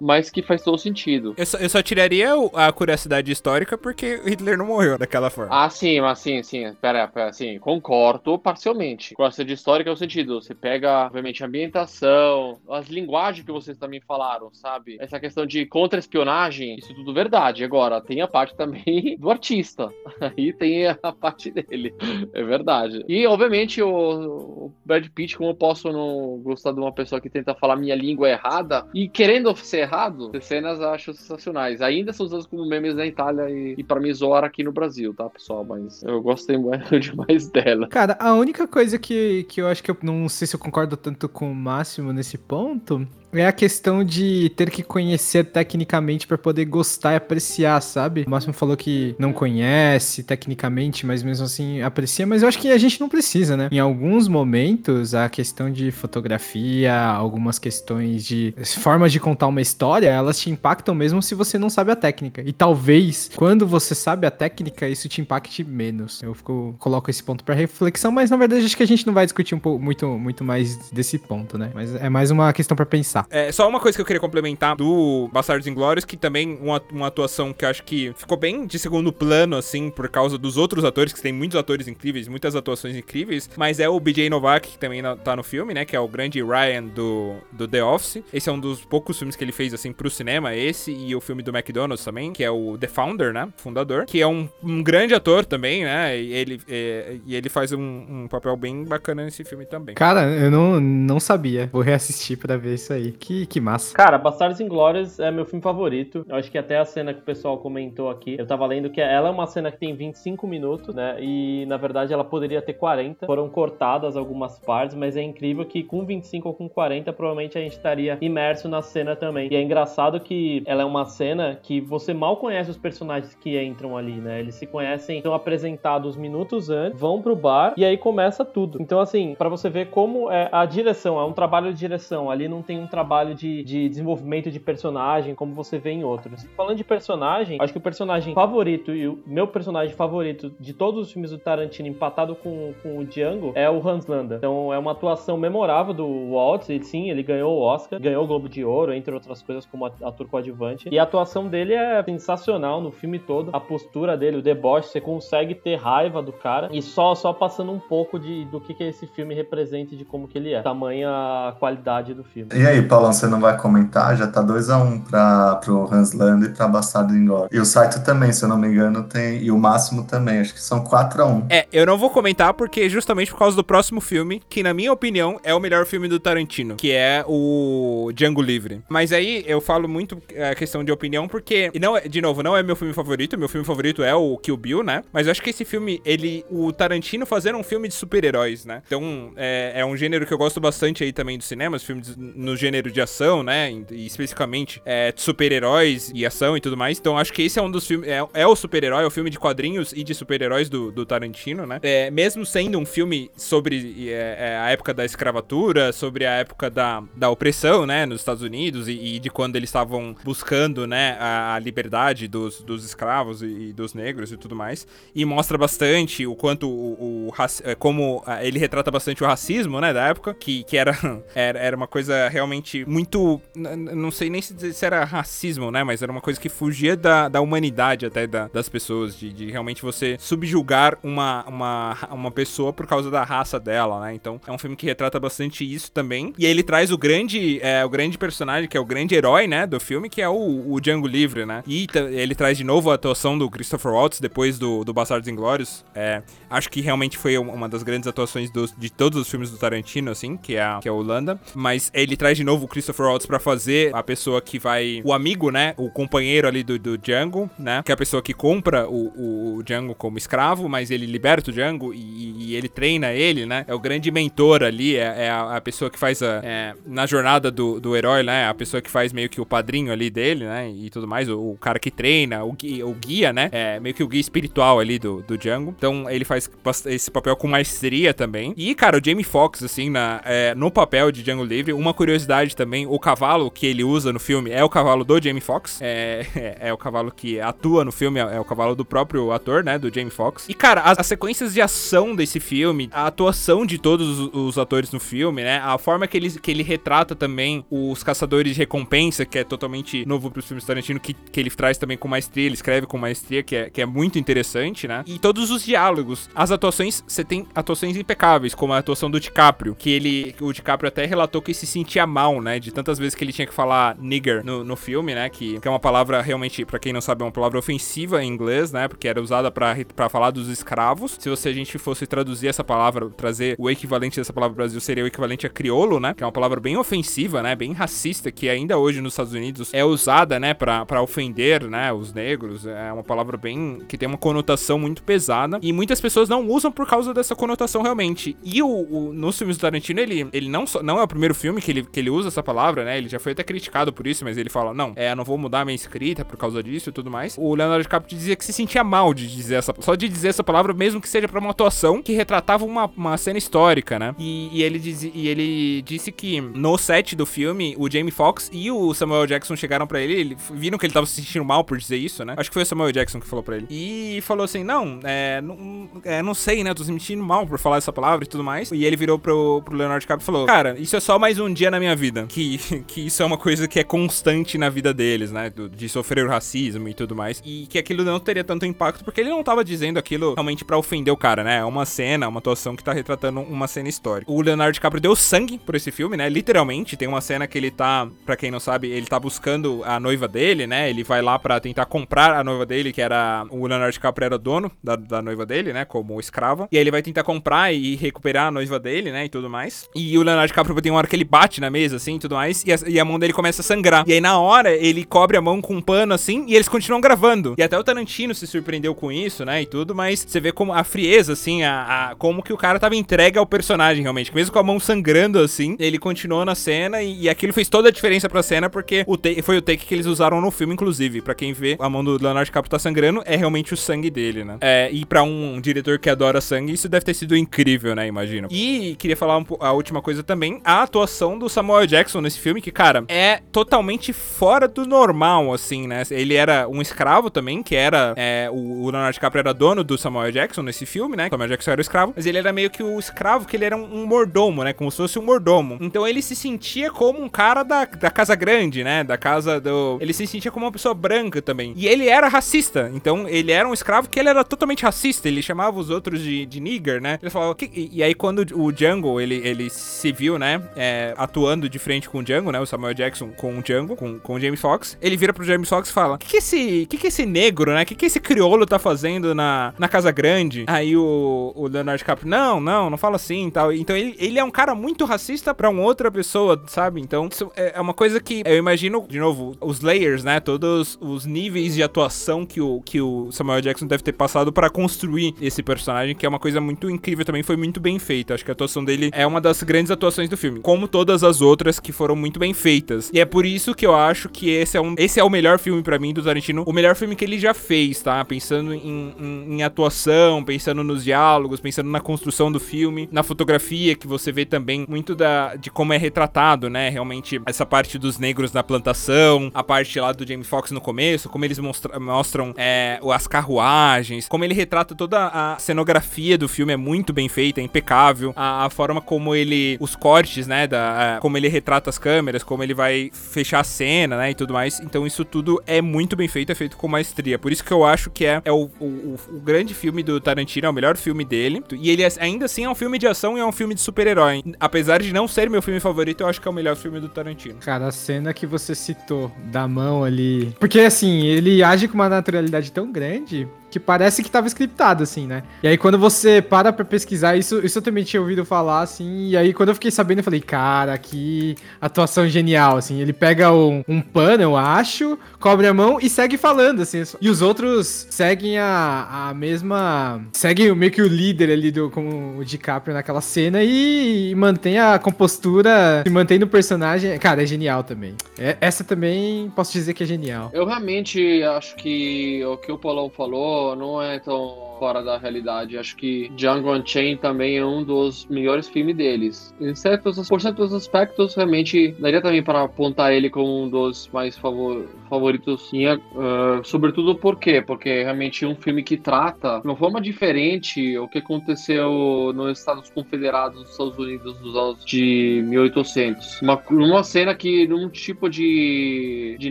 mas 0.00 0.30
que 0.30 0.42
faz 0.42 0.62
todo 0.62 0.78
sentido. 0.78 1.34
Eu 1.36 1.46
só, 1.46 1.58
eu 1.58 1.68
só 1.68 1.82
tiraria 1.82 2.30
a 2.54 2.72
curiosidade 2.72 3.30
histórica 3.30 3.76
porque 3.76 4.20
Hitler 4.24 4.58
não 4.58 4.66
morreu 4.66 4.98
daquela 4.98 5.30
forma. 5.30 5.64
Ah, 5.64 5.70
sim, 5.70 6.00
mas 6.00 6.18
sim, 6.18 6.42
sim. 6.42 6.72
Pera, 6.80 7.06
pera, 7.08 7.32
sim, 7.32 7.58
concordo 7.58 8.38
parcialmente. 8.38 9.14
Curiosidade 9.14 9.52
histórica 9.52 9.90
é 9.90 9.92
o 9.92 9.96
sentido. 9.96 10.40
Você 10.40 10.54
pega, 10.54 11.06
obviamente, 11.06 11.42
a 11.42 11.46
ambientação, 11.46 12.58
as 12.68 12.88
linguagens 12.88 13.44
que 13.44 13.52
vocês 13.52 13.76
também 13.78 14.00
falaram, 14.00 14.50
sabe? 14.52 14.96
Essa 15.00 15.20
questão 15.20 15.46
de 15.46 15.66
contra-espionagem, 15.66 16.76
isso 16.76 16.94
tudo 16.94 17.14
verdade. 17.14 17.64
Agora, 17.64 18.00
tem 18.00 18.20
a 18.20 18.28
parte 18.28 18.56
também 18.56 19.16
do 19.18 19.30
artista. 19.30 19.92
Aí 20.20 20.52
tem 20.52 20.86
a 20.86 21.12
parte 21.12 21.50
dele. 21.50 21.94
É 22.32 22.42
verdade. 22.42 23.04
E, 23.08 23.26
obviamente, 23.26 23.82
o, 23.82 23.88
o 23.88 24.72
Brad 24.84 25.06
Pitt, 25.08 25.36
como 25.36 25.50
eu 25.50 25.54
posso 25.54 25.92
não 25.92 26.38
gostar 26.38 26.72
de 26.72 26.80
uma 26.80 26.92
pessoa 26.92 27.20
que 27.20 27.30
tenta 27.30 27.54
falar 27.54 27.76
minha 27.76 27.94
língua 27.94 28.28
errada, 28.28 28.86
e 28.92 29.08
querendo 29.08 29.37
sabendo 29.38 29.56
ser 29.56 29.78
errado, 29.78 30.30
as 30.34 30.44
cenas 30.44 30.80
eu 30.80 30.88
acho 30.90 31.12
sensacionais. 31.12 31.80
Ainda 31.80 32.12
são 32.12 32.26
usadas 32.26 32.46
como 32.46 32.66
memes 32.66 32.94
na 32.94 33.06
Itália 33.06 33.48
e, 33.48 33.74
e 33.78 33.84
para 33.84 34.00
mim 34.00 34.12
zoar 34.12 34.44
aqui 34.44 34.62
no 34.62 34.72
Brasil, 34.72 35.14
tá, 35.14 35.28
pessoal? 35.28 35.64
Mas 35.64 36.02
eu 36.02 36.20
gostei 36.20 36.56
demais 37.00 37.48
dela. 37.50 37.88
Cara, 37.88 38.16
a 38.20 38.34
única 38.34 38.66
coisa 38.66 38.98
que, 38.98 39.44
que 39.44 39.60
eu 39.60 39.68
acho 39.68 39.82
que 39.82 39.90
eu 39.90 39.96
não 40.02 40.28
sei 40.28 40.46
se 40.46 40.56
eu 40.56 40.60
concordo 40.60 40.96
tanto 40.96 41.28
com 41.28 41.50
o 41.50 41.54
Máximo 41.54 42.12
nesse 42.12 42.36
ponto 42.36 43.06
é 43.32 43.46
a 43.46 43.52
questão 43.52 44.02
de 44.02 44.50
ter 44.56 44.70
que 44.70 44.82
conhecer 44.82 45.44
tecnicamente 45.44 46.26
pra 46.26 46.38
poder 46.38 46.64
gostar 46.64 47.12
e 47.12 47.16
apreciar, 47.16 47.80
sabe? 47.80 48.24
O 48.26 48.30
Máximo 48.30 48.52
falou 48.52 48.76
que 48.76 49.14
não 49.18 49.32
conhece 49.32 50.22
tecnicamente, 50.22 51.06
mas 51.06 51.22
mesmo 51.22 51.44
assim 51.44 51.82
aprecia, 51.82 52.26
mas 52.26 52.42
eu 52.42 52.48
acho 52.48 52.58
que 52.58 52.70
a 52.70 52.78
gente 52.78 53.00
não 53.00 53.08
precisa, 53.08 53.56
né? 53.56 53.68
Em 53.70 53.78
alguns 53.78 54.28
momentos, 54.28 55.14
a 55.14 55.28
questão 55.28 55.70
de 55.70 55.90
fotografia, 55.90 56.94
algumas 56.94 57.58
questões 57.58 58.24
de 58.24 58.54
formas 58.78 59.12
de 59.12 59.20
contar 59.20 59.46
uma 59.46 59.60
história, 59.60 60.08
elas 60.08 60.38
te 60.38 60.50
impactam 60.50 60.94
mesmo 60.94 61.22
se 61.22 61.34
você 61.34 61.58
não 61.58 61.70
sabe 61.70 61.92
a 61.92 61.96
técnica. 61.96 62.42
E 62.44 62.52
talvez, 62.52 63.30
quando 63.34 63.66
você 63.66 63.94
sabe 63.94 64.26
a 64.26 64.30
técnica, 64.30 64.88
isso 64.88 65.08
te 65.08 65.20
impacte 65.20 65.62
menos. 65.64 66.22
Eu 66.22 66.34
fico, 66.34 66.74
coloco 66.78 67.10
esse 67.10 67.22
ponto 67.22 67.44
pra 67.44 67.54
reflexão, 67.54 68.10
mas 68.10 68.30
na 68.30 68.36
verdade 68.36 68.64
acho 68.64 68.76
que 68.76 68.82
a 68.82 68.86
gente 68.86 69.06
não 69.06 69.14
vai 69.14 69.26
discutir 69.26 69.54
um 69.54 69.58
pouco, 69.58 69.82
muito, 69.82 70.06
muito 70.06 70.44
mais 70.44 70.90
desse 70.90 71.18
ponto, 71.18 71.58
né? 71.58 71.70
Mas 71.74 71.94
é 71.94 72.08
mais 72.08 72.30
uma 72.30 72.52
questão 72.52 72.76
pra 72.76 72.86
pensar. 72.86 73.17
É, 73.30 73.50
só 73.52 73.68
uma 73.68 73.80
coisa 73.80 73.96
que 73.96 74.02
eu 74.02 74.06
queria 74.06 74.20
complementar 74.20 74.76
do 74.76 75.28
Bastardos 75.32 75.66
Inglórios, 75.66 76.04
que 76.04 76.16
também 76.16 76.58
uma, 76.60 76.82
uma 76.90 77.06
atuação 77.06 77.52
que 77.52 77.64
eu 77.64 77.68
acho 77.68 77.82
que 77.82 78.12
ficou 78.16 78.36
bem 78.36 78.66
de 78.66 78.78
segundo 78.78 79.12
plano, 79.12 79.56
assim, 79.56 79.90
por 79.90 80.08
causa 80.08 80.38
dos 80.38 80.56
outros 80.56 80.84
atores, 80.84 81.12
que 81.12 81.20
tem 81.20 81.32
muitos 81.32 81.56
atores 81.56 81.88
incríveis, 81.88 82.28
muitas 82.28 82.54
atuações 82.54 82.96
incríveis, 82.96 83.48
mas 83.56 83.80
é 83.80 83.88
o 83.88 83.98
BJ 83.98 84.28
Novak, 84.30 84.68
que 84.68 84.78
também 84.78 85.02
tá 85.24 85.36
no 85.36 85.42
filme, 85.42 85.74
né, 85.74 85.84
que 85.84 85.96
é 85.96 86.00
o 86.00 86.08
grande 86.08 86.42
Ryan 86.42 86.84
do, 86.84 87.36
do 87.52 87.66
The 87.66 87.82
Office. 87.82 88.22
Esse 88.32 88.48
é 88.48 88.52
um 88.52 88.60
dos 88.60 88.84
poucos 88.84 89.18
filmes 89.18 89.36
que 89.36 89.44
ele 89.44 89.52
fez, 89.52 89.74
assim, 89.74 89.92
pro 89.92 90.10
cinema, 90.10 90.54
esse 90.54 90.92
e 90.92 91.14
o 91.14 91.20
filme 91.20 91.42
do 91.42 91.50
McDonald's 91.54 92.04
também, 92.04 92.32
que 92.32 92.44
é 92.44 92.50
o 92.50 92.76
The 92.78 92.86
Founder, 92.86 93.32
né, 93.32 93.48
fundador, 93.56 94.06
que 94.06 94.20
é 94.20 94.26
um, 94.26 94.48
um 94.62 94.82
grande 94.82 95.14
ator 95.14 95.44
também, 95.44 95.84
né, 95.84 96.18
e 96.18 96.32
ele, 96.32 96.60
é, 96.68 97.16
e 97.26 97.34
ele 97.34 97.48
faz 97.48 97.72
um, 97.72 97.78
um 97.80 98.28
papel 98.28 98.56
bem 98.56 98.84
bacana 98.84 99.24
nesse 99.24 99.44
filme 99.44 99.66
também. 99.66 99.94
Cara, 99.94 100.22
eu 100.22 100.50
não, 100.50 100.80
não 100.80 101.20
sabia. 101.20 101.68
Vou 101.72 101.82
reassistir 101.82 102.36
pra 102.38 102.56
ver 102.56 102.74
isso 102.74 102.92
aí. 102.92 103.07
Que, 103.12 103.46
que 103.46 103.60
massa. 103.60 103.94
Cara, 103.94 104.18
Bastardos 104.18 104.60
Inglórios 104.60 105.18
é 105.18 105.30
meu 105.30 105.44
filme 105.44 105.62
favorito. 105.62 106.24
Eu 106.28 106.36
acho 106.36 106.50
que 106.50 106.58
até 106.58 106.78
a 106.78 106.84
cena 106.84 107.14
que 107.14 107.20
o 107.20 107.24
pessoal 107.24 107.58
comentou 107.58 108.10
aqui, 108.10 108.36
eu 108.38 108.46
tava 108.46 108.66
lendo 108.66 108.90
que 108.90 109.00
ela 109.00 109.28
é 109.28 109.30
uma 109.30 109.46
cena 109.46 109.70
que 109.70 109.78
tem 109.78 109.94
25 109.94 110.46
minutos, 110.46 110.94
né? 110.94 111.16
E 111.20 111.64
na 111.66 111.76
verdade 111.76 112.12
ela 112.12 112.24
poderia 112.24 112.62
ter 112.62 112.74
40. 112.74 113.26
Foram 113.26 113.48
cortadas 113.48 114.16
algumas 114.16 114.58
partes, 114.58 114.96
mas 114.96 115.16
é 115.16 115.22
incrível 115.22 115.64
que 115.64 115.82
com 115.82 116.04
25 116.04 116.48
ou 116.48 116.54
com 116.54 116.68
40, 116.68 117.12
provavelmente 117.12 117.56
a 117.58 117.60
gente 117.60 117.72
estaria 117.72 118.18
imerso 118.20 118.68
na 118.68 118.82
cena 118.82 119.16
também. 119.16 119.48
E 119.50 119.56
é 119.56 119.62
engraçado 119.62 120.20
que 120.20 120.62
ela 120.66 120.82
é 120.82 120.84
uma 120.84 121.04
cena 121.04 121.58
que 121.62 121.80
você 121.80 122.12
mal 122.12 122.36
conhece 122.36 122.70
os 122.70 122.76
personagens 122.76 123.34
que 123.34 123.60
entram 123.60 123.96
ali, 123.96 124.14
né? 124.14 124.40
Eles 124.40 124.54
se 124.54 124.66
conhecem, 124.66 125.22
são 125.22 125.34
apresentados 125.34 126.16
minutos 126.16 126.70
antes, 126.70 126.98
vão 126.98 127.22
pro 127.22 127.34
bar 127.34 127.74
e 127.76 127.84
aí 127.84 127.96
começa 127.96 128.44
tudo. 128.44 128.80
Então, 128.80 129.00
assim, 129.00 129.34
pra 129.36 129.48
você 129.48 129.68
ver 129.68 129.90
como 129.90 130.30
é 130.30 130.48
a 130.52 130.64
direção, 130.64 131.18
é 131.18 131.24
um 131.24 131.32
trabalho 131.32 131.72
de 131.72 131.78
direção. 131.78 132.30
Ali 132.30 132.48
não 132.48 132.62
tem 132.62 132.78
um 132.78 132.86
trabalho 132.86 132.97
de, 133.34 133.62
de 133.62 133.88
desenvolvimento 133.88 134.50
de 134.50 134.60
personagem, 134.60 135.34
como 135.34 135.52
você 135.52 135.78
vê 135.78 135.90
em 135.90 136.04
outros. 136.04 136.44
Falando 136.56 136.76
de 136.76 136.84
personagem, 136.84 137.58
acho 137.60 137.72
que 137.72 137.78
o 137.78 137.82
personagem 137.82 138.34
favorito 138.34 138.94
e 138.94 139.08
o 139.08 139.18
meu 139.26 139.46
personagem 139.46 139.94
favorito 139.94 140.52
de 140.58 140.72
todos 140.72 141.06
os 141.06 141.12
filmes 141.12 141.30
do 141.30 141.38
Tarantino, 141.38 141.88
empatado 141.88 142.34
com, 142.34 142.72
com 142.82 142.98
o 142.98 143.04
Django, 143.04 143.52
é 143.54 143.68
o 143.70 143.86
Hans 143.86 144.06
Landa. 144.06 144.36
Então 144.36 144.72
é 144.72 144.78
uma 144.78 144.92
atuação 144.92 145.36
memorável 145.36 145.94
do 145.94 146.06
Waltz, 146.32 146.68
e 146.68 146.82
sim, 146.82 147.10
ele 147.10 147.22
ganhou 147.22 147.56
o 147.56 147.60
Oscar, 147.60 148.00
ganhou 148.00 148.24
o 148.24 148.26
Globo 148.26 148.48
de 148.48 148.64
Ouro, 148.64 148.92
entre 148.92 149.12
outras 149.12 149.42
coisas, 149.42 149.66
como 149.66 149.86
ator 149.86 150.26
coadjuvante. 150.28 150.88
E 150.90 150.98
a 150.98 151.02
atuação 151.02 151.48
dele 151.48 151.74
é 151.74 152.02
sensacional 152.04 152.80
no 152.80 152.90
filme 152.90 153.18
todo. 153.18 153.50
A 153.52 153.60
postura 153.60 154.16
dele, 154.16 154.38
o 154.38 154.42
deboche, 154.42 154.88
você 154.88 155.00
consegue 155.00 155.54
ter 155.54 155.76
raiva 155.76 156.22
do 156.22 156.32
cara. 156.32 156.68
E 156.72 156.82
só, 156.82 157.14
só 157.14 157.32
passando 157.32 157.72
um 157.72 157.78
pouco 157.78 158.18
de, 158.18 158.44
do 158.46 158.60
que, 158.60 158.74
que 158.74 158.84
esse 158.84 159.06
filme 159.06 159.34
representa 159.34 159.96
de 159.96 160.04
como 160.04 160.28
que 160.28 160.38
ele 160.38 160.52
é. 160.52 160.62
Tamanha 160.62 161.54
qualidade 161.58 162.14
do 162.14 162.24
filme. 162.24 162.50
E 162.54 162.66
aí, 162.66 162.82
Paulão, 162.88 163.12
você 163.12 163.26
não 163.26 163.40
vai 163.40 163.56
comentar? 163.56 164.16
Já 164.16 164.26
tá 164.26 164.42
2x1 164.42 165.02
para 165.08 165.56
pro 165.56 165.88
Hans 165.92 166.12
Land 166.12 166.46
e 166.46 166.48
pra 166.50 166.66
Bastardo 166.68 167.14
Inglórios. 167.16 167.50
E 167.52 167.58
o 167.60 167.64
Saito 167.64 168.02
também, 168.02 168.32
se 168.32 168.42
eu 168.44 168.48
não 168.48 168.56
me 168.58 168.68
engano, 168.68 169.02
tem. 169.04 169.42
E 169.42 169.50
o 169.50 169.58
Máximo 169.58 170.04
também, 170.04 170.38
acho 170.40 170.54
que 170.54 170.60
são 170.62 170.82
4x1. 170.84 171.46
É, 171.50 171.66
eu 171.72 171.86
não 171.86 171.98
vou 171.98 172.10
comentar 172.10 172.54
porque 172.54 172.88
justamente 172.88 173.30
por 173.30 173.38
causa 173.38 173.56
do 173.56 173.64
próximo 173.64 174.00
filme, 174.00 174.42
que 174.48 174.62
na 174.62 174.72
minha 174.72 174.92
opinião 174.92 175.38
é 175.44 175.54
o 175.54 175.60
melhor 175.60 175.84
filme 175.86 176.08
do 176.08 176.18
Tarantino, 176.18 176.76
que 176.76 176.92
é 176.92 177.24
o 177.26 178.10
Django 178.14 178.40
Livre. 178.42 178.82
Mas 178.88 179.12
aí 179.12 179.44
eu 179.46 179.60
falo 179.60 179.88
muito 179.88 180.20
a 180.50 180.54
questão 180.54 180.82
de 180.84 180.92
opinião 180.92 181.26
porque, 181.28 181.70
não, 181.80 181.96
é- 181.96 182.08
de 182.08 182.20
novo, 182.20 182.42
não 182.42 182.56
é 182.56 182.62
meu 182.62 182.76
filme 182.76 182.94
favorito, 182.94 183.36
meu 183.38 183.48
filme 183.48 183.66
favorito 183.66 184.02
é 184.02 184.14
o 184.14 184.36
Kill 184.38 184.56
Bill, 184.56 184.82
né? 184.82 185.02
Mas 185.12 185.26
eu 185.26 185.30
acho 185.32 185.42
que 185.42 185.50
esse 185.50 185.64
filme, 185.64 186.00
ele, 186.04 186.44
o 186.50 186.72
Tarantino 186.72 187.26
fazendo 187.26 187.58
um 187.58 187.62
filme 187.62 187.88
de 187.88 187.94
super-heróis, 187.94 188.64
né? 188.64 188.82
Então, 188.86 189.32
é, 189.36 189.72
é 189.76 189.84
um 189.84 189.96
gênero 189.96 190.26
que 190.26 190.32
eu 190.32 190.38
gosto 190.38 190.60
bastante 190.60 191.02
aí 191.04 191.12
também 191.12 191.36
dos 191.36 191.46
cinemas, 191.46 191.82
filmes 191.82 192.14
no 192.16 192.56
gênero 192.56 192.77
de 192.82 193.00
ação, 193.00 193.42
né? 193.42 193.70
E 193.90 194.06
especificamente 194.06 194.80
é, 194.84 195.12
de 195.12 195.20
super-heróis 195.20 196.10
e 196.14 196.24
ação 196.24 196.56
e 196.56 196.60
tudo 196.60 196.76
mais. 196.76 196.98
Então, 196.98 197.18
acho 197.18 197.32
que 197.32 197.42
esse 197.42 197.58
é 197.58 197.62
um 197.62 197.70
dos 197.70 197.86
filmes, 197.86 198.08
é, 198.08 198.26
é 198.34 198.46
o 198.46 198.56
super-herói, 198.56 199.04
é 199.04 199.06
o 199.06 199.10
filme 199.10 199.30
de 199.30 199.38
quadrinhos 199.38 199.92
e 199.92 200.02
de 200.04 200.14
super-heróis 200.14 200.68
do, 200.68 200.90
do 200.92 201.06
Tarantino, 201.06 201.66
né? 201.66 201.78
É, 201.82 202.10
mesmo 202.10 202.44
sendo 202.44 202.78
um 202.78 202.86
filme 202.86 203.30
sobre 203.36 204.10
é, 204.10 204.36
é, 204.38 204.56
a 204.58 204.70
época 204.70 204.92
da 204.92 205.04
escravatura, 205.04 205.92
sobre 205.92 206.26
a 206.26 206.32
época 206.32 206.68
da, 206.68 207.02
da 207.16 207.30
opressão, 207.30 207.86
né, 207.86 208.04
nos 208.04 208.20
Estados 208.20 208.42
Unidos 208.42 208.88
e, 208.88 208.92
e 208.92 209.18
de 209.18 209.30
quando 209.30 209.56
eles 209.56 209.68
estavam 209.68 210.14
buscando, 210.24 210.86
né, 210.86 211.16
a, 211.20 211.54
a 211.54 211.58
liberdade 211.58 212.28
dos, 212.28 212.60
dos 212.60 212.84
escravos 212.84 213.42
e, 213.42 213.46
e 213.46 213.72
dos 213.72 213.94
negros 213.94 214.32
e 214.32 214.36
tudo 214.36 214.54
mais. 214.54 214.86
E 215.14 215.24
mostra 215.24 215.56
bastante 215.56 216.26
o 216.26 216.34
quanto 216.34 216.68
o, 216.68 217.28
o 217.28 217.32
é, 217.64 217.74
como 217.74 218.22
ele 218.40 218.58
retrata 218.58 218.90
bastante 218.90 219.22
o 219.22 219.26
racismo, 219.26 219.80
né, 219.80 219.92
da 219.92 220.08
época, 220.08 220.34
que, 220.34 220.64
que 220.64 220.76
era, 220.76 220.96
era, 221.34 221.58
era 221.58 221.76
uma 221.76 221.86
coisa 221.86 222.28
realmente 222.28 222.67
muito, 222.86 223.40
não 223.54 224.10
sei 224.10 224.30
nem 224.30 224.40
se, 224.42 224.54
era 224.84 225.04
racismo, 225.04 225.70
né, 225.70 225.82
mas 225.84 226.02
era 226.02 226.10
uma 226.12 226.20
coisa 226.20 226.40
que 226.40 226.48
fugia 226.48 226.96
da, 226.96 227.28
da 227.28 227.40
humanidade 227.40 228.06
até 228.06 228.26
da- 228.26 228.48
das 228.48 228.68
pessoas, 228.68 229.18
de, 229.18 229.32
de 229.32 229.50
realmente 229.50 229.82
você 229.82 230.16
subjugar 230.18 230.98
uma, 231.02 231.44
uma, 231.46 231.98
uma 232.10 232.30
pessoa 232.30 232.72
por 232.72 232.86
causa 232.86 233.10
da 233.10 233.24
raça 233.24 233.58
dela, 233.58 234.00
né? 234.00 234.14
Então 234.14 234.40
é 234.46 234.52
um 234.52 234.58
filme 234.58 234.76
que 234.76 234.86
retrata 234.86 235.18
bastante 235.18 235.64
isso 235.64 235.90
também. 235.92 236.32
E 236.38 236.44
aí 236.46 236.50
ele 236.50 236.62
traz 236.62 236.90
o 236.90 236.98
grande, 236.98 237.58
é, 237.62 237.84
o 237.84 237.88
grande 237.88 238.16
personagem, 238.18 238.68
que 238.68 238.76
é 238.76 238.80
o 238.80 238.84
grande 238.84 239.14
herói, 239.14 239.46
né, 239.46 239.66
do 239.66 239.78
filme, 239.80 240.08
que 240.08 240.20
é 240.22 240.28
o, 240.28 240.72
o 240.72 240.80
Django 240.80 241.06
Livre, 241.06 241.44
né? 241.46 241.62
E 241.66 241.86
ele 242.12 242.34
traz 242.34 242.56
de 242.58 242.64
novo 242.64 242.90
a 242.90 242.94
atuação 242.94 243.36
do 243.38 243.48
Christopher 243.50 243.92
Waltz 243.92 244.20
depois 244.20 244.58
do, 244.58 244.84
do 244.84 244.92
Bastardos 244.92 245.28
Inglórios. 245.28 245.84
É, 245.94 246.22
acho 246.50 246.68
que 246.70 246.80
realmente 246.80 247.16
foi 247.18 247.38
um- 247.38 247.50
uma 247.52 247.68
das 247.68 247.82
grandes 247.82 248.06
atuações 248.06 248.50
dos- 248.50 248.74
de 248.76 248.90
todos 248.90 249.18
os 249.20 249.28
filmes 249.28 249.50
do 249.50 249.56
Tarantino, 249.58 250.10
assim, 250.10 250.36
que 250.36 250.54
é, 250.56 250.62
a- 250.62 250.78
que 250.80 250.88
é 250.88 250.92
o 250.92 251.00
Landa. 251.02 251.38
Mas 251.54 251.90
ele 251.94 252.16
traz 252.16 252.36
de 252.36 252.44
novo 252.44 252.57
o 252.64 252.68
Christopher 252.68 253.06
Waltz 253.06 253.26
pra 253.26 253.38
fazer 253.38 253.94
a 253.94 254.02
pessoa 254.02 254.40
que 254.40 254.58
vai. 254.58 255.00
O 255.04 255.12
amigo, 255.12 255.50
né? 255.50 255.74
O 255.76 255.90
companheiro 255.90 256.48
ali 256.48 256.62
do, 256.62 256.78
do 256.78 256.98
Django, 256.98 257.50
né? 257.58 257.82
Que 257.84 257.92
é 257.92 257.94
a 257.94 257.96
pessoa 257.96 258.22
que 258.22 258.32
compra 258.32 258.88
o, 258.88 259.56
o, 259.56 259.62
Django 259.62 259.94
como 259.94 260.18
escravo, 260.18 260.68
mas 260.68 260.90
ele 260.90 261.06
liberta 261.06 261.50
o 261.50 261.54
Django 261.54 261.92
e, 261.92 262.34
e 262.38 262.56
ele 262.56 262.68
treina 262.68 263.12
ele, 263.12 263.46
né? 263.46 263.64
É 263.66 263.74
o 263.74 263.78
grande 263.78 264.10
mentor 264.10 264.62
ali, 264.62 264.96
é, 264.96 265.26
é 265.26 265.30
a, 265.30 265.56
a 265.56 265.60
pessoa 265.60 265.90
que 265.90 265.98
faz 265.98 266.22
a. 266.22 266.40
é, 266.44 266.74
na 266.86 267.06
jornada 267.06 267.50
do, 267.50 267.80
do 267.80 267.96
herói, 267.96 268.22
né? 268.22 268.48
A 268.48 268.54
pessoa 268.54 268.80
que 268.80 268.90
faz 268.90 269.12
meio 269.12 269.28
que 269.28 269.40
o 269.40 269.46
padrinho 269.46 269.92
ali 269.92 270.10
dele, 270.10 270.44
né? 270.44 270.70
E 270.70 270.90
tudo 270.90 271.06
mais. 271.06 271.28
O, 271.28 271.52
o 271.52 271.58
cara 271.58 271.78
que 271.78 271.90
treina, 271.90 272.44
o 272.44 272.52
guia, 272.52 272.86
o 272.86 272.94
guia, 272.94 273.32
né? 273.32 273.48
É 273.52 273.80
meio 273.80 273.94
que 273.94 274.02
o 274.02 274.08
guia 274.08 274.20
espiritual 274.20 274.80
ali 274.80 274.98
do, 274.98 275.22
do 275.22 275.36
Django. 275.36 275.74
Então 275.76 276.08
ele 276.08 276.24
faz 276.24 276.50
esse 276.86 277.10
papel 277.10 277.36
com 277.36 277.48
maestria 277.48 278.12
também. 278.14 278.54
E, 278.56 278.74
cara, 278.74 278.98
o 278.98 279.04
Jamie 279.04 279.24
Foxx, 279.24 279.62
assim, 279.62 279.90
na, 279.90 280.20
é, 280.24 280.54
no 280.54 280.70
papel 280.70 281.10
de 281.10 281.22
Django 281.22 281.44
Livre, 281.44 281.72
uma 281.72 281.94
curiosidade 281.94 282.37
também: 282.54 282.86
o 282.86 282.98
cavalo 282.98 283.50
que 283.50 283.66
ele 283.66 283.84
usa 283.84 284.12
no 284.12 284.20
filme 284.20 284.50
é 284.50 284.62
o 284.62 284.68
cavalo 284.68 285.04
do 285.04 285.22
Jamie 285.22 285.40
Foxx. 285.40 285.80
É, 285.80 286.26
é, 286.34 286.68
é 286.68 286.72
o 286.72 286.78
cavalo 286.78 287.10
que 287.10 287.40
atua 287.40 287.84
no 287.84 287.92
filme, 287.92 288.20
é, 288.20 288.36
é 288.36 288.40
o 288.40 288.44
cavalo 288.44 288.74
do 288.74 288.84
próprio 288.84 289.32
ator, 289.32 289.64
né? 289.64 289.78
Do 289.78 289.92
Jamie 289.92 290.10
Foxx. 290.10 290.48
E, 290.48 290.54
cara, 290.54 290.82
as, 290.82 290.98
as 290.98 291.06
sequências 291.06 291.54
de 291.54 291.60
ação 291.60 292.14
desse 292.14 292.40
filme, 292.40 292.88
a 292.92 293.06
atuação 293.06 293.66
de 293.66 293.78
todos 293.78 294.18
os, 294.18 294.34
os 294.34 294.58
atores 294.58 294.92
no 294.92 295.00
filme, 295.00 295.42
né? 295.42 295.58
A 295.58 295.78
forma 295.78 296.06
que 296.06 296.16
ele, 296.16 296.30
que 296.30 296.50
ele 296.50 296.62
retrata 296.62 297.14
também 297.14 297.64
os 297.70 298.02
caçadores 298.02 298.54
de 298.54 298.58
recompensa, 298.58 299.24
que 299.24 299.38
é 299.38 299.44
totalmente 299.44 300.04
novo 300.06 300.30
pros 300.30 300.46
filmes 300.46 300.64
Tarantino, 300.64 301.00
que, 301.00 301.14
que 301.14 301.40
ele 301.40 301.50
traz 301.50 301.78
também 301.78 301.96
com 301.96 302.08
maestria, 302.08 302.46
ele 302.46 302.54
escreve 302.54 302.86
com 302.86 302.98
maestria, 302.98 303.42
que 303.42 303.56
é, 303.56 303.70
que 303.70 303.80
é 303.80 303.86
muito 303.86 304.18
interessante, 304.18 304.86
né? 304.86 305.02
E 305.06 305.18
todos 305.18 305.50
os 305.50 305.64
diálogos. 305.64 306.28
As 306.34 306.50
atuações, 306.50 307.02
você 307.06 307.24
tem 307.24 307.46
atuações 307.54 307.96
impecáveis, 307.96 308.54
como 308.54 308.72
a 308.72 308.78
atuação 308.78 309.10
do 309.10 309.18
DiCaprio, 309.18 309.74
que 309.74 309.90
ele, 309.90 310.34
o 310.40 310.52
DiCaprio 310.52 310.88
até 310.88 311.04
relatou 311.04 311.40
que 311.40 311.54
se 311.54 311.66
sentia 311.66 312.06
mal 312.06 312.27
né? 312.40 312.58
De 312.58 312.70
tantas 312.70 312.98
vezes 312.98 313.14
que 313.14 313.24
ele 313.24 313.32
tinha 313.32 313.46
que 313.46 313.54
falar 313.54 313.96
nigger 313.98 314.44
no, 314.44 314.62
no 314.62 314.76
filme, 314.76 315.14
né? 315.14 315.28
Que, 315.28 315.58
que 315.58 315.66
é 315.66 315.70
uma 315.70 315.80
palavra 315.80 316.20
realmente, 316.20 316.64
pra 316.64 316.78
quem 316.78 316.92
não 316.92 317.00
sabe, 317.00 317.22
é 317.22 317.26
uma 317.26 317.32
palavra 317.32 317.58
ofensiva 317.58 318.22
em 318.22 318.28
inglês, 318.28 318.72
né? 318.72 318.88
Porque 318.88 319.08
era 319.08 319.20
usada 319.20 319.50
pra 319.50 320.08
falar 320.08 320.30
dos 320.30 320.48
escravos. 320.48 321.16
Se 321.18 321.28
você, 321.28 321.48
a 321.48 321.52
gente 321.52 321.78
fosse 321.78 322.06
traduzir 322.06 322.48
essa 322.48 322.62
palavra, 322.62 323.08
trazer 323.10 323.56
o 323.58 323.70
equivalente 323.70 324.18
dessa 324.18 324.32
palavra 324.32 324.54
Brasil, 324.54 324.80
seria 324.80 325.04
o 325.04 325.06
equivalente 325.06 325.46
a 325.46 325.50
criolo, 325.50 325.98
né? 326.00 326.14
Que 326.14 326.22
é 326.22 326.26
uma 326.26 326.32
palavra 326.32 326.60
bem 326.60 326.76
ofensiva, 326.76 327.42
né? 327.42 327.54
Bem 327.54 327.72
racista, 327.72 328.30
que 328.30 328.48
ainda 328.48 328.76
hoje 328.78 329.00
nos 329.00 329.12
Estados 329.12 329.32
Unidos 329.32 329.72
é 329.72 329.84
usada, 329.84 330.38
né? 330.38 330.54
Pra 330.54 331.02
ofender, 331.02 331.68
né? 331.68 331.92
Os 331.92 332.12
negros. 332.12 332.66
É 332.66 332.92
uma 332.92 333.04
palavra 333.04 333.36
bem. 333.36 333.80
que 333.88 333.96
tem 333.96 334.08
uma 334.08 334.18
conotação 334.18 334.78
muito 334.78 335.02
pesada. 335.02 335.58
E 335.62 335.72
muitas 335.72 336.00
pessoas 336.00 336.28
não 336.28 336.46
usam 336.48 336.72
por 336.72 336.86
causa 336.86 337.14
dessa 337.14 337.34
conotação 337.34 337.82
realmente. 337.82 338.36
E 338.42 338.62
o, 338.62 338.68
o 338.68 339.12
nos 339.12 339.38
filmes 339.38 339.56
do 339.56 339.60
Tarantino, 339.60 340.00
ele, 340.00 340.26
ele 340.32 340.48
não, 340.48 340.66
só, 340.66 340.82
não 340.82 340.98
é 340.98 341.02
o 341.02 341.08
primeiro 341.08 341.34
filme 341.34 341.60
que 341.60 341.70
ele, 341.70 341.82
que 341.84 342.00
ele 342.00 342.10
usa 342.10 342.17
essa 342.26 342.42
palavra, 342.42 342.84
né? 342.84 342.98
Ele 342.98 343.08
já 343.08 343.18
foi 343.18 343.32
até 343.32 343.42
criticado 343.42 343.92
por 343.92 344.06
isso, 344.06 344.24
mas 344.24 344.36
ele 344.36 344.50
fala: 344.50 344.74
não, 344.74 344.92
é, 344.96 345.14
não 345.14 345.24
vou 345.24 345.38
mudar 345.38 345.64
minha 345.64 345.74
escrita 345.74 346.24
por 346.24 346.36
causa 346.36 346.62
disso 346.62 346.88
e 346.88 346.92
tudo 346.92 347.10
mais. 347.10 347.36
O 347.38 347.54
Leonardo 347.54 347.82
DiCaprio 347.82 348.16
dizia 348.16 348.36
que 348.36 348.44
se 348.44 348.52
sentia 348.52 348.82
mal 348.82 349.12
de 349.14 349.26
dizer 349.26 349.56
essa 349.56 349.74
só 349.78 349.94
de 349.94 350.08
dizer 350.08 350.28
essa 350.28 350.44
palavra, 350.44 350.72
mesmo 350.72 351.00
que 351.00 351.08
seja 351.08 351.28
pra 351.28 351.38
uma 351.38 351.50
atuação 351.50 352.02
que 352.02 352.12
retratava 352.12 352.64
uma, 352.64 352.90
uma 352.96 353.16
cena 353.16 353.38
histórica, 353.38 353.98
né? 353.98 354.14
E, 354.18 354.50
e 354.52 354.62
ele 354.62 354.78
diz, 354.78 355.02
e 355.02 355.28
ele 355.28 355.82
disse 355.82 356.10
que 356.10 356.40
no 356.40 356.76
set 356.76 357.14
do 357.14 357.26
filme, 357.26 357.74
o 357.78 357.90
Jamie 357.90 358.10
Foxx 358.10 358.50
e 358.52 358.70
o 358.70 358.92
Samuel 358.94 359.26
Jackson 359.26 359.56
chegaram 359.56 359.86
pra 359.86 360.00
ele, 360.00 360.14
ele 360.14 360.36
viram 360.52 360.78
que 360.78 360.86
ele 360.86 360.92
tava 360.92 361.06
se 361.06 361.14
sentindo 361.14 361.44
mal 361.44 361.64
por 361.64 361.78
dizer 361.78 361.96
isso, 361.96 362.24
né? 362.24 362.34
Acho 362.36 362.50
que 362.50 362.54
foi 362.54 362.62
o 362.62 362.66
Samuel 362.66 362.92
Jackson 362.92 363.20
que 363.20 363.26
falou 363.26 363.42
pra 363.42 363.56
ele. 363.56 363.66
E 363.70 364.20
falou 364.22 364.44
assim: 364.44 364.64
não, 364.64 365.00
é, 365.04 365.40
não, 365.40 365.88
é, 366.04 366.22
não 366.22 366.34
sei, 366.34 366.64
né? 366.64 366.74
Tô 366.74 366.82
se 366.82 366.88
sentindo 366.88 367.22
mal 367.22 367.46
por 367.46 367.58
falar 367.58 367.76
essa 367.76 367.92
palavra 367.92 368.24
e 368.24 368.28
tudo 368.28 368.42
mais. 368.42 368.70
E 368.70 368.84
ele 368.84 368.96
virou 368.96 369.18
pro, 369.18 369.62
pro 369.62 369.76
Leonardo 369.76 370.00
DiCaprio 370.00 370.24
e 370.24 370.26
falou: 370.26 370.46
Cara, 370.46 370.76
isso 370.78 370.96
é 370.96 371.00
só 371.00 371.18
mais 371.18 371.38
um 371.38 371.52
dia 371.52 371.70
na 371.70 371.78
minha 371.78 371.94
vida. 371.94 372.07
Que, 372.26 372.58
que 372.86 373.06
isso 373.06 373.22
é 373.22 373.26
uma 373.26 373.38
coisa 373.38 373.66
que 373.68 373.78
é 373.78 373.84
constante 373.84 374.58
na 374.58 374.68
vida 374.68 374.92
deles, 374.92 375.32
né? 375.32 375.52
De 375.72 375.88
sofrer 375.88 376.28
racismo 376.28 376.88
e 376.88 376.94
tudo 376.94 377.14
mais. 377.14 377.42
E 377.44 377.66
que 377.66 377.78
aquilo 377.78 378.04
não 378.04 378.18
teria 378.20 378.44
tanto 378.44 378.66
impacto 378.66 379.04
porque 379.04 379.20
ele 379.20 379.30
não 379.30 379.42
tava 379.42 379.64
dizendo 379.64 379.98
aquilo 379.98 380.34
realmente 380.34 380.64
para 380.64 380.78
ofender 380.78 381.12
o 381.12 381.16
cara, 381.16 381.44
né? 381.44 381.58
É 381.58 381.64
uma 381.64 381.84
cena, 381.84 382.28
uma 382.28 382.38
atuação 382.38 382.76
que 382.76 382.84
tá 382.84 382.92
retratando 382.92 383.40
uma 383.40 383.66
cena 383.66 383.88
histórica. 383.88 384.30
O 384.30 384.40
Leonardo 384.40 384.72
DiCaprio 384.72 385.00
deu 385.00 385.14
sangue 385.16 385.58
por 385.58 385.74
esse 385.74 385.90
filme, 385.90 386.16
né? 386.16 386.28
Literalmente, 386.28 386.96
tem 386.96 387.08
uma 387.08 387.20
cena 387.20 387.46
que 387.46 387.58
ele 387.58 387.70
tá, 387.70 388.08
para 388.24 388.36
quem 388.36 388.50
não 388.50 388.60
sabe, 388.60 388.88
ele 388.88 389.06
tá 389.06 389.18
buscando 389.18 389.82
a 389.84 389.98
noiva 390.00 390.28
dele, 390.28 390.66
né? 390.66 390.90
Ele 390.90 391.04
vai 391.04 391.22
lá 391.22 391.38
para 391.38 391.60
tentar 391.60 391.86
comprar 391.86 392.34
a 392.34 392.44
noiva 392.44 392.66
dele, 392.66 392.92
que 392.92 393.00
era 393.00 393.46
o 393.50 393.66
Leonardo 393.66 393.92
DiCaprio 393.92 394.26
era 394.26 394.38
dono 394.38 394.70
da, 394.82 394.96
da 394.96 395.22
noiva 395.22 395.44
dele, 395.46 395.72
né? 395.72 395.84
Como 395.84 396.18
escravo. 396.20 396.68
E 396.70 396.76
aí 396.76 396.82
ele 396.82 396.90
vai 396.90 397.02
tentar 397.02 397.22
comprar 397.22 397.72
e 397.72 397.96
recuperar 397.96 398.48
a 398.48 398.50
noiva 398.50 398.78
dele, 398.78 399.10
né? 399.10 399.24
E 399.24 399.28
tudo 399.28 399.48
mais. 399.48 399.88
E 399.94 400.16
o 400.16 400.22
Leonardo 400.22 400.48
DiCaprio 400.48 400.80
tem 400.80 400.92
uma 400.92 400.98
hora 400.98 401.06
que 401.06 401.16
ele 401.16 401.24
bate 401.24 401.60
na 401.60 401.70
mesa, 401.70 401.97
assim, 401.98 402.16
e 402.16 402.18
tudo 402.18 402.34
mais, 402.34 402.64
e 402.64 402.72
a, 402.72 402.78
e 402.86 402.98
a 403.00 403.04
mão 403.04 403.18
dele 403.18 403.32
começa 403.32 403.60
a 403.60 403.64
sangrar. 403.64 404.04
E 404.06 404.12
aí 404.12 404.20
na 404.20 404.38
hora 404.38 404.74
ele 404.74 405.04
cobre 405.04 405.36
a 405.36 405.40
mão 405.40 405.60
com 405.60 405.74
um 405.74 405.80
pano, 405.80 406.14
assim, 406.14 406.44
e 406.48 406.54
eles 406.54 406.68
continuam 406.68 407.00
gravando. 407.00 407.54
E 407.58 407.62
até 407.62 407.78
o 407.78 407.84
Tarantino 407.84 408.34
se 408.34 408.46
surpreendeu 408.46 408.94
com 408.94 409.12
isso, 409.12 409.44
né? 409.44 409.62
E 409.62 409.66
tudo, 409.66 409.94
mas 409.94 410.24
você 410.26 410.40
vê 410.40 410.52
como 410.52 410.72
a 410.72 410.84
frieza, 410.84 411.32
assim, 411.32 411.62
a, 411.62 412.10
a 412.10 412.14
como 412.16 412.42
que 412.42 412.52
o 412.52 412.56
cara 412.56 412.78
tava 412.78 412.96
entregue 412.96 413.38
ao 413.38 413.46
personagem, 413.46 414.02
realmente. 414.02 414.34
Mesmo 414.34 414.52
com 414.52 414.58
a 414.58 414.62
mão 414.62 414.80
sangrando, 414.80 415.38
assim, 415.38 415.76
ele 415.78 415.98
continuou 415.98 416.44
na 416.44 416.54
cena 416.54 417.02
e, 417.02 417.22
e 417.22 417.28
aquilo 417.28 417.52
fez 417.52 417.68
toda 417.68 417.88
a 417.88 417.92
diferença 417.92 418.28
pra 418.28 418.42
cena, 418.42 418.70
porque 418.70 419.04
o 419.06 419.18
foi 419.42 419.58
o 419.58 419.62
take 419.62 419.84
que 419.84 419.94
eles 419.94 420.06
usaram 420.06 420.40
no 420.40 420.50
filme, 420.50 420.74
inclusive. 420.74 421.20
Pra 421.20 421.34
quem 421.34 421.52
vê, 421.52 421.76
a 421.78 421.88
mão 421.88 422.04
do 422.04 422.12
Leonardo 422.22 422.46
DiCaprio 422.46 422.70
tá 422.70 422.78
sangrando, 422.78 423.22
é 423.24 423.36
realmente 423.36 423.74
o 423.74 423.76
sangue 423.76 424.10
dele, 424.10 424.44
né? 424.44 424.58
É, 424.60 424.88
e 424.92 425.04
pra 425.04 425.22
um 425.22 425.60
diretor 425.60 425.98
que 425.98 426.08
adora 426.08 426.40
sangue, 426.40 426.72
isso 426.72 426.88
deve 426.88 427.04
ter 427.04 427.14
sido 427.14 427.36
incrível, 427.36 427.94
né? 427.94 428.06
Imagino. 428.06 428.48
E 428.50 428.96
queria 428.98 429.16
falar 429.16 429.38
um, 429.38 429.44
a 429.60 429.72
última 429.72 430.00
coisa 430.00 430.22
também, 430.22 430.60
a 430.64 430.82
atuação 430.82 431.38
do 431.38 431.48
Samuel 431.48 431.86
Jackson 431.88 432.20
nesse 432.20 432.38
filme, 432.38 432.60
que, 432.60 432.70
cara, 432.70 433.04
é 433.08 433.40
totalmente 433.50 434.12
fora 434.12 434.68
do 434.68 434.86
normal, 434.86 435.52
assim, 435.52 435.86
né? 435.86 436.02
Ele 436.10 436.34
era 436.34 436.68
um 436.68 436.80
escravo 436.80 437.30
também, 437.30 437.62
que 437.62 437.74
era. 437.74 438.14
É, 438.16 438.48
o, 438.52 438.90
Leonardo 438.90 439.14
DiCaprio 439.14 439.40
era 439.40 439.54
dono 439.54 439.82
do 439.82 439.98
Samuel 439.98 440.30
Jackson 440.30 440.62
nesse 440.62 440.86
filme, 440.86 441.16
né? 441.16 441.26
O 441.26 441.30
Samuel 441.30 441.48
Jackson 441.48 441.70
era 441.72 441.80
o 441.80 441.82
escravo, 441.82 442.12
mas 442.14 442.26
ele 442.26 442.38
era 442.38 442.52
meio 442.52 442.70
que 442.70 442.82
o 442.82 442.98
escravo, 442.98 443.46
que 443.46 443.56
ele 443.56 443.64
era 443.64 443.76
um, 443.76 444.02
um 444.02 444.06
mordomo, 444.06 444.62
né? 444.62 444.72
Como 444.72 444.90
se 444.90 444.96
fosse 444.96 445.18
um 445.18 445.22
mordomo. 445.22 445.78
Então 445.80 446.06
ele 446.06 446.22
se 446.22 446.36
sentia 446.36 446.90
como 446.90 447.22
um 447.22 447.28
cara 447.28 447.62
da, 447.62 447.84
da 447.84 448.10
casa 448.10 448.34
grande, 448.34 448.84
né? 448.84 449.02
Da 449.02 449.16
casa 449.16 449.60
do. 449.60 449.98
Ele 450.00 450.12
se 450.12 450.26
sentia 450.26 450.50
como 450.50 450.66
uma 450.66 450.72
pessoa 450.72 450.94
branca 450.94 451.40
também. 451.40 451.72
E 451.76 451.86
ele 451.86 452.08
era 452.08 452.28
racista. 452.28 452.90
Então 452.94 453.28
ele 453.28 453.52
era 453.52 453.68
um 453.68 453.74
escravo 453.74 454.08
que 454.08 454.18
ele 454.18 454.28
era 454.28 454.44
totalmente 454.44 454.82
racista. 454.82 455.28
Ele 455.28 455.42
chamava 455.42 455.78
os 455.78 455.90
outros 455.90 456.20
de, 456.20 456.46
de 456.46 456.60
nigger, 456.60 457.00
né? 457.00 457.18
Ele 457.20 457.30
falava. 457.30 457.56
E, 457.60 457.90
e 457.92 458.02
aí 458.02 458.14
quando 458.14 458.44
o 458.54 458.72
Django 458.72 459.20
ele, 459.20 459.36
ele 459.44 459.70
se 459.70 460.12
viu, 460.12 460.38
né? 460.38 460.62
É, 460.76 461.14
atuando 461.16 461.68
de 461.68 461.77
frente 461.78 462.08
com 462.08 462.18
o 462.18 462.22
Django, 462.22 462.50
né? 462.50 462.60
O 462.60 462.66
Samuel 462.66 462.94
Jackson 462.94 463.30
com 463.36 463.58
o 463.58 463.62
Django, 463.62 463.96
com, 463.96 464.18
com 464.18 464.34
o 464.34 464.40
James 464.40 464.60
Fox. 464.60 464.98
Ele 465.00 465.16
vira 465.16 465.32
pro 465.32 465.44
James 465.44 465.68
Fox 465.68 465.88
e 465.88 465.92
fala: 465.92 466.16
O 466.16 466.18
que, 466.18 466.28
que 466.28 466.36
esse. 466.38 466.86
que, 466.86 466.98
que 466.98 467.06
esse 467.06 467.24
negro, 467.24 467.72
né? 467.72 467.82
O 467.82 467.86
que, 467.86 467.94
que 467.94 468.06
esse 468.06 468.20
crioulo 468.20 468.66
tá 468.66 468.78
fazendo 468.78 469.34
na, 469.34 469.72
na 469.78 469.88
Casa 469.88 470.10
Grande? 470.10 470.64
Aí 470.66 470.96
o, 470.96 471.52
o 471.54 471.66
Leonardo 471.68 471.98
DiCaprio, 471.98 472.28
não, 472.28 472.60
não, 472.60 472.90
não 472.90 472.98
fala 472.98 473.16
assim 473.16 473.46
e 473.46 473.50
tal. 473.50 473.72
Então 473.72 473.96
ele, 473.96 474.14
ele 474.18 474.38
é 474.38 474.44
um 474.44 474.50
cara 474.50 474.74
muito 474.74 475.04
racista 475.04 475.54
pra 475.54 475.70
uma 475.70 475.82
outra 475.82 476.10
pessoa, 476.10 476.62
sabe? 476.66 477.00
Então 477.00 477.28
é 477.56 477.78
é 477.78 477.80
uma 477.80 477.94
coisa 477.94 478.20
que 478.20 478.42
eu 478.44 478.56
imagino, 478.56 479.06
de 479.08 479.20
novo, 479.20 479.56
os 479.60 479.80
layers, 479.80 480.24
né? 480.24 480.40
Todos 480.40 480.98
os 481.00 481.24
níveis 481.24 481.74
de 481.74 481.82
atuação 481.82 482.44
que 482.44 482.60
o, 482.60 482.82
que 482.84 483.00
o 483.00 483.30
Samuel 483.30 483.60
Jackson 483.60 483.86
deve 483.86 484.02
ter 484.02 484.12
passado 484.12 484.52
pra 484.52 484.68
construir 484.68 485.32
esse 485.40 485.62
personagem, 485.62 486.14
que 486.14 486.26
é 486.26 486.28
uma 486.28 486.40
coisa 486.40 486.60
muito 486.60 486.90
incrível 486.90 487.24
também, 487.24 487.44
foi 487.44 487.56
muito 487.56 487.78
bem 487.78 488.00
feita. 488.00 488.34
Acho 488.34 488.44
que 488.44 488.50
a 488.50 488.52
atuação 488.52 488.84
dele 488.84 489.10
é 489.12 489.24
uma 489.24 489.40
das 489.40 489.62
grandes 489.62 489.92
atuações 489.92 490.28
do 490.28 490.36
filme, 490.36 490.58
como 490.58 490.88
todas 490.88 491.22
as 491.22 491.40
outras 491.40 491.67
que 491.80 491.90
foram 491.90 492.14
muito 492.14 492.38
bem 492.38 492.54
feitas. 492.54 493.10
E 493.12 493.18
é 493.18 493.24
por 493.24 493.44
isso 493.44 493.74
que 493.74 493.84
eu 493.84 493.96
acho 493.96 494.28
que 494.28 494.48
esse 494.50 494.76
é, 494.76 494.80
um, 494.80 494.94
esse 494.96 495.18
é 495.18 495.24
o 495.24 495.30
melhor 495.30 495.58
filme 495.58 495.82
pra 495.82 495.98
mim 495.98 496.14
do 496.14 496.22
Tarantino, 496.22 496.62
o 496.64 496.72
melhor 496.72 496.94
filme 496.94 497.16
que 497.16 497.24
ele 497.24 497.38
já 497.38 497.52
fez, 497.52 498.00
tá? 498.00 498.24
Pensando 498.24 498.72
em, 498.72 499.14
em, 499.18 499.54
em 499.56 499.62
atuação, 499.64 500.44
pensando 500.44 500.84
nos 500.84 501.02
diálogos, 501.02 501.58
pensando 501.58 501.90
na 501.90 502.00
construção 502.00 502.52
do 502.52 502.60
filme, 502.60 503.08
na 503.10 503.24
fotografia, 503.24 503.96
que 503.96 504.06
você 504.06 504.30
vê 504.30 504.44
também 504.44 504.86
muito 504.88 505.16
da, 505.16 505.56
de 505.56 505.70
como 505.70 505.92
é 505.92 505.96
retratado, 505.96 506.70
né? 506.70 506.88
Realmente, 506.88 507.40
essa 507.46 507.66
parte 507.66 507.98
dos 507.98 508.18
negros 508.18 508.52
na 508.52 508.62
plantação, 508.62 509.50
a 509.52 509.64
parte 509.64 509.98
lá 509.98 510.12
do 510.12 510.26
Jamie 510.26 510.44
Foxx 510.44 510.70
no 510.70 510.80
começo, 510.80 511.28
como 511.28 511.44
eles 511.44 511.58
mostra, 511.58 511.98
mostram 511.98 512.54
é, 512.56 513.00
as 513.12 513.26
carruagens, 513.26 514.28
como 514.28 514.44
ele 514.44 514.54
retrata 514.54 514.94
toda 514.94 515.26
a 515.26 515.58
cenografia 515.58 516.38
do 516.38 516.48
filme 516.48 516.72
é 516.72 516.76
muito 516.76 517.12
bem 517.12 517.28
feita, 517.28 517.60
é 517.60 517.64
impecável. 517.64 518.32
A, 518.36 518.66
a 518.66 518.70
forma 518.70 519.00
como 519.00 519.34
ele. 519.34 519.76
Os 519.80 519.96
cortes, 519.96 520.46
né? 520.46 520.66
Da, 520.66 521.16
a, 521.16 521.20
como 521.20 521.36
ele 521.36 521.47
retrata 521.48 521.90
as 521.90 521.98
câmeras, 521.98 522.42
como 522.42 522.62
ele 522.62 522.74
vai 522.74 523.10
fechar 523.12 523.60
a 523.60 523.64
cena, 523.64 524.16
né? 524.16 524.30
E 524.30 524.34
tudo 524.34 524.52
mais. 524.52 524.80
Então, 524.80 525.06
isso 525.06 525.24
tudo 525.24 525.62
é 525.66 525.80
muito 525.80 526.16
bem 526.16 526.28
feito, 526.28 526.52
é 526.52 526.54
feito 526.54 526.76
com 526.76 526.88
maestria. 526.88 527.38
Por 527.38 527.52
isso 527.52 527.64
que 527.64 527.72
eu 527.72 527.84
acho 527.84 528.10
que 528.10 528.24
é, 528.24 528.40
é 528.44 528.52
o, 528.52 528.70
o, 528.80 529.16
o 529.28 529.40
grande 529.40 529.74
filme 529.74 530.02
do 530.02 530.20
Tarantino, 530.20 530.66
é 530.66 530.70
o 530.70 530.72
melhor 530.72 530.96
filme 530.96 531.24
dele. 531.24 531.62
E 531.72 531.90
ele 531.90 532.02
ainda 532.18 532.46
assim 532.46 532.64
é 532.64 532.70
um 532.70 532.74
filme 532.74 532.98
de 532.98 533.06
ação 533.06 533.36
e 533.36 533.40
é 533.40 533.44
um 533.44 533.52
filme 533.52 533.74
de 533.74 533.80
super-herói. 533.80 534.42
Apesar 534.58 535.02
de 535.02 535.12
não 535.12 535.28
ser 535.28 535.50
meu 535.50 535.62
filme 535.62 535.80
favorito, 535.80 536.22
eu 536.22 536.28
acho 536.28 536.40
que 536.40 536.48
é 536.48 536.50
o 536.50 536.54
melhor 536.54 536.76
filme 536.76 537.00
do 537.00 537.08
Tarantino. 537.08 537.56
Cara, 537.60 537.86
a 537.86 537.92
cena 537.92 538.32
que 538.32 538.46
você 538.46 538.74
citou 538.74 539.30
da 539.46 539.66
mão 539.66 540.04
ali. 540.04 540.54
Porque 540.58 540.80
assim, 540.80 541.26
ele 541.26 541.62
age 541.62 541.88
com 541.88 541.94
uma 541.94 542.08
naturalidade 542.08 542.72
tão 542.72 542.90
grande 542.90 543.48
que 543.70 543.78
parece 543.78 544.22
que 544.22 544.30
tava 544.30 544.46
scriptado, 544.46 545.02
assim, 545.02 545.26
né? 545.26 545.42
E 545.62 545.68
aí, 545.68 545.76
quando 545.76 545.98
você 545.98 546.40
para 546.40 546.72
pra 546.72 546.84
pesquisar, 546.84 547.36
isso, 547.36 547.64
isso 547.64 547.78
eu 547.78 547.82
também 547.82 548.04
tinha 548.04 548.20
ouvido 548.20 548.44
falar, 548.44 548.80
assim, 548.82 549.28
e 549.28 549.36
aí 549.36 549.52
quando 549.52 549.70
eu 549.70 549.74
fiquei 549.74 549.90
sabendo, 549.90 550.18
eu 550.18 550.24
falei, 550.24 550.40
cara, 550.40 550.96
que 550.96 551.54
atuação 551.80 552.26
genial, 552.28 552.76
assim. 552.76 553.00
Ele 553.00 553.12
pega 553.12 553.52
um, 553.52 553.82
um 553.86 554.00
pano, 554.00 554.42
eu 554.42 554.56
acho, 554.56 555.18
cobre 555.38 555.66
a 555.66 555.74
mão 555.74 555.98
e 556.00 556.08
segue 556.08 556.36
falando, 556.36 556.80
assim. 556.82 557.02
E 557.20 557.28
os 557.28 557.42
outros 557.42 558.06
seguem 558.10 558.58
a, 558.58 559.28
a 559.30 559.34
mesma. 559.34 560.20
Seguem 560.32 560.74
meio 560.74 560.92
que 560.92 561.02
o 561.02 561.08
líder 561.08 561.50
ali 561.50 561.70
do 561.70 561.90
como 561.90 562.38
o 562.38 562.44
DiCaprio 562.44 562.94
naquela 562.94 563.20
cena 563.20 563.62
e, 563.62 564.30
e 564.30 564.34
mantém 564.34 564.78
a 564.78 564.98
compostura, 564.98 566.02
se 566.06 566.10
mantém 566.12 566.38
no 566.38 566.46
personagem. 566.46 567.16
Cara, 567.18 567.42
é 567.42 567.46
genial 567.46 567.82
também. 567.84 568.14
É- 568.38 568.56
essa 568.60 568.82
também 568.82 569.50
posso 569.54 569.72
dizer 569.72 569.94
que 569.94 570.02
é 570.02 570.06
genial. 570.06 570.50
Eu 570.52 570.64
realmente 570.64 571.42
acho 571.42 571.76
que 571.76 572.44
o 572.44 572.56
que 572.56 572.72
o 572.72 572.78
Paulão 572.78 573.10
falou 573.10 573.57
não 573.76 574.02
é 574.02 574.18
tão 574.18 574.68
fora 574.78 575.02
da 575.02 575.18
realidade. 575.18 575.76
Acho 575.76 575.96
que 575.96 576.28
Django 576.30 576.72
Unchained 576.72 577.20
também 577.20 577.58
é 577.58 577.64
um 577.64 577.82
dos 577.82 578.26
melhores 578.26 578.68
filmes 578.68 578.96
deles. 578.96 579.54
Em 579.60 579.74
certos, 579.74 580.28
por 580.28 580.40
certos 580.40 580.72
aspectos, 580.72 581.34
realmente 581.34 581.94
daria 581.98 582.22
também 582.22 582.42
para 582.42 582.62
apontar 582.62 583.12
ele 583.12 583.28
como 583.28 583.64
um 583.64 583.68
dos 583.68 584.08
mais 584.12 584.36
favor, 584.36 584.86
favoritos. 585.08 585.70
Minha, 585.72 586.00
ah, 586.16 586.60
sobretudo 586.64 587.14
por 587.14 587.38
quê? 587.38 587.62
Porque 587.62 587.88
é 587.88 588.46
um 588.46 588.54
filme 588.54 588.82
que 588.82 588.96
trata 588.96 589.60
de 589.60 589.66
uma 589.66 589.76
forma 589.76 590.00
diferente 590.00 590.98
o 590.98 591.08
que 591.08 591.18
aconteceu 591.18 592.32
nos 592.34 592.58
Estados 592.58 592.90
Confederados 592.90 593.62
dos 593.62 593.70
Estados 593.70 593.98
Unidos 593.98 594.38
dos 594.38 594.56
anos 594.56 594.84
de 594.84 595.42
1800. 595.46 596.42
Uma, 596.42 596.62
uma 596.70 597.02
cena 597.02 597.34
que, 597.34 597.66
num 597.66 597.88
tipo 597.88 598.28
de, 598.28 599.36
de 599.38 599.50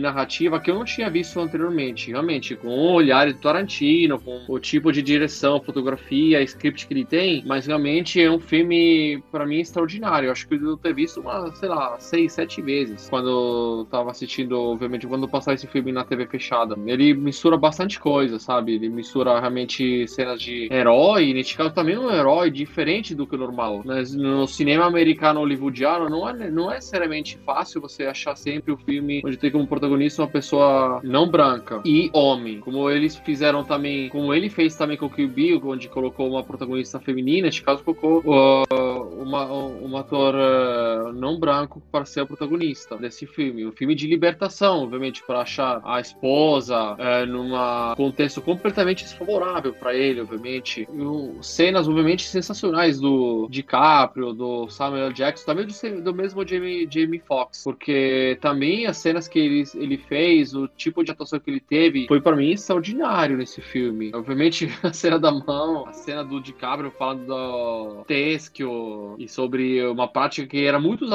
narrativa 0.00 0.60
que 0.60 0.70
eu 0.70 0.74
não 0.74 0.84
tinha 0.84 1.10
visto 1.10 1.38
anteriormente. 1.40 2.10
Realmente, 2.10 2.54
com 2.56 2.68
o 2.68 2.92
olhar 2.92 3.26
de 3.26 3.34
Tarantino, 3.34 4.20
com 4.20 4.44
o 4.48 4.58
tipo 4.58 4.92
de 4.92 5.02
direção, 5.02 5.60
fotografia, 5.60 6.42
script 6.42 6.86
que 6.86 6.94
ele 6.94 7.04
tem, 7.04 7.42
mas 7.46 7.66
realmente 7.66 8.20
é 8.20 8.30
um 8.30 8.40
filme, 8.40 9.22
para 9.30 9.46
mim, 9.46 9.60
extraordinário. 9.60 10.28
Eu 10.28 10.32
acho 10.32 10.46
que 10.46 10.54
eu 10.54 10.76
ter 10.76 10.94
visto 10.94 11.20
uma, 11.20 11.50
sei 11.56 11.68
lá, 11.68 11.98
seis, 11.98 12.32
sete 12.32 12.60
vezes. 12.62 13.08
Quando 13.08 13.28
eu 13.28 13.86
tava 13.90 14.10
assistindo, 14.10 14.58
obviamente, 14.58 15.06
quando 15.06 15.28
passar 15.48 15.54
esse 15.54 15.66
filme 15.66 15.92
na 15.92 16.04
TV 16.04 16.26
fechada. 16.26 16.76
Ele 16.86 17.14
mistura 17.14 17.56
bastante 17.56 17.98
coisa, 17.98 18.38
sabe? 18.38 18.74
Ele 18.74 18.88
mistura 18.88 19.38
realmente 19.40 20.06
cenas 20.08 20.40
de 20.42 20.68
herói. 20.70 21.32
Neste 21.32 21.56
caso, 21.56 21.72
também 21.72 21.94
é 21.94 21.98
um 21.98 22.10
herói 22.10 22.50
diferente 22.50 23.14
do 23.14 23.26
que 23.26 23.34
o 23.34 23.38
normal. 23.38 23.82
Mas 23.84 24.14
no 24.14 24.46
cinema 24.46 24.84
americano 24.84 25.40
hollywoodiano, 25.40 26.08
não 26.08 26.28
é, 26.28 26.50
não 26.50 26.70
é 26.70 26.74
necessariamente 26.74 27.38
fácil 27.38 27.80
você 27.80 28.04
achar 28.04 28.36
sempre 28.36 28.72
o 28.72 28.76
filme 28.76 29.22
onde 29.24 29.36
tem 29.36 29.50
como 29.50 29.66
protagonista 29.66 30.22
uma 30.22 30.28
pessoa 30.28 31.00
não 31.02 31.28
branca 31.28 31.80
e 31.84 32.10
homem. 32.12 32.60
Como 32.60 32.90
eles 32.90 33.16
fizeram 33.16 33.64
também, 33.64 34.08
como 34.08 34.34
ele 34.34 34.50
fez 34.50 34.76
também 34.76 34.96
com 34.96 35.06
o 35.06 35.10
Kill 35.10 35.28
Bill, 35.28 35.60
onde 35.64 35.88
colocou 35.88 36.28
uma 36.28 36.42
protagonista 36.42 37.00
feminina, 37.00 37.46
neste 37.46 37.62
caso 37.62 37.82
colocou 37.82 38.20
uh, 38.20 39.22
uma, 39.22 39.46
um 39.52 39.96
ator 39.96 40.34
uh, 40.34 41.12
não 41.12 41.38
branco 41.38 41.82
para 41.90 42.04
ser 42.04 42.22
o 42.22 42.26
protagonista 42.26 42.96
desse 42.96 43.26
filme. 43.26 43.66
Um 43.66 43.72
filme 43.72 43.94
de 43.94 44.06
libertação, 44.06 44.82
obviamente, 44.82 45.22
para 45.22 45.37
achar 45.42 45.80
a 45.84 46.00
esposa 46.00 46.94
uh, 46.94 47.26
num 47.26 47.50
contexto 47.96 48.40
completamente 48.40 49.04
desfavorável 49.04 49.72
para 49.72 49.94
ele, 49.94 50.20
obviamente. 50.20 50.88
E, 50.92 51.44
cenas, 51.44 51.88
obviamente, 51.88 52.24
sensacionais 52.24 53.00
do 53.00 53.48
DiCaprio, 53.50 54.32
do 54.32 54.68
Samuel. 54.68 55.12
Jackson, 55.12 55.46
também 55.46 55.66
do, 55.66 56.02
do 56.02 56.14
mesmo 56.14 56.46
Jamie, 56.46 56.88
Jamie 56.90 57.20
Foxx, 57.20 57.64
porque 57.64 58.38
também 58.40 58.86
as 58.86 58.96
cenas 58.98 59.26
que 59.26 59.38
ele, 59.38 59.64
ele 59.74 59.98
fez, 59.98 60.54
o 60.54 60.68
tipo 60.68 61.02
de 61.02 61.10
atuação 61.10 61.40
que 61.40 61.50
ele 61.50 61.60
teve, 61.60 62.06
foi 62.06 62.20
para 62.20 62.36
mim 62.36 62.50
extraordinário 62.50 63.36
nesse 63.36 63.60
filme. 63.60 64.10
Obviamente, 64.14 64.68
a 64.82 64.92
cena 64.92 65.18
da 65.18 65.32
mão, 65.32 65.86
a 65.86 65.92
cena 65.92 66.24
do 66.24 66.40
DiCaprio 66.40 66.90
falando 66.90 67.26
do 67.26 68.04
Tesquio 68.06 69.16
e 69.18 69.28
sobre 69.28 69.84
uma 69.86 70.08
prática 70.08 70.46
que 70.46 70.64
era 70.64 70.78
muito, 70.80 71.06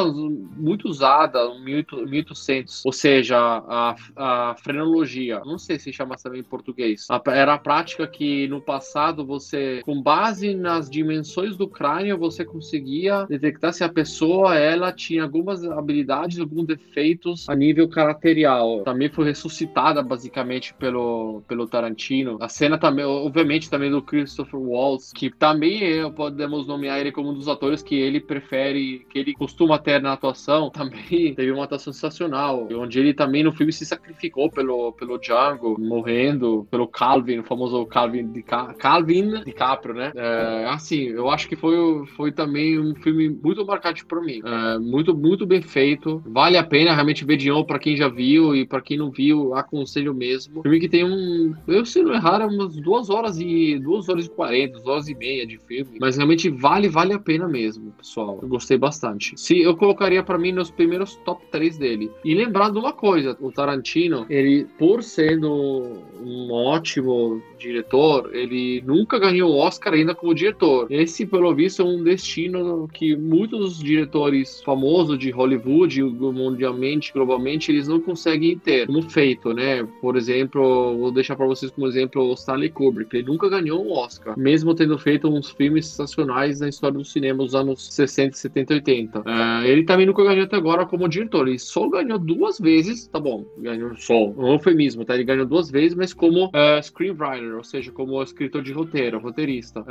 muito 0.55 0.87
usada 0.87 1.43
no 1.45 1.63
1800, 1.63 2.85
ou 2.85 2.91
seja, 2.91 3.37
a, 3.37 3.95
a 4.15 4.55
frenologia. 4.61 5.41
Não 5.45 5.57
sei 5.57 5.79
se 5.79 5.91
chama 5.91 6.15
também 6.15 6.41
em 6.41 6.43
português. 6.43 7.07
Era 7.27 7.53
a 7.55 7.57
prática 7.57 8.07
que 8.07 8.47
no 8.47 8.61
passado 8.61 9.25
você, 9.25 9.81
com 9.83 10.01
base 10.01 10.53
nas 10.53 10.89
dimensões 10.89 11.55
do 11.55 11.67
crânio, 11.67 12.17
você 12.17 12.45
conseguia 12.45 13.25
detectar 13.25 13.73
se 13.73 13.83
a 13.83 13.89
pessoa 13.89 14.55
ela 14.55 14.91
tinha 14.91 15.23
algumas 15.23 15.63
habilidades, 15.63 16.39
alguns 16.39 16.65
defeitos 16.65 17.47
a 17.49 17.55
nível 17.55 17.87
caracterial. 17.87 18.83
Também 18.83 19.09
foi 19.09 19.25
ressuscitada 19.25 20.01
basicamente 20.01 20.73
pelo, 20.73 21.41
pelo 21.47 21.67
Tarantino. 21.67 22.37
A 22.41 22.49
cena 22.49 22.77
também, 22.77 23.05
obviamente, 23.05 23.69
também 23.69 23.91
do 23.91 24.01
Christopher 24.01 24.59
Waltz, 24.59 25.11
que 25.13 25.29
também 25.29 25.83
é, 25.83 26.09
podemos 26.09 26.67
nomear 26.67 26.99
ele 26.99 27.11
como 27.11 27.29
um 27.29 27.33
dos 27.33 27.47
atores 27.47 27.81
que 27.81 27.95
ele 27.95 28.19
prefere, 28.19 29.05
que 29.09 29.19
ele 29.19 29.33
costuma 29.33 29.77
ter 29.77 30.01
na 30.01 30.13
atuação. 30.13 30.69
Também 30.83 31.33
teve 31.33 31.51
uma 31.51 31.63
atuação 31.63 31.93
sensacional, 31.93 32.67
onde 32.71 32.99
ele 32.99 33.13
também 33.13 33.43
no 33.43 33.53
filme 33.53 33.71
se 33.71 33.85
sacrificou 34.03 34.51
pelo, 34.51 34.91
pelo 34.93 35.17
Django, 35.17 35.79
morrendo 35.79 36.67
pelo 36.69 36.87
Calvin, 36.87 37.39
o 37.39 37.43
famoso 37.43 37.85
Calvin 37.85 38.31
de 38.31 38.43
Calvin 38.43 39.43
DiCaprio, 39.43 39.95
né? 39.95 40.11
É, 40.15 40.65
assim, 40.67 41.03
eu 41.07 41.29
acho 41.29 41.47
que 41.47 41.55
foi, 41.55 42.05
foi 42.17 42.31
também 42.31 42.79
um 42.79 42.93
filme 42.95 43.29
muito 43.29 43.65
marcante 43.65 44.05
para 44.05 44.21
mim. 44.21 44.41
É, 44.43 44.77
muito, 44.77 45.15
muito 45.15 45.45
bem 45.45 45.61
feito. 45.61 46.21
Vale 46.25 46.57
a 46.57 46.63
pena 46.63 46.93
realmente 46.93 47.23
ver 47.23 47.37
de 47.37 47.49
novo 47.49 47.65
para 47.65 47.79
quem 47.79 47.95
já 47.95 48.09
viu 48.09 48.55
e 48.55 48.65
para 48.65 48.81
quem 48.81 48.97
não 48.97 49.09
viu, 49.09 49.55
aconselho 49.55 50.13
mesmo. 50.13 50.61
Filme 50.61 50.79
que 50.79 50.89
tem 50.89 51.05
um, 51.05 51.55
eu 51.67 51.85
se 51.85 52.03
não 52.03 52.13
errar, 52.13 52.41
é 52.41 52.45
umas 52.45 52.75
duas 52.75 53.09
horas 53.09 53.39
e 53.39 53.79
duas 53.79 54.09
horas 54.09 54.25
e 54.25 54.29
quarenta, 54.29 54.73
duas 54.73 54.87
horas 54.87 55.07
e 55.07 55.15
meia 55.15 55.47
de 55.47 55.57
filme, 55.57 55.97
mas 55.99 56.17
realmente 56.17 56.49
vale, 56.49 56.89
vale 56.89 57.13
a 57.13 57.19
pena 57.19 57.47
mesmo, 57.47 57.91
pessoal. 57.91 58.39
Eu 58.41 58.47
gostei 58.47 58.77
bastante. 58.77 59.33
Se 59.37 59.61
eu 59.61 59.75
colocaria 59.77 60.23
para 60.23 60.37
mim 60.37 60.51
nos 60.51 60.69
primeiros 60.69 61.15
top 61.17 61.45
3 61.51 61.77
dele. 61.77 62.11
E 62.25 62.35
lembrando 62.35 62.79
uma 62.79 62.91
coisa, 62.91 63.37
o 63.39 63.51
Tarantino, 63.51 63.92
ele 64.29 64.65
por 64.77 65.03
sendo 65.03 66.01
um 66.19 66.51
ótimo 66.51 67.41
diretor, 67.63 68.29
ele 68.33 68.83
nunca 68.85 69.17
ganhou 69.17 69.51
o 69.51 69.57
Oscar 69.57 69.93
ainda 69.93 70.13
como 70.13 70.35
diretor. 70.35 70.87
Esse, 70.89 71.25
pelo 71.25 71.53
visto, 71.55 71.81
é 71.81 71.85
um 71.85 72.03
destino 72.03 72.87
que 72.91 73.15
muitos 73.15 73.79
diretores 73.79 74.61
famosos 74.61 75.17
de 75.17 75.31
Hollywood, 75.31 76.03
mundialmente, 76.03 77.11
globalmente, 77.13 77.71
eles 77.71 77.87
não 77.87 77.99
conseguem 77.99 78.57
ter 78.57 78.87
como 78.87 79.01
feito, 79.09 79.53
né? 79.53 79.87
Por 80.01 80.15
exemplo, 80.15 80.97
vou 80.97 81.11
deixar 81.11 81.35
para 81.35 81.45
vocês 81.45 81.71
como 81.71 81.87
exemplo 81.87 82.23
o 82.23 82.33
Stanley 82.33 82.69
Kubrick. 82.69 83.15
Ele 83.15 83.27
nunca 83.27 83.49
ganhou 83.49 83.85
um 83.85 83.93
Oscar, 83.93 84.37
mesmo 84.37 84.75
tendo 84.75 84.97
feito 84.97 85.27
uns 85.27 85.49
filmes 85.49 85.87
sensacionais 85.87 86.59
na 86.59 86.69
história 86.69 86.97
do 86.97 87.05
cinema 87.05 87.43
dos 87.43 87.55
anos 87.55 87.93
60, 87.93 88.35
70, 88.35 88.73
80. 88.75 89.23
É, 89.25 89.69
ele 89.69 89.83
também 89.83 90.05
nunca 90.05 90.23
ganhou 90.23 90.43
até 90.43 90.55
agora 90.55 90.85
como 90.85 91.07
diretor. 91.07 91.47
Ele 91.47 91.59
só 91.59 91.87
ganhou 91.87 92.19
duas 92.19 92.59
vezes, 92.59 93.07
tá 93.07 93.19
bom, 93.19 93.45
ganhou 93.57 93.95
só, 93.97 94.29
um 94.29 94.53
eufemismo, 94.53 95.05
tá? 95.05 95.15
Ele 95.15 95.23
ganhou 95.23 95.45
duas 95.45 95.69
vezes, 95.69 95.95
mas 95.95 96.13
como 96.13 96.49
é, 96.53 96.81
screenwriter, 96.81 97.52
ou 97.57 97.63
seja, 97.63 97.91
como 97.91 98.21
escritor 98.21 98.61
de 98.61 98.73
roteiro, 98.73 99.19
roteirista. 99.19 99.83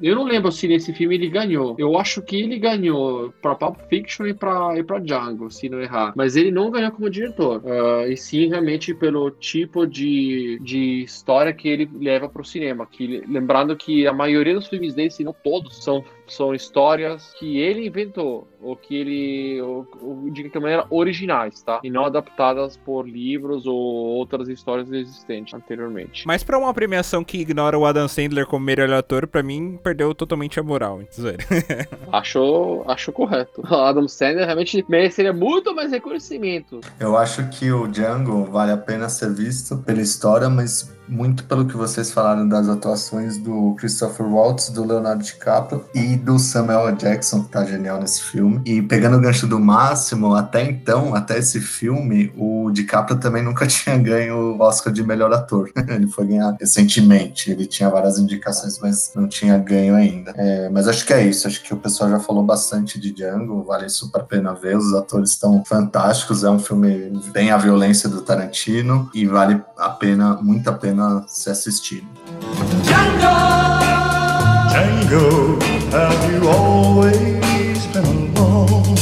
Eu 0.00 0.14
não 0.14 0.24
lembro 0.24 0.50
se 0.52 0.68
nesse 0.68 0.92
filme 0.92 1.14
ele 1.14 1.28
ganhou. 1.28 1.74
Eu 1.78 1.98
acho 1.98 2.22
que 2.22 2.36
ele 2.36 2.58
ganhou 2.58 3.32
pra 3.42 3.54
Pulp 3.54 3.78
Fiction 3.88 4.26
e 4.26 4.34
pra, 4.34 4.78
e 4.78 4.82
pra 4.82 4.98
Django, 4.98 5.50
se 5.50 5.68
não 5.68 5.80
errar. 5.80 6.12
Mas 6.16 6.36
ele 6.36 6.50
não 6.50 6.70
ganhou 6.70 6.92
como 6.92 7.10
diretor. 7.10 7.62
É, 7.64 8.12
e 8.12 8.16
sim, 8.16 8.48
realmente, 8.48 8.94
pelo 8.94 9.30
tipo 9.30 9.86
de, 9.86 10.58
de 10.62 11.02
história 11.02 11.52
que 11.52 11.68
ele 11.68 11.88
leva 12.00 12.28
pro 12.28 12.44
cinema. 12.44 12.86
Que, 12.86 13.22
lembrando 13.26 13.76
que 13.76 14.06
a 14.06 14.12
maioria 14.12 14.54
dos 14.54 14.68
filmes 14.68 14.94
dele, 14.94 15.10
se 15.10 15.24
não 15.24 15.32
todos, 15.32 15.82
são 15.82 16.04
são 16.32 16.54
histórias 16.54 17.32
que 17.38 17.58
ele 17.58 17.86
inventou, 17.86 18.48
ou 18.62 18.76
que 18.76 18.94
ele, 18.94 19.60
ou, 19.60 19.86
ou, 20.00 20.30
de 20.30 20.48
que 20.48 20.58
maneira, 20.58 20.86
originais, 20.90 21.62
tá? 21.62 21.80
E 21.82 21.90
não 21.90 22.04
adaptadas 22.04 22.76
por 22.76 23.08
livros 23.08 23.66
ou 23.66 23.74
outras 23.74 24.48
histórias 24.48 24.90
existentes 24.90 25.54
anteriormente. 25.54 26.26
Mas 26.26 26.42
pra 26.42 26.58
uma 26.58 26.72
premiação 26.72 27.24
que 27.24 27.38
ignora 27.38 27.78
o 27.78 27.84
Adam 27.84 28.08
Sandler 28.08 28.46
como 28.46 28.64
melhor 28.64 28.90
ator, 28.92 29.26
pra 29.26 29.42
mim, 29.42 29.78
perdeu 29.82 30.14
totalmente 30.14 30.60
a 30.60 30.62
moral. 30.62 31.00
Acho, 32.12 32.84
acho 32.88 33.12
correto. 33.12 33.62
O 33.68 33.74
Adam 33.74 34.06
Sandler 34.08 34.44
realmente 34.44 34.84
mereceria 34.88 35.32
muito 35.32 35.74
mais 35.74 35.90
reconhecimento. 35.90 36.80
Eu 37.00 37.16
acho 37.16 37.48
que 37.48 37.70
o 37.72 37.86
Django 37.88 38.44
vale 38.44 38.72
a 38.72 38.76
pena 38.76 39.08
ser 39.08 39.32
visto 39.32 39.78
pela 39.78 40.00
história, 40.00 40.48
mas 40.48 40.92
muito 41.08 41.44
pelo 41.44 41.66
que 41.66 41.76
vocês 41.76 42.12
falaram 42.12 42.48
das 42.48 42.68
atuações 42.68 43.36
do 43.36 43.74
Christopher 43.78 44.26
Waltz, 44.26 44.70
do 44.70 44.84
Leonardo 44.84 45.22
DiCaprio 45.22 45.84
e 45.94 46.16
do 46.16 46.38
Samuel. 46.38 46.92
Jackson, 46.92 47.44
que 47.44 47.50
tá 47.50 47.64
genial 47.64 48.00
nesse 48.00 48.22
filme. 48.22 48.51
E 48.64 48.82
pegando 48.82 49.16
o 49.16 49.20
gancho 49.20 49.46
do 49.46 49.58
Máximo, 49.58 50.34
até 50.34 50.64
então, 50.64 51.14
até 51.14 51.38
esse 51.38 51.60
filme, 51.60 52.32
o 52.36 52.70
DiCaprio 52.70 53.18
também 53.18 53.42
nunca 53.42 53.66
tinha 53.68 53.96
ganho 53.96 54.36
o 54.36 54.60
Oscar 54.60 54.92
de 54.92 55.02
melhor 55.02 55.32
ator. 55.32 55.70
ele 55.88 56.06
foi 56.06 56.26
ganhar 56.26 56.56
recentemente. 56.58 57.50
Ele 57.50 57.66
tinha 57.66 57.88
várias 57.88 58.18
indicações, 58.18 58.78
mas 58.80 59.12
não 59.14 59.28
tinha 59.28 59.56
ganho 59.58 59.94
ainda. 59.94 60.32
É, 60.36 60.68
mas 60.68 60.88
acho 60.88 61.06
que 61.06 61.12
é 61.12 61.26
isso. 61.26 61.46
Acho 61.46 61.62
que 61.62 61.72
o 61.72 61.76
pessoal 61.76 62.10
já 62.10 62.18
falou 62.18 62.42
bastante 62.42 62.98
de 62.98 63.12
Django. 63.12 63.62
Vale 63.64 63.88
super 63.88 64.22
a 64.22 64.24
pena 64.24 64.54
ver. 64.54 64.76
Os 64.76 64.92
atores 64.94 65.30
estão 65.30 65.64
fantásticos. 65.64 66.44
É 66.44 66.50
um 66.50 66.58
filme 66.58 67.12
bem 67.32 67.50
a 67.50 67.56
violência 67.56 68.08
do 68.08 68.22
Tarantino 68.22 69.10
e 69.14 69.26
vale 69.26 69.60
a 69.76 69.88
pena, 69.88 70.36
muito 70.42 70.68
a 70.68 70.72
pena 70.72 71.24
se 71.28 71.50
assistir. 71.50 72.04
Django, 74.72 75.58
have 75.92 76.32
you 76.32 76.48
always 76.48 77.51
i'm 77.94 78.36
alone 78.36 79.01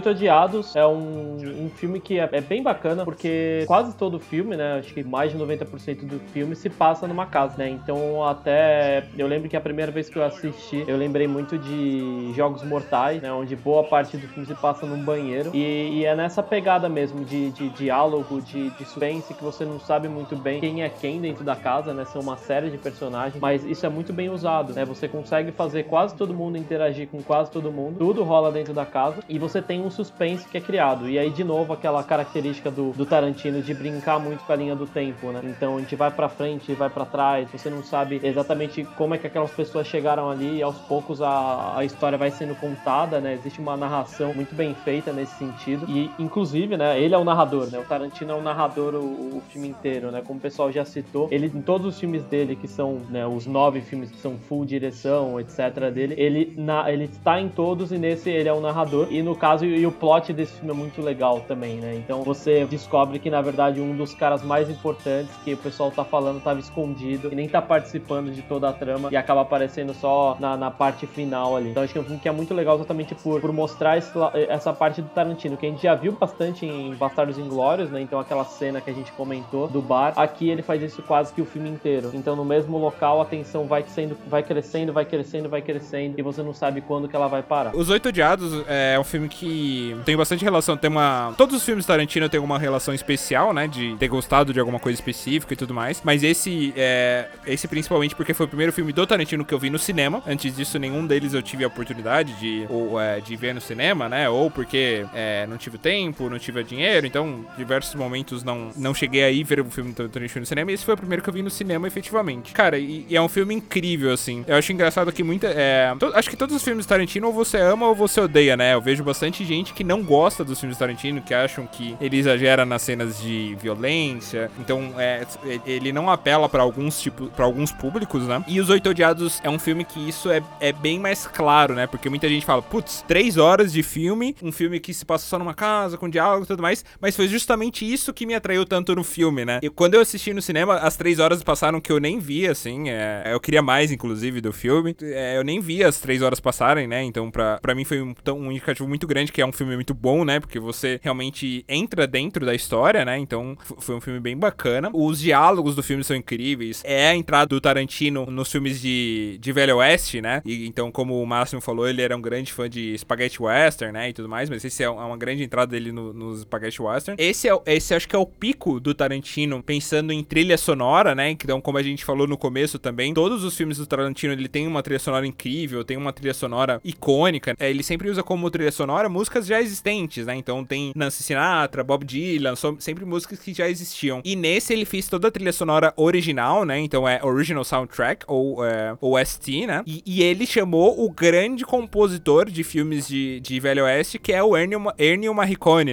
Oito 0.00 0.08
Odiados 0.08 0.74
é 0.74 0.86
um, 0.86 1.36
um 1.66 1.70
filme 1.76 2.00
que 2.00 2.18
é, 2.18 2.26
é 2.32 2.40
bem 2.40 2.62
bacana, 2.62 3.04
porque 3.04 3.64
quase 3.66 3.94
todo 3.94 4.14
o 4.14 4.18
filme, 4.18 4.56
né? 4.56 4.78
Acho 4.78 4.94
que 4.94 5.04
mais 5.04 5.30
de 5.30 5.36
90% 5.36 6.06
do 6.06 6.18
filme 6.32 6.56
se 6.56 6.70
passa 6.70 7.06
numa 7.06 7.26
casa, 7.26 7.58
né? 7.58 7.68
Então, 7.68 8.24
até. 8.24 9.04
Eu 9.18 9.26
lembro 9.26 9.46
que 9.46 9.56
a 9.58 9.60
primeira 9.60 9.92
vez 9.92 10.08
que 10.08 10.16
eu 10.16 10.24
assisti, 10.24 10.82
eu 10.88 10.96
lembrei 10.96 11.28
muito 11.28 11.58
de 11.58 12.32
Jogos 12.34 12.62
Mortais, 12.62 13.20
né? 13.20 13.30
Onde 13.30 13.54
boa 13.54 13.84
parte 13.84 14.16
do 14.16 14.26
filme 14.28 14.46
se 14.46 14.54
passa 14.54 14.86
num 14.86 15.04
banheiro. 15.04 15.50
E, 15.52 15.98
e 15.98 16.04
é 16.06 16.16
nessa 16.16 16.42
pegada 16.42 16.88
mesmo 16.88 17.22
de, 17.22 17.50
de 17.50 17.68
diálogo, 17.68 18.40
de, 18.40 18.70
de 18.70 18.84
suspense, 18.86 19.34
que 19.34 19.44
você 19.44 19.66
não 19.66 19.78
sabe 19.78 20.08
muito 20.08 20.34
bem 20.34 20.60
quem 20.60 20.82
é 20.82 20.88
quem 20.88 21.20
dentro 21.20 21.44
da 21.44 21.54
casa, 21.54 21.92
né? 21.92 22.06
São 22.06 22.22
uma 22.22 22.38
série 22.38 22.70
de 22.70 22.78
personagens, 22.78 23.38
mas 23.38 23.62
isso 23.64 23.84
é 23.84 23.90
muito 23.90 24.14
bem 24.14 24.30
usado, 24.30 24.72
né? 24.72 24.82
Você 24.86 25.06
consegue 25.06 25.52
fazer 25.52 25.82
quase 25.82 26.14
todo 26.14 26.32
mundo 26.32 26.56
interagir 26.56 27.06
com 27.06 27.22
quase 27.22 27.50
todo 27.50 27.70
mundo, 27.70 27.98
tudo 27.98 28.24
rola 28.24 28.50
dentro 28.50 28.72
da 28.72 28.86
casa 28.86 29.22
e 29.28 29.38
você 29.38 29.60
tem 29.60 29.82
um 29.82 29.89
suspense 29.90 30.48
que 30.48 30.58
é 30.58 30.60
criado. 30.60 31.08
E 31.08 31.18
aí, 31.18 31.30
de 31.30 31.44
novo, 31.44 31.72
aquela 31.72 32.02
característica 32.02 32.70
do, 32.70 32.92
do 32.92 33.06
Tarantino 33.06 33.62
de 33.62 33.74
brincar 33.74 34.18
muito 34.18 34.44
com 34.44 34.52
a 34.52 34.56
linha 34.56 34.74
do 34.74 34.86
tempo, 34.86 35.30
né? 35.30 35.40
Então 35.44 35.76
a 35.76 35.80
gente 35.80 35.96
vai 35.96 36.10
pra 36.10 36.28
frente, 36.28 36.72
vai 36.74 36.88
pra 36.88 37.04
trás, 37.04 37.50
você 37.50 37.68
não 37.68 37.82
sabe 37.82 38.20
exatamente 38.22 38.84
como 38.96 39.14
é 39.14 39.18
que 39.18 39.26
aquelas 39.26 39.50
pessoas 39.50 39.86
chegaram 39.86 40.30
ali 40.30 40.58
e 40.58 40.62
aos 40.62 40.76
poucos 40.78 41.20
a, 41.22 41.74
a 41.76 41.84
história 41.84 42.16
vai 42.16 42.30
sendo 42.30 42.54
contada, 42.54 43.20
né? 43.20 43.34
Existe 43.34 43.60
uma 43.60 43.76
narração 43.76 44.34
muito 44.34 44.54
bem 44.54 44.74
feita 44.74 45.12
nesse 45.12 45.34
sentido. 45.36 45.86
E, 45.88 46.10
inclusive, 46.18 46.76
né, 46.76 47.00
ele 47.00 47.14
é 47.14 47.18
o 47.18 47.24
narrador, 47.24 47.70
né? 47.70 47.78
O 47.78 47.84
Tarantino 47.84 48.32
é 48.32 48.34
o 48.34 48.42
narrador 48.42 48.94
o, 48.94 49.38
o 49.38 49.42
filme 49.50 49.68
inteiro, 49.68 50.10
né? 50.10 50.22
Como 50.24 50.38
o 50.38 50.42
pessoal 50.42 50.70
já 50.72 50.84
citou, 50.84 51.28
ele 51.30 51.50
em 51.54 51.62
todos 51.62 51.86
os 51.86 52.00
filmes 52.00 52.22
dele, 52.24 52.56
que 52.56 52.68
são 52.68 53.00
né, 53.10 53.26
os 53.26 53.46
nove 53.46 53.80
filmes 53.80 54.10
que 54.10 54.18
são 54.18 54.36
full 54.38 54.64
direção, 54.64 55.38
etc. 55.40 55.90
dele, 55.92 56.14
ele, 56.16 56.54
na, 56.56 56.90
ele 56.90 57.04
está 57.04 57.40
em 57.40 57.48
todos 57.48 57.92
e 57.92 57.98
nesse 57.98 58.30
ele 58.30 58.48
é 58.48 58.52
o 58.52 58.60
narrador. 58.60 59.08
E 59.10 59.22
no 59.22 59.34
caso, 59.34 59.64
e 59.80 59.86
o 59.86 59.92
plot 59.92 60.32
desse 60.32 60.52
filme 60.54 60.70
é 60.70 60.74
muito 60.74 61.00
legal 61.00 61.40
também, 61.40 61.76
né? 61.76 61.94
Então 61.96 62.22
você 62.22 62.64
descobre 62.66 63.18
que, 63.18 63.30
na 63.30 63.40
verdade, 63.40 63.80
um 63.80 63.96
dos 63.96 64.14
caras 64.14 64.42
mais 64.42 64.68
importantes 64.68 65.34
que 65.42 65.54
o 65.54 65.56
pessoal 65.56 65.90
tá 65.90 66.04
falando 66.04 66.38
estava 66.38 66.60
escondido 66.60 67.28
e 67.32 67.34
nem 67.34 67.48
tá 67.48 67.62
participando 67.62 68.30
de 68.30 68.42
toda 68.42 68.68
a 68.68 68.72
trama 68.72 69.08
e 69.10 69.16
acaba 69.16 69.40
aparecendo 69.40 69.94
só 69.94 70.36
na, 70.38 70.56
na 70.56 70.70
parte 70.70 71.06
final 71.06 71.56
ali. 71.56 71.70
Então 71.70 71.82
acho 71.82 71.92
que 71.92 71.98
é 71.98 72.02
um 72.02 72.04
filme 72.04 72.20
que 72.20 72.28
é 72.28 72.32
muito 72.32 72.52
legal 72.52 72.76
exatamente 72.76 73.14
por, 73.14 73.40
por 73.40 73.52
mostrar 73.52 73.96
esse, 73.96 74.10
essa 74.48 74.72
parte 74.72 75.00
do 75.00 75.08
Tarantino, 75.08 75.56
que 75.56 75.66
a 75.66 75.70
gente 75.70 75.82
já 75.82 75.94
viu 75.94 76.12
bastante 76.12 76.66
em 76.66 76.94
Bastardos 76.94 77.38
Inglórios, 77.38 77.90
né? 77.90 78.02
Então 78.02 78.20
aquela 78.20 78.44
cena 78.44 78.80
que 78.80 78.90
a 78.90 78.94
gente 78.94 79.10
comentou 79.12 79.66
do 79.66 79.80
bar, 79.80 80.12
aqui 80.16 80.50
ele 80.50 80.62
faz 80.62 80.82
isso 80.82 81.02
quase 81.02 81.32
que 81.32 81.40
o 81.40 81.46
filme 81.46 81.70
inteiro. 81.70 82.10
Então 82.12 82.36
no 82.36 82.44
mesmo 82.44 82.76
local 82.76 83.20
a 83.22 83.24
tensão 83.24 83.64
vai 83.64 83.84
sendo, 83.86 84.16
vai 84.26 84.42
crescendo, 84.42 84.92
vai 84.92 85.04
crescendo, 85.04 85.48
vai 85.48 85.62
crescendo 85.62 86.14
e 86.18 86.22
você 86.22 86.42
não 86.42 86.52
sabe 86.52 86.80
quando 86.80 87.08
que 87.08 87.16
ela 87.16 87.28
vai 87.28 87.42
parar. 87.42 87.74
Os 87.74 87.88
Oito 87.88 88.08
Odiados 88.08 88.64
é 88.68 88.98
um 88.98 89.04
filme 89.04 89.28
que 89.28 89.59
tem 90.04 90.16
bastante 90.16 90.44
relação, 90.44 90.76
tem 90.76 90.90
uma... 90.90 91.34
Todos 91.36 91.56
os 91.56 91.64
filmes 91.64 91.86
Tarantino 91.86 92.28
têm 92.28 92.40
uma 92.40 92.58
relação 92.58 92.94
especial, 92.94 93.52
né? 93.52 93.66
De 93.66 93.96
ter 93.96 94.08
gostado 94.08 94.52
de 94.52 94.60
alguma 94.60 94.78
coisa 94.78 94.96
específica 94.96 95.54
e 95.54 95.56
tudo 95.56 95.74
mais. 95.74 96.00
Mas 96.04 96.22
esse, 96.22 96.72
é... 96.76 97.28
esse 97.46 97.66
principalmente 97.68 98.14
porque 98.14 98.34
foi 98.34 98.46
o 98.46 98.48
primeiro 98.48 98.72
filme 98.72 98.92
do 98.92 99.06
Tarantino 99.06 99.44
que 99.44 99.54
eu 99.54 99.58
vi 99.58 99.70
no 99.70 99.78
cinema. 99.78 100.22
Antes 100.26 100.56
disso, 100.56 100.78
nenhum 100.78 101.06
deles 101.06 101.34
eu 101.34 101.42
tive 101.42 101.64
a 101.64 101.66
oportunidade 101.66 102.32
de, 102.34 102.66
ou, 102.68 103.00
é, 103.00 103.20
de 103.20 103.36
ver 103.36 103.54
no 103.54 103.60
cinema, 103.60 104.08
né? 104.08 104.28
Ou 104.28 104.50
porque 104.50 105.06
é, 105.14 105.46
não 105.46 105.56
tive 105.56 105.78
tempo, 105.78 106.28
não 106.28 106.38
tive 106.38 106.62
dinheiro. 106.64 107.06
Então, 107.06 107.44
diversos 107.56 107.94
momentos 107.94 108.42
não, 108.42 108.70
não 108.76 108.94
cheguei 108.94 109.24
aí 109.24 109.42
ver 109.42 109.60
o 109.60 109.64
filme 109.64 109.92
do 109.92 110.08
Tarantino 110.08 110.40
no 110.40 110.46
cinema. 110.46 110.70
E 110.70 110.74
esse 110.74 110.84
foi 110.84 110.94
o 110.94 110.96
primeiro 110.96 111.22
que 111.22 111.28
eu 111.28 111.34
vi 111.34 111.42
no 111.42 111.50
cinema, 111.50 111.86
efetivamente. 111.86 112.52
Cara, 112.52 112.78
e, 112.78 113.06
e 113.08 113.16
é 113.16 113.22
um 113.22 113.28
filme 113.28 113.54
incrível, 113.54 114.12
assim. 114.12 114.44
Eu 114.46 114.56
acho 114.56 114.72
engraçado 114.72 115.12
que 115.12 115.22
muita... 115.22 115.48
É... 115.48 115.92
Acho 116.14 116.30
que 116.30 116.36
todos 116.36 116.54
os 116.54 116.62
filmes 116.62 116.86
Tarantino 116.86 117.26
ou 117.28 117.32
você 117.32 117.58
ama 117.58 117.86
ou 117.86 117.94
você 117.94 118.20
odeia, 118.20 118.56
né? 118.56 118.74
Eu 118.74 118.80
vejo 118.80 119.02
bastante 119.02 119.44
gente 119.54 119.74
que 119.74 119.84
não 119.84 120.02
gosta 120.02 120.44
dos 120.44 120.58
filmes 120.60 120.76
do 120.76 120.80
Tarantino, 120.80 121.20
que 121.20 121.34
acham 121.34 121.66
que 121.66 121.96
ele 122.00 122.16
exagera 122.16 122.64
nas 122.64 122.82
cenas 122.82 123.20
de 123.20 123.56
violência. 123.60 124.50
Então, 124.58 124.94
é, 124.98 125.26
ele 125.66 125.92
não 125.92 126.08
apela 126.10 126.48
para 126.48 126.62
alguns 126.62 127.00
tipos, 127.00 127.28
para 127.30 127.44
alguns 127.44 127.72
públicos, 127.72 128.26
né? 128.26 128.44
E 128.46 128.60
Os 128.60 128.68
Oito 128.70 128.88
Odiados 128.88 129.40
é 129.42 129.50
um 129.50 129.58
filme 129.58 129.84
que 129.84 130.08
isso 130.08 130.30
é, 130.30 130.42
é 130.60 130.72
bem 130.72 130.98
mais 130.98 131.26
claro, 131.26 131.74
né? 131.74 131.86
Porque 131.86 132.08
muita 132.08 132.28
gente 132.28 132.46
fala, 132.46 132.62
putz, 132.62 133.04
três 133.06 133.36
horas 133.36 133.72
de 133.72 133.82
filme, 133.82 134.36
um 134.42 134.52
filme 134.52 134.78
que 134.78 134.94
se 134.94 135.04
passa 135.04 135.26
só 135.26 135.38
numa 135.38 135.54
casa, 135.54 135.98
com 135.98 136.08
diálogo 136.08 136.44
e 136.44 136.46
tudo 136.46 136.62
mais, 136.62 136.84
mas 137.00 137.16
foi 137.16 137.28
justamente 137.28 137.90
isso 137.90 138.12
que 138.12 138.26
me 138.26 138.34
atraiu 138.34 138.64
tanto 138.64 138.94
no 138.94 139.02
filme, 139.04 139.44
né? 139.44 139.60
E 139.62 139.68
quando 139.68 139.94
eu 139.94 140.00
assisti 140.00 140.32
no 140.32 140.40
cinema, 140.40 140.76
as 140.76 140.96
três 140.96 141.18
horas 141.18 141.42
passaram 141.42 141.80
que 141.80 141.90
eu 141.90 141.98
nem 141.98 142.18
vi, 142.18 142.46
assim, 142.46 142.88
é, 142.88 143.24
eu 143.32 143.40
queria 143.40 143.62
mais, 143.62 143.90
inclusive, 143.90 144.40
do 144.40 144.52
filme. 144.52 144.94
É, 145.02 145.36
eu 145.36 145.44
nem 145.44 145.60
vi 145.60 145.82
as 145.82 145.98
três 145.98 146.22
horas 146.22 146.40
passarem, 146.40 146.86
né? 146.86 147.02
Então, 147.02 147.30
pra 147.30 147.74
mim 147.74 147.84
foi 147.84 148.00
um, 148.00 148.14
um 148.28 148.50
indicativo 148.50 148.88
muito 148.88 149.06
grande 149.06 149.32
que 149.32 149.39
é 149.40 149.46
um 149.46 149.52
filme 149.52 149.74
muito 149.74 149.94
bom, 149.94 150.24
né? 150.24 150.40
Porque 150.40 150.58
você 150.58 151.00
realmente 151.02 151.64
entra 151.68 152.06
dentro 152.06 152.44
da 152.44 152.54
história, 152.54 153.04
né? 153.04 153.18
Então, 153.18 153.56
foi 153.78 153.94
um 153.94 154.00
filme 154.00 154.20
bem 154.20 154.36
bacana. 154.36 154.90
Os 154.92 155.20
diálogos 155.20 155.74
do 155.74 155.82
filme 155.82 156.04
são 156.04 156.16
incríveis. 156.16 156.82
É 156.84 157.08
a 157.08 157.16
entrada 157.16 157.46
do 157.46 157.60
Tarantino 157.60 158.26
nos 158.26 158.50
filmes 158.50 158.80
de, 158.80 159.38
de 159.40 159.52
Velho 159.52 159.78
Oeste, 159.78 160.20
né? 160.20 160.42
E, 160.44 160.66
então, 160.66 160.90
como 160.90 161.20
o 161.20 161.26
Máximo 161.26 161.60
falou, 161.60 161.88
ele 161.88 162.02
era 162.02 162.16
um 162.16 162.20
grande 162.20 162.52
fã 162.52 162.68
de 162.68 162.96
Spaghetti 162.96 163.42
Western, 163.42 163.92
né? 163.92 164.08
E 164.08 164.12
tudo 164.12 164.28
mais, 164.28 164.48
mas 164.48 164.64
esse 164.64 164.82
é 164.82 164.90
uma 164.90 165.16
grande 165.16 165.42
entrada 165.42 165.70
dele 165.70 165.92
nos 165.92 166.14
no 166.14 166.36
Spaghetti 166.36 166.82
Western. 166.82 167.22
Esse, 167.22 167.48
é, 167.48 167.58
esse 167.66 167.94
acho 167.94 168.08
que 168.08 168.14
é 168.14 168.18
o 168.18 168.26
pico 168.26 168.78
do 168.78 168.94
Tarantino, 168.94 169.62
pensando 169.62 170.12
em 170.12 170.22
trilha 170.22 170.56
sonora, 170.56 171.14
né? 171.14 171.30
Então, 171.30 171.60
como 171.60 171.78
a 171.78 171.82
gente 171.82 172.04
falou 172.04 172.26
no 172.26 172.36
começo 172.36 172.78
também, 172.78 173.14
todos 173.14 173.44
os 173.44 173.56
filmes 173.56 173.78
do 173.78 173.86
Tarantino, 173.86 174.32
ele 174.32 174.48
tem 174.48 174.66
uma 174.66 174.82
trilha 174.82 174.98
sonora 174.98 175.26
incrível, 175.26 175.84
tem 175.84 175.96
uma 175.96 176.12
trilha 176.12 176.34
sonora 176.34 176.80
icônica. 176.84 177.54
É, 177.58 177.70
ele 177.70 177.82
sempre 177.82 178.10
usa 178.10 178.22
como 178.22 178.50
trilha 178.50 178.72
sonora 178.72 179.08
músicas 179.30 179.46
já 179.46 179.60
existentes, 179.60 180.26
né? 180.26 180.34
Então 180.34 180.64
tem 180.64 180.92
Nancy 180.94 181.22
Sinatra, 181.22 181.84
Bob 181.84 182.04
Dylan, 182.04 182.54
sempre 182.78 183.04
músicas 183.04 183.38
que 183.38 183.54
já 183.54 183.68
existiam. 183.68 184.20
E 184.24 184.34
nesse 184.34 184.72
ele 184.72 184.84
fez 184.84 185.08
toda 185.08 185.28
a 185.28 185.30
trilha 185.30 185.52
sonora 185.52 185.92
original, 185.96 186.64
né? 186.64 186.80
Então 186.80 187.08
é 187.08 187.20
Original 187.22 187.64
Soundtrack, 187.64 188.24
ou 188.26 188.64
é, 188.64 188.96
OST, 189.00 189.66
né? 189.66 189.82
E, 189.86 190.02
e, 190.04 190.22
ele 190.22 190.46
chamou 190.46 191.04
o 191.04 191.10
grande 191.10 191.64
compositor 191.64 192.50
de 192.50 192.64
filmes 192.64 193.06
de, 193.06 193.40
de 193.40 193.60
Velho 193.60 193.84
Oeste, 193.84 194.18
que 194.18 194.32
é 194.32 194.42
o 194.42 194.56
Ennio, 194.56 194.80
Ennio 194.98 195.34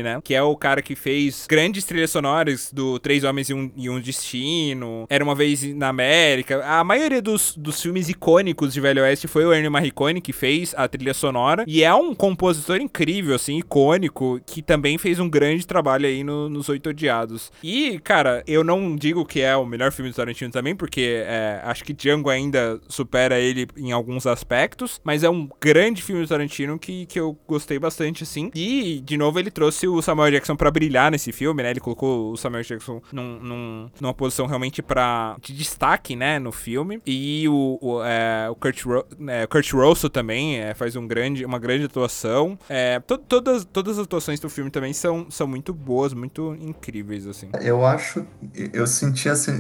né? 0.04 0.20
Que 0.24 0.34
é 0.34 0.42
o 0.42 0.56
cara 0.56 0.82
que 0.82 0.96
fez 0.96 1.46
grandes 1.48 1.86
trilhas 1.86 2.10
sonoras 2.10 2.72
do 2.74 2.98
Três 3.00 3.24
Homens 3.24 3.50
e 3.50 3.54
um, 3.54 3.72
e 3.76 3.90
um 3.90 4.00
Destino, 4.00 5.06
Era 5.10 5.24
Uma 5.24 5.36
Vez 5.36 5.64
na 5.76 5.90
América. 5.90 6.66
A 6.66 6.84
maioria 6.84 7.22
dos, 7.22 7.56
dos 7.56 7.82
filmes 7.82 8.10
icônicos 8.10 8.74
de 8.74 8.82
Velho 8.82 9.04
Oeste 9.04 9.28
foi 9.28 9.46
o 9.46 9.54
Ennio 9.54 9.72
Morricone 9.72 10.22
que 10.22 10.34
fez 10.34 10.74
a 10.76 10.88
trilha 10.88 11.14
sonora. 11.14 11.64
E 11.68 11.84
é 11.84 11.94
um 11.94 12.16
compositor 12.16 12.78
incrível, 12.78 13.27
assim, 13.34 13.58
icônico, 13.58 14.40
que 14.46 14.62
também 14.62 14.98
fez 14.98 15.20
um 15.20 15.30
grande 15.30 15.66
trabalho 15.66 16.06
aí 16.06 16.24
no, 16.24 16.50
nos 16.50 16.70
Oito 16.70 16.90
Odiados. 16.90 17.52
E, 17.64 18.00
cara, 18.00 18.44
eu 18.48 18.64
não 18.64 18.96
digo 18.96 19.26
que 19.26 19.42
é 19.42 19.56
o 19.56 19.66
melhor 19.66 19.92
filme 19.92 20.12
do 20.12 20.16
Tarantino 20.16 20.52
também, 20.52 20.76
porque 20.76 21.24
é, 21.26 21.62
acho 21.64 21.84
que 21.84 21.94
Django 21.94 22.30
ainda 22.30 22.80
supera 22.88 23.40
ele 23.40 23.68
em 23.76 23.92
alguns 23.92 24.26
aspectos, 24.26 25.00
mas 25.04 25.24
é 25.24 25.30
um 25.30 25.50
grande 25.60 26.02
filme 26.02 26.22
do 26.22 26.28
Tarantino 26.28 26.78
que, 26.80 27.06
que 27.06 27.20
eu 27.20 27.38
gostei 27.48 27.80
bastante, 27.80 28.24
assim. 28.24 28.52
E, 28.54 29.02
de 29.04 29.18
novo, 29.18 29.40
ele 29.40 29.52
trouxe 29.52 29.88
o 29.88 30.02
Samuel 30.02 30.32
Jackson 30.32 30.56
para 30.56 30.72
brilhar 30.72 31.12
nesse 31.12 31.32
filme, 31.32 31.64
né? 31.64 31.72
Ele 31.72 31.80
colocou 31.80 32.32
o 32.32 32.38
Samuel 32.38 32.64
Jackson 32.64 33.02
num, 33.12 33.40
num, 33.40 33.90
numa 34.00 34.14
posição 34.14 34.46
realmente 34.46 34.82
para 34.82 35.36
de 35.42 35.54
destaque, 35.54 36.16
né, 36.16 36.40
no 36.40 36.52
filme. 36.52 37.02
E 37.06 37.48
o, 37.48 37.78
o, 37.82 38.04
é, 38.04 38.50
o 38.50 38.56
Kurt, 38.56 38.84
Ro 38.84 39.06
é, 39.28 39.48
Kurt 39.48 39.72
Russell 39.74 40.10
também 40.10 40.60
é, 40.60 40.74
faz 40.74 40.96
um 40.96 41.08
grande, 41.08 41.46
uma 41.46 41.60
grande 41.60 41.86
atuação. 41.86 42.58
É, 42.70 43.00
to 43.18 43.38
todas, 43.38 43.66
todas 43.66 43.98
as 43.98 44.06
atuações 44.06 44.40
do 44.40 44.50
filme 44.50 44.70
também 44.70 44.94
são, 44.94 45.28
são 45.30 45.48
muito 45.48 45.74
boas, 45.74 46.14
muito 46.14 46.56
incríveis, 46.60 47.28
assim. 47.28 47.50
Eu 47.62 47.86
acho, 47.86 48.26
eu 48.74 48.86
senti 48.88 49.30
assim, 49.30 49.52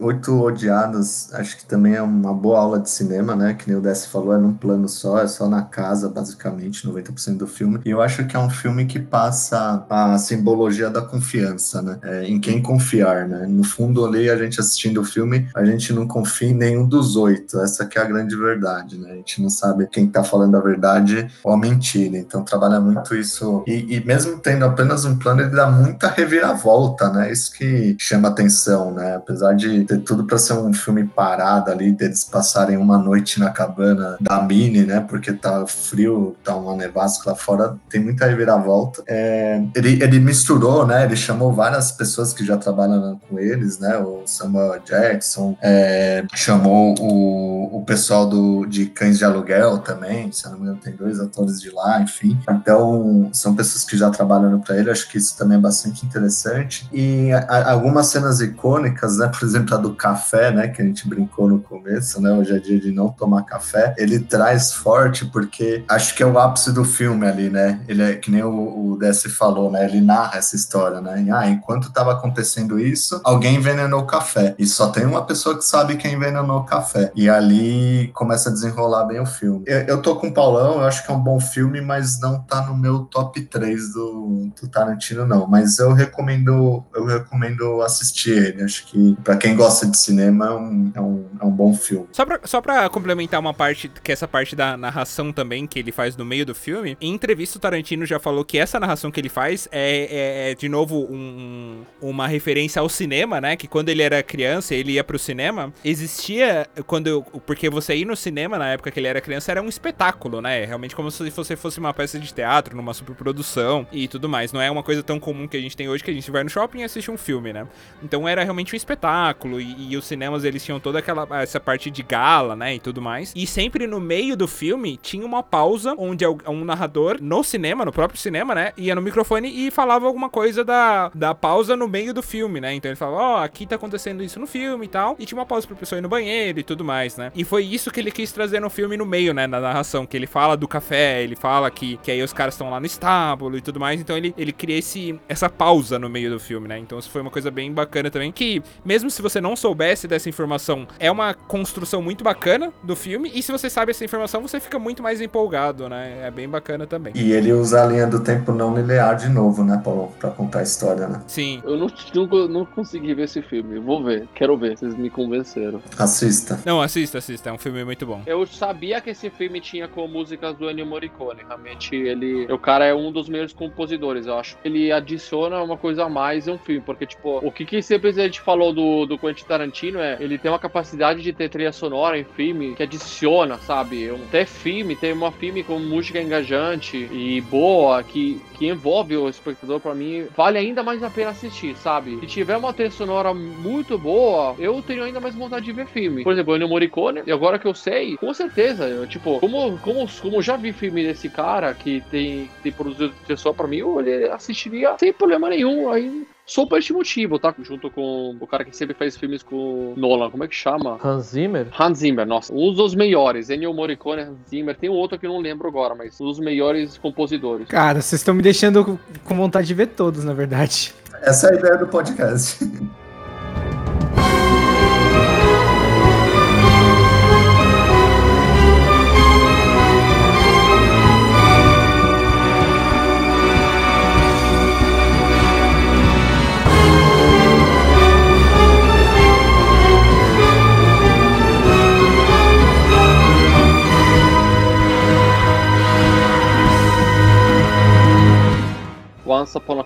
Oito 0.00 0.40
Odiados, 0.40 1.32
acho 1.34 1.58
que 1.58 1.66
também 1.66 1.94
é 1.94 2.02
uma 2.02 2.32
boa 2.32 2.60
aula 2.60 2.78
de 2.78 2.90
cinema, 2.90 3.34
né? 3.34 3.54
Que 3.54 3.68
nem 3.68 3.78
o 3.78 3.80
Desce 3.80 4.08
falou, 4.08 4.34
é 4.34 4.38
num 4.38 4.54
plano 4.54 4.88
só, 4.88 5.18
é 5.18 5.26
só 5.26 5.48
na 5.48 5.62
casa, 5.62 6.08
basicamente, 6.08 6.86
90% 6.86 7.36
do 7.36 7.46
filme. 7.46 7.80
E 7.84 7.90
eu 7.90 8.00
acho 8.00 8.26
que 8.26 8.36
é 8.36 8.38
um 8.38 8.50
filme 8.50 8.86
que 8.86 8.98
passa 8.98 9.84
a 9.88 10.18
simbologia 10.18 10.90
da 10.90 11.02
confiança, 11.02 11.82
né? 11.82 11.98
É, 12.02 12.24
em 12.24 12.40
quem 12.40 12.62
confiar, 12.62 13.28
né? 13.28 13.46
No 13.46 13.64
fundo, 13.64 14.04
ali, 14.04 14.30
a 14.30 14.36
gente 14.36 14.60
assistindo 14.60 15.00
o 15.00 15.04
filme, 15.04 15.48
a 15.54 15.64
gente 15.64 15.92
não 15.92 16.06
confia 16.06 16.48
em 16.48 16.54
nenhum 16.54 16.86
dos 16.86 17.16
oito. 17.16 17.60
Essa 17.60 17.86
que 17.86 17.98
é 17.98 18.02
a 18.02 18.04
grande 18.04 18.36
verdade, 18.36 18.98
né? 18.98 19.12
A 19.12 19.14
gente 19.16 19.42
não 19.42 19.50
sabe 19.50 19.86
quem 19.86 20.06
tá 20.06 20.22
falando 20.22 20.56
a 20.56 20.60
verdade 20.60 21.28
ou 21.42 21.52
a 21.52 21.56
mentira. 21.56 22.16
Então, 22.16 22.44
trabalha 22.44 22.80
muito 22.80 23.01
isso. 23.14 23.64
E, 23.66 23.96
e 23.96 24.04
mesmo 24.04 24.38
tendo 24.38 24.64
apenas 24.64 25.04
um 25.04 25.16
plano, 25.16 25.42
ele 25.42 25.50
dá 25.50 25.70
muita 25.70 26.08
reviravolta, 26.08 27.10
né? 27.10 27.30
Isso 27.30 27.52
que 27.52 27.96
chama 27.98 28.28
atenção, 28.28 28.92
né? 28.92 29.16
Apesar 29.16 29.54
de 29.54 29.84
ter 29.84 29.98
tudo 29.98 30.24
para 30.24 30.38
ser 30.38 30.54
um 30.54 30.72
filme 30.72 31.04
parado 31.04 31.70
ali, 31.70 31.92
deles 31.92 32.24
passarem 32.24 32.76
uma 32.76 32.98
noite 32.98 33.40
na 33.40 33.50
cabana 33.50 34.16
da 34.20 34.42
Mini, 34.42 34.84
né? 34.84 35.00
Porque 35.00 35.32
tá 35.32 35.66
frio, 35.66 36.36
tá 36.44 36.54
uma 36.54 36.74
nevasca 36.76 37.30
lá 37.30 37.36
fora, 37.36 37.76
tem 37.88 38.00
muita 38.00 38.26
reviravolta. 38.26 39.02
É, 39.06 39.62
ele, 39.74 40.02
ele 40.02 40.20
misturou, 40.20 40.86
né? 40.86 41.04
Ele 41.04 41.16
chamou 41.16 41.52
várias 41.52 41.92
pessoas 41.92 42.32
que 42.32 42.44
já 42.44 42.56
trabalham 42.56 43.20
com 43.28 43.38
eles, 43.38 43.78
né? 43.78 43.98
O 43.98 44.22
Samuel 44.26 44.80
Jackson, 44.84 45.56
é, 45.60 46.24
chamou 46.34 46.94
o, 47.00 47.78
o 47.78 47.84
pessoal 47.84 48.28
do, 48.28 48.66
de 48.66 48.86
Cães 48.86 49.18
de 49.18 49.24
Aluguel 49.24 49.78
também, 49.78 50.30
se 50.32 50.44
não 50.46 50.54
me 50.54 50.62
engano, 50.62 50.78
tem 50.82 50.94
dois 50.94 51.20
atores 51.20 51.60
de 51.60 51.70
lá, 51.70 52.00
enfim. 52.00 52.38
Então, 52.48 52.91
são 53.32 53.54
pessoas 53.54 53.84
que 53.84 53.96
já 53.96 54.10
trabalham 54.10 54.60
para 54.60 54.76
ele, 54.76 54.90
acho 54.90 55.08
que 55.08 55.18
isso 55.18 55.36
também 55.36 55.58
é 55.58 55.60
bastante 55.60 56.04
interessante. 56.04 56.88
E 56.92 57.32
a, 57.32 57.72
algumas 57.72 58.06
cenas 58.08 58.40
icônicas, 58.40 59.18
né? 59.18 59.28
Por 59.28 59.44
exemplo, 59.44 59.74
a 59.74 59.78
do 59.78 59.94
café, 59.94 60.50
né? 60.50 60.68
Que 60.68 60.82
a 60.82 60.84
gente 60.84 61.08
brincou 61.08 61.48
no 61.48 61.60
começo, 61.60 62.20
né? 62.20 62.32
Hoje 62.32 62.56
é 62.56 62.58
dia 62.58 62.80
de 62.80 62.92
não 62.92 63.08
tomar 63.08 63.42
café. 63.42 63.94
Ele 63.98 64.18
traz 64.18 64.72
forte 64.72 65.24
porque 65.26 65.84
acho 65.88 66.14
que 66.14 66.22
é 66.22 66.26
o 66.26 66.38
ápice 66.38 66.72
do 66.72 66.84
filme 66.84 67.26
ali, 67.26 67.50
né? 67.50 67.80
Ele 67.88 68.02
é 68.02 68.14
que 68.14 68.30
nem 68.30 68.42
o, 68.42 68.92
o 68.92 68.98
DC 68.98 69.28
falou, 69.28 69.70
né? 69.70 69.84
Ele 69.84 70.00
narra 70.00 70.38
essa 70.38 70.56
história, 70.56 71.00
né? 71.00 71.26
Ah, 71.32 71.48
enquanto 71.48 71.88
estava 71.88 72.12
acontecendo 72.12 72.78
isso, 72.78 73.20
alguém 73.24 73.56
envenenou 73.56 74.00
o 74.00 74.06
café. 74.06 74.54
E 74.58 74.66
só 74.66 74.88
tem 74.88 75.04
uma 75.04 75.24
pessoa 75.24 75.56
que 75.56 75.64
sabe 75.64 75.96
quem 75.96 76.14
envenenou 76.14 76.58
o 76.58 76.64
café. 76.64 77.10
E 77.14 77.28
ali 77.28 78.10
começa 78.14 78.48
a 78.48 78.52
desenrolar 78.52 79.04
bem 79.04 79.20
o 79.20 79.26
filme. 79.26 79.64
Eu, 79.66 79.80
eu 79.80 80.02
tô 80.02 80.16
com 80.16 80.28
o 80.28 80.34
Paulão, 80.34 80.74
eu 80.74 80.84
acho 80.84 81.04
que 81.04 81.10
é 81.10 81.14
um 81.14 81.20
bom 81.20 81.40
filme, 81.40 81.80
mas 81.80 82.20
não 82.20 82.40
tá 82.40 82.62
no 82.62 82.71
meu 82.76 83.00
top 83.00 83.40
3 83.40 83.92
do, 83.92 84.50
do 84.60 84.68
Tarantino, 84.68 85.26
não. 85.26 85.46
Mas 85.46 85.78
eu 85.78 85.92
recomendo, 85.92 86.84
eu 86.94 87.04
recomendo 87.04 87.82
assistir 87.82 88.30
ele. 88.36 88.62
Acho 88.62 88.86
que 88.86 89.16
pra 89.24 89.36
quem 89.36 89.54
gosta 89.56 89.86
de 89.86 89.96
cinema 89.96 90.46
é 90.46 90.50
um, 90.54 90.92
é 90.94 91.00
um, 91.00 91.26
é 91.40 91.44
um 91.44 91.50
bom 91.50 91.74
filme. 91.74 92.06
Só 92.12 92.24
pra, 92.24 92.40
só 92.44 92.60
pra 92.60 92.88
complementar 92.88 93.40
uma 93.40 93.54
parte, 93.54 93.88
que 94.02 94.12
é 94.12 94.14
essa 94.14 94.28
parte 94.28 94.54
da 94.54 94.76
narração 94.76 95.32
também 95.32 95.66
que 95.66 95.78
ele 95.78 95.92
faz 95.92 96.16
no 96.16 96.24
meio 96.24 96.44
do 96.46 96.54
filme, 96.54 96.96
em 97.00 97.12
entrevista 97.12 97.58
o 97.58 97.60
Tarantino 97.60 98.04
já 98.06 98.18
falou 98.18 98.44
que 98.44 98.58
essa 98.58 98.78
narração 98.78 99.10
que 99.10 99.20
ele 99.20 99.28
faz 99.28 99.68
é, 99.72 100.08
é- 100.10 100.50
é, 100.50 100.54
de 100.54 100.68
novo 100.68 101.06
um- 101.10 101.82
uma 102.00 102.26
referência 102.26 102.80
ao 102.80 102.88
cinema, 102.88 103.40
né? 103.40 103.56
Que 103.56 103.66
quando 103.66 103.88
ele 103.88 104.02
era 104.02 104.22
criança, 104.22 104.74
ele 104.74 104.92
ia 104.92 105.04
pro 105.04 105.18
cinema, 105.18 105.72
existia 105.84 106.66
quando 106.86 107.22
porque 107.46 107.68
você 107.70 107.96
ir 107.96 108.04
no 108.04 108.14
cinema 108.16 108.58
na 108.58 108.68
época 108.68 108.90
que 108.90 109.00
ele 109.00 109.06
era 109.06 109.20
criança 109.20 109.50
era 109.50 109.62
um 109.62 109.68
espetáculo, 109.68 110.40
né? 110.40 110.64
Realmente 110.64 110.94
como 110.94 111.10
se 111.10 111.30
você 111.30 111.56
fosse 111.56 111.78
uma 111.78 111.92
peça 111.94 112.18
de 112.18 112.32
teatro, 112.32 112.61
numa 112.70 112.94
superprodução 112.94 113.86
e 113.92 114.08
tudo 114.08 114.28
mais. 114.28 114.52
Não 114.52 114.60
é 114.60 114.70
uma 114.70 114.82
coisa 114.82 115.02
tão 115.02 115.18
comum 115.18 115.48
que 115.48 115.56
a 115.56 115.60
gente 115.60 115.76
tem 115.76 115.88
hoje 115.88 116.02
que 116.02 116.10
a 116.10 116.14
gente 116.14 116.30
vai 116.30 116.44
no 116.44 116.50
shopping 116.50 116.80
e 116.80 116.84
assiste 116.84 117.10
um 117.10 117.18
filme, 117.18 117.52
né? 117.52 117.66
Então 118.02 118.28
era 118.28 118.42
realmente 118.42 118.74
um 118.74 118.76
espetáculo 118.76 119.60
e, 119.60 119.92
e 119.92 119.96
os 119.96 120.04
cinemas 120.04 120.44
eles 120.44 120.64
tinham 120.64 120.80
toda 120.80 120.98
aquela 120.98 121.26
essa 121.40 121.60
parte 121.60 121.90
de 121.90 122.02
gala, 122.02 122.54
né, 122.56 122.74
e 122.74 122.80
tudo 122.80 123.00
mais. 123.00 123.32
E 123.34 123.46
sempre 123.46 123.86
no 123.86 124.00
meio 124.00 124.36
do 124.36 124.46
filme 124.46 124.96
tinha 124.96 125.24
uma 125.24 125.42
pausa 125.42 125.94
onde 125.96 126.26
um 126.26 126.64
narrador 126.64 127.18
no 127.20 127.42
cinema, 127.42 127.84
no 127.84 127.92
próprio 127.92 128.18
cinema, 128.18 128.54
né, 128.54 128.72
ia 128.76 128.94
no 128.94 129.02
microfone 129.02 129.48
e 129.48 129.70
falava 129.70 130.06
alguma 130.06 130.28
coisa 130.28 130.64
da, 130.64 131.10
da 131.14 131.34
pausa 131.34 131.76
no 131.76 131.88
meio 131.88 132.12
do 132.14 132.22
filme, 132.22 132.60
né? 132.60 132.74
Então 132.74 132.90
ele 132.90 132.96
falava, 132.96 133.22
ó, 133.22 133.42
aqui 133.42 133.66
tá 133.66 133.76
acontecendo 133.76 134.22
isso 134.22 134.38
no 134.38 134.46
filme 134.46 134.86
e 134.86 134.88
tal. 134.88 135.16
E 135.18 135.26
tinha 135.26 135.38
uma 135.38 135.46
pausa 135.46 135.66
pra 135.66 135.76
pessoa 135.76 135.98
ir 135.98 136.02
no 136.02 136.08
banheiro 136.08 136.60
e 136.60 136.62
tudo 136.62 136.84
mais, 136.84 137.16
né? 137.16 137.32
E 137.34 137.44
foi 137.44 137.64
isso 137.64 137.90
que 137.90 138.00
ele 138.00 138.10
quis 138.10 138.32
trazer 138.32 138.60
no 138.60 138.70
filme 138.70 138.96
no 138.96 139.06
meio, 139.06 139.32
né, 139.32 139.46
na 139.46 139.60
narração, 139.60 140.06
que 140.06 140.16
ele 140.16 140.26
fala 140.26 140.56
do 140.56 140.68
café, 140.68 141.22
ele 141.22 141.36
fala 141.36 141.70
que, 141.70 141.96
que 141.98 142.10
aí 142.10 142.22
os 142.22 142.32
caras 142.32 142.51
estão 142.54 142.70
lá 142.70 142.80
no 142.80 142.86
estábulo 142.86 143.56
e 143.56 143.60
tudo 143.60 143.80
mais. 143.80 144.00
Então 144.00 144.16
ele, 144.16 144.34
ele 144.36 144.52
cria 144.52 144.78
esse, 144.78 145.18
essa 145.28 145.48
pausa 145.48 145.98
no 145.98 146.08
meio 146.08 146.30
do 146.30 146.40
filme, 146.40 146.68
né? 146.68 146.78
Então 146.78 146.98
isso 146.98 147.10
foi 147.10 147.20
uma 147.20 147.30
coisa 147.30 147.50
bem 147.50 147.72
bacana 147.72 148.10
também, 148.10 148.32
que 148.32 148.62
mesmo 148.84 149.10
se 149.10 149.22
você 149.22 149.40
não 149.40 149.56
soubesse 149.56 150.06
dessa 150.06 150.28
informação, 150.28 150.86
é 150.98 151.10
uma 151.10 151.34
construção 151.34 152.02
muito 152.02 152.24
bacana 152.24 152.72
do 152.82 152.96
filme. 152.96 153.30
E 153.34 153.42
se 153.42 153.52
você 153.52 153.68
sabe 153.68 153.90
essa 153.90 154.04
informação, 154.04 154.42
você 154.42 154.60
fica 154.60 154.78
muito 154.78 155.02
mais 155.02 155.20
empolgado, 155.20 155.88
né? 155.88 156.26
É 156.26 156.30
bem 156.30 156.48
bacana 156.48 156.86
também. 156.86 157.12
E 157.16 157.32
ele 157.32 157.52
usa 157.52 157.82
a 157.82 157.86
linha 157.86 158.06
do 158.06 158.20
tempo 158.20 158.52
não 158.52 158.74
linear 158.74 159.16
de 159.16 159.28
novo, 159.28 159.64
né, 159.64 159.80
Paulo? 159.82 160.12
Pra 160.18 160.30
contar 160.30 160.60
a 160.60 160.62
história, 160.62 161.06
né? 161.08 161.22
Sim. 161.26 161.62
Eu 161.64 161.76
não, 161.76 161.90
não, 162.14 162.48
não 162.48 162.64
consegui 162.64 163.14
ver 163.14 163.24
esse 163.24 163.42
filme. 163.42 163.78
Vou 163.78 164.02
ver, 164.02 164.28
quero 164.34 164.56
ver. 164.56 164.76
Vocês 164.76 164.94
me 164.96 165.10
convenceram. 165.10 165.80
Assista. 165.98 166.60
Não, 166.64 166.80
assista, 166.80 167.18
assista. 167.18 167.50
É 167.50 167.52
um 167.52 167.58
filme 167.58 167.84
muito 167.84 168.06
bom. 168.06 168.22
Eu 168.26 168.46
sabia 168.46 169.00
que 169.00 169.10
esse 169.10 169.30
filme 169.30 169.60
tinha 169.60 169.88
com 169.88 170.06
músicas 170.06 170.56
do 170.56 170.70
Ennio 170.70 170.86
Morricone. 170.86 171.42
Realmente, 171.46 171.94
ele. 171.94 172.41
O 172.50 172.58
cara 172.58 172.84
é 172.84 172.94
um 172.94 173.10
dos 173.12 173.28
melhores 173.28 173.52
compositores, 173.52 174.26
eu 174.26 174.38
acho. 174.38 174.56
Ele 174.64 174.90
adiciona 174.92 175.62
uma 175.62 175.76
coisa 175.76 176.04
a 176.04 176.08
mais 176.08 176.46
em 176.46 176.52
um 176.52 176.58
filme. 176.58 176.80
Porque, 176.80 177.06
tipo, 177.06 177.38
o 177.38 177.50
que, 177.50 177.64
que 177.64 177.82
sempre 177.82 178.10
a 178.10 178.12
gente 178.12 178.40
falou 178.40 178.72
do, 178.72 179.06
do 179.06 179.18
Quentin 179.18 179.44
Tarantino 179.44 179.98
é 179.98 180.16
ele 180.20 180.38
tem 180.38 180.50
uma 180.50 180.58
capacidade 180.58 181.22
de 181.22 181.32
ter 181.32 181.48
trilha 181.48 181.72
sonora 181.72 182.18
em 182.18 182.24
filme 182.24 182.74
que 182.74 182.82
adiciona, 182.82 183.58
sabe? 183.58 184.10
Até 184.10 184.44
filme, 184.44 184.96
tem 184.96 185.12
uma 185.12 185.32
filme 185.32 185.62
com 185.62 185.78
música 185.78 186.20
engajante 186.20 187.08
e 187.12 187.40
boa, 187.42 188.02
que, 188.02 188.40
que 188.58 188.68
envolve 188.68 189.16
o 189.16 189.28
espectador, 189.28 189.80
pra 189.80 189.94
mim, 189.94 190.26
vale 190.36 190.58
ainda 190.58 190.82
mais 190.82 191.02
a 191.02 191.10
pena 191.10 191.30
assistir, 191.30 191.76
sabe? 191.76 192.18
Se 192.20 192.26
tiver 192.26 192.56
uma 192.56 192.72
trilha 192.72 192.90
sonora 192.90 193.34
muito 193.34 193.98
boa, 193.98 194.54
eu 194.58 194.80
teria 194.82 195.04
ainda 195.04 195.20
mais 195.20 195.34
vontade 195.34 195.64
de 195.64 195.72
ver 195.72 195.86
filme. 195.86 196.22
Por 196.22 196.32
exemplo, 196.32 196.52
o 196.52 196.56
Ennio 196.56 196.68
Morricone, 196.68 197.22
e 197.26 197.32
agora 197.32 197.58
que 197.58 197.66
eu 197.66 197.74
sei, 197.74 198.16
com 198.16 198.32
certeza, 198.32 198.86
eu, 198.86 199.06
tipo, 199.06 199.40
como, 199.40 199.78
como, 199.78 200.06
como 200.20 200.42
já 200.42 200.56
vi 200.56 200.72
filme 200.72 201.02
desse 201.02 201.28
cara 201.28 201.74
que 201.74 202.00
tem, 202.10 202.31
tem 202.62 202.72
produzido 202.72 203.12
trilha 203.24 203.36
sonora 203.36 203.56
pra 203.56 203.66
mim, 203.66 203.78
eu 203.78 204.00
ele 204.00 204.26
assistiria 204.30 204.94
sem 204.98 205.12
problema 205.12 205.48
nenhum, 205.48 205.90
aí... 205.90 206.26
Só 206.44 206.66
por 206.66 206.76
este 206.76 206.92
motivo, 206.92 207.38
tá? 207.38 207.54
Junto 207.62 207.88
com 207.88 208.36
o 208.38 208.46
cara 208.48 208.64
que 208.64 208.76
sempre 208.76 208.94
faz 208.96 209.16
filmes 209.16 209.44
com 209.44 209.94
Nolan, 209.96 210.28
como 210.28 210.42
é 210.42 210.48
que 210.48 210.54
chama? 210.56 210.98
Hans 211.02 211.26
Zimmer? 211.26 211.68
Hans 211.78 211.98
Zimmer, 211.98 212.26
nossa, 212.26 212.52
um 212.52 212.74
dos 212.74 212.96
melhores. 212.96 213.48
Ennio 213.48 213.72
Morricone, 213.72 214.22
Hans 214.22 214.38
Zimmer, 214.50 214.74
tem 214.76 214.90
um 214.90 214.94
outro 214.94 215.16
que 215.18 215.24
eu 215.24 215.30
não 215.32 215.38
lembro 215.38 215.68
agora, 215.68 215.94
mas 215.94 216.20
um 216.20 216.24
dos 216.26 216.40
melhores 216.40 216.98
compositores. 216.98 217.68
Cara, 217.68 218.02
vocês 218.02 218.20
estão 218.20 218.34
me 218.34 218.42
deixando 218.42 218.84
com- 218.84 218.98
com 219.24 219.36
vontade 219.36 219.68
de 219.68 219.72
ver 219.74 219.86
todos, 219.86 220.24
na 220.24 220.34
verdade. 220.34 220.92
Essa 221.22 221.46
é 221.46 221.52
a 221.54 221.58
ideia 221.58 221.76
do 221.76 221.86
podcast. 221.86 222.58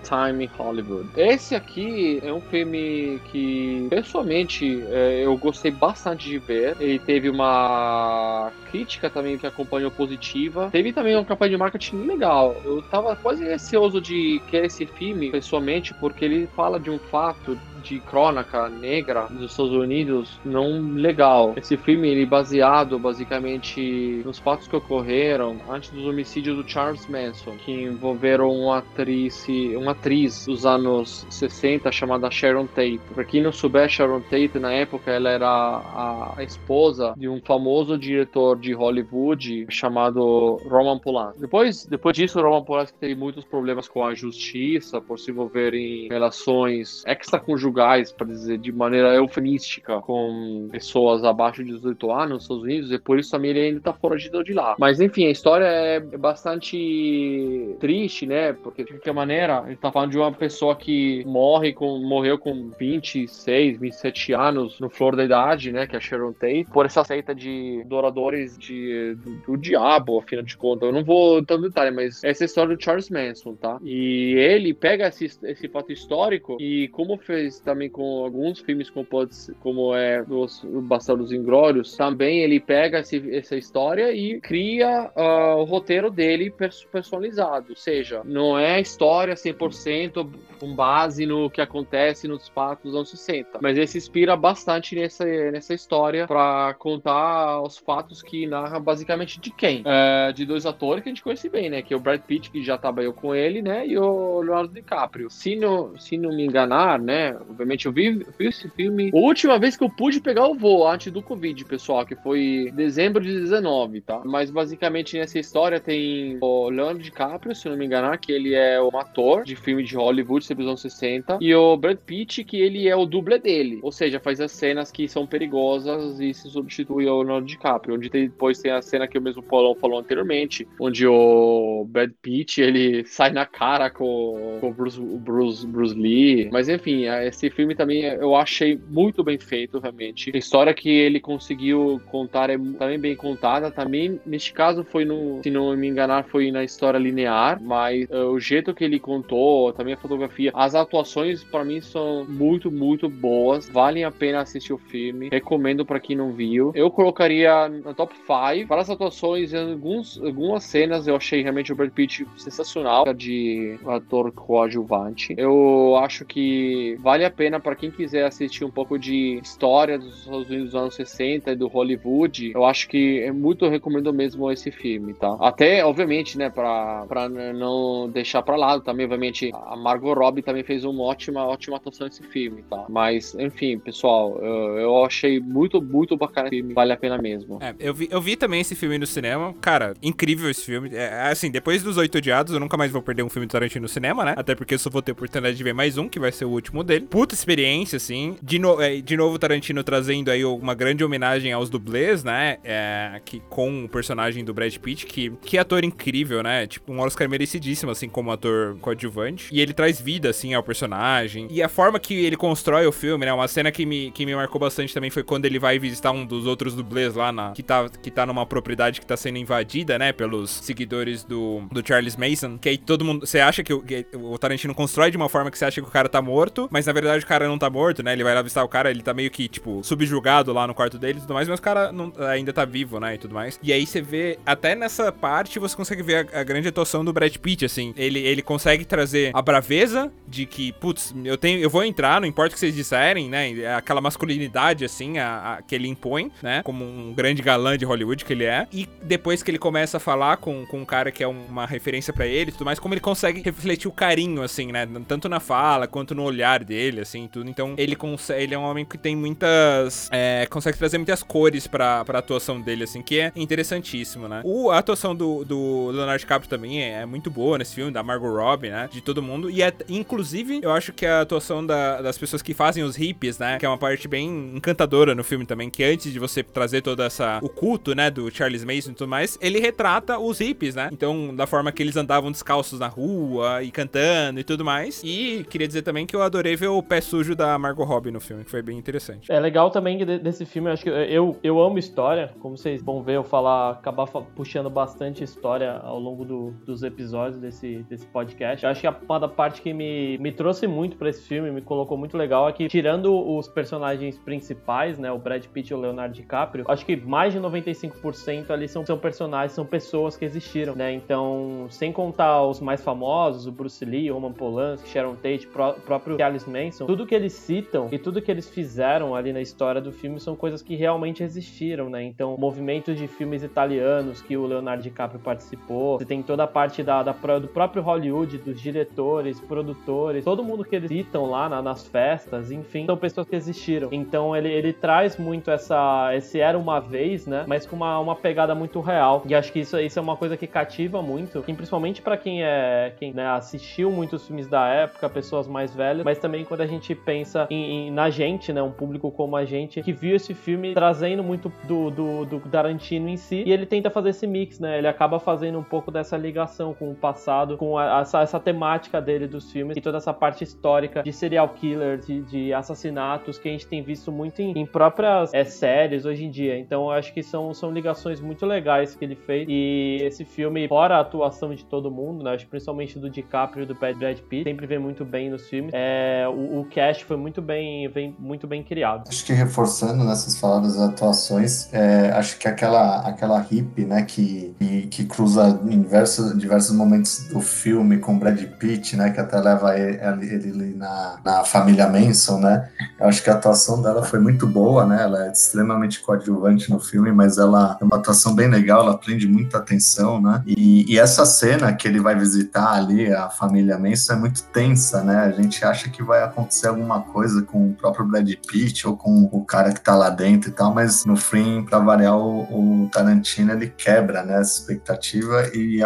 Time 0.07 0.45
in 0.45 0.51
Hollywood. 0.57 1.09
Esse 1.17 1.55
aqui 1.55 2.21
é 2.23 2.33
um 2.33 2.41
filme 2.41 3.21
que, 3.31 3.87
pessoalmente, 3.91 4.85
é, 4.89 5.25
eu 5.25 5.37
gostei 5.37 5.71
bastante 5.71 6.29
de 6.29 6.39
ver. 6.39 6.77
Ele 6.79 6.99
teve 6.99 7.29
uma 7.29 8.53
crítica 8.71 9.11
também 9.11 9.37
que 9.37 9.47
acompanhou 9.47 9.91
positiva. 9.91 10.69
Teve 10.71 10.93
também 10.93 11.17
uma 11.17 11.25
campanha 11.25 11.51
de 11.51 11.57
marketing 11.57 12.07
legal. 12.07 12.55
Eu 12.65 12.83
tava 12.83 13.17
quase 13.17 13.45
receoso 13.45 14.01
de 14.01 14.41
querer 14.49 14.67
esse 14.67 14.87
filme, 14.87 15.31
pessoalmente, 15.31 15.93
porque 15.95 16.25
ele 16.25 16.47
fala 16.55 16.79
de 16.79 16.91
um 16.91 16.99
fato 16.99 17.59
de 17.89 18.01
crônica 18.01 18.69
negra 18.69 19.27
dos 19.31 19.51
Estados 19.51 19.73
Unidos 19.73 20.39
não 20.45 20.95
legal. 20.95 21.55
Esse 21.57 21.77
filme 21.77 22.09
ele 22.09 22.23
é 22.23 22.27
baseado 22.27 22.99
basicamente 22.99 24.23
nos 24.25 24.39
fatos 24.39 24.69
que 24.69 24.77
ocorreram 24.77 25.59
antes 25.69 25.91
dos 25.91 26.05
homicídios 26.07 26.57
do 26.57 26.69
Charles 26.69 27.07
Manson, 27.07 27.57
que 27.65 27.73
envolveram 27.73 28.51
uma 28.51 28.79
atriz, 28.79 29.47
uma 29.77 29.93
atriz 29.93 30.47
dos 30.47 30.67
anos 30.67 31.27
60 31.31 31.91
chamada 31.93 32.31
Sharon 32.31 32.67
Tate. 32.67 33.01
Para 33.15 33.25
quem 33.25 33.43
não 33.43 33.53
souber, 33.53 33.89
Sharon 33.89 34.21
Tate 34.21 34.59
na 34.59 34.73
época 34.73 35.11
ela 35.11 35.31
era 35.31 35.49
a, 35.49 36.35
a 36.37 36.43
esposa 36.43 37.15
de 37.17 37.29
um 37.29 37.41
famoso 37.41 37.97
diretor 37.99 38.59
de 38.59 38.73
Hollywood 38.73 39.67
chamado 39.69 40.61
Roman 40.69 40.99
Polanski. 40.99 41.41
Depois, 41.41 41.87
depois 41.87 42.17
disso, 42.17 42.41
Roman 42.41 42.65
Polanski 42.65 42.99
teve 42.99 43.15
muitos 43.15 43.45
problemas 43.45 43.89
com 43.89 44.05
a 44.05 44.15
justiça 44.15 45.01
por 45.01 45.19
se 45.19 45.31
envolver 45.31 45.75
em 45.75 46.09
relações 46.09 47.03
extraconjugais, 47.07 47.76
para 48.13 48.27
dizer 48.27 48.59
de 48.59 48.73
maneira 48.73 49.15
eufemística, 49.15 50.01
com 50.01 50.69
pessoas 50.71 51.25
abaixo 51.25 51.63
de 51.65 51.73
18 51.73 52.11
anos 52.11 52.31
nos 52.31 52.43
Estados 52.43 52.63
Unidos, 52.63 52.93
e 52.93 52.99
por 52.99 53.19
isso 53.19 53.31
também 53.31 53.51
ele 53.51 53.61
ainda 53.61 53.81
tá 53.81 53.93
foragido 53.93 54.43
de 54.43 54.53
lá. 54.53 54.77
Mas 54.79 55.01
enfim, 55.01 55.27
a 55.27 55.31
história 55.31 55.65
é 55.65 56.01
bastante 56.01 57.77
triste, 57.81 58.27
né? 58.27 58.53
Porque 58.53 58.85
de 58.85 58.93
qualquer 58.93 59.13
maneira, 59.13 59.65
ele 59.67 59.77
tá 59.77 59.91
falando 59.93 60.11
de 60.11 60.19
uma 60.19 60.33
pessoa 60.33 60.75
que 60.77 61.25
morre 61.27 61.73
com, 61.73 61.99
morreu 61.99 62.39
com 62.39 62.71
26, 62.79 63.79
27 63.79 64.33
anos 64.33 64.81
no 64.81 64.89
flor 64.89 65.17
da 65.17 65.25
idade, 65.25 65.73
né? 65.73 65.87
Que 65.87 65.97
é 65.97 65.99
a 65.99 66.01
Sharon 66.01 66.33
Tate, 66.33 66.67
por 66.73 66.87
essa 66.87 67.05
seita 67.05 67.35
de 67.35 67.83
adoradores 67.85 68.57
de, 68.59 69.15
do, 69.17 69.53
do 69.53 69.57
diabo, 69.57 70.19
afinal 70.19 70.45
de 70.45 70.57
contas. 70.57 70.89
Eu 70.89 70.95
não 70.95 71.05
vou 71.05 71.41
no 71.41 71.63
detalhe, 71.63 71.91
mas 71.91 72.23
essa 72.25 72.43
é 72.43 72.45
a 72.45 72.47
história 72.47 72.77
do 72.77 72.83
Charles 72.83 73.11
Manson, 73.11 73.55
tá? 73.55 73.79
E 73.85 74.35
ele 74.37 74.75
pega 74.75 75.09
esse, 75.09 75.25
esse 75.45 75.69
fato 75.69 75.93
histórico 75.93 76.57
e 76.61 76.89
como 76.89 77.17
fez 77.19 77.61
também 77.67 77.91
com 77.91 78.25
alguns 78.25 78.61
filmes 78.61 78.89
como, 78.89 79.05
pode, 79.05 79.35
como 79.61 79.95
é 79.95 80.23
os 80.27 80.65
Bastardos 80.65 81.33
Inglórios, 81.33 81.95
também 81.97 82.39
ele 82.41 82.59
pega 82.61 83.01
esse- 83.01 83.35
essa 83.37 83.57
história 83.57 84.13
e 84.13 84.41
cria 84.41 85.11
ah, 85.15 85.57
o 85.57 85.65
roteiro 85.65 86.11
dele 86.11 86.51
pers- 86.51 86.85
personalizado. 86.91 87.67
Ou 87.71 87.77
seja, 87.77 88.23
não 88.25 88.59
é 88.59 88.81
história 88.81 89.35
100% 89.37 90.27
com 90.59 90.75
base 90.75 91.27
no 91.27 91.51
que 91.51 91.61
acontece 91.61 92.27
nos 92.29 92.49
fatos 92.49 92.85
dos 92.85 92.95
anos 92.95 93.11
60, 93.11 93.59
mas 93.61 93.77
ele 93.77 93.87
se 93.87 93.99
inspira 93.99 94.37
bastante 94.37 94.95
nessa, 94.95 95.25
nessa 95.25 95.75
história 95.75 96.27
para 96.27 96.73
contar 96.79 97.61
os 97.63 97.77
fatos 97.77 98.23
que 98.23 98.47
narra 98.47 98.79
basicamente 98.81 99.39
de 99.41 99.51
quem? 99.51 99.83
É, 99.85 100.33
de 100.33 100.47
dois 100.47 100.65
atores 100.65 101.03
que 101.03 101.09
a 101.09 101.13
gente 101.13 101.23
conhece 101.23 101.49
bem, 101.49 101.69
né? 101.69 101.83
Que 101.83 101.93
é 101.93 101.97
o 101.97 102.01
Brad 102.01 102.21
Pitt, 102.23 102.51
que 102.51 102.63
já 102.63 102.79
trabalhou 102.79 103.13
com 103.13 103.35
ele, 103.35 103.61
né? 103.61 103.87
E 103.87 103.99
o 103.99 104.41
Leonardo 104.41 104.73
DiCaprio. 104.73 105.29
Se 105.31 105.57
não, 105.57 105.99
se 105.99 106.17
não 106.17 106.31
me 106.35 106.45
enganar, 106.45 106.99
né? 107.01 107.37
Obviamente, 107.49 107.87
eu 107.87 107.93
vi, 107.93 108.25
vi 108.39 108.47
esse 108.47 108.69
filme. 108.71 109.11
A 109.13 109.17
última 109.17 109.59
vez 109.59 109.77
que 109.77 109.85
eu 109.85 109.91
pude 109.91 110.21
pegar 110.21 110.47
o 110.47 110.55
voo 110.55 110.87
antes 110.87 111.13
do 111.13 111.23
Covid, 111.23 111.65
pessoal, 111.65 112.05
que 112.05 112.17
foi 112.17 112.73
dezembro 112.75 113.23
de 113.23 113.33
19, 113.33 114.01
tá? 114.01 114.23
Mas 114.25 114.51
basicamente 114.51 115.19
nessa 115.19 115.39
história 115.39 115.81
tem 115.81 116.39
o 116.41 116.69
Leonardo 116.69 117.01
DiCaprio, 117.01 117.55
se 117.55 117.69
não 117.69 117.77
me 117.77 117.87
enganar, 117.87 118.19
que 118.19 118.33
ele 118.33 118.55
é 118.55 118.81
um 118.81 118.97
ator 118.99 119.45
de 119.45 119.57
filme 119.57 119.83
de 119.83 119.97
Hollywood, 119.97 120.45
sempre 120.45 120.65
dos 120.65 120.71
anos 120.71 120.83
60, 120.83 121.39
e 121.41 121.55
o 121.55 121.77
Brad 121.77 121.99
Pitt, 121.99 122.45
que 122.45 122.61
ele 122.61 122.89
é 122.89 122.97
o 122.97 123.07
dublê 123.07 123.39
dele. 123.39 123.79
Ou 123.83 123.93
seja, 123.93 124.21
faz 124.21 124.41
as 124.41 124.53
cenas 124.53 124.91
que 124.91 125.09
são 125.09 125.27
perigosas 125.27 126.21
e 126.21 126.33
se 126.35 126.51
substitui 126.51 127.07
ao 127.09 127.23
Leonardo 127.23 127.47
DiCaprio. 127.47 127.95
Onde 127.95 128.11
tem, 128.11 128.29
depois 128.29 128.61
tem 128.61 128.73
a 128.73 128.83
cena 128.83 129.07
que 129.07 129.19
o 129.19 129.23
mesmo 129.23 129.43
Paulão 129.43 129.75
falou 129.75 129.99
anteriormente, 129.99 130.67
onde 130.81 131.07
o 131.07 131.87
Brad 131.89 132.11
Pitt 132.23 132.61
ele 132.61 133.05
sai 133.05 133.31
na 133.31 133.47
cara 133.47 133.91
com, 133.91 134.59
com 134.61 134.69
o 134.69 134.75
Bruce, 134.75 135.01
Bruce, 135.01 135.67
Bruce 135.67 135.95
Lee. 135.95 136.49
Mas 136.53 136.69
enfim, 136.69 137.07
esse 137.37 137.51
filme 137.51 137.75
também 137.75 138.03
eu 138.03 138.35
achei 138.35 138.81
muito 138.89 139.23
bem 139.23 139.39
feito, 139.39 139.79
realmente. 139.79 140.31
A 140.35 140.39
história 140.39 140.73
que 140.73 140.89
ele 140.89 141.21
conseguiu 141.21 142.01
contar 142.07 142.49
é 142.49 142.57
também 142.57 142.99
bem 142.99 143.15
contada. 143.15 143.71
Também, 143.71 144.19
neste 144.25 144.53
caso, 144.55 144.83
foi 144.83 145.05
no, 145.05 145.43
se 145.43 145.51
não 145.51 145.77
me 145.77 145.87
enganar, 145.87 146.25
foi 146.25 146.51
na 146.51 146.65
história 146.65 146.99
linear, 146.99 147.63
mas 147.63 148.09
uh, 148.09 148.31
o 148.31 148.41
jeito 148.41 148.75
que 148.75 148.85
ele 148.85 148.99
contou, 148.99 149.73
também 149.73 149.93
a 149.93 149.99
fotografia, 149.99 150.51
as 150.55 150.75
atuações 150.75 151.45
para 151.45 151.65
mim 151.65 151.81
são 151.81 152.25
muito, 152.27 152.71
muito 152.71 153.09
boas. 153.09 153.69
Valem 153.69 154.05
a 154.05 154.11
pena 154.11 154.41
assistir 154.41 154.73
o 154.73 154.79
filme. 154.79 155.29
Recomendo 155.31 155.85
para 155.85 156.01
quem 156.01 156.17
não 156.17 156.33
viu. 156.33 156.73
Eu 156.75 156.91
colocaria 156.91 157.69
na 157.69 157.93
top 157.93 158.15
5. 158.17 158.67
Para 158.67 158.81
as 158.81 158.89
atuações, 158.89 159.53
em 159.53 159.73
alguns, 159.73 160.19
algumas 160.23 160.65
cenas 160.65 161.07
eu 161.07 161.17
achei 161.17 161.43
realmente 161.43 161.73
o 161.73 161.77
Brad 161.77 161.91
Pitt 161.91 162.27
sensacional 162.39 163.13
de 163.13 163.79
ator 163.87 164.33
coadjuvante. 164.33 165.35
Eu 165.37 165.97
acho 165.97 166.25
que 166.25 166.97
vale 167.01 167.26
a 167.27 167.31
pena 167.31 167.61
para 167.61 167.77
quem 167.77 167.91
quiser 167.91 168.25
assistir 168.25 168.65
um 168.65 168.71
pouco 168.71 168.99
de 168.99 169.39
história 169.43 169.99
dos 169.99 170.19
Estados 170.19 170.49
Unidos 170.49 170.67
dos 170.67 170.75
anos 170.75 170.95
60 170.95 171.53
e 171.53 171.57
do 171.57 171.69
Hollywood. 171.69 172.53
Eu 172.55 172.65
acho 172.65 172.89
que 172.89 173.21
é 173.21 173.33
muito 173.33 173.69
recomendo 173.69 174.13
mesmo 174.13 174.51
esse 174.51 174.71
filme, 174.71 175.15
tá? 175.15 175.37
Até, 175.41 175.85
obviamente, 175.85 176.39
né, 176.39 176.51
para 176.51 177.29
não 177.55 178.09
deixar 178.11 178.43
para 178.43 178.57
lado 178.57 178.83
também, 178.83 179.05
obviamente, 179.05 179.51
a 179.53 179.77
Margot 179.77 180.15
Robbie 180.15 180.43
também 180.43 180.63
fez 180.63 180.85
uma 180.85 181.03
ótima, 181.03 181.45
ótima 181.45 181.77
atuação 181.77 182.07
nesse 182.07 182.23
filme, 182.23 182.63
tá? 182.63 182.87
Mas, 182.89 183.35
enfim, 183.35 183.79
pessoal, 183.79 184.39
eu, 184.41 184.79
eu 184.79 185.05
achei 185.05 185.41
muito, 185.41 185.81
muito 185.83 186.17
bacana 186.17 186.49
esse 186.49 186.57
filme, 186.57 186.75
vale 186.75 186.93
a 186.93 186.97
pena 186.97 187.19
mesmo. 187.19 187.59
É, 187.61 187.75
eu 187.79 187.95
vi, 187.95 188.09
eu 188.11 188.21
vi 188.21 188.37
também 188.37 188.61
esse 188.61 188.75
filme 188.75 188.99
no 188.99 189.07
cinema, 189.07 189.55
cara, 189.61 189.95
incrível 190.03 190.51
esse 190.51 190.65
filme. 190.65 190.91
É, 190.93 191.31
assim, 191.31 191.51
depois 191.51 191.83
dos 191.83 191.97
Oito 191.97 192.19
Odiados, 192.19 192.53
eu 192.53 192.61
nunca 192.61 192.77
mais 192.77 192.91
vou 192.91 193.03
perder 193.03 193.23
um 193.23 193.29
filme 193.29 193.47
do 193.47 193.51
Tarantino 193.51 193.83
no 193.83 193.89
cinema, 193.89 194.25
né? 194.25 194.35
Até 194.37 194.55
porque 194.55 194.75
eu 194.75 194.79
só 194.79 194.91
vou 194.91 195.03
ter 195.03 195.13
oportunidade 195.13 195.57
de 195.57 195.65
ver 195.65 195.75
mais 195.75 195.99
um, 195.99 196.09
que 196.09 196.19
vai 196.19 196.33
ser 196.33 196.45
o 196.45 196.51
último 196.51 196.83
dele. 196.83 197.07
Puta 197.17 197.35
experiência, 197.35 197.97
assim. 197.97 198.37
De, 198.43 198.59
no, 198.59 198.79
é, 198.79 199.01
de 199.01 199.17
novo, 199.17 199.39
Tarantino 199.39 199.83
trazendo 199.83 200.31
aí 200.31 200.45
uma 200.45 200.75
grande 200.75 201.03
homenagem 201.03 201.51
aos 201.51 201.71
dublês, 201.71 202.23
né? 202.23 202.59
É, 202.63 203.19
que, 203.25 203.41
com 203.49 203.87
o 203.87 203.89
personagem 203.89 204.45
do 204.45 204.53
Brad 204.53 204.77
Pitt, 204.77 205.07
que, 205.07 205.31
que 205.41 205.57
ator 205.57 205.83
incrível, 205.83 206.43
né? 206.43 206.67
Tipo, 206.67 206.93
um 206.93 207.01
Oscar 207.01 207.27
merecidíssimo, 207.27 207.91
assim, 207.91 208.07
como 208.07 208.31
ator 208.31 208.77
coadjuvante. 208.83 209.49
E 209.51 209.63
ele 209.63 209.73
traz 209.73 209.99
vida, 209.99 210.29
assim, 210.29 210.53
ao 210.53 210.63
personagem. 210.63 211.49
E 211.51 211.63
a 211.63 211.71
forma 211.71 211.99
que 211.99 212.13
ele 212.13 212.37
constrói 212.37 212.87
o 212.87 212.93
filme, 212.93 213.25
né? 213.25 213.33
Uma 213.33 213.49
cena 213.49 213.73
que 213.73 213.87
me, 213.87 214.11
que 214.11 214.27
me 214.27 214.37
marcou 214.37 214.61
bastante 214.61 214.93
também 214.93 215.09
foi 215.09 215.23
quando 215.23 215.47
ele 215.47 215.59
vai 215.59 215.79
visitar 215.79 216.11
um 216.11 216.27
dos 216.27 216.47
outros 216.47 216.75
dublês 216.75 217.15
lá 217.15 217.33
na. 217.33 217.53
Que 217.53 217.63
tá, 217.63 217.89
que 217.89 218.11
tá 218.11 218.27
numa 218.27 218.45
propriedade 218.45 219.01
que 219.01 219.07
tá 219.07 219.17
sendo 219.17 219.39
invadida, 219.39 219.99
né? 219.99 220.13
Pelos 220.13 220.51
seguidores 220.51 221.25
do, 221.25 221.63
do 221.73 221.83
Charles 221.83 222.15
Mason. 222.15 222.59
Que 222.59 222.69
aí 222.69 222.77
todo 222.77 223.07
mundo. 223.07 223.27
Você 223.27 223.41
acha 223.41 223.65
que 223.65 223.73
o, 223.73 223.81
que 223.81 224.07
o 224.13 224.37
Tarantino 224.37 224.75
constrói 224.75 225.11
de 225.11 225.17
uma 225.17 225.31
forma 225.31 225.51
que 225.51 225.57
você 225.57 225.65
acha 225.65 225.81
que 225.81 225.89
o 225.89 225.91
cara 225.91 226.11
tá 226.11 226.21
morto, 226.21 226.69
mas 226.71 226.85
na 226.85 226.93
verdade 226.93 227.06
o 227.15 227.27
cara 227.27 227.47
não 227.49 227.59
tá 227.59 227.69
morto, 227.71 228.03
né? 228.03 228.13
Ele 228.13 228.25
vai 228.25 228.35
lá 228.35 228.43
visitar 228.43 228.65
o 228.65 228.69
cara, 228.69 228.91
ele 228.91 229.03
tá 229.03 229.15
meio 229.15 229.31
que, 229.31 229.49
tipo, 229.49 229.83
subjugado 229.83 230.53
lá 230.53 230.67
no 230.67 230.75
quarto 230.75 230.99
dele 230.99 231.19
e 231.19 231.21
tudo 231.23 231.35
mais, 231.35 231.49
mas 231.49 231.59
o 231.59 231.63
cara 231.63 231.93
não, 231.93 232.13
ainda 232.29 232.53
tá 232.53 232.65
vivo, 232.65 232.99
né? 233.01 233.15
E 233.15 233.19
tudo 233.19 233.35
mais. 233.35 233.59
E 233.63 233.73
aí 233.73 233.87
você 233.87 234.01
vê, 234.01 234.39
até 234.45 234.75
nessa 234.75 235.11
parte, 235.13 235.59
você 235.59 235.77
consegue 235.77 236.03
ver 236.03 236.29
a, 236.33 236.41
a 236.41 236.45
grande 236.45 236.69
atuação 236.69 237.05
do 237.05 237.13
Brad 237.13 237.35
Pitt, 237.37 237.65
assim. 237.65 237.93
Ele, 237.97 238.21
ele 238.21 238.43
consegue 238.43 238.85
trazer 238.85 239.31
a 239.35 239.43
braveza 239.43 240.13
de 240.27 240.47
que, 240.47 240.73
putz, 240.73 241.15
eu 241.25 241.37
tenho, 241.37 241.61
eu 241.61 241.71
vou 241.71 241.85
entrar, 241.85 242.21
não 242.21 242.29
importa 242.29 242.51
o 242.51 242.55
que 242.55 242.61
vocês 242.61 242.75
disserem, 242.75 243.29
né? 243.29 243.75
Aquela 243.77 244.01
masculinidade, 244.01 244.85
assim, 244.85 245.19
a, 245.19 245.55
a, 245.55 245.63
que 245.63 245.75
ele 245.75 245.89
impõe, 245.89 246.31
né? 246.43 246.63
Como 246.63 246.85
um 246.85 247.13
grande 247.15 247.43
galã 247.43 247.77
de 247.77 247.85
Hollywood 247.85 248.25
que 248.25 248.33
ele 248.33 248.45
é. 248.45 248.67
E 248.73 248.89
depois 249.03 249.43
que 249.43 249.51
ele 249.51 249.59
começa 249.59 249.97
a 249.97 250.01
falar 250.01 250.37
com, 250.39 250.67
com 250.67 250.81
um 250.81 250.85
cara 250.85 251.11
que 251.11 251.23
é 251.23 251.27
uma 251.27 251.67
referência 251.67 252.13
para 252.13 252.27
ele 252.27 252.51
e 252.51 252.53
tudo 252.53 252.65
mais, 252.65 252.79
como 252.79 252.95
ele 252.95 253.01
consegue 253.01 253.43
refletir 253.43 253.89
o 253.89 253.93
carinho, 253.93 254.43
assim, 254.43 254.73
né? 254.73 254.87
Tanto 255.07 255.29
na 255.29 255.41
fala 255.41 255.87
quanto 255.87 256.15
no 256.15 256.23
olhar 256.23 256.65
dele, 256.65 256.96
assim, 257.01 257.29
tudo. 257.29 257.49
Então, 257.49 257.75
ele, 257.77 257.97
consegue, 257.97 258.43
ele 258.43 258.55
é 258.55 258.59
um 258.59 258.63
homem 258.63 258.85
que 258.85 258.99
tem 258.99 259.17
muitas. 259.17 260.09
É, 260.13 260.47
consegue 260.51 260.79
trazer 260.79 260.99
muitas 260.99 261.23
cores 261.23 261.67
pra, 261.67 262.05
pra 262.05 262.19
atuação 262.19 262.61
dele, 262.61 262.85
assim, 262.85 263.03
que 263.03 263.19
é 263.19 263.33
interessantíssimo, 263.37 264.29
né? 264.29 264.41
O, 264.45 264.71
a 264.71 264.79
atuação 264.79 265.15
do, 265.15 265.45
do 265.45 265.91
Leonardo 265.91 266.19
DiCaprio 266.19 266.49
também 266.49 266.83
é, 266.83 267.03
é 267.03 267.07
muito 267.07 267.31
boa 267.31 267.59
nesse 267.59 267.75
filme, 267.75 267.91
da 267.91 268.03
Margot 268.03 268.35
Robbie, 268.35 268.71
né? 268.71 268.89
De 268.91 269.01
todo 269.01 269.23
mundo. 269.23 269.51
E 269.51 269.63
é, 269.63 269.73
inclusive, 269.89 270.61
eu 270.63 270.73
acho 270.73 270.93
que 270.93 271.07
a 271.07 271.21
atuação 271.21 271.65
da, 271.65 272.03
das 272.03 272.19
pessoas 272.19 272.43
que 272.43 272.55
fazem 272.55 272.83
os 272.83 272.97
hippies, 272.97 273.39
né? 273.39 273.59
Que 273.59 273.67
é 273.67 273.69
uma 273.69 273.79
parte 273.79 274.09
bem 274.09 274.53
encantadora 274.55 275.15
no 275.15 275.25
filme 275.25 275.45
também, 275.45 275.71
que 275.71 275.83
antes 275.83 276.13
de 276.13 276.19
você 276.19 276.43
trazer 276.43 276.83
toda 276.83 277.05
essa. 277.05 277.39
o 277.43 277.49
culto, 277.49 277.95
né? 277.95 278.11
Do 278.11 278.31
Charles 278.31 278.65
Mason 278.65 278.91
e 278.91 278.95
tudo 278.95 279.09
mais, 279.09 279.39
ele 279.41 279.61
retrata 279.61 280.19
os 280.19 280.39
hippies, 280.39 280.75
né? 280.75 280.89
Então, 280.93 281.35
da 281.35 281.47
forma 281.47 281.73
que 281.73 281.83
eles 281.83 281.97
andavam 281.97 282.31
descalços 282.31 282.79
na 282.79 282.89
rua 282.89 283.63
e 283.63 283.71
cantando 283.71 284.41
e 284.41 284.45
tudo 284.45 284.65
mais. 284.65 285.01
E 285.05 285.45
queria 285.49 285.67
dizer 285.67 285.83
também 285.83 286.07
que 286.07 286.15
eu 286.15 286.23
adorei 286.23 286.57
ver 286.57 286.69
o 286.69 286.83
pé 286.87 287.01
sujo 287.01 287.35
da 287.35 287.59
Margot 287.59 287.85
Robbie 287.85 288.11
no 288.11 288.21
filme, 288.21 288.45
que 288.45 288.51
foi 288.51 288.63
bem 288.63 288.79
interessante. 288.79 289.31
É 289.31 289.39
legal 289.39 289.71
também 289.71 290.05
desse 290.05 290.45
filme, 290.45 290.69
eu 290.69 290.73
acho 290.73 290.85
que 290.85 290.91
eu, 290.91 291.37
eu 291.43 291.61
amo 291.61 291.79
história, 291.79 292.33
como 292.41 292.57
vocês 292.57 292.83
vão 292.83 293.03
ver 293.03 293.17
eu 293.17 293.25
falar, 293.25 293.73
acabar 293.73 294.07
puxando 294.07 294.71
bastante 294.71 295.25
história 295.25 295.73
ao 295.83 295.99
longo 295.99 296.25
do, 296.25 296.51
dos 296.65 296.83
episódios 296.83 297.39
desse, 297.41 297.83
desse 297.89 298.07
podcast. 298.07 298.65
Eu 298.65 298.71
acho 298.71 298.81
que 298.81 298.89
uma 298.89 299.19
da 299.19 299.29
parte 299.29 299.61
que 299.61 299.73
me, 299.73 300.17
me 300.19 300.33
trouxe 300.33 300.67
muito 300.67 300.97
para 300.97 301.09
esse 301.09 301.23
filme, 301.23 301.51
me 301.51 301.61
colocou 301.61 301.99
muito 301.99 302.17
legal, 302.17 302.49
é 302.49 302.53
que 302.53 302.69
tirando 302.69 303.15
os 303.37 303.49
personagens 303.49 304.19
principais, 304.19 304.99
né, 304.99 305.11
o 305.11 305.19
Brad 305.19 305.45
Pitt 305.47 305.73
e 305.73 305.75
o 305.75 305.81
Leonardo 305.81 306.15
DiCaprio, 306.15 306.65
acho 306.69 306.85
que 306.85 306.97
mais 306.97 307.33
de 307.33 307.41
95% 307.41 308.51
ali 308.51 308.69
são, 308.69 308.85
são 308.85 308.99
personagens, 308.99 309.53
são 309.53 309.65
pessoas 309.67 310.17
que 310.17 310.25
existiram, 310.25 310.75
né? 310.75 310.93
Então, 310.93 311.67
sem 311.71 311.93
contar 311.93 312.43
os 312.43 312.61
mais 312.61 312.83
famosos, 312.83 313.47
o 313.47 313.53
Bruce 313.53 313.85
Lee, 313.85 314.11
Roman 314.11 314.33
Polanski, 314.33 314.89
Sharon 314.89 315.15
Tate, 315.15 315.47
o 315.47 315.81
próprio 315.81 316.17
Charles 316.19 316.47
Manson, 316.47 316.76
tudo 316.85 317.07
que 317.07 317.15
eles 317.15 317.33
citam 317.33 317.89
e 317.91 317.99
tudo 317.99 318.21
que 318.21 318.31
eles 318.31 318.49
fizeram 318.49 319.15
ali 319.15 319.33
na 319.33 319.41
história 319.41 319.81
do 319.81 319.93
filme 319.93 320.21
são 320.21 320.37
coisas 320.37 320.63
que 320.63 320.75
realmente 320.75 321.23
existiram, 321.23 321.89
né? 321.89 322.03
Então, 322.03 322.37
movimento 322.39 322.95
de 322.95 323.07
filmes 323.07 323.43
italianos 323.43 324.21
que 324.21 324.37
o 324.37 324.47
Leonardo 324.47 324.83
DiCaprio 324.83 325.21
participou, 325.21 325.99
você 325.99 326.05
tem 326.05 326.23
toda 326.23 326.45
a 326.45 326.47
parte 326.47 326.83
da, 326.83 327.03
da 327.03 327.13
do 327.41 327.49
próprio 327.49 327.83
Hollywood, 327.83 328.39
dos 328.39 328.61
diretores, 328.61 329.41
produtores, 329.41 330.25
todo 330.25 330.45
mundo 330.45 330.65
que 330.65 330.77
eles 330.77 330.89
citam 330.89 331.27
lá 331.27 331.49
na, 331.49 331.63
nas 331.63 331.87
festas, 331.87 332.51
enfim, 332.51 332.87
são 332.87 332.97
pessoas 332.97 333.29
que 333.29 333.37
existiram. 333.37 333.89
Então, 333.93 334.37
ele, 334.37 334.51
ele 334.51 334.73
traz 334.73 335.17
muito 335.17 335.51
essa, 335.51 336.11
esse 336.15 336.41
era 336.41 336.59
uma 336.59 336.81
vez, 336.81 337.27
né? 337.27 337.45
Mas 337.47 337.67
com 337.67 337.77
uma, 337.77 337.99
uma 337.99 338.15
pegada 338.15 338.55
muito 338.55 338.81
real. 338.81 339.23
E 339.27 339.35
acho 339.35 339.53
que 339.53 339.61
isso, 339.61 339.79
isso 339.79 339.99
é 339.99 340.03
uma 340.03 340.17
coisa 340.17 340.37
que 340.37 340.47
cativa 340.47 341.03
muito, 341.03 341.43
principalmente 341.43 342.03
para 342.03 342.17
quem 342.17 342.43
é 342.43 342.93
quem 342.99 343.13
né, 343.13 343.27
assistiu 343.27 343.91
muitos 343.91 344.27
filmes 344.27 344.47
da 344.47 344.69
época, 344.69 345.09
pessoas 345.09 345.47
mais 345.47 345.75
velhas, 345.75 346.05
mas 346.05 346.19
também 346.19 346.45
quando 346.45 346.56
a 346.63 346.67
gente 346.67 346.95
pensa 346.95 347.47
em, 347.51 347.89
em, 347.89 347.91
na 347.91 348.11
gente, 348.11 348.53
né, 348.53 348.63
um 348.63 348.71
público 348.71 349.11
como 349.11 349.37
a 349.37 349.45
gente 349.45 349.83
que 349.83 349.93
viu 349.93 350.17
esse 350.17 350.35
filme 350.35 350.75
trazendo 350.75 351.23
muito 351.23 351.53
do, 351.65 351.91
do, 351.91 352.25
do 352.25 352.41
Tarantino 352.41 353.09
em 353.09 353.17
si, 353.17 353.43
e 353.47 353.53
ele 353.53 353.67
tenta 353.67 353.91
fazer 353.91 354.11
esse 354.11 354.27
mix, 354.27 354.59
né? 354.59 354.79
Ele 354.79 354.89
acaba 354.89 355.19
fazendo 355.19 355.59
um 355.59 355.63
pouco 355.63 355.91
dessa 355.91 356.17
ligação 356.17 356.75
com 356.75 356.91
o 356.91 356.95
passado, 356.95 357.57
com 357.57 357.79
a, 357.79 358.01
essa, 358.01 358.21
essa 358.21 358.41
temática 358.41 359.01
dele 359.01 359.27
dos 359.27 359.51
filmes 359.51 359.77
e 359.77 359.81
toda 359.81 359.99
essa 359.99 360.13
parte 360.13 360.45
histórica 360.45 361.03
de 361.03 361.13
serial 361.13 361.49
killer, 361.51 361.99
de, 361.99 362.23
de 362.23 362.53
assassinatos 362.53 363.39
que 363.39 363.49
a 363.49 363.53
gente 363.53 363.67
tem 363.67 363.83
visto 363.83 364.11
muito 364.11 364.41
em, 364.41 364.53
em 364.57 364.67
próprias 364.67 365.33
é, 365.35 365.45
séries 365.45 366.05
hoje 366.05 366.25
em 366.25 366.31
dia. 366.31 366.59
Então 366.59 366.85
eu 366.85 366.91
acho 366.91 367.13
que 367.13 367.23
são, 367.23 367.53
são 367.55 367.71
ligações 367.71 368.21
muito 368.21 368.47
legais 368.47 368.95
que 368.95 369.05
ele 369.05 369.17
fez 369.17 369.47
e 369.49 369.99
esse 370.03 370.25
filme, 370.25 370.69
fora 370.69 370.97
a 370.97 371.01
atuação 371.01 371.55
de 371.55 371.65
todo 371.65 371.91
mundo, 371.91 372.25
né? 372.25 372.35
Acho 372.35 372.47
principalmente 372.47 372.99
do 372.99 373.09
DiCaprio 373.09 373.65
e 373.65 373.67
do 373.67 373.75
Brad 373.75 374.19
Pitt, 374.21 374.45
sempre 374.45 374.67
vem 374.67 374.79
muito 374.79 375.05
bem 375.05 375.31
nos 375.31 375.49
filmes. 375.49 375.73
É, 375.75 376.25
o, 376.29 376.46
o 376.53 376.65
cast 376.65 377.05
foi 377.05 377.17
muito 377.17 377.41
bem, 377.41 377.89
bem, 377.91 378.15
muito 378.19 378.47
bem 378.47 378.63
criado. 378.63 379.09
Acho 379.09 379.25
que 379.25 379.33
reforçando 379.33 380.05
nessas 380.05 380.39
faladas 380.39 380.79
atuações, 380.81 381.73
é, 381.73 382.11
acho 382.13 382.39
que 382.39 382.49
aquela, 382.49 383.01
aquela 383.01 383.39
hippie, 383.41 383.85
né, 383.85 384.03
que, 384.03 384.55
que, 384.59 384.87
que, 384.87 385.05
cruza 385.05 385.61
em 385.65 385.81
diversos, 385.81 386.37
diversos 386.39 386.75
momentos 386.75 387.29
do 387.29 387.41
filme 387.41 387.99
com 387.99 388.19
Brad 388.19 388.41
Pitt, 388.59 388.97
né, 388.97 389.11
que 389.11 389.21
até 389.21 389.39
leva 389.39 389.79
ele, 389.79 390.27
ele 390.27 390.75
na, 390.75 391.19
na 391.25 391.45
família 391.45 391.89
Manson, 391.89 392.39
né, 392.39 392.69
eu 392.99 393.07
acho 393.09 393.23
que 393.23 393.31
a 393.31 393.35
atuação 393.35 393.83
dela 393.83 394.03
foi 394.03 394.19
muito 394.19 394.47
boa, 394.47 394.85
né, 394.87 395.03
ela 395.03 395.27
é 395.27 395.33
extremamente 395.33 396.01
coadjuvante 396.01 396.71
no 396.71 396.81
filme, 396.81 397.13
mas 397.13 397.39
ela 397.39 397.77
é 397.81 397.85
uma 397.85 397.97
atuação 397.97 398.35
bem 398.35 398.49
legal, 398.49 398.83
ela 398.83 398.99
prende 398.99 399.27
muita 399.27 399.59
atenção, 399.59 400.21
né, 400.21 400.43
e, 400.47 400.93
e 400.93 400.99
essa 400.99 401.25
cena 401.25 401.73
que 401.73 401.87
ele 401.87 402.01
vai 402.01 402.15
visitar 402.15 402.73
ali 402.73 403.13
a 403.13 403.29
família 403.29 403.79
Manson 403.79 404.15
é 404.15 404.17
muito 404.17 404.43
tensa, 404.45 405.03
né, 405.03 405.17
a 405.19 405.31
gente 405.31 405.65
acha 405.65 405.89
que 405.89 406.03
vai 406.03 406.23
acontecer 406.37 406.69
alguma 406.69 407.01
coisa 407.01 407.43
com 407.43 407.71
o 407.71 407.75
próprio 407.75 408.05
Brad 408.05 408.31
Pitt 408.47 408.87
ou 408.87 408.97
com 408.97 409.29
o 409.33 409.45
cara 409.45 409.73
que 409.73 409.81
tá 409.81 409.95
lá 409.95 410.11
dentro 410.11 410.51
e 410.51 410.53
tal, 410.53 410.75
mas 410.75 411.07
no 411.07 411.17
fim, 411.17 411.65
pra 411.65 411.79
variar, 411.79 412.17
o, 412.17 412.85
o 412.85 412.89
Tarantino 412.91 413.53
ele 413.53 413.69
quebra 413.69 414.23
né, 414.23 414.39
essa 414.39 414.61
expectativa 414.61 415.49
e, 415.55 415.81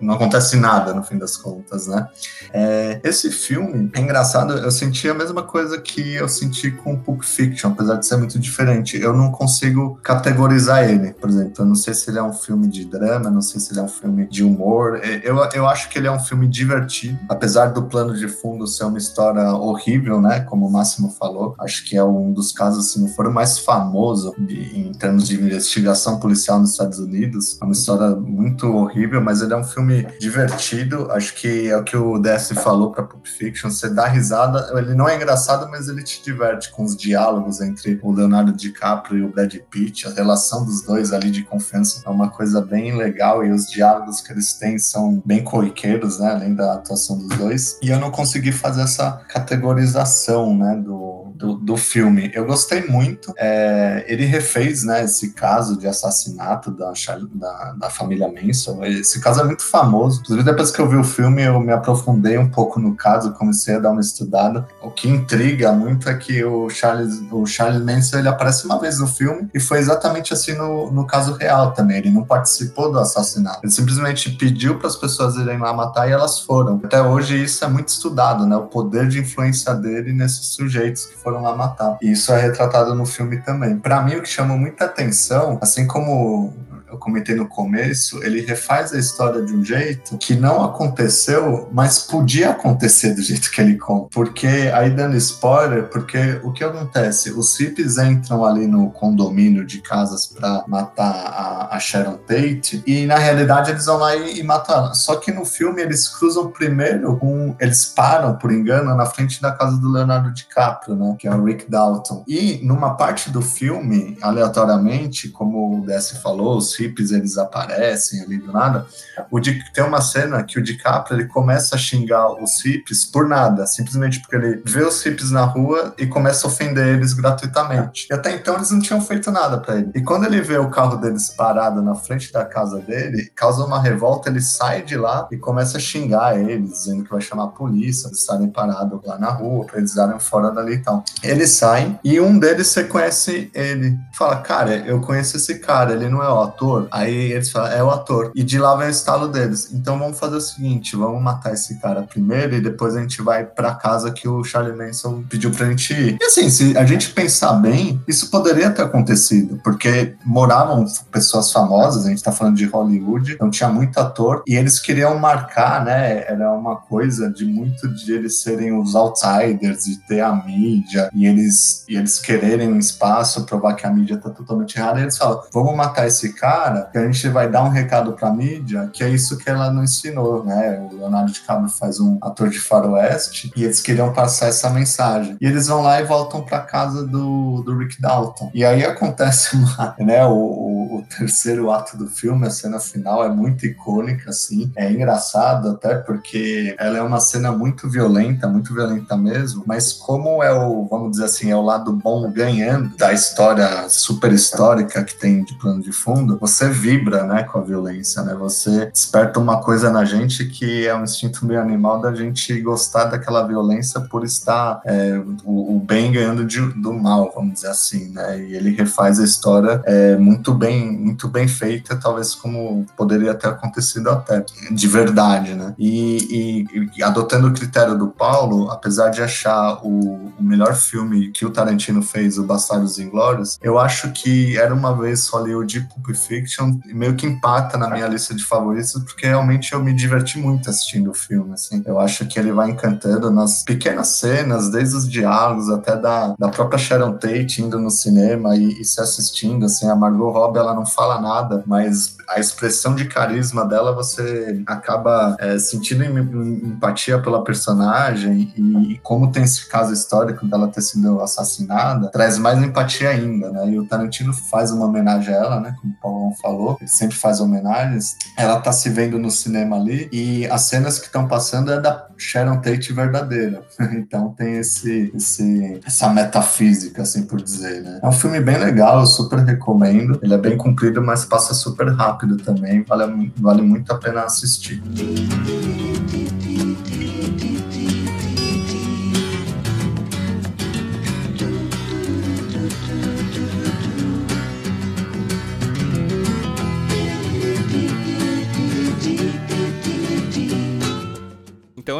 não 0.00 0.14
acontece 0.14 0.56
nada 0.56 0.92
no 0.92 1.02
fim 1.02 1.16
das 1.16 1.36
contas, 1.36 1.86
né? 1.86 2.08
É, 2.52 3.00
esse 3.02 3.30
filme 3.30 3.90
é 3.94 4.00
engraçado, 4.00 4.54
eu 4.54 4.70
senti 4.70 5.08
a 5.08 5.14
mesma 5.14 5.42
coisa 5.42 5.80
que 5.80 6.14
eu 6.14 6.28
senti 6.28 6.70
com 6.70 6.98
Pulp 6.98 7.22
Fiction, 7.22 7.70
apesar 7.70 7.96
de 7.96 8.06
ser 8.06 8.16
muito 8.16 8.38
diferente. 8.38 9.00
Eu 9.00 9.14
não 9.14 9.30
consigo 9.30 9.98
categorizar 10.02 10.88
ele, 10.88 11.12
por 11.12 11.30
exemplo. 11.30 11.54
Eu 11.58 11.66
não 11.66 11.74
sei 11.74 11.94
se 11.94 12.10
ele 12.10 12.18
é 12.18 12.22
um 12.22 12.32
filme 12.32 12.68
de 12.68 12.84
drama, 12.84 13.30
não 13.30 13.40
sei 13.40 13.60
se 13.60 13.72
ele 13.72 13.80
é 13.80 13.82
um 13.82 13.88
filme 13.88 14.26
de 14.26 14.44
humor. 14.44 15.00
É, 15.02 15.20
eu, 15.24 15.36
eu 15.54 15.66
acho 15.66 15.88
que 15.88 15.98
ele 15.98 16.06
é 16.06 16.12
um 16.12 16.20
filme 16.20 16.46
divertido, 16.46 17.18
apesar 17.28 17.66
do 17.66 17.84
plano 17.84 18.14
de 18.14 18.28
fundo 18.28 18.66
ser 18.66 18.84
uma 18.84 18.98
história 18.98 19.54
horrível, 19.66 20.20
né? 20.20 20.40
Como 20.40 20.66
o 20.66 20.70
Máximo 20.70 21.10
falou. 21.10 21.54
Acho 21.58 21.84
que 21.84 21.96
é 21.96 22.04
um 22.04 22.32
dos 22.32 22.52
casos, 22.52 22.92
se 22.92 23.00
não 23.00 23.08
for 23.08 23.26
o 23.26 23.32
mais 23.32 23.58
famoso 23.58 24.34
de, 24.38 24.78
em 24.78 24.92
termos 24.92 25.26
de 25.26 25.34
investigação 25.36 26.18
policial 26.18 26.58
nos 26.58 26.72
Estados 26.72 26.98
Unidos. 26.98 27.58
É 27.60 27.64
uma 27.64 27.72
história 27.72 28.14
muito 28.16 28.66
horrível, 28.66 29.20
mas 29.20 29.42
ele 29.42 29.52
é 29.52 29.56
um 29.56 29.64
filme 29.64 30.06
divertido. 30.20 31.10
Acho 31.10 31.34
que 31.34 31.68
é 31.68 31.76
o 31.76 31.84
que 31.84 31.96
o 31.96 32.18
DS 32.18 32.52
falou 32.62 32.90
para 32.90 33.04
Pulp 33.04 33.26
Fiction. 33.26 33.70
Você 33.70 33.88
dá 33.88 34.06
risada, 34.06 34.70
ele 34.78 34.94
não 34.94 35.08
é 35.08 35.16
engraçado, 35.16 35.68
mas 35.70 35.88
ele 35.88 36.02
te 36.02 36.22
diverte 36.22 36.70
com 36.70 36.84
os 36.84 36.96
diálogos 36.96 37.60
entre 37.60 37.98
o 38.02 38.12
Leonardo 38.12 38.52
DiCaprio 38.52 39.18
e 39.18 39.24
o 39.24 39.32
Brad 39.32 39.54
Pitt. 39.70 40.08
A 40.08 40.10
relação 40.10 40.64
dos 40.64 40.82
dois 40.82 41.12
ali 41.12 41.30
de 41.30 41.42
confiança 41.42 42.02
é 42.04 42.10
uma 42.10 42.30
coisa 42.30 42.60
bem 42.60 42.96
legal 42.96 43.44
e 43.44 43.50
os 43.50 43.66
diálogos 43.66 44.20
que 44.20 44.32
eles 44.32 44.54
têm 44.54 44.78
são 44.78 45.22
bem 45.24 45.42
corriqueiros, 45.42 46.18
né? 46.18 46.32
Além 46.32 46.54
da 46.54 46.74
atuação 46.74 47.18
dos 47.18 47.36
dois. 47.36 47.78
E 47.82 47.88
eu 47.88 47.98
não 47.98 48.10
consegui 48.10 48.52
fazer 48.52 48.82
essa 48.82 49.22
categorização, 49.52 50.56
né? 50.56 50.76
Do, 50.76 51.21
do, 51.42 51.54
do 51.54 51.76
filme. 51.76 52.30
Eu 52.32 52.46
gostei 52.46 52.86
muito. 52.86 53.34
É, 53.36 54.04
ele 54.06 54.24
refez, 54.24 54.84
né? 54.84 55.04
Esse 55.04 55.32
caso 55.32 55.76
de 55.76 55.88
assassinato 55.88 56.70
da, 56.70 56.92
da, 57.34 57.72
da 57.72 57.90
família 57.90 58.28
Manson. 58.28 58.84
Esse 58.84 59.20
caso 59.20 59.40
é 59.40 59.44
muito 59.44 59.64
famoso. 59.64 60.20
Inclusive, 60.20 60.44
depois 60.44 60.70
que 60.70 60.80
eu 60.80 60.88
vi 60.88 60.96
o 60.96 61.02
filme, 61.02 61.42
eu 61.42 61.58
me 61.58 61.72
aprofundei 61.72 62.38
um 62.38 62.48
pouco 62.48 62.78
no 62.78 62.94
caso, 62.94 63.32
comecei 63.32 63.74
a 63.74 63.80
dar 63.80 63.90
uma 63.90 64.00
estudada. 64.00 64.68
O 64.80 64.90
que 64.90 65.08
intriga 65.08 65.72
muito 65.72 66.08
é 66.08 66.14
que 66.14 66.44
o 66.44 66.70
Charles, 66.70 67.20
o 67.32 67.44
Charles 67.44 67.82
Manson 67.82 68.18
ele 68.18 68.28
aparece 68.28 68.64
uma 68.64 68.78
vez 68.78 69.00
no 69.00 69.08
filme 69.08 69.48
e 69.52 69.58
foi 69.58 69.78
exatamente 69.78 70.32
assim 70.32 70.54
no, 70.54 70.92
no 70.92 71.04
caso 71.04 71.32
real 71.32 71.72
também. 71.72 71.98
Ele 71.98 72.10
não 72.10 72.24
participou 72.24 72.92
do 72.92 73.00
assassinato. 73.00 73.60
Ele 73.64 73.72
simplesmente 73.72 74.30
pediu 74.30 74.78
para 74.78 74.86
as 74.86 74.96
pessoas 74.96 75.34
irem 75.34 75.58
lá 75.58 75.72
matar 75.72 76.08
e 76.08 76.12
elas 76.12 76.38
foram. 76.38 76.80
Até 76.84 77.02
hoje 77.02 77.42
isso 77.42 77.64
é 77.64 77.68
muito 77.68 77.88
estudado, 77.88 78.46
né? 78.46 78.56
O 78.56 78.66
poder 78.66 79.08
de 79.08 79.18
influência 79.18 79.74
dele 79.74 80.12
nesses 80.12 80.46
sujeitos 80.46 81.06
que 81.06 81.16
foram 81.16 81.31
lá 81.40 81.56
matar. 81.56 81.96
E 82.02 82.12
isso 82.12 82.32
é 82.32 82.40
retratado 82.40 82.94
no 82.94 83.06
filme 83.06 83.38
também. 83.38 83.78
Para 83.78 84.02
mim 84.02 84.16
o 84.16 84.22
que 84.22 84.28
chamou 84.28 84.58
muita 84.58 84.84
atenção, 84.84 85.58
assim 85.60 85.86
como 85.86 86.52
eu 86.92 86.98
comentei 86.98 87.34
no 87.34 87.48
começo, 87.48 88.22
ele 88.22 88.42
refaz 88.42 88.92
a 88.92 88.98
história 88.98 89.42
de 89.42 89.54
um 89.54 89.64
jeito 89.64 90.18
que 90.18 90.34
não 90.34 90.62
aconteceu, 90.62 91.68
mas 91.72 92.00
podia 92.00 92.50
acontecer 92.50 93.14
do 93.14 93.22
jeito 93.22 93.50
que 93.50 93.60
ele 93.60 93.76
conta. 93.76 94.08
Porque, 94.12 94.46
aí 94.74 94.90
dando 94.90 95.16
spoiler, 95.16 95.88
porque 95.88 96.38
o 96.42 96.52
que 96.52 96.62
acontece? 96.62 97.30
Os 97.30 97.58
hippies 97.58 97.96
entram 97.96 98.44
ali 98.44 98.66
no 98.66 98.90
condomínio 98.90 99.64
de 99.64 99.80
casas 99.80 100.26
para 100.26 100.64
matar 100.68 101.10
a, 101.10 101.76
a, 101.76 101.80
Sharon 101.80 102.18
Tate 102.18 102.82
e 102.86 103.06
na 103.06 103.16
realidade 103.16 103.70
eles 103.70 103.86
vão 103.86 103.96
lá 103.96 104.14
e, 104.14 104.40
e 104.40 104.42
matam 104.42 104.76
ela. 104.76 104.94
Só 104.94 105.16
que 105.16 105.32
no 105.32 105.46
filme 105.46 105.80
eles 105.80 106.08
cruzam 106.08 106.50
primeiro 106.50 107.16
com. 107.16 107.56
Eles 107.58 107.86
param, 107.86 108.36
por 108.36 108.52
engano, 108.52 108.94
na 108.94 109.06
frente 109.06 109.40
da 109.40 109.52
casa 109.52 109.78
do 109.78 109.90
Leonardo 109.90 110.32
DiCaprio, 110.32 110.94
né? 110.94 111.16
Que 111.18 111.26
é 111.26 111.34
o 111.34 111.42
Rick 111.42 111.70
Dalton. 111.70 112.22
E 112.28 112.60
numa 112.62 112.94
parte 112.94 113.30
do 113.30 113.40
filme, 113.40 114.18
aleatoriamente, 114.20 115.30
como 115.30 115.78
o 115.78 115.86
Desi 115.86 116.20
falou, 116.20 116.58
os 116.58 116.74
hippies 116.82 117.12
eles 117.12 117.38
aparecem 117.38 118.22
ali 118.22 118.38
do 118.38 118.52
nada. 118.52 118.86
O 119.30 119.38
Di, 119.38 119.62
tem 119.72 119.84
uma 119.84 120.00
cena 120.00 120.42
que 120.42 120.58
o 120.58 120.62
DiCaprio 120.62 121.20
ele 121.20 121.28
começa 121.28 121.76
a 121.76 121.78
xingar 121.78 122.30
os 122.42 122.60
hippies 122.64 123.04
por 123.04 123.28
nada, 123.28 123.66
simplesmente 123.66 124.20
porque 124.20 124.36
ele 124.36 124.62
vê 124.64 124.82
os 124.82 125.02
hippies 125.02 125.30
na 125.30 125.44
rua 125.44 125.94
e 125.98 126.06
começa 126.06 126.46
a 126.46 126.50
ofender 126.50 126.86
eles 126.86 127.12
gratuitamente. 127.12 128.06
E 128.10 128.14
até 128.14 128.34
então 128.34 128.56
eles 128.56 128.70
não 128.70 128.80
tinham 128.80 129.00
feito 129.00 129.30
nada 129.30 129.58
para 129.58 129.76
ele. 129.76 129.90
E 129.94 130.02
quando 130.02 130.24
ele 130.24 130.40
vê 130.40 130.58
o 130.58 130.70
carro 130.70 130.96
deles 130.96 131.30
parado 131.30 131.82
na 131.82 131.94
frente 131.94 132.32
da 132.32 132.44
casa 132.44 132.78
dele, 132.80 133.30
causa 133.34 133.64
uma 133.64 133.80
revolta, 133.80 134.28
ele 134.28 134.40
sai 134.40 134.82
de 134.82 134.96
lá 134.96 135.28
e 135.30 135.36
começa 135.36 135.76
a 135.78 135.80
xingar 135.80 136.38
eles, 136.38 136.70
dizendo 136.70 137.04
que 137.04 137.10
vai 137.10 137.20
chamar 137.20 137.44
a 137.44 137.48
polícia, 137.48 138.08
eles 138.08 138.20
estarem 138.20 138.48
parados 138.48 139.00
lá 139.04 139.18
na 139.18 139.30
rua, 139.30 139.66
para 139.66 139.78
eles 139.78 139.94
darem 139.94 140.18
fora 140.18 140.50
dali 140.50 140.74
e 140.74 140.78
tal. 140.78 141.04
Eles 141.22 141.50
saem 141.50 141.98
e 142.02 142.20
um 142.20 142.38
deles 142.38 142.74
reconhece 142.74 143.50
ele. 143.54 143.98
Fala, 144.12 144.36
cara, 144.36 144.76
eu 144.76 145.00
conheço 145.00 145.36
esse 145.36 145.58
cara, 145.58 145.92
ele 145.92 146.08
não 146.08 146.22
é 146.22 146.28
o 146.28 146.40
ator 146.40 146.71
ator. 146.72 146.88
Aí 146.90 147.32
eles 147.32 147.50
falam, 147.50 147.72
é 147.72 147.82
o 147.82 147.90
ator. 147.90 148.32
E 148.34 148.42
de 148.42 148.58
lá 148.58 148.74
vem 148.76 148.88
o 148.88 148.90
estalo 148.90 149.28
deles. 149.28 149.70
Então 149.72 149.98
vamos 149.98 150.18
fazer 150.18 150.36
o 150.36 150.40
seguinte: 150.40 150.96
vamos 150.96 151.22
matar 151.22 151.52
esse 151.52 151.80
cara 151.80 152.02
primeiro 152.02 152.54
e 152.54 152.60
depois 152.60 152.96
a 152.96 153.00
gente 153.00 153.20
vai 153.22 153.44
pra 153.44 153.74
casa 153.74 154.10
que 154.10 154.28
o 154.28 154.42
Charlie 154.44 154.76
Manson 154.76 155.22
pediu 155.28 155.50
pra 155.50 155.66
gente 155.66 155.92
ir. 155.92 156.18
E 156.20 156.24
assim, 156.24 156.48
se 156.48 156.76
a 156.76 156.84
gente 156.84 157.10
pensar 157.10 157.52
bem, 157.54 158.00
isso 158.08 158.30
poderia 158.30 158.70
ter 158.70 158.82
acontecido, 158.82 159.60
porque 159.62 160.14
moravam 160.24 160.84
pessoas 161.10 161.52
famosas, 161.52 162.06
a 162.06 162.10
gente 162.10 162.22
tá 162.22 162.32
falando 162.32 162.56
de 162.56 162.66
Hollywood, 162.66 163.32
então 163.32 163.50
tinha 163.50 163.68
muito 163.68 163.98
ator, 163.98 164.42
e 164.46 164.54
eles 164.54 164.78
queriam 164.78 165.18
marcar, 165.18 165.84
né? 165.84 166.24
Era 166.26 166.52
uma 166.52 166.76
coisa 166.76 167.30
de 167.30 167.44
muito 167.44 167.88
de 167.88 168.12
eles 168.12 168.40
serem 168.40 168.78
os 168.78 168.94
outsiders, 168.94 169.84
de 169.84 169.98
ter 170.06 170.20
a 170.20 170.32
mídia, 170.34 171.10
e 171.14 171.26
eles, 171.26 171.84
e 171.88 171.96
eles 171.96 172.18
quererem 172.18 172.72
um 172.72 172.78
espaço, 172.78 173.44
provar 173.44 173.74
que 173.74 173.86
a 173.86 173.90
mídia 173.90 174.16
tá 174.16 174.30
totalmente 174.30 174.76
errada, 174.76 175.00
e 175.00 175.02
eles 175.02 175.16
falam: 175.16 175.42
vamos 175.52 175.76
matar 175.76 176.06
esse 176.06 176.32
cara 176.32 176.61
cara, 176.62 176.88
que 176.92 176.98
a 176.98 177.04
gente 177.04 177.28
vai 177.28 177.50
dar 177.50 177.64
um 177.64 177.68
recado 177.68 178.12
pra 178.12 178.30
mídia, 178.30 178.88
que 178.92 179.02
é 179.02 179.08
isso 179.08 179.36
que 179.36 179.50
ela 179.50 179.70
não 179.72 179.82
ensinou, 179.82 180.44
né? 180.44 180.78
O 180.80 180.96
Leonardo 180.96 181.32
DiCaprio 181.32 181.68
faz 181.68 181.98
um 181.98 182.18
ator 182.22 182.48
de 182.48 182.60
faroeste 182.60 183.50
e 183.56 183.64
eles 183.64 183.80
queriam 183.80 184.12
passar 184.12 184.46
essa 184.46 184.70
mensagem. 184.70 185.36
E 185.40 185.46
eles 185.46 185.66
vão 185.66 185.82
lá 185.82 186.00
e 186.00 186.04
voltam 186.04 186.42
pra 186.42 186.60
casa 186.60 187.04
do, 187.04 187.62
do 187.62 187.76
Rick 187.76 188.00
Dalton. 188.00 188.50
E 188.54 188.64
aí 188.64 188.84
acontece 188.84 189.56
uma, 189.56 189.94
né, 189.98 190.24
o, 190.24 190.30
o, 190.30 190.98
o 190.98 191.02
terceiro 191.18 191.70
ato 191.70 191.96
do 191.96 192.06
filme, 192.06 192.46
a 192.46 192.50
cena 192.50 192.78
final 192.78 193.24
é 193.24 193.28
muito 193.28 193.66
icônica, 193.66 194.30
assim. 194.30 194.70
É 194.76 194.90
engraçado 194.90 195.70
até 195.70 195.96
porque 195.96 196.76
ela 196.78 196.98
é 196.98 197.02
uma 197.02 197.20
cena 197.20 197.50
muito 197.50 197.90
violenta, 197.90 198.46
muito 198.46 198.72
violenta 198.72 199.16
mesmo, 199.16 199.64
mas 199.66 199.92
como 199.92 200.42
é 200.42 200.52
o, 200.52 200.86
vamos 200.86 201.12
dizer 201.12 201.24
assim, 201.24 201.50
é 201.50 201.56
o 201.56 201.62
lado 201.62 201.92
bom 201.92 202.30
ganhando 202.30 202.96
da 202.96 203.12
história 203.12 203.88
super 203.88 204.32
histórica 204.32 205.02
que 205.02 205.14
tem 205.14 205.42
de 205.42 205.54
plano 205.54 205.82
de 205.82 205.92
fundo, 205.92 206.38
você 206.52 206.68
vibra, 206.68 207.24
né, 207.24 207.42
com 207.44 207.58
a 207.58 207.62
violência, 207.62 208.22
né? 208.22 208.34
Você 208.34 208.86
desperta 208.86 209.40
uma 209.40 209.60
coisa 209.60 209.90
na 209.90 210.04
gente 210.04 210.44
que 210.44 210.86
é 210.86 210.94
um 210.94 211.04
instinto 211.04 211.46
meio 211.46 211.60
animal 211.60 212.00
da 212.00 212.14
gente 212.14 212.60
gostar 212.60 213.06
daquela 213.06 213.46
violência 213.46 214.00
por 214.00 214.24
estar 214.24 214.80
é, 214.84 215.20
o, 215.44 215.76
o, 215.76 215.80
bem 215.80 216.12
ganhando 216.12 216.44
de, 216.44 216.60
do 216.60 216.92
mal, 216.92 217.32
vamos 217.34 217.54
dizer 217.54 217.68
assim, 217.68 218.08
né? 218.10 218.40
E 218.40 218.54
ele 218.54 218.70
refaz 218.70 219.18
a 219.18 219.24
história 219.24 219.82
é, 219.84 220.16
muito 220.16 220.52
bem, 220.52 220.90
muito 220.92 221.28
bem 221.28 221.48
feita, 221.48 221.96
talvez 221.96 222.34
como 222.34 222.86
poderia 222.96 223.34
ter 223.34 223.48
acontecido 223.48 224.10
até, 224.10 224.44
de 224.70 224.88
verdade, 224.88 225.54
né? 225.54 225.74
E, 225.78 226.66
e, 226.70 226.90
e 226.98 227.02
adotando 227.02 227.48
o 227.48 227.52
critério 227.52 227.96
do 227.96 228.08
Paulo, 228.08 228.70
apesar 228.70 229.08
de 229.08 229.22
achar 229.22 229.78
o, 229.82 230.32
o 230.38 230.42
melhor 230.42 230.74
filme 230.74 231.30
que 231.30 231.46
o 231.46 231.50
Tarantino 231.50 232.02
fez, 232.02 232.38
o 232.38 232.44
Bastardos 232.44 232.98
Inglórios, 232.98 233.58
eu 233.62 233.78
acho 233.78 234.10
que 234.12 234.56
era 234.58 234.74
uma 234.74 234.94
vez 234.94 235.26
Hollywood 235.28 235.88
Pulp 235.88 236.14
Fiction 236.14 236.31
Fiction 236.32 236.80
meio 236.86 237.14
que 237.14 237.26
empata 237.26 237.76
na 237.76 237.90
minha 237.90 238.08
lista 238.08 238.34
de 238.34 238.42
favoritos, 238.42 238.94
porque 239.04 239.26
realmente 239.26 239.74
eu 239.74 239.84
me 239.84 239.92
diverti 239.92 240.38
muito 240.38 240.70
assistindo 240.70 241.10
o 241.10 241.14
filme, 241.14 241.52
assim. 241.52 241.82
Eu 241.84 242.00
acho 242.00 242.26
que 242.26 242.38
ele 242.38 242.52
vai 242.52 242.70
encantando 242.70 243.30
nas 243.30 243.62
pequenas 243.62 244.08
cenas, 244.08 244.70
desde 244.70 244.96
os 244.96 245.08
diálogos 245.08 245.68
até 245.68 245.94
da, 245.94 246.34
da 246.38 246.48
própria 246.48 246.78
Sharon 246.78 247.12
Tate 247.18 247.60
indo 247.60 247.78
no 247.78 247.90
cinema 247.90 248.56
e, 248.56 248.80
e 248.80 248.84
se 248.84 249.00
assistindo, 249.00 249.66
assim. 249.66 249.88
A 249.88 249.94
Margot 249.94 250.30
Robbie, 250.30 250.58
ela 250.58 250.74
não 250.74 250.86
fala 250.86 251.20
nada, 251.20 251.62
mas 251.66 252.16
a 252.34 252.40
expressão 252.40 252.94
de 252.94 253.06
carisma 253.06 253.66
dela, 253.66 253.94
você 253.94 254.62
acaba 254.66 255.36
é, 255.38 255.58
sentindo 255.58 256.04
empatia 256.04 257.18
pela 257.18 257.44
personagem 257.44 258.52
e, 258.56 258.92
e, 258.92 258.98
como 258.98 259.30
tem 259.30 259.42
esse 259.44 259.68
caso 259.68 259.92
histórico 259.92 260.46
dela 260.46 260.68
ter 260.68 260.82
sido 260.82 261.20
assassinada, 261.20 262.08
traz 262.08 262.38
mais 262.38 262.62
empatia 262.62 263.10
ainda, 263.10 263.50
né? 263.50 263.68
E 263.68 263.78
o 263.78 263.86
Tarantino 263.86 264.32
faz 264.32 264.70
uma 264.70 264.86
homenagem 264.86 265.34
a 265.34 265.36
ela, 265.36 265.60
né? 265.60 265.74
Como 265.80 265.92
o 265.92 266.00
Paulão 266.00 266.34
falou, 266.40 266.76
ele 266.80 266.88
sempre 266.88 267.16
faz 267.16 267.40
homenagens. 267.40 268.16
Ela 268.36 268.60
tá 268.60 268.72
se 268.72 268.88
vendo 268.88 269.18
no 269.18 269.30
cinema 269.30 269.76
ali 269.76 270.08
e 270.12 270.46
as 270.46 270.62
cenas 270.62 270.98
que 270.98 271.06
estão 271.06 271.28
passando 271.28 271.72
é 271.72 271.80
da 271.80 272.06
Sharon 272.16 272.60
Tate 272.60 272.92
verdadeira. 272.92 273.62
então 273.92 274.30
tem 274.30 274.56
esse, 274.56 275.12
esse, 275.14 275.80
essa 275.84 276.08
metafísica, 276.08 277.02
assim 277.02 277.24
por 277.24 277.40
dizer, 277.42 277.82
né? 277.82 278.00
É 278.02 278.08
um 278.08 278.12
filme 278.12 278.40
bem 278.40 278.58
legal, 278.58 279.00
eu 279.00 279.06
super 279.06 279.40
recomendo. 279.40 280.18
Ele 280.22 280.34
é 280.34 280.38
bem 280.38 280.56
comprido, 280.56 281.02
mas 281.02 281.24
passa 281.24 281.52
super 281.52 281.88
rápido 282.22 282.36
também. 282.36 282.82
Vale, 282.82 283.32
vale 283.36 283.62
muito 283.62 283.90
a 283.92 283.98
pena 283.98 284.22
assistir. 284.22 284.80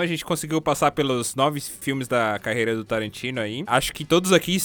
A 0.03 0.07
gente 0.07 0.25
conseguiu 0.25 0.61
passar 0.61 0.91
pelos 0.91 1.35
nove 1.35 1.61
filmes 1.61 2.09
da 2.09 2.39
carreira 2.39 2.75
do 2.75 2.85
Tarantino 2.85 3.41
aí. 3.41 3.65
Acho 3.67 3.93
que 3.93 4.05
todos 4.05 4.33
aqui 4.33 4.57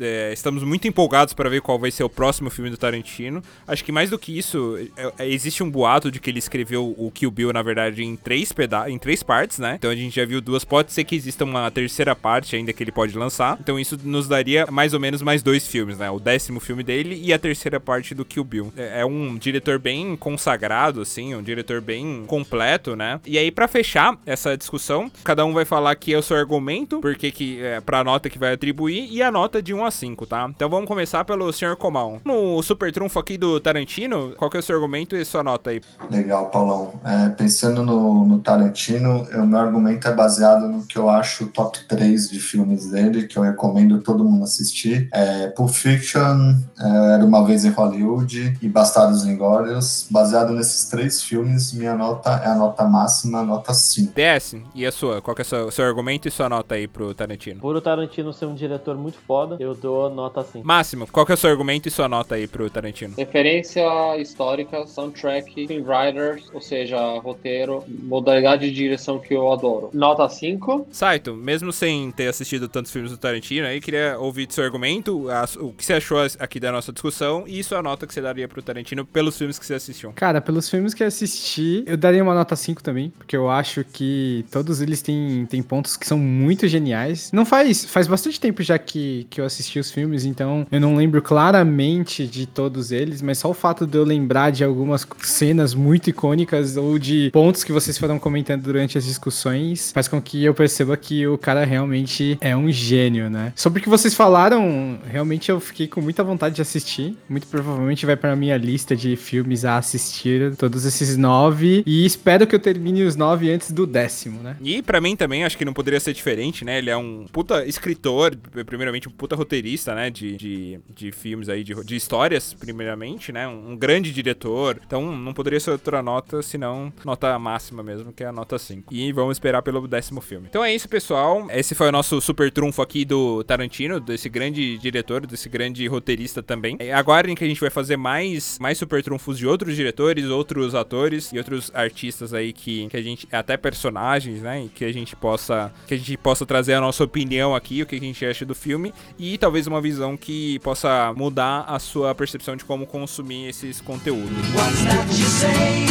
é, 0.00 0.32
estamos 0.32 0.62
muito 0.62 0.86
empolgados 0.86 1.32
para 1.32 1.48
ver 1.48 1.60
qual 1.60 1.78
vai 1.78 1.90
ser 1.90 2.04
o 2.04 2.08
próximo 2.08 2.50
filme 2.50 2.70
do 2.70 2.76
Tarantino. 2.76 3.42
Acho 3.66 3.84
que 3.84 3.92
mais 3.92 4.10
do 4.10 4.18
que 4.18 4.36
isso, 4.36 4.78
é, 4.96 5.12
é, 5.18 5.28
existe 5.28 5.62
um 5.62 5.70
boato 5.70 6.10
de 6.10 6.18
que 6.20 6.28
ele 6.28 6.38
escreveu 6.38 6.94
o 6.98 7.10
Kill 7.10 7.30
Bill, 7.30 7.52
na 7.52 7.62
verdade, 7.62 8.02
em 8.02 8.16
três, 8.16 8.52
peda 8.52 8.90
em 8.90 8.98
três 8.98 9.22
partes, 9.22 9.58
né? 9.58 9.76
Então 9.78 9.90
a 9.90 9.96
gente 9.96 10.14
já 10.14 10.24
viu 10.24 10.40
duas. 10.40 10.64
Pode 10.64 10.92
ser 10.92 11.04
que 11.04 11.14
exista 11.14 11.44
uma 11.44 11.70
terceira 11.70 12.14
parte 12.16 12.56
ainda 12.56 12.72
que 12.72 12.82
ele 12.82 12.92
pode 12.92 13.16
lançar. 13.16 13.56
Então 13.60 13.78
isso 13.78 13.98
nos 14.02 14.28
daria 14.28 14.66
mais 14.70 14.92
ou 14.92 15.00
menos 15.00 15.22
mais 15.22 15.42
dois 15.42 15.66
filmes, 15.66 15.98
né? 15.98 16.10
O 16.10 16.18
décimo 16.18 16.60
filme 16.60 16.82
dele 16.82 17.20
e 17.22 17.32
a 17.32 17.38
terceira 17.38 17.78
parte 17.78 18.14
do 18.14 18.24
Kill 18.24 18.44
Bill. 18.44 18.72
É, 18.76 19.00
é 19.00 19.06
um 19.06 19.36
diretor 19.38 19.78
bem 19.78 20.16
consagrado, 20.16 21.00
assim, 21.00 21.34
um 21.34 21.42
diretor 21.42 21.80
bem 21.80 22.24
completo, 22.26 22.96
né? 22.96 23.20
E 23.26 23.38
aí, 23.38 23.50
para 23.50 23.68
fechar 23.68 24.18
essa 24.26 24.56
discussão, 24.56 24.79
cada 25.24 25.44
um 25.44 25.52
vai 25.52 25.64
falar 25.64 25.94
que 25.96 26.12
é 26.12 26.18
o 26.18 26.22
seu 26.22 26.36
argumento, 26.36 27.00
porque 27.00 27.30
que 27.30 27.62
é, 27.62 27.80
pra 27.80 28.04
nota 28.04 28.30
que 28.30 28.38
vai 28.38 28.54
atribuir, 28.54 29.08
e 29.10 29.22
a 29.22 29.30
nota 29.30 29.62
de 29.62 29.74
1 29.74 29.84
a 29.84 29.90
5, 29.90 30.26
tá? 30.26 30.50
Então 30.54 30.68
vamos 30.68 30.86
começar 30.86 31.24
pelo 31.24 31.52
Sr. 31.52 31.76
Comal. 31.76 32.20
No 32.24 32.62
super 32.62 32.92
trunfo 32.92 33.18
aqui 33.18 33.36
do 33.36 33.60
Tarantino, 33.60 34.34
qual 34.36 34.50
que 34.50 34.56
é 34.56 34.60
o 34.60 34.62
seu 34.62 34.76
argumento 34.76 35.16
e 35.16 35.24
sua 35.24 35.42
nota 35.42 35.70
aí? 35.70 35.80
Legal, 36.10 36.50
Paulão. 36.50 36.94
É, 37.04 37.28
pensando 37.30 37.84
no, 37.84 38.24
no 38.24 38.38
Tarantino, 38.38 39.26
o 39.34 39.46
meu 39.46 39.58
argumento 39.58 40.08
é 40.08 40.12
baseado 40.12 40.68
no 40.68 40.84
que 40.86 40.96
eu 40.96 41.08
acho 41.08 41.46
top 41.48 41.78
3 41.88 42.30
de 42.30 42.40
filmes 42.40 42.90
dele, 42.90 43.26
que 43.26 43.38
eu 43.38 43.42
recomendo 43.42 44.00
todo 44.00 44.24
mundo 44.24 44.44
assistir. 44.44 45.08
É 45.12 45.48
Pulp 45.48 45.70
Fiction, 45.70 46.54
é, 46.78 47.14
Era 47.14 47.24
Uma 47.24 47.44
Vez 47.44 47.64
em 47.64 47.70
Hollywood 47.70 48.58
e 48.60 48.68
Bastardos 48.68 49.24
Inglórios. 49.26 50.06
Baseado 50.10 50.52
nesses 50.52 50.88
três 50.88 51.22
filmes, 51.22 51.72
minha 51.72 51.94
nota 51.94 52.30
é 52.44 52.48
a 52.48 52.54
nota 52.54 52.84
máxima, 52.84 53.42
nota 53.42 53.72
5. 53.72 54.12
DS, 54.14 54.56
e 54.74 54.86
a 54.86 54.92
sua? 54.92 55.20
Qual 55.20 55.34
que 55.34 55.42
é 55.42 55.44
o 55.44 55.46
seu, 55.46 55.70
seu 55.70 55.84
argumento 55.84 56.28
e 56.28 56.30
sua 56.30 56.48
nota 56.48 56.74
aí 56.74 56.86
pro 56.88 57.12
Tarantino? 57.14 57.60
Por 57.60 57.76
o 57.76 57.80
Tarantino 57.80 58.32
ser 58.32 58.46
um 58.46 58.54
diretor 58.54 58.96
muito 58.96 59.18
foda, 59.26 59.56
eu 59.60 59.74
dou 59.74 60.10
nota 60.10 60.42
5. 60.42 60.66
Máximo, 60.66 61.06
qual 61.10 61.24
que 61.26 61.32
é 61.32 61.34
o 61.34 61.38
seu 61.38 61.50
argumento 61.50 61.88
e 61.88 61.90
sua 61.90 62.08
nota 62.08 62.34
aí 62.34 62.46
pro 62.46 62.68
Tarantino? 62.70 63.14
Referência 63.16 63.82
histórica, 64.18 64.86
soundtrack, 64.86 65.64
screenwriters, 65.64 66.48
ou 66.52 66.60
seja, 66.60 66.98
roteiro, 67.18 67.84
modalidade 67.88 68.68
de 68.68 68.74
direção 68.74 69.18
que 69.18 69.34
eu 69.34 69.52
adoro. 69.52 69.90
Nota 69.92 70.28
5. 70.28 70.86
Saito, 70.90 71.34
mesmo 71.34 71.72
sem 71.72 72.10
ter 72.12 72.28
assistido 72.28 72.68
tantos 72.68 72.92
filmes 72.92 73.10
do 73.10 73.18
Tarantino 73.18 73.66
aí, 73.66 73.80
queria 73.80 74.16
ouvir 74.18 74.46
seu 74.50 74.64
argumento, 74.64 75.28
a- 75.30 75.46
o 75.60 75.72
que 75.72 75.84
você 75.84 75.94
achou 75.94 76.18
aqui 76.38 76.60
da 76.60 76.70
nossa 76.72 76.92
discussão 76.92 77.44
e 77.46 77.62
sua 77.62 77.82
nota 77.82 78.06
que 78.06 78.14
você 78.14 78.20
daria 78.20 78.48
pro 78.48 78.62
Tarantino 78.62 79.04
pelos 79.04 79.36
filmes 79.36 79.58
que 79.58 79.66
você 79.66 79.74
assistiu. 79.74 80.12
Cara, 80.14 80.40
pelos 80.40 80.68
filmes 80.68 80.94
que 80.94 81.02
eu 81.02 81.06
assisti, 81.06 81.84
eu 81.86 81.96
daria 81.96 82.22
uma 82.22 82.34
nota 82.34 82.54
5 82.56 82.82
também, 82.82 83.10
porque 83.10 83.36
eu 83.36 83.48
acho 83.50 83.84
que 83.84 84.44
todos 84.60 84.82
eles 84.82 85.00
têm, 85.00 85.46
têm 85.48 85.62
pontos 85.62 85.96
que 85.96 86.06
são 86.06 86.18
muito 86.18 86.68
geniais. 86.68 87.30
Não 87.32 87.46
faz, 87.46 87.86
faz 87.86 88.06
bastante 88.06 88.38
tempo 88.38 88.62
já 88.62 88.78
que, 88.78 89.26
que 89.30 89.40
eu 89.40 89.46
assisti 89.46 89.78
os 89.78 89.90
filmes, 89.90 90.26
então 90.26 90.66
eu 90.70 90.78
não 90.78 90.96
lembro 90.96 91.22
claramente 91.22 92.26
de 92.26 92.44
todos 92.44 92.92
eles, 92.92 93.22
mas 93.22 93.38
só 93.38 93.48
o 93.48 93.54
fato 93.54 93.86
de 93.86 93.96
eu 93.96 94.04
lembrar 94.04 94.50
de 94.50 94.62
algumas 94.62 95.06
cenas 95.22 95.72
muito 95.72 96.10
icônicas 96.10 96.76
ou 96.76 96.98
de 96.98 97.30
pontos 97.32 97.64
que 97.64 97.72
vocês 97.72 97.96
foram 97.96 98.18
comentando 98.18 98.62
durante 98.62 98.98
as 98.98 99.04
discussões 99.04 99.92
faz 99.92 100.06
com 100.06 100.20
que 100.20 100.44
eu 100.44 100.52
perceba 100.52 100.94
que 100.94 101.26
o 101.26 101.38
cara 101.38 101.64
realmente 101.64 102.36
é 102.38 102.54
um 102.54 102.70
gênio, 102.70 103.30
né? 103.30 103.54
Sobre 103.56 103.80
o 103.80 103.82
que 103.82 103.88
vocês 103.88 104.14
falaram, 104.14 104.98
realmente 105.06 105.50
eu 105.50 105.58
fiquei 105.58 105.88
com 105.88 106.02
muita 106.02 106.22
vontade 106.22 106.56
de 106.56 106.62
assistir. 106.62 107.16
Muito 107.28 107.46
provavelmente 107.46 108.04
vai 108.04 108.16
pra 108.16 108.36
minha 108.36 108.58
lista 108.58 108.94
de 108.94 109.16
filmes 109.16 109.64
a 109.64 109.78
assistir, 109.78 110.54
todos 110.56 110.84
esses 110.84 111.16
nove. 111.16 111.82
E 111.86 112.04
espero 112.04 112.46
que 112.46 112.54
eu 112.54 112.60
termine 112.60 113.04
os 113.04 113.16
nove 113.16 113.50
antes 113.50 113.72
do 113.72 113.86
décimo, 113.86 114.42
né? 114.42 114.49
E 114.60 114.82
pra 114.82 115.00
mim 115.00 115.16
também, 115.16 115.44
acho 115.44 115.56
que 115.56 115.64
não 115.64 115.72
poderia 115.72 116.00
ser 116.00 116.12
diferente, 116.12 116.64
né? 116.64 116.78
Ele 116.78 116.90
é 116.90 116.96
um 116.96 117.26
puta 117.32 117.64
escritor, 117.66 118.36
primeiramente 118.66 119.08
um 119.08 119.12
puta 119.12 119.36
roteirista, 119.36 119.94
né? 119.94 120.10
De, 120.10 120.36
de, 120.36 120.80
de 120.88 121.12
filmes 121.12 121.48
aí, 121.48 121.62
de, 121.62 121.74
de 121.84 121.96
histórias, 121.96 122.54
primeiramente, 122.54 123.32
né? 123.32 123.46
Um, 123.46 123.72
um 123.72 123.76
grande 123.76 124.12
diretor. 124.12 124.80
Então 124.84 125.14
não 125.16 125.32
poderia 125.32 125.60
ser 125.60 125.70
outra 125.70 126.02
nota, 126.02 126.42
senão 126.42 126.92
nota 127.04 127.38
máxima 127.38 127.82
mesmo, 127.82 128.12
que 128.12 128.24
é 128.24 128.26
a 128.26 128.32
nota 128.32 128.58
5. 128.58 128.92
E 128.92 129.12
vamos 129.12 129.36
esperar 129.36 129.62
pelo 129.62 129.86
décimo 129.86 130.20
filme. 130.20 130.46
Então 130.48 130.64
é 130.64 130.74
isso, 130.74 130.88
pessoal. 130.88 131.46
Esse 131.50 131.74
foi 131.74 131.88
o 131.88 131.92
nosso 131.92 132.20
super 132.20 132.50
trunfo 132.50 132.82
aqui 132.82 133.04
do 133.04 133.42
Tarantino, 133.44 134.00
desse 134.00 134.28
grande 134.28 134.78
diretor, 134.78 135.26
desse 135.26 135.48
grande 135.48 135.86
roteirista 135.86 136.42
também. 136.42 136.76
Aguardem 136.94 137.34
que 137.34 137.44
a 137.44 137.46
gente 137.46 137.60
vai 137.60 137.70
fazer 137.70 137.96
mais, 137.96 138.58
mais 138.58 138.78
super 138.78 139.02
trunfos 139.02 139.38
de 139.38 139.46
outros 139.46 139.76
diretores, 139.76 140.26
outros 140.26 140.74
atores 140.74 141.32
e 141.32 141.38
outros 141.38 141.70
artistas 141.74 142.32
aí 142.32 142.52
que, 142.52 142.88
que 142.88 142.96
a 142.96 143.02
gente. 143.02 143.28
até 143.32 143.56
personagens, 143.56 144.29
personagens, 144.30 144.42
né? 144.42 144.68
Que 144.74 144.84
a 144.84 144.92
gente 144.92 145.16
possa 145.16 145.72
que 145.86 145.94
a 145.94 145.96
gente 145.96 146.16
possa 146.16 146.46
trazer 146.46 146.74
a 146.74 146.80
nossa 146.80 147.02
opinião 147.04 147.54
aqui, 147.54 147.82
o 147.82 147.86
que 147.86 147.96
a 147.96 148.00
gente 148.00 148.24
acha 148.24 148.44
do 148.44 148.54
filme 148.54 148.94
e 149.18 149.36
talvez 149.36 149.66
uma 149.66 149.80
visão 149.80 150.16
que 150.16 150.58
possa 150.60 151.12
mudar 151.16 151.64
a 151.66 151.78
sua 151.78 152.14
percepção 152.14 152.56
de 152.56 152.64
como 152.64 152.86
consumir 152.86 153.48
esses 153.48 153.80
conteúdos. 153.80 154.30
What's 154.54 154.84
that 154.84 155.08
you 155.10 155.26
say, 155.26 155.86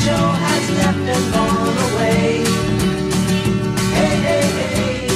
Joe 0.00 0.16
has 0.16 0.70
gone 1.30 1.76
away. 1.92 2.44
Hey, 3.92 4.16
hey, 4.26 4.46
hey. 4.56 5.08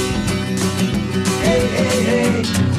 Hey, 1.41 1.61
hey, 1.67 2.41
hey. 2.41 2.74